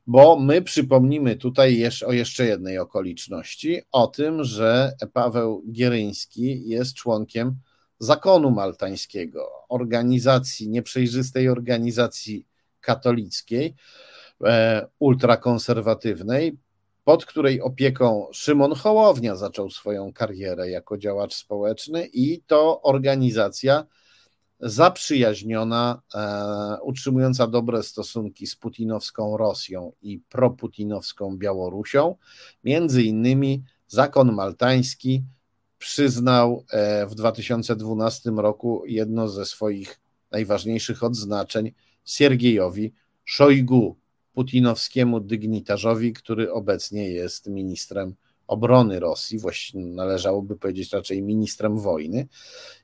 bo 0.07 0.39
my 0.39 0.61
przypomnimy 0.61 1.35
tutaj 1.35 1.89
o 2.05 2.11
jeszcze 2.13 2.45
jednej 2.45 2.77
okoliczności, 2.77 3.81
o 3.91 4.07
tym, 4.07 4.43
że 4.43 4.91
Paweł 5.13 5.63
Gieryński 5.71 6.69
jest 6.69 6.93
członkiem 6.93 7.55
zakonu 7.99 8.51
maltańskiego, 8.51 9.49
organizacji, 9.69 10.69
nieprzejrzystej 10.69 11.49
organizacji 11.49 12.45
katolickiej, 12.81 13.75
e, 14.45 14.87
ultrakonserwatywnej, 14.99 16.57
pod 17.03 17.25
której 17.25 17.61
opieką 17.61 18.27
Szymon 18.31 18.75
Hołownia 18.75 19.35
zaczął 19.35 19.69
swoją 19.69 20.13
karierę 20.13 20.69
jako 20.69 20.97
działacz 20.97 21.33
społeczny 21.33 22.09
i 22.13 22.41
to 22.47 22.81
organizacja 22.81 23.85
zaprzyjaźniona, 24.59 26.01
e, 26.15 26.77
utrzymująca 26.83 27.47
dobre 27.47 27.83
stosunki 27.83 28.47
z 28.47 28.55
putinowską 28.55 29.37
Rosją 29.37 29.91
i 30.01 30.19
proputinowską 30.29 31.37
Białorusią, 31.37 32.15
między 32.63 33.03
innymi 33.03 33.63
zakon 33.87 34.31
maltański 34.31 35.23
przyznał 35.77 36.65
e, 36.71 37.07
w 37.07 37.15
2012 37.15 38.29
roku 38.29 38.83
jedno 38.85 39.27
ze 39.27 39.45
swoich 39.45 39.99
najważniejszych 40.31 41.03
odznaczeń 41.03 41.71
Siergiejowi 42.05 42.93
Szojgu, 43.25 43.97
putinowskiemu 44.33 45.19
dygnitarzowi, 45.19 46.13
który 46.13 46.51
obecnie 46.53 47.09
jest 47.09 47.47
ministrem 47.47 48.15
obrony 48.49 48.99
Rosji, 48.99 49.39
właściwie 49.39 49.85
należałoby 49.85 50.55
powiedzieć 50.55 50.93
raczej 50.93 51.21
ministrem 51.21 51.77
wojny, 51.77 52.27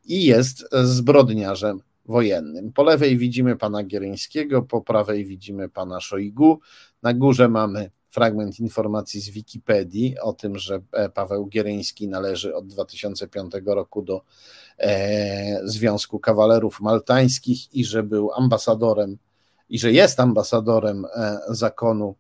i 0.06 0.26
jest 0.26 0.66
zbrodniarzem 0.84 1.82
wojennym. 2.06 2.74
Po 2.74 2.84
lewej 2.84 3.18
widzimy 3.18 3.56
pana 3.56 3.84
Gieryńskiego, 3.84 4.62
po 4.62 4.82
prawej 4.82 5.26
widzimy 5.26 5.70
pana 5.70 6.02
Szojgu, 6.02 6.60
na 7.04 7.14
górze 7.14 7.50
mamy 7.50 7.92
fragment 8.10 8.60
informacji 8.60 9.22
z 9.22 9.30
Wikipedii 9.30 10.20
o 10.20 10.34
tym, 10.34 10.58
że 10.58 10.82
e, 10.92 11.10
Paweł 11.10 11.48
Gieryński 11.48 12.08
należy 12.08 12.56
od 12.56 12.68
2005 12.68 13.54
roku 13.66 14.02
do 14.02 14.22
e, 14.80 15.62
Związku 15.64 16.20
Kawalerów 16.20 16.82
Maltańskich 16.82 17.74
i 17.74 17.86
że 17.86 18.04
był 18.04 18.32
ambasadorem 18.32 19.18
i 19.70 19.80
że 19.80 19.92
jest 19.92 20.20
ambasadorem 20.20 21.06
e, 21.06 21.40
zakonu 21.50 22.16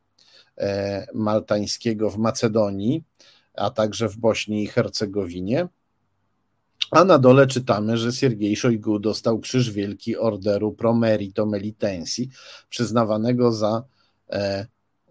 maltańskiego 1.13 2.09
w 2.09 2.17
Macedonii, 2.17 3.03
a 3.57 3.69
także 3.69 4.09
w 4.09 4.17
Bośni 4.17 4.63
i 4.63 4.67
Hercegowinie. 4.67 5.67
A 6.91 7.03
na 7.03 7.19
dole 7.19 7.47
czytamy, 7.47 7.97
że 7.97 8.11
Siergiej 8.11 8.55
Szojgu 8.55 8.99
dostał 8.99 9.39
Krzyż 9.39 9.71
Wielki 9.71 10.17
Orderu 10.17 10.71
Pro 10.71 10.93
Merito 10.93 11.45
Melitensi, 11.45 12.29
przyznawanego 12.69 13.51
za 13.51 13.83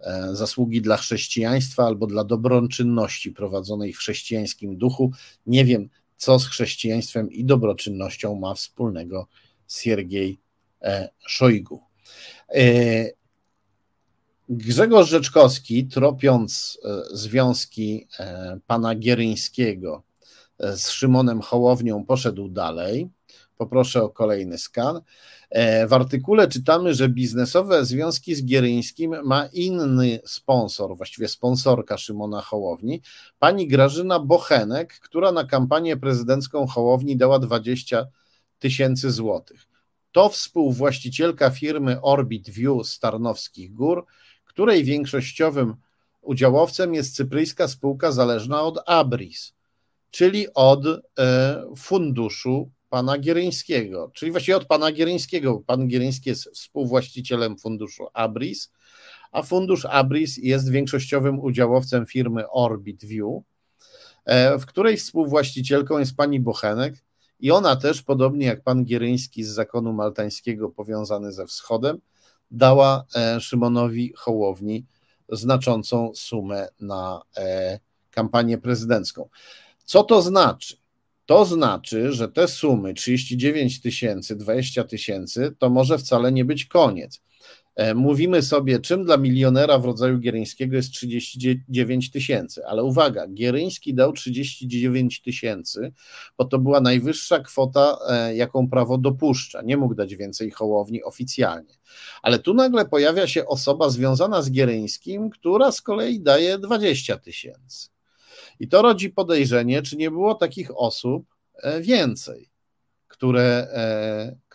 E, 0.04 0.34
zasługi 0.34 0.82
dla 0.82 0.96
chrześcijaństwa 0.96 1.86
albo 1.86 2.06
dla 2.06 2.24
dobroczynności 2.24 3.32
prowadzonej 3.32 3.92
w 3.92 3.98
chrześcijańskim 3.98 4.76
duchu. 4.76 5.12
Nie 5.46 5.64
wiem, 5.64 5.88
co 6.16 6.38
z 6.38 6.46
chrześcijaństwem 6.46 7.30
i 7.30 7.44
dobroczynnością 7.44 8.34
ma 8.34 8.54
wspólnego 8.54 9.26
Siergiej 9.68 10.38
e, 10.82 11.08
Szojgu. 11.26 11.80
E, 14.50 14.54
Grzegorz 14.54 15.08
Rzeczkowski, 15.08 15.86
tropiąc 15.86 16.78
związki 17.12 18.08
pana 18.66 18.94
Gieryńskiego 18.94 20.02
z 20.58 20.90
Szymonem 20.90 21.40
Hołownią, 21.40 22.04
poszedł 22.04 22.48
dalej. 22.48 23.08
Poproszę 23.56 24.02
o 24.02 24.10
kolejny 24.10 24.58
skan. 24.58 25.00
E, 25.50 25.86
w 25.86 25.92
artykule 25.92 26.48
czytamy, 26.48 26.94
że 26.94 27.08
biznesowe 27.08 27.84
związki 27.84 28.34
z 28.34 28.44
Gieryńskim 28.44 29.16
ma 29.24 29.46
inny 29.52 30.20
sponsor, 30.24 30.96
właściwie 30.96 31.28
sponsorka 31.28 31.98
Szymona 31.98 32.40
Hołowni, 32.40 33.02
pani 33.38 33.68
Grażyna 33.68 34.20
Bochenek, 34.20 35.00
która 35.00 35.32
na 35.32 35.44
kampanię 35.44 35.96
prezydencką 35.96 36.66
Hołowni 36.66 37.16
dała 37.16 37.38
20 37.38 38.06
tysięcy 38.58 39.10
złotych. 39.10 39.66
To 40.12 40.28
współwłaścicielka 40.28 41.50
firmy 41.50 42.00
Orbit 42.00 42.50
View 42.50 42.86
z 42.86 42.98
Tarnowskich 42.98 43.74
Gór, 43.74 44.06
której 44.54 44.84
większościowym 44.84 45.74
udziałowcem 46.22 46.94
jest 46.94 47.16
cypryjska 47.16 47.68
spółka 47.68 48.12
zależna 48.12 48.62
od 48.62 48.78
Abris, 48.86 49.54
czyli 50.10 50.46
od 50.54 50.86
e, 51.18 51.64
funduszu 51.76 52.70
pana 52.90 53.18
Gieryńskiego, 53.18 54.10
czyli 54.14 54.32
właściwie 54.32 54.56
od 54.56 54.64
pana 54.64 54.92
Gieryńskiego. 54.92 55.62
Pan 55.66 55.88
Gieryński 55.88 56.30
jest 56.30 56.44
współwłaścicielem 56.54 57.58
funduszu 57.58 58.06
Abris, 58.12 58.72
a 59.32 59.42
fundusz 59.42 59.84
Abris 59.84 60.36
jest 60.36 60.70
większościowym 60.70 61.40
udziałowcem 61.40 62.06
firmy 62.06 62.50
Orbit 62.50 63.04
View, 63.04 63.42
e, 64.24 64.58
w 64.58 64.66
której 64.66 64.96
współwłaścicielką 64.96 65.98
jest 65.98 66.16
pani 66.16 66.40
Bochenek 66.40 66.94
i 67.40 67.50
ona 67.50 67.76
też, 67.76 68.02
podobnie 68.02 68.46
jak 68.46 68.62
pan 68.62 68.84
Gieryński 68.84 69.44
z 69.44 69.48
zakonu 69.48 69.92
maltańskiego 69.92 70.68
powiązany 70.68 71.32
ze 71.32 71.46
wschodem, 71.46 72.00
dała 72.50 73.04
e, 73.14 73.40
Szymonowi 73.40 74.12
Hołowni 74.16 74.86
znaczącą 75.28 76.12
sumę 76.14 76.68
na 76.80 77.22
e, 77.36 77.78
kampanię 78.10 78.58
prezydencką. 78.58 79.28
Co 79.84 80.02
to 80.02 80.22
znaczy? 80.22 80.76
To 81.26 81.44
znaczy, 81.44 82.12
że 82.12 82.28
te 82.28 82.48
sumy 82.48 82.94
39 82.94 83.80
tysięcy, 83.80 84.36
20 84.36 84.84
tysięcy 84.84 85.54
to 85.58 85.70
może 85.70 85.98
wcale 85.98 86.32
nie 86.32 86.44
być 86.44 86.64
koniec. 86.64 87.22
E, 87.76 87.94
mówimy 87.94 88.42
sobie, 88.42 88.80
czym 88.80 89.04
dla 89.04 89.16
milionera 89.16 89.78
w 89.78 89.84
rodzaju 89.84 90.18
Gieryńskiego 90.18 90.76
jest 90.76 90.90
39 90.90 92.10
tysięcy, 92.10 92.66
ale 92.66 92.84
uwaga, 92.84 93.28
Gieryński 93.28 93.94
dał 93.94 94.12
39 94.12 95.22
tysięcy, 95.22 95.92
bo 96.38 96.44
to 96.44 96.58
była 96.58 96.80
najwyższa 96.80 97.38
kwota, 97.38 97.98
e, 98.08 98.36
jaką 98.36 98.68
prawo 98.68 98.98
dopuszcza. 98.98 99.62
Nie 99.62 99.76
mógł 99.76 99.94
dać 99.94 100.16
więcej 100.16 100.50
hołowni 100.50 101.02
oficjalnie. 101.02 101.74
Ale 102.22 102.38
tu 102.38 102.54
nagle 102.54 102.84
pojawia 102.84 103.26
się 103.26 103.46
osoba 103.46 103.90
związana 103.90 104.42
z 104.42 104.50
Gieryńskim, 104.50 105.30
która 105.30 105.72
z 105.72 105.82
kolei 105.82 106.20
daje 106.20 106.58
20 106.58 107.18
tysięcy. 107.18 107.88
I 108.60 108.68
to 108.68 108.82
rodzi 108.82 109.10
podejrzenie, 109.10 109.82
czy 109.82 109.96
nie 109.96 110.10
było 110.10 110.34
takich 110.34 110.78
osób 110.78 111.26
e, 111.54 111.80
więcej, 111.80 112.50
które, 113.08 113.68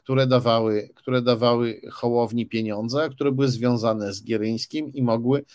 które, 0.10 0.28
dawały, 0.28 0.90
które 0.96 1.22
dawały 1.22 1.82
Hołowni 1.92 2.46
pieniądze, 2.46 3.10
które 3.10 3.32
były 3.32 3.48
związane 3.48 4.14
z 4.14 4.24
Gieryńskim 4.24 4.94
i 4.94 5.02
mogły 5.04 5.46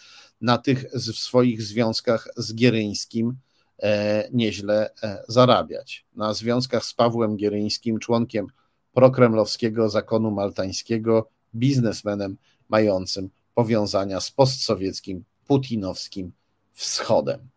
na 0.41 0.59
tych 0.59 0.85
swoich 1.15 1.63
związkach 1.63 2.29
z 2.37 2.55
Gieryńskim 2.55 3.37
e, 3.83 4.29
nieźle 4.33 4.91
zarabiać. 5.29 6.07
Na 6.17 6.35
związkach 6.35 6.85
z 6.85 6.95
Pawłem 6.95 7.37
Gieryńskim, 7.37 7.99
członkiem 7.99 8.47
prokremlowskiego 8.93 9.89
zakonu 9.89 10.31
maltańskiego, 10.31 11.29
biznesmenem 11.55 12.37
mającym 12.69 13.31
powiązania 13.55 14.21
z 14.21 14.31
postsowieckim, 14.31 15.25
putinowskim 15.47 16.33
wschodem. 16.73 17.49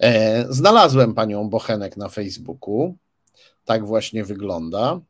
E, 0.00 0.46
znalazłem 0.52 1.14
panią 1.14 1.48
Bochenek 1.48 1.96
na 1.96 2.08
Facebooku. 2.08 2.96
Tak 3.64 3.86
właśnie 3.86 4.24
wygląda. 4.24 5.00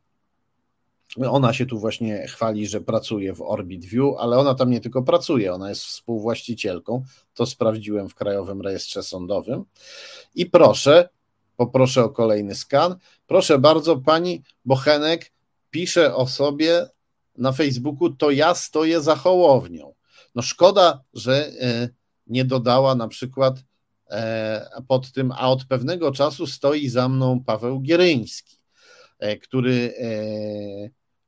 Ona 1.17 1.53
się 1.53 1.65
tu 1.65 1.79
właśnie 1.79 2.27
chwali, 2.27 2.67
że 2.67 2.81
pracuje 2.81 3.33
w 3.33 3.41
Orbit 3.41 3.85
View, 3.85 4.15
ale 4.19 4.37
ona 4.37 4.55
tam 4.55 4.69
nie 4.69 4.81
tylko 4.81 5.03
pracuje, 5.03 5.53
ona 5.53 5.69
jest 5.69 5.81
współwłaścicielką. 5.81 7.03
To 7.33 7.45
sprawdziłem 7.45 8.09
w 8.09 8.15
Krajowym 8.15 8.61
Rejestrze 8.61 9.03
Sądowym. 9.03 9.65
I 10.35 10.45
proszę, 10.45 11.09
Poproszę 11.59 12.03
o 12.03 12.09
kolejny 12.09 12.55
skan. 12.55 12.95
Proszę 13.27 13.59
bardzo, 13.59 13.97
pani 13.97 14.43
Bochenek 14.65 15.31
pisze 15.69 16.15
o 16.15 16.27
sobie 16.27 16.87
na 17.37 17.51
Facebooku, 17.51 18.09
to 18.09 18.31
ja 18.31 18.55
stoję 18.55 19.01
za 19.01 19.15
Hołownią. 19.15 19.93
No 20.35 20.41
szkoda, 20.41 21.03
że 21.13 21.47
e, 21.61 21.89
nie 22.27 22.45
dodała 22.45 22.95
na 22.95 23.07
przykład 23.07 23.63
e, 24.09 24.81
pod 24.87 25.11
tym, 25.11 25.31
a 25.31 25.49
od 25.49 25.65
pewnego 25.65 26.11
czasu 26.11 26.47
stoi 26.47 26.89
za 26.89 27.09
mną 27.09 27.43
Paweł 27.43 27.79
Gieryński, 27.79 28.57
e, 29.19 29.37
który 29.37 29.93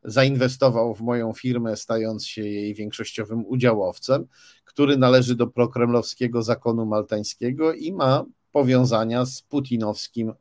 zainwestował 0.04 0.96
w 0.96 1.02
moją 1.02 1.34
firmę, 1.34 1.78
stając 1.78 2.28
się 2.28 2.42
jej 2.42 2.76
większościowym 2.76 3.46
udziałowcem, 3.46 4.28
który 4.66 4.98
należy 4.98 5.36
do 5.36 5.48
prokremlowskiego 5.48 6.44
zakonu 6.44 6.86
maltańskiego 6.86 7.74
i 7.74 7.94
ma 7.94 8.26
powiązania 8.52 9.26
z 9.26 9.42
putinowskim 9.42 10.34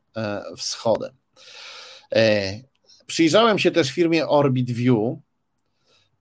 wschodem. 0.57 1.11
Przyjrzałem 3.05 3.59
się 3.59 3.71
też 3.71 3.91
firmie 3.91 4.27
Orbit 4.27 4.71
View, 4.71 5.17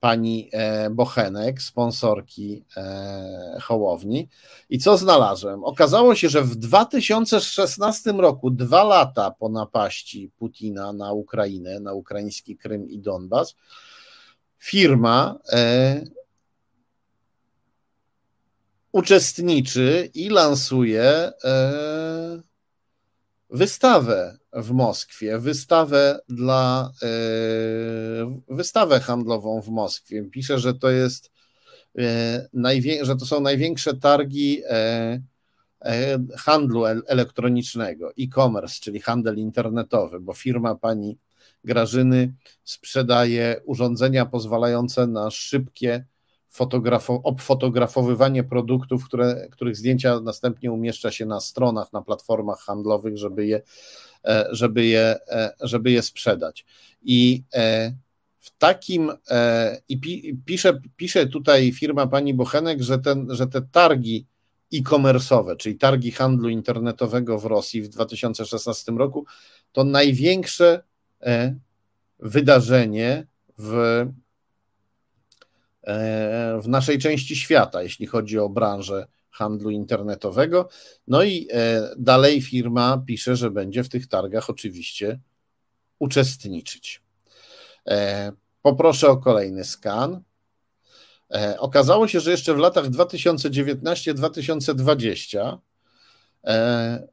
pani 0.01 0.49
e, 0.53 0.91
Bochenek, 0.91 1.63
sponsorki 1.63 2.65
e, 2.77 3.59
Hołowni. 3.63 4.29
I 4.71 4.79
co 4.79 4.97
znalazłem? 4.97 5.65
Okazało 5.65 6.15
się, 6.15 6.29
że 6.29 6.43
w 6.43 6.57
2016 6.57 8.13
roku, 8.13 8.51
dwa 8.51 8.85
lata 8.85 9.31
po 9.31 9.49
napaści 9.49 10.31
Putina 10.39 10.93
na 10.93 11.13
Ukrainę, 11.13 11.81
na 11.81 11.93
ukraiński 11.93 12.57
Krym 12.57 12.89
i 12.89 12.99
Donbas, 12.99 13.55
firma 14.59 15.39
e, 15.53 16.01
uczestniczy 18.93 20.11
i 20.15 20.29
lansuje 20.29 21.33
wystawę 23.53 24.39
w 24.53 24.71
Moskwie, 24.71 25.39
wystawę 25.39 26.21
dla 26.29 26.93
e, 27.03 27.09
wystawę 28.49 29.01
handlową 29.01 29.63
w 29.63 29.69
Moskwie. 29.69 30.25
Pisze, 30.25 30.59
że 30.59 30.75
to 30.75 30.91
jest 30.91 31.31
e, 31.99 32.49
że 33.03 33.17
to 33.17 33.27
są 33.27 33.41
największe 33.41 33.95
targi 33.95 34.63
e, 34.65 35.21
handlu 36.37 36.85
elektronicznego, 36.87 38.13
e-commerce, 38.21 38.81
czyli 38.81 39.01
handel 39.01 39.37
internetowy, 39.39 40.21
bo 40.21 40.33
firma 40.35 40.75
pani 40.75 41.19
Grażyny 41.65 42.35
sprzedaje 42.65 43.61
urządzenia 43.65 44.27
pozwalające 44.27 45.07
na 45.07 45.31
szybkie 45.31 46.05
fotografo- 46.51 47.21
obfotografowywanie 47.25 48.45
produktów, 48.45 49.05
które, 49.05 49.49
których 49.51 49.77
zdjęcia 49.77 50.21
następnie 50.21 50.73
umieszcza 50.73 51.11
się 51.11 51.27
na 51.27 51.41
stronach, 51.41 51.93
na 51.93 52.03
platformach 52.03 52.59
handlowych, 52.59 53.19
żeby 53.19 53.47
je, 53.47 53.63
e, 54.25 54.49
żeby 54.51 54.87
je, 54.87 55.19
e, 55.29 55.53
żeby 55.61 55.91
je 55.91 56.03
sprzedać. 56.03 56.67
I 57.03 57.43
e, 57.55 57.95
w 58.39 58.59
takim, 58.59 59.13
i 59.89 60.01
pisze, 60.47 60.81
pisze 60.97 61.27
tutaj 61.27 61.73
firma 61.73 62.07
pani 62.07 62.35
Bochenek, 62.35 62.83
że, 62.83 62.99
ten, 62.99 63.27
że 63.31 63.47
te 63.47 63.63
targi 63.63 64.27
e-commerce'owe, 64.73 65.57
czyli 65.57 65.79
targi 65.79 66.11
handlu 66.11 66.49
internetowego 66.49 67.39
w 67.39 67.45
Rosji 67.45 67.83
w 67.83 67.89
2016 67.89 68.93
roku, 68.93 69.27
to 69.73 69.85
największe 69.85 70.83
wydarzenie 72.19 73.27
w 73.59 74.07
w 76.63 76.65
naszej 76.67 76.99
części 76.99 77.37
świata, 77.37 77.83
jeśli 77.83 78.07
chodzi 78.07 78.39
o 78.39 78.49
branżę 78.49 79.07
handlu 79.31 79.71
internetowego. 79.71 80.69
No 81.07 81.23
i 81.23 81.49
e, 81.53 81.91
dalej 81.99 82.43
firma 82.43 83.03
pisze, 83.07 83.37
że 83.37 83.51
będzie 83.51 83.85
w 83.85 83.89
tych 83.89 84.09
targach 84.09 84.51
oczywiście 84.51 85.21
uczestniczyć. 85.99 87.03
E, 87.89 88.33
poproszę 88.63 89.09
o 89.09 89.17
kolejny 89.17 89.65
skan. 89.65 90.23
Okazało 91.59 92.09
się, 92.09 92.21
że 92.21 92.31
jeszcze 92.31 92.55
w 92.55 92.59
latach 92.59 92.91
2019-2020 92.91 95.59
E, 96.45 97.09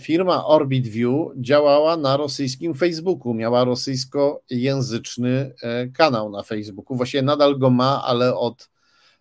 firma 0.00 0.46
Orbit 0.46 0.88
View 0.88 1.30
działała 1.36 1.96
na 1.96 2.16
rosyjskim 2.16 2.74
Facebooku, 2.74 3.34
miała 3.34 3.64
rosyjskojęzyczny 3.64 5.54
e, 5.62 5.88
kanał 5.88 6.30
na 6.30 6.42
Facebooku. 6.42 6.96
Właściwie 6.96 7.22
nadal 7.22 7.58
go 7.58 7.70
ma, 7.70 8.04
ale 8.04 8.36
od 8.36 8.70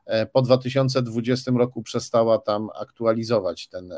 e, 0.06 0.26
po 0.26 0.42
2020 0.42 1.52
roku 1.52 1.84
przestała 1.84 2.38
tam 2.38 2.70
aktualizować 2.82 3.68
ten, 3.68 3.94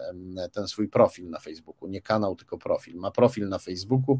ten 0.52 0.68
swój 0.68 0.90
profil 0.90 1.30
na 1.30 1.40
Facebooku. 1.40 1.88
Nie 1.88 2.02
kanał, 2.02 2.36
tylko 2.36 2.58
profil. 2.58 2.96
Ma 2.96 3.12
profil 3.12 3.50
na 3.50 3.60
Facebooku, 3.60 4.20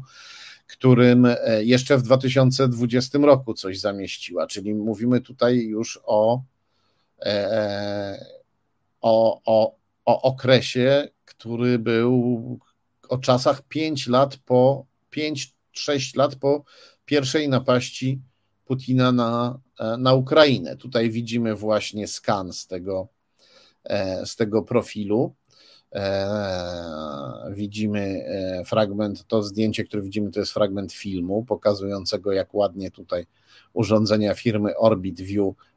którym 0.66 1.26
jeszcze 1.60 1.98
w 1.98 2.02
2020 2.02 3.18
roku 3.18 3.54
coś 3.54 3.80
zamieściła, 3.80 4.46
czyli 4.46 4.74
mówimy 4.74 5.20
tutaj 5.20 5.58
już 5.58 6.00
o, 6.04 6.42
o, 9.00 9.40
o, 9.44 9.76
o 10.04 10.22
okresie, 10.22 11.08
który 11.42 11.78
był 11.78 12.58
o 13.08 13.18
czasach 13.18 13.62
5 13.62 14.06
lat 14.06 14.36
po 14.36 14.86
5-6 15.16 16.16
lat 16.16 16.34
po 16.34 16.64
pierwszej 17.04 17.48
napaści 17.48 18.20
Putina 18.64 19.12
na, 19.12 19.58
na 19.98 20.14
Ukrainę. 20.14 20.76
Tutaj 20.76 21.10
widzimy 21.10 21.54
właśnie 21.54 22.08
skan 22.08 22.52
z 22.52 22.66
tego, 22.66 23.08
e, 23.84 24.26
z 24.26 24.36
tego 24.36 24.62
profilu. 24.62 25.34
E, 25.92 27.50
widzimy 27.50 28.24
e, 28.26 28.64
fragment, 28.64 29.26
to 29.26 29.42
zdjęcie, 29.42 29.84
które 29.84 30.02
widzimy, 30.02 30.30
to 30.30 30.40
jest 30.40 30.52
fragment 30.52 30.92
filmu 30.92 31.44
pokazującego, 31.44 32.32
jak 32.32 32.54
ładnie 32.54 32.90
tutaj 32.90 33.26
urządzenia 33.72 34.34
firmy 34.34 34.76
Orbit 34.76 35.20
View 35.20 35.54
E, 35.54 35.71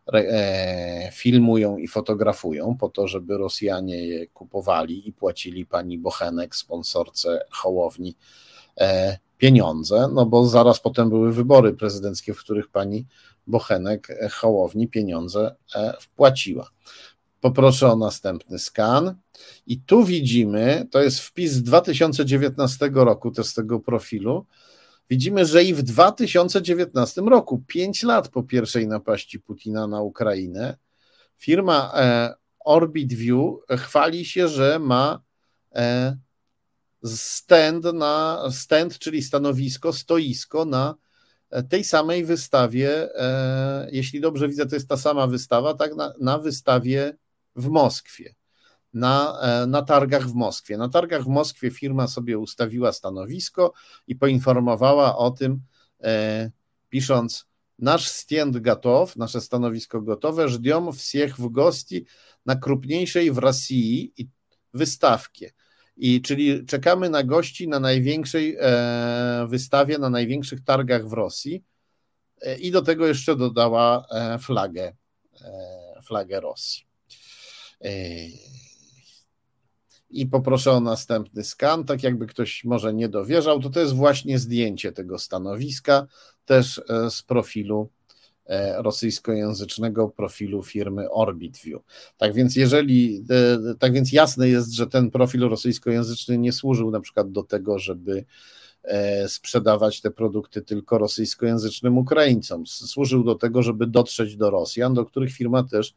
filmują 1.11 1.77
i 1.77 1.88
fotografują 1.88 2.77
po 2.77 2.90
to, 2.90 3.07
żeby 3.07 3.38
Rosjanie 3.38 4.07
je 4.07 4.27
kupowali 4.27 5.10
i 5.10 5.14
płacili 5.14 5.65
pani 5.65 5.98
Bochenek, 5.98 6.56
sponsorce 6.56 7.45
Hołowni, 7.52 8.15
e, 8.77 9.18
pieniądze, 9.38 10.10
no 10.14 10.26
bo 10.26 10.48
zaraz 10.48 10.80
potem 10.80 11.10
były 11.10 11.34
wybory 11.34 11.73
prezydenckie, 11.73 12.34
w 12.34 12.40
których 12.40 12.69
pani 12.69 13.06
Bochenek 13.48 14.10
e, 14.10 14.30
Hołowni 14.30 14.88
pieniądze 14.88 15.56
wpłaciła. 15.99 16.69
Poproszę 17.41 17.91
o 17.91 17.95
następny 17.95 18.60
skan. 18.60 19.15
I 19.68 19.82
tu 19.82 20.06
widzimy, 20.06 20.88
to 20.91 21.02
jest 21.02 21.19
wpis 21.19 21.52
z 21.52 21.64
2019 21.64 22.90
roku 22.94 23.32
też 23.32 23.45
z 23.45 23.53
tego 23.53 23.80
profilu, 23.80 24.45
widzimy, 25.10 25.45
że 25.45 25.64
i 25.64 25.73
w 25.73 25.84
2019 25.84 27.22
roku, 27.22 27.64
pięć 27.68 28.03
lat 28.03 28.30
po 28.30 28.44
pierwszej 28.44 28.88
napaści 28.88 29.40
Putina 29.40 29.88
na 29.88 30.02
Ukrainę, 30.02 30.77
firma 31.38 31.91
e, 31.95 32.34
Orbit 32.60 33.14
View 33.14 33.56
chwali 33.69 34.26
się, 34.26 34.48
że 34.48 34.80
ma 34.80 35.22
e, 35.76 36.18
stand, 37.06 37.86
na, 37.94 38.44
stand, 38.52 38.99
czyli 38.99 39.22
stanowisko, 39.22 39.94
stoisko 39.94 40.65
na 40.65 40.95
tej 41.69 41.84
samej 41.84 42.26
wystawie, 42.26 43.15
e, 43.15 43.88
jeśli 43.91 44.22
dobrze 44.22 44.48
widzę, 44.48 44.65
to 44.65 44.76
jest 44.76 44.90
ta 44.90 44.98
sama 44.98 45.27
wystawa, 45.27 45.73
tak, 45.73 45.95
na, 45.95 46.14
na 46.19 46.38
wystawie 46.38 47.18
w 47.56 47.68
Moskwie 47.68 48.36
na, 48.94 49.40
e, 49.43 49.66
na 49.66 49.82
targach 49.82 50.28
w 50.28 50.35
Moskwie. 50.35 50.78
Na 50.78 50.89
targach 50.89 51.22
w 51.22 51.28
Moskwie 51.28 51.70
firma 51.70 52.06
sobie 52.06 52.39
ustawiła 52.39 52.93
stanowisko 52.93 53.72
i 54.06 54.16
poinformowała 54.16 55.16
o 55.16 55.31
tym, 55.31 55.60
e, 56.02 56.51
pisząc 56.89 57.51
Nasz 57.81 58.09
stand 58.09 58.59
gotow, 58.59 59.16
nasze 59.16 59.40
stanowisko 59.40 60.01
gotowe, 60.01 60.48
ждем 60.48 60.93
всех 60.93 61.36
w 61.36 61.48
gości 61.48 62.06
na 62.47 62.56
krupniejszej 62.56 63.32
w 63.32 63.39
Rosji 63.39 64.14
wystawkie. 64.74 65.52
I 65.97 66.22
czyli 66.22 66.66
czekamy 66.66 67.10
na 67.10 67.22
gości 67.22 67.68
na 67.68 67.81
największej 67.81 68.56
e, 68.60 69.47
wystawie, 69.48 69.98
na 69.98 70.10
największych 70.10 70.64
targach 70.64 71.09
w 71.09 71.12
Rosji. 71.12 71.64
E, 72.43 72.59
I 72.59 72.70
do 72.70 72.82
tego 72.82 73.06
jeszcze 73.06 73.36
dodała 73.36 74.06
e, 74.10 74.39
flagę, 74.39 74.93
e, 75.40 76.02
flagę 76.02 76.40
Rosji. 76.40 76.86
I 80.15 80.25
poproszę 80.25 80.71
o 80.71 80.79
następny 80.79 81.43
skan, 81.43 81.83
tak 81.83 82.03
jakby 82.03 82.27
ktoś 82.27 82.63
może 82.63 82.93
nie 82.93 83.09
dowierzał, 83.09 83.59
to 83.59 83.69
to 83.69 83.79
jest 83.79 83.93
właśnie 83.93 84.39
zdjęcie 84.39 84.91
tego 84.91 85.19
stanowiska, 85.19 86.07
też 86.45 86.81
e, 86.89 87.09
z 87.09 87.21
profilu 87.21 87.89
e, 88.45 88.81
rosyjskojęzycznego 88.81 90.09
profilu 90.09 90.63
firmy 90.63 91.11
OrbitView. 91.11 91.81
Tak 92.17 92.33
więc 92.33 92.55
jeżeli, 92.55 93.25
e, 93.29 93.75
tak 93.79 93.93
więc 93.93 94.11
jasne 94.11 94.49
jest, 94.49 94.73
że 94.73 94.87
ten 94.87 95.11
profil 95.11 95.41
rosyjskojęzyczny 95.41 96.37
nie 96.37 96.51
służył 96.51 96.91
na 96.91 96.99
przykład 96.99 97.31
do 97.31 97.43
tego, 97.43 97.79
żeby 97.79 98.25
sprzedawać 99.27 100.01
te 100.01 100.11
produkty 100.11 100.61
tylko 100.61 100.97
rosyjskojęzycznym 100.97 101.97
Ukraińcom. 101.97 102.67
Służył 102.67 103.23
do 103.23 103.35
tego, 103.35 103.63
żeby 103.63 103.87
dotrzeć 103.87 104.37
do 104.37 104.49
Rosjan, 104.49 104.93
do 104.93 105.05
których 105.05 105.31
firma 105.31 105.63
też 105.63 105.93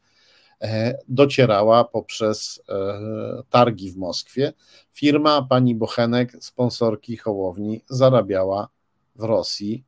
docierała 1.07 1.83
poprzez 1.83 2.63
targi 3.49 3.91
w 3.91 3.97
Moskwie. 3.97 4.53
Firma 4.93 5.41
pani 5.41 5.75
Bochenek, 5.75 6.31
sponsorki 6.41 7.17
Hołowni, 7.17 7.81
zarabiała 7.89 8.69
w 9.15 9.23
Rosji 9.23 9.83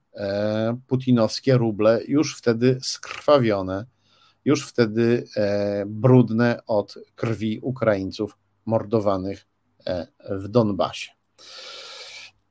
putinowskie 0.87 1.57
ruble, 1.57 1.99
już 2.07 2.37
wtedy 2.37 2.79
skrwawione, 2.81 3.85
już 4.45 4.67
wtedy 4.67 5.27
brudne 5.85 6.59
od 6.67 6.95
krwi 7.15 7.59
Ukraińców 7.59 8.37
mordowanych 8.65 9.47
w 10.29 10.47
Donbasie. 10.47 11.11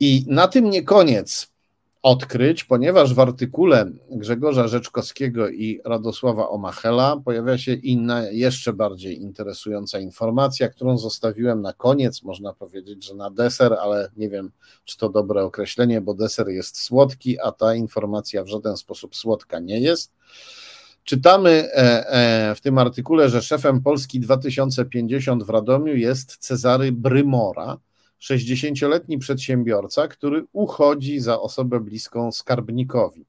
I 0.01 0.25
na 0.29 0.49
tym 0.49 0.71
nie 0.71 0.83
koniec 0.83 1.50
odkryć, 2.03 2.65
ponieważ 2.65 3.15
w 3.15 3.21
artykule 3.21 3.91
Grzegorza 4.11 4.69
Rzeczkowskiego 4.69 5.49
i 5.49 5.81
Radosława 5.85 6.49
Omachela 6.49 7.17
pojawia 7.25 7.59
się 7.59 7.73
inna, 7.73 8.31
jeszcze 8.31 8.73
bardziej 8.73 9.21
interesująca 9.23 9.99
informacja, 9.99 10.69
którą 10.69 10.99
zostawiłem 10.99 11.63
na 11.63 11.73
koniec. 11.73 12.23
Można 12.23 12.53
powiedzieć, 12.53 13.05
że 13.05 13.15
na 13.15 13.31
deser, 13.31 13.75
ale 13.81 14.11
nie 14.17 14.29
wiem, 14.29 14.51
czy 14.85 14.99
to 14.99 15.09
dobre 15.09 15.45
określenie, 15.45 16.01
bo 16.01 16.15
deser 16.15 16.49
jest 16.49 16.81
słodki, 16.81 17.41
a 17.41 17.53
ta 17.53 17.75
informacja 17.75 18.45
w 18.45 18.49
żaden 18.49 18.77
sposób 18.77 19.17
słodka 19.17 19.59
nie 19.59 19.81
jest. 19.81 20.13
Czytamy 21.05 21.51
e, 21.51 22.07
e, 22.11 22.55
w 22.55 22.61
tym 22.61 22.79
artykule, 22.79 23.29
że 23.29 23.43
szefem 23.43 23.83
Polski 23.83 24.21
2050 24.21 25.45
w 25.45 25.51
Radomiu 25.51 25.97
jest 25.97 26.37
Cezary 26.37 26.93
Brymora 26.93 27.79
60-letni 28.21 29.19
przedsiębiorca, 29.19 30.09
który 30.09 30.45
uchodzi 30.53 31.21
za 31.21 31.41
osobę 31.41 31.81
bliską 31.81 32.33
skarbnikowi 32.33 33.27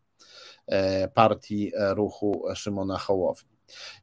e, 0.67 1.07
partii 1.07 1.71
e, 1.75 1.93
ruchu 1.93 2.43
Szymona 2.55 2.97
Hołowni. 2.97 3.51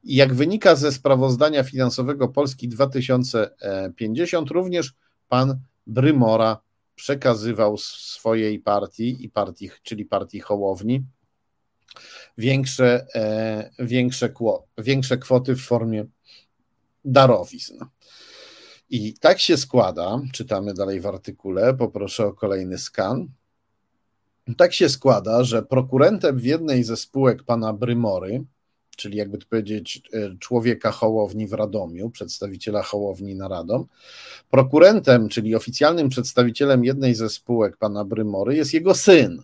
I 0.05 0.15
jak 0.15 0.35
wynika 0.35 0.77
ze 0.77 0.93
sprawozdania 0.93 1.62
finansowego 1.62 2.28
Polski 2.28 2.69
2050, 2.69 4.51
również 4.51 4.94
pan 5.28 5.60
Brymora 5.86 6.60
przekazywał 6.94 7.77
swojej 7.78 8.59
partii 8.59 9.24
i 9.24 9.28
partii, 9.28 9.70
czyli 9.82 10.05
partii 10.05 10.40
Hołowni, 10.40 11.05
większe, 12.39 13.06
e, 13.15 13.70
większe, 13.78 14.32
większe 14.78 15.19
kwoty 15.19 15.56
w 15.56 15.60
formie 15.60 16.06
darowizn. 17.05 17.85
I 18.90 19.15
tak 19.15 19.40
się 19.40 19.56
składa, 19.56 20.20
czytamy 20.32 20.74
dalej 20.74 21.01
w 21.01 21.06
artykule, 21.06 21.74
poproszę 21.74 22.27
o 22.27 22.32
kolejny 22.32 22.78
skan. 22.78 23.28
Tak 24.56 24.74
się 24.74 24.89
składa, 24.89 25.44
że 25.44 25.62
prokurentem 25.62 26.39
w 26.39 26.44
jednej 26.44 26.85
ze 26.85 26.97
spółek 26.97 27.43
pana 27.43 27.73
Brymory, 27.73 28.44
czyli 28.97 29.19
jakby 29.19 29.39
to 29.39 29.47
powiedzieć 29.51 30.02
e, 30.12 30.36
człowieka 30.39 30.90
Hołowni 30.90 31.47
w 31.47 31.52
Radomiu, 31.52 32.10
przedstawiciela 32.10 32.82
Hołowni 32.82 33.35
na 33.35 33.48
Radom, 33.48 33.86
prokurentem, 34.51 35.28
czyli 35.28 35.55
oficjalnym 35.55 36.09
przedstawicielem 36.09 36.85
jednej 36.85 37.15
ze 37.15 37.28
spółek 37.28 37.77
pana 37.77 38.05
Brymory 38.05 38.56
jest 38.56 38.74
jego 38.74 38.94
syn, 38.94 39.43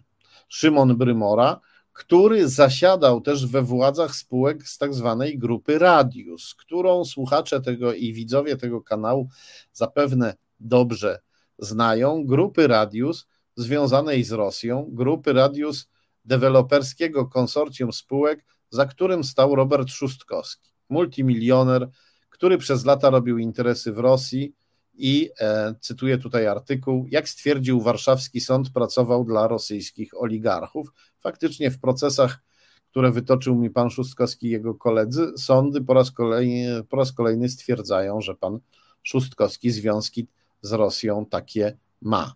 Szymon 0.48 0.96
Brymora, 0.96 1.60
który 1.94 2.48
zasiadał 2.48 3.20
też 3.20 3.46
we 3.46 3.62
władzach 3.62 4.14
spółek 4.14 4.68
z 4.68 4.78
tak 4.78 4.94
zwanej 4.94 5.38
grupy 5.38 5.78
Radius, 5.78 6.54
którą 6.54 7.04
słuchacze 7.04 7.60
tego 7.60 7.94
i 7.94 8.12
widzowie 8.12 8.56
tego 8.56 8.80
kanału 8.82 9.28
zapewne 9.72 10.34
dobrze 10.60 11.20
znają. 11.58 12.24
Grupy 12.26 12.66
Radius 12.66 13.26
związanej 13.56 14.24
z 14.24 14.32
Rosją, 14.32 14.88
grupy 14.92 15.32
Radius 15.32 15.88
deweloperskiego 16.24 17.26
konsorcjum 17.26 17.92
spółek, 17.92 18.44
za 18.70 18.86
którym 18.86 19.24
stał 19.24 19.54
Robert 19.54 19.90
Szustkowski, 19.90 20.70
multimilioner, 20.88 21.88
który 22.30 22.58
przez 22.58 22.84
lata 22.84 23.10
robił 23.10 23.38
interesy 23.38 23.92
w 23.92 23.98
Rosji 23.98 24.54
i 24.94 25.30
e, 25.40 25.74
cytuję 25.80 26.18
tutaj 26.18 26.46
artykuł, 26.46 27.06
jak 27.10 27.28
stwierdził 27.28 27.80
warszawski 27.80 28.40
sąd, 28.40 28.70
pracował 28.70 29.24
dla 29.24 29.48
rosyjskich 29.48 30.22
oligarchów. 30.22 30.88
Faktycznie 31.24 31.70
w 31.70 31.80
procesach, 31.80 32.42
które 32.90 33.12
wytoczył 33.12 33.54
mi 33.56 33.70
pan 33.70 33.90
Szustkowski 33.90 34.46
i 34.46 34.50
jego 34.50 34.74
koledzy, 34.74 35.32
sądy 35.36 35.80
po 35.80 35.94
raz 35.94 36.10
kolejny, 36.10 36.84
po 36.84 36.96
raz 36.96 37.12
kolejny 37.12 37.48
stwierdzają, 37.48 38.20
że 38.20 38.34
pan 38.34 38.58
Szustkowski 39.02 39.70
związki 39.70 40.26
z 40.60 40.72
Rosją 40.72 41.26
takie 41.26 41.76
ma. 42.02 42.34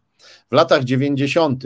W 0.51 0.55
latach 0.55 0.85
90., 0.85 1.65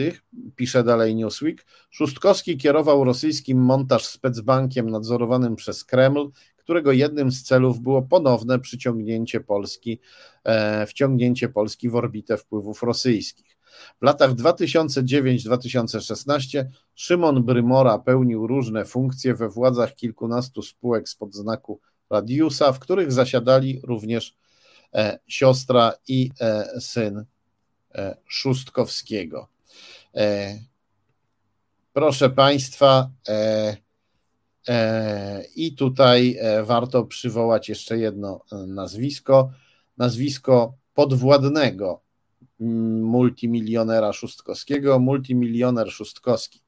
pisze 0.57 0.85
dalej 0.85 1.15
Newsweek, 1.15 1.67
Szustkowski 1.91 2.57
kierował 2.57 3.05
rosyjskim 3.05 3.59
montaż 3.59 4.07
specbankiem 4.07 4.91
nadzorowanym 4.91 5.57
przez 5.57 5.85
Kreml, 5.85 6.31
którego 6.57 6.93
jednym 6.93 7.33
z 7.33 7.43
celów 7.43 7.81
było 7.81 8.03
ponowne 8.03 8.59
przyciągnięcie 8.59 9.41
Polski, 9.41 10.01
e, 10.45 10.87
wciągnięcie 10.87 11.49
Polski 11.49 11.89
w 11.89 11.97
orbitę 11.97 12.37
wpływów 12.37 12.83
rosyjskich. 12.83 13.52
W 14.01 14.05
latach 14.05 14.31
2009-2016 14.31 16.65
Szymon 16.95 17.43
Brymora 17.43 17.99
pełnił 17.99 18.47
różne 18.47 18.85
funkcje 18.85 19.35
we 19.35 19.49
władzach 19.49 19.95
kilkunastu 19.95 20.63
spółek 20.63 21.09
spod 21.09 21.35
znaku 21.35 21.81
Radiusa, 22.11 22.73
w 22.73 22.79
których 22.79 23.13
zasiadali 23.13 23.81
również 23.85 24.37
e, 24.95 25.19
siostra 25.27 25.93
i 26.09 26.31
e, 26.41 26.81
syn 26.81 27.25
e. 27.95 28.17
E, 30.15 30.59
proszę 31.93 32.31
Państwa, 32.31 33.11
e, 33.29 33.77
E, 34.69 35.45
I 35.57 35.75
tutaj 35.75 36.39
warto 36.63 37.05
przywołać 37.05 37.69
jeszcze 37.69 37.99
jedno 37.99 38.45
nazwisko, 38.67 39.51
nazwisko 39.99 40.75
podwładnego 40.95 42.01
multimilionera 43.03 44.13
Szóstkowskiego, 44.13 44.99
multimilioner 44.99 45.91
Szóstkowski, 45.91 46.61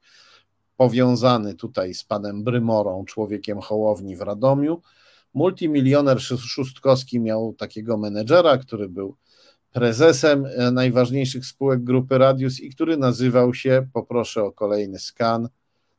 powiązany 0.77 1.55
tutaj 1.55 1.93
z 1.93 2.03
panem 2.03 2.43
Brymorą, 2.43 3.05
człowiekiem 3.05 3.59
Hołowni 3.59 4.15
w 4.15 4.21
Radomiu. 4.21 4.81
Multimilioner 5.33 6.21
Szóstkowski 6.21 7.19
miał 7.19 7.53
takiego 7.53 7.97
menedżera, 7.97 8.57
który 8.57 8.89
był 8.89 9.15
prezesem 9.71 10.47
najważniejszych 10.71 11.45
spółek 11.45 11.83
grupy 11.83 12.17
Radius 12.17 12.59
i 12.59 12.69
który 12.69 12.97
nazywał 12.97 13.53
się, 13.53 13.87
poproszę 13.93 14.43
o 14.43 14.51
kolejny 14.51 14.99
skan, 14.99 15.49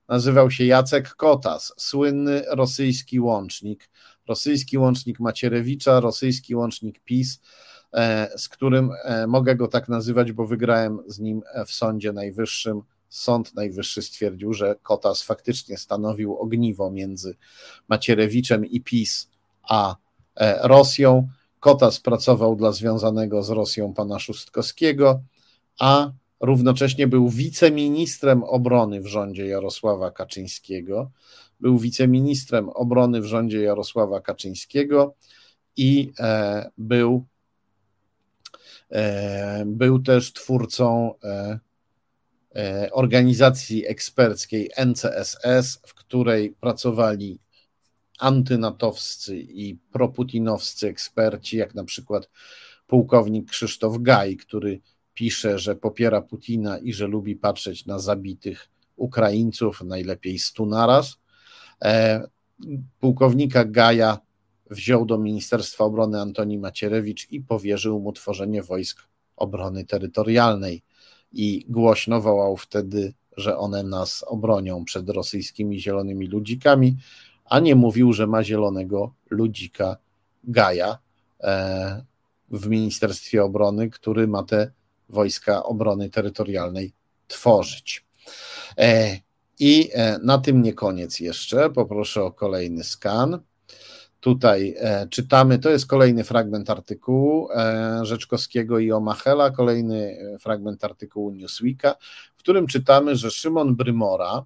nazywał 0.09 0.51
się 0.51 0.65
Jacek 0.65 1.15
Kotas, 1.15 1.73
słynny 1.77 2.43
rosyjski 2.51 3.21
łącznik, 3.21 3.91
rosyjski 4.29 4.79
łącznik 4.79 5.21
Macierewicza, 5.21 6.01
rosyjski 6.01 6.55
łącznik 6.55 7.01
PiS, 7.05 7.41
e, 7.41 7.76
z 8.37 8.49
którym 8.49 8.91
e, 9.05 9.27
mogę 9.27 9.57
go 9.57 9.69
tak 9.69 9.89
nazywać, 9.89 10.33
bo 10.33 10.47
wygrałem 10.47 10.99
z 11.07 11.19
nim 11.19 11.43
w 11.67 11.73
Sądzie 11.73 12.13
Najwyższym. 12.13 12.83
Sąd 13.09 13.55
Najwyższy 13.55 14.03
stwierdził, 14.03 14.53
że 14.53 14.77
Kotas 14.83 15.23
faktycznie 15.23 15.79
stanowił 15.79 16.37
ogniwo 16.37 16.91
między 16.91 17.37
Macierewiczem 17.89 18.67
i 18.67 18.81
PiS 18.81 19.29
a 19.63 19.97
e, 20.37 20.69
Rosją. 20.69 21.29
Kotas 21.61 22.01
pracował 22.01 22.57
dla 22.57 22.73
związanego 22.73 23.43
z 23.43 23.51
Rosją 23.51 23.95
pana 23.95 24.19
Szustkowskiego, 24.19 25.21
a 25.79 26.11
Równocześnie 26.41 27.07
był 27.07 27.29
wiceministrem 27.29 28.45
obrony 28.45 29.01
w 29.01 29.07
rządzie 29.07 29.47
Jarosława 29.47 30.11
Kaczyńskiego. 30.11 31.11
Był 31.61 31.79
wiceministrem 31.79 32.69
obrony 32.69 33.21
w 33.21 33.25
rządzie 33.25 33.63
Jarosława 33.63 34.21
Kaczyńskiego 34.21 35.15
i 35.77 36.13
e, 36.19 36.71
był, 36.79 37.15
e, 37.15 37.36
był 39.67 40.03
też 40.03 40.33
twórcą 40.33 41.15
e, 41.25 41.59
e 42.55 42.89
organizacji 42.93 43.87
eksperckiej 43.87 44.71
NCSS, 44.87 45.81
w 45.87 45.95
której 45.95 46.51
pracowali 46.51 47.39
antynatowscy 48.19 49.39
i 49.39 49.79
proputinowscy 49.93 50.89
eksperci, 50.89 51.57
jak 51.57 51.75
na 51.75 51.85
przykład 51.85 52.31
pułkownik 52.87 53.51
Krzysztof 53.51 53.97
Gaj, 53.99 54.37
który 54.37 54.81
pisze, 55.15 55.59
że 55.59 55.77
popiera 55.77 56.23
Putina 56.23 56.79
i 56.79 56.93
że 56.93 57.07
lubi 57.07 57.37
patrzeć 57.37 57.87
na 57.87 57.99
zabitych 57.99 58.69
Ukraińców, 58.97 59.81
najlepiej 59.81 60.39
stu 60.39 60.67
naraz. 60.67 61.17
E, 61.85 62.23
pułkownika 63.01 63.65
Gaja 63.65 64.19
wziął 64.71 65.07
do 65.07 65.19
Ministerstwa 65.19 65.85
Obrony 65.85 66.21
Antoni 66.21 66.59
Macierewicz 66.59 67.31
i 67.31 67.41
powierzył 67.41 68.01
mu 68.01 68.13
tworzenie 68.13 68.63
wojsk 68.63 69.03
obrony 69.37 69.85
terytorialnej. 69.85 70.83
I 71.33 71.67
głośno 71.69 72.21
wołał 72.21 72.57
wtedy, 72.57 73.15
że 73.37 73.59
one 73.59 73.83
nas 73.83 74.25
obronią 74.27 74.85
przed 74.85 75.09
rosyjskimi 75.09 75.81
zielonymi 75.81 76.27
ludzikami, 76.27 76.97
a 77.45 77.61
nie 77.61 77.75
mówił, 77.75 78.13
że 78.13 78.27
ma 78.27 78.45
zielonego 78.45 79.15
ludzika 79.31 79.97
Gaja 80.45 80.99
e, 81.41 82.05
w 82.51 82.69
Ministerstwie 82.69 83.45
Obrony, 83.45 83.91
który 83.91 84.29
ma 84.29 84.43
te 84.43 84.71
Wojska 85.09 85.63
Obrony 85.65 86.11
Terytorialnej 86.11 86.93
tworzyć. 87.29 88.05
E, 88.79 89.19
I 89.59 89.91
e, 89.93 90.19
na 90.23 90.39
tym 90.39 90.63
nie 90.63 90.73
koniec 90.73 91.21
jeszcze. 91.21 91.71
Poproszę 91.71 92.23
o 92.23 92.33
kolejny 92.33 92.85
skan. 92.85 93.41
Tutaj 94.21 94.75
e, 94.79 95.07
czytamy, 95.11 95.59
to 95.59 95.71
jest 95.71 95.87
kolejny 95.87 96.25
fragment 96.25 96.71
artykułu 96.71 97.49
e, 97.51 98.01
Rzeczkowskiego 98.03 98.79
i 98.79 98.93
Omachela, 98.93 99.51
kolejny 99.51 100.19
e, 100.35 100.39
fragment 100.39 100.85
artykułu 100.85 101.31
Newsweeka, 101.31 101.95
w 102.37 102.39
którym 102.39 102.67
czytamy, 102.67 103.17
że 103.17 103.31
Szymon 103.31 103.77
Brymora, 103.77 104.45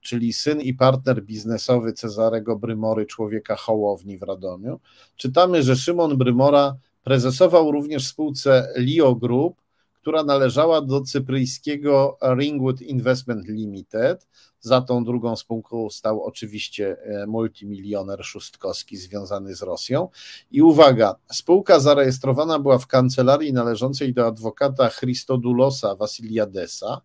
czyli 0.00 0.32
syn 0.32 0.60
i 0.60 0.74
partner 0.74 1.24
biznesowy 1.24 1.92
Cezarego 1.92 2.56
Brymory, 2.56 3.06
człowieka 3.06 3.56
Hołowni 3.56 4.18
w 4.18 4.22
Radomiu, 4.22 4.80
czytamy, 5.16 5.62
że 5.62 5.76
Szymon 5.76 6.18
Brymora 6.18 6.76
prezesował 7.02 7.72
również 7.72 8.06
spółce 8.06 8.72
Lio 8.76 9.14
Group, 9.14 9.62
która 10.06 10.24
należała 10.24 10.80
do 10.80 11.00
cypryjskiego 11.00 12.18
Ringwood 12.38 12.82
Investment 12.82 13.48
Limited. 13.48 14.28
Za 14.60 14.80
tą 14.80 15.04
drugą 15.04 15.36
spółką 15.36 15.90
stał 15.90 16.24
oczywiście 16.24 16.96
e, 17.02 17.26
multimilioner 17.26 18.24
Szustkowski 18.24 18.96
związany 18.96 19.54
z 19.54 19.62
Rosją. 19.62 20.08
I 20.50 20.62
uwaga, 20.62 21.14
spółka 21.32 21.80
zarejestrowana 21.80 22.58
była 22.58 22.78
w 22.78 22.86
kancelarii 22.86 23.52
należącej 23.52 24.14
do 24.14 24.26
adwokata 24.26 24.90
Christodulosa 24.90 25.94
Vasiliadesa, 25.94 27.00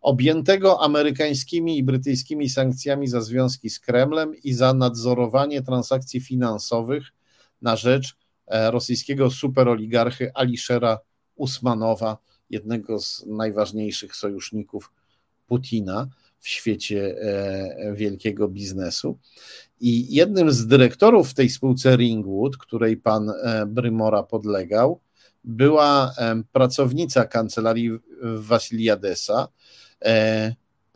objętego 0.00 0.82
amerykańskimi 0.82 1.78
i 1.78 1.82
brytyjskimi 1.82 2.48
sankcjami 2.48 3.08
za 3.08 3.20
związki 3.20 3.70
z 3.70 3.80
Kremlem 3.80 4.34
i 4.44 4.52
za 4.52 4.74
nadzorowanie 4.74 5.62
transakcji 5.62 6.20
finansowych 6.20 7.04
na 7.62 7.76
rzecz 7.76 8.16
e, 8.46 8.70
rosyjskiego 8.70 9.30
superoligarchy 9.30 10.30
Aliszera 10.34 10.98
Usmanowa, 11.34 12.18
jednego 12.50 13.00
z 13.00 13.24
najważniejszych 13.26 14.16
sojuszników 14.16 14.92
Putina 15.46 16.08
w 16.38 16.48
świecie 16.48 17.16
e, 17.20 17.94
wielkiego 17.94 18.48
biznesu. 18.48 19.18
I 19.80 20.14
jednym 20.14 20.52
z 20.52 20.66
dyrektorów 20.66 21.34
tej 21.34 21.50
spółce 21.50 21.96
Ringwood, 21.96 22.56
której 22.56 22.96
pan 22.96 23.30
e, 23.30 23.66
Brymora 23.66 24.22
podlegał, 24.22 25.00
była 25.44 26.12
e, 26.18 26.42
pracownica 26.52 27.24
kancelarii 27.24 27.90
Wasiliadesa, 28.22 29.48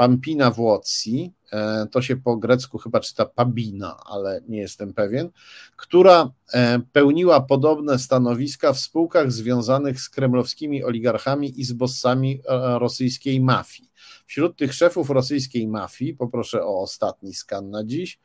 Pampina 0.03 0.51
Włodzi, 0.51 1.33
e, 1.53 1.87
to 1.91 2.03
się 2.03 2.17
po 2.17 2.37
grecku 2.37 2.79
chyba 2.79 3.01
czyta 3.01 3.25
Pabina, 3.27 3.97
ale 4.07 4.41
nie 4.49 4.59
jestem 4.59 4.95
pewien, 4.95 5.31
która 5.77 6.31
e, 6.53 6.81
pełniła 6.93 7.41
podobne 7.41 7.99
stanowiska 7.99 8.73
w 8.73 8.79
spółkach 8.79 9.33
związanych 9.33 10.01
z 10.01 10.11
kremlowskimi 10.11 10.85
oligarchami 10.85 11.61
i 11.61 11.65
z 11.65 11.73
bossami 11.73 12.41
e, 12.49 12.79
rosyjskiej 12.79 13.41
mafii. 13.41 13.91
Wśród 14.27 14.57
tych 14.57 14.75
szefów 14.75 15.11
rosyjskiej 15.11 15.69
mafii, 15.69 16.15
poproszę 16.15 16.65
o 16.65 16.81
ostatni 16.81 17.35
skan 17.35 17.71
na 17.71 17.85
dziś, 17.85 18.19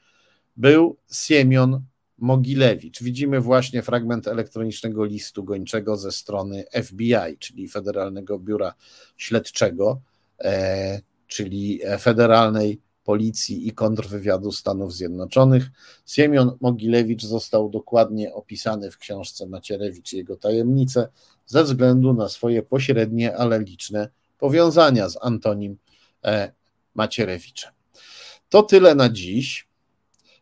był 0.56 0.98
Siemion 1.12 1.82
Mogilewicz. 2.18 3.04
Widzimy 3.04 3.42
właśnie 3.42 3.82
fragment 3.82 4.28
elektronicznego 4.28 5.06
listu 5.06 5.44
gończego 5.44 5.98
ze 5.98 6.12
strony 6.12 6.66
FBI, 6.84 7.38
czyli 7.40 7.68
Federalnego 7.68 8.40
Biura 8.40 8.74
Śledczego 9.18 10.02
czyli 11.28 11.82
Federalnej 12.00 12.82
Policji 13.08 13.68
i 13.68 13.72
Kontrwywiadu 13.72 14.52
Stanów 14.52 14.94
Zjednoczonych. 14.94 15.70
Siemion 16.06 16.58
Mogilewicz 16.62 17.24
został 17.24 17.70
dokładnie 17.70 18.34
opisany 18.34 18.92
w 18.92 18.98
książce 18.98 19.46
Macierewicz 19.46 20.14
i 20.14 20.18
jego 20.18 20.38
tajemnice 20.38 21.10
ze 21.46 21.64
względu 21.64 22.14
na 22.14 22.30
swoje 22.30 22.64
pośrednie, 22.64 23.38
ale 23.38 23.60
liczne 23.60 24.10
powiązania 24.38 25.10
z 25.10 25.18
Antonim 25.22 25.78
e, 26.26 26.52
Macierewiczem. 26.96 27.72
To 28.50 28.64
tyle 28.64 28.96
na 28.96 29.10
dziś, 29.10 29.68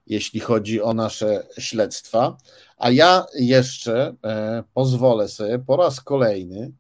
jeśli 0.07 0.40
chodzi 0.40 0.82
o 0.82 0.94
nasze 0.94 1.48
śledztwa, 1.60 2.38
a 2.78 2.91
ja 2.91 3.26
jeszcze 3.36 4.16
e, 4.24 4.64
pozwolę 4.74 5.28
sobie 5.28 5.60
po 5.60 5.78
raz 5.78 6.02
kolejny 6.02 6.72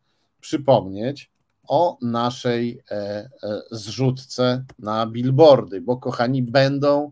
przypomnieć, 0.41 1.31
o 1.67 1.97
naszej 2.01 2.81
e, 2.91 2.95
e, 2.95 3.29
zrzutce 3.71 4.65
na 4.79 5.07
billboardy, 5.07 5.81
bo 5.81 5.97
kochani, 5.97 6.43
będą 6.43 7.11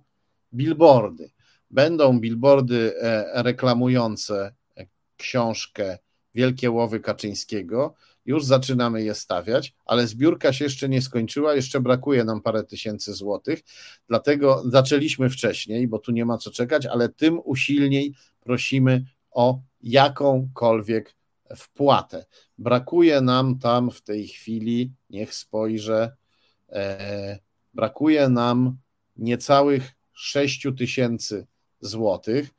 billboardy. 0.54 1.32
Będą 1.72 2.20
billboardy 2.20 2.94
e, 3.02 3.44
reklamujące 3.44 4.54
książkę 5.18 5.98
Wielkie 6.36 6.72
Łowy 6.72 7.00
Kaczyńskiego. 7.00 7.94
Już 8.26 8.46
zaczynamy 8.46 9.04
je 9.04 9.16
stawiać, 9.16 9.74
ale 9.86 10.08
zbiórka 10.08 10.54
się 10.54 10.66
jeszcze 10.66 10.90
nie 10.90 11.02
skończyła, 11.02 11.56
jeszcze 11.56 11.82
brakuje 11.82 12.24
nam 12.24 12.42
parę 12.42 12.64
tysięcy 12.64 13.14
złotych, 13.14 13.64
dlatego 14.08 14.64
zaczęliśmy 14.66 15.30
wcześniej, 15.30 15.88
bo 15.88 16.00
tu 16.00 16.12
nie 16.12 16.26
ma 16.26 16.38
co 16.38 16.52
czekać, 16.52 16.86
ale 16.86 17.10
tym 17.10 17.40
usilniej 17.44 18.14
prosimy 18.40 19.06
o 19.32 19.60
jakąkolwiek 19.82 21.16
wpłatę. 21.56 22.26
Brakuje 22.58 23.22
nam 23.22 23.60
tam 23.60 23.92
w 23.92 24.02
tej 24.02 24.28
chwili, 24.28 24.94
niech 25.10 25.34
spojrzę, 25.34 26.16
e, 26.70 27.40
brakuje 27.74 28.30
nam 28.30 28.78
niecałych 29.16 29.92
6 30.14 30.68
tysięcy 30.78 31.48
złotych. 31.80 32.50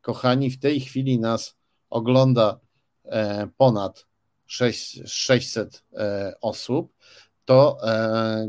Kochani, 0.00 0.50
w 0.50 0.58
tej 0.58 0.80
chwili 0.80 1.18
nas 1.18 1.56
ogląda 1.90 2.60
e, 3.04 3.48
ponad 3.56 4.06
6, 4.46 5.00
600 5.06 5.84
e, 5.92 6.34
osób. 6.40 6.92
To 7.44 7.78
e, 7.82 8.48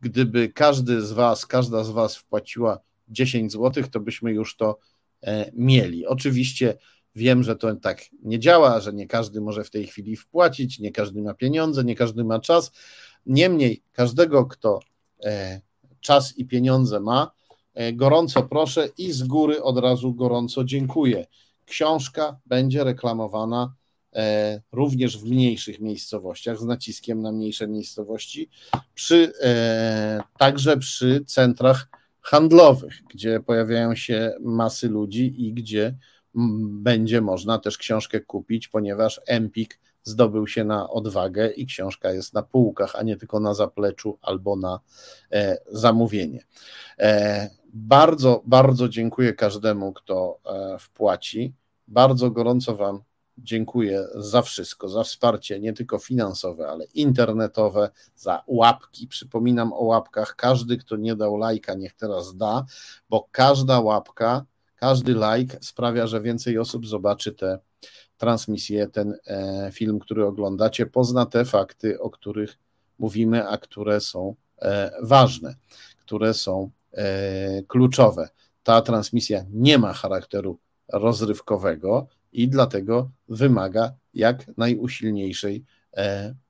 gdyby 0.00 0.48
każdy 0.48 1.02
z 1.02 1.12
Was, 1.12 1.46
każda 1.46 1.84
z 1.84 1.90
Was 1.90 2.16
wpłaciła 2.16 2.80
10 3.08 3.52
złotych, 3.52 3.88
to 3.88 4.00
byśmy 4.00 4.32
już 4.32 4.56
to 4.56 4.78
e, 5.22 5.50
mieli. 5.54 6.06
Oczywiście 6.06 6.78
Wiem, 7.16 7.42
że 7.42 7.56
to 7.56 7.76
tak 7.76 8.02
nie 8.22 8.38
działa, 8.38 8.80
że 8.80 8.92
nie 8.92 9.06
każdy 9.06 9.40
może 9.40 9.64
w 9.64 9.70
tej 9.70 9.86
chwili 9.86 10.16
wpłacić, 10.16 10.78
nie 10.78 10.92
każdy 10.92 11.22
ma 11.22 11.34
pieniądze, 11.34 11.84
nie 11.84 11.96
każdy 11.96 12.24
ma 12.24 12.40
czas. 12.40 12.72
Niemniej, 13.26 13.82
każdego, 13.92 14.46
kto 14.46 14.80
e, 15.24 15.60
czas 16.00 16.38
i 16.38 16.46
pieniądze 16.46 17.00
ma, 17.00 17.30
e, 17.74 17.92
gorąco 17.92 18.42
proszę 18.42 18.88
i 18.98 19.12
z 19.12 19.22
góry 19.22 19.62
od 19.62 19.78
razu 19.78 20.14
gorąco 20.14 20.64
dziękuję. 20.64 21.26
Książka 21.64 22.38
będzie 22.46 22.84
reklamowana 22.84 23.74
e, 24.12 24.62
również 24.72 25.18
w 25.18 25.24
mniejszych 25.24 25.80
miejscowościach, 25.80 26.58
z 26.58 26.64
naciskiem 26.64 27.22
na 27.22 27.32
mniejsze 27.32 27.68
miejscowości, 27.68 28.50
przy, 28.94 29.32
także 30.38 30.76
przy 30.76 31.24
centrach 31.26 31.88
handlowych, 32.20 33.02
gdzie 33.10 33.40
pojawiają 33.40 33.94
się 33.94 34.32
masy 34.40 34.88
ludzi 34.88 35.46
i 35.46 35.52
gdzie 35.52 35.96
będzie 36.68 37.20
można 37.20 37.58
też 37.58 37.78
książkę 37.78 38.20
kupić, 38.20 38.68
ponieważ 38.68 39.20
Empik 39.26 39.80
zdobył 40.02 40.46
się 40.46 40.64
na 40.64 40.90
odwagę 40.90 41.50
i 41.50 41.66
książka 41.66 42.12
jest 42.12 42.34
na 42.34 42.42
półkach, 42.42 42.96
a 42.96 43.02
nie 43.02 43.16
tylko 43.16 43.40
na 43.40 43.54
zapleczu 43.54 44.18
albo 44.22 44.56
na 44.56 44.80
e, 45.32 45.58
zamówienie. 45.66 46.44
E, 46.98 47.50
bardzo, 47.74 48.42
bardzo 48.46 48.88
dziękuję 48.88 49.32
każdemu, 49.32 49.92
kto 49.92 50.38
e, 50.46 50.78
wpłaci. 50.78 51.54
Bardzo 51.88 52.30
gorąco 52.30 52.76
Wam 52.76 53.00
dziękuję 53.38 54.06
za 54.14 54.42
wszystko, 54.42 54.88
za 54.88 55.04
wsparcie 55.04 55.60
nie 55.60 55.72
tylko 55.72 55.98
finansowe, 55.98 56.68
ale 56.68 56.84
internetowe, 56.84 57.90
za 58.16 58.42
łapki. 58.46 59.08
Przypominam 59.08 59.72
o 59.72 59.84
łapkach. 59.84 60.36
Każdy, 60.36 60.76
kto 60.76 60.96
nie 60.96 61.16
dał 61.16 61.36
lajka, 61.36 61.74
niech 61.74 61.94
teraz 61.94 62.36
da, 62.36 62.64
bo 63.10 63.28
każda 63.32 63.80
łapka 63.80 64.44
każdy 64.76 65.12
like 65.12 65.58
sprawia, 65.60 66.06
że 66.06 66.20
więcej 66.20 66.58
osób 66.58 66.86
zobaczy 66.86 67.32
tę 67.32 67.58
transmisję, 68.16 68.88
ten 68.88 69.14
e, 69.26 69.70
film, 69.72 69.98
który 69.98 70.26
oglądacie, 70.26 70.86
pozna 70.86 71.26
te 71.26 71.44
fakty, 71.44 72.00
o 72.00 72.10
których 72.10 72.58
mówimy, 72.98 73.48
a 73.48 73.58
które 73.58 74.00
są 74.00 74.34
e, 74.62 74.90
ważne, 75.02 75.54
które 75.98 76.34
są 76.34 76.70
e, 76.92 77.62
kluczowe. 77.62 78.28
Ta 78.62 78.82
transmisja 78.82 79.44
nie 79.50 79.78
ma 79.78 79.92
charakteru 79.92 80.58
rozrywkowego 80.88 82.06
i 82.32 82.48
dlatego 82.48 83.10
wymaga 83.28 83.92
jak 84.14 84.56
najusilniejszej 84.56 85.64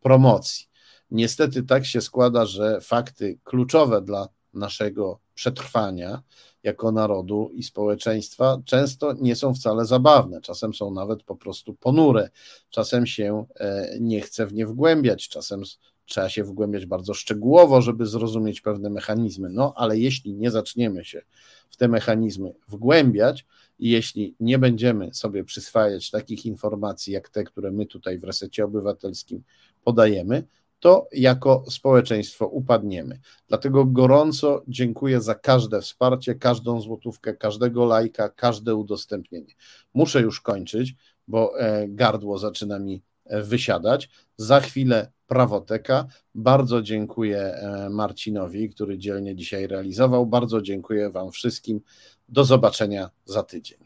promocji. 0.01 0.67
Niestety 1.11 1.63
tak 1.63 1.87
się 1.87 2.01
składa, 2.01 2.47
że 2.47 2.81
fakty 2.81 3.39
kluczowe 3.45 4.03
dla 4.03 4.29
naszego 4.55 5.19
przetrwania 5.35 6.23
jako 6.67 6.93
narodu 6.93 7.51
i 7.55 7.63
społeczeństwa 7.63 8.63
często 8.65 9.13
nie 9.13 9.37
są 9.37 9.55
wcale 9.55 9.85
zabawne, 9.85 10.41
czasem 10.41 10.75
są 10.75 10.91
nawet 10.91 11.23
po 11.23 11.37
prostu 11.37 11.75
ponure, 11.75 12.31
czasem 12.71 13.07
się 13.07 13.45
e, 13.57 13.97
nie 14.01 14.21
chce 14.21 14.47
w 14.47 14.53
nie 14.53 14.67
wgłębiać, 14.67 15.29
czasem 15.29 15.63
trzeba 16.07 16.29
się 16.29 16.45
wgłębiać 16.45 16.87
bardzo 16.87 17.15
szczegółowo, 17.15 17.83
żeby 17.83 18.07
zrozumieć 18.07 18.61
pewne 18.61 18.91
mechanizmy. 18.91 19.49
No, 19.51 19.73
ale 19.77 19.99
jeśli 19.99 20.35
nie 20.35 20.51
zaczniemy 20.51 21.05
się 21.05 21.23
w 21.71 21.77
te 21.77 21.89
mechanizmy 21.89 22.55
wgłębiać 22.69 23.47
i 23.79 23.91
jeśli 23.91 24.35
nie 24.41 24.59
będziemy 24.59 25.15
sobie 25.15 25.45
przyswajać 25.45 26.11
takich 26.11 26.47
informacji 26.47 27.13
jak 27.13 27.29
te, 27.29 27.45
które 27.45 27.71
my 27.71 27.87
tutaj 27.87 28.19
w 28.19 28.25
resecie 28.25 28.65
obywatelskim 28.65 29.43
podajemy, 29.85 30.45
to 30.81 31.09
jako 31.13 31.65
społeczeństwo 31.71 32.47
upadniemy. 32.47 33.21
Dlatego 33.49 33.85
gorąco 33.85 34.63
dziękuję 34.69 35.21
za 35.21 35.35
każde 35.35 35.81
wsparcie, 35.81 36.35
każdą 36.35 36.81
złotówkę, 36.81 37.35
każdego 37.35 37.85
lajka, 37.85 38.29
każde 38.29 38.75
udostępnienie. 38.75 39.55
Muszę 39.95 40.21
już 40.21 40.41
kończyć, 40.41 40.95
bo 41.29 41.61
e, 41.61 41.89
gardło 41.89 42.39
zaczyna 42.39 42.79
mi 42.79 43.03
e, 43.25 43.43
wysiadać. 43.43 44.11
Za 44.37 44.61
chwilę 44.61 45.13
prawoteka. 45.27 46.07
Bardzo 46.35 46.83
dziękuję 46.83 47.39
e, 47.39 47.89
Marcinowi, 47.91 48.71
który 48.71 48.99
dzielnie 48.99 49.37
dzisiaj 49.37 49.67
realizował. 49.67 50.27
Bardzo 50.27 50.63
dziękuję 50.63 51.11
Wam 51.11 51.31
wszystkim. 51.31 51.81
Do 52.29 52.45
zobaczenia 52.45 53.11
za 53.25 53.43
tydzień. 53.43 53.86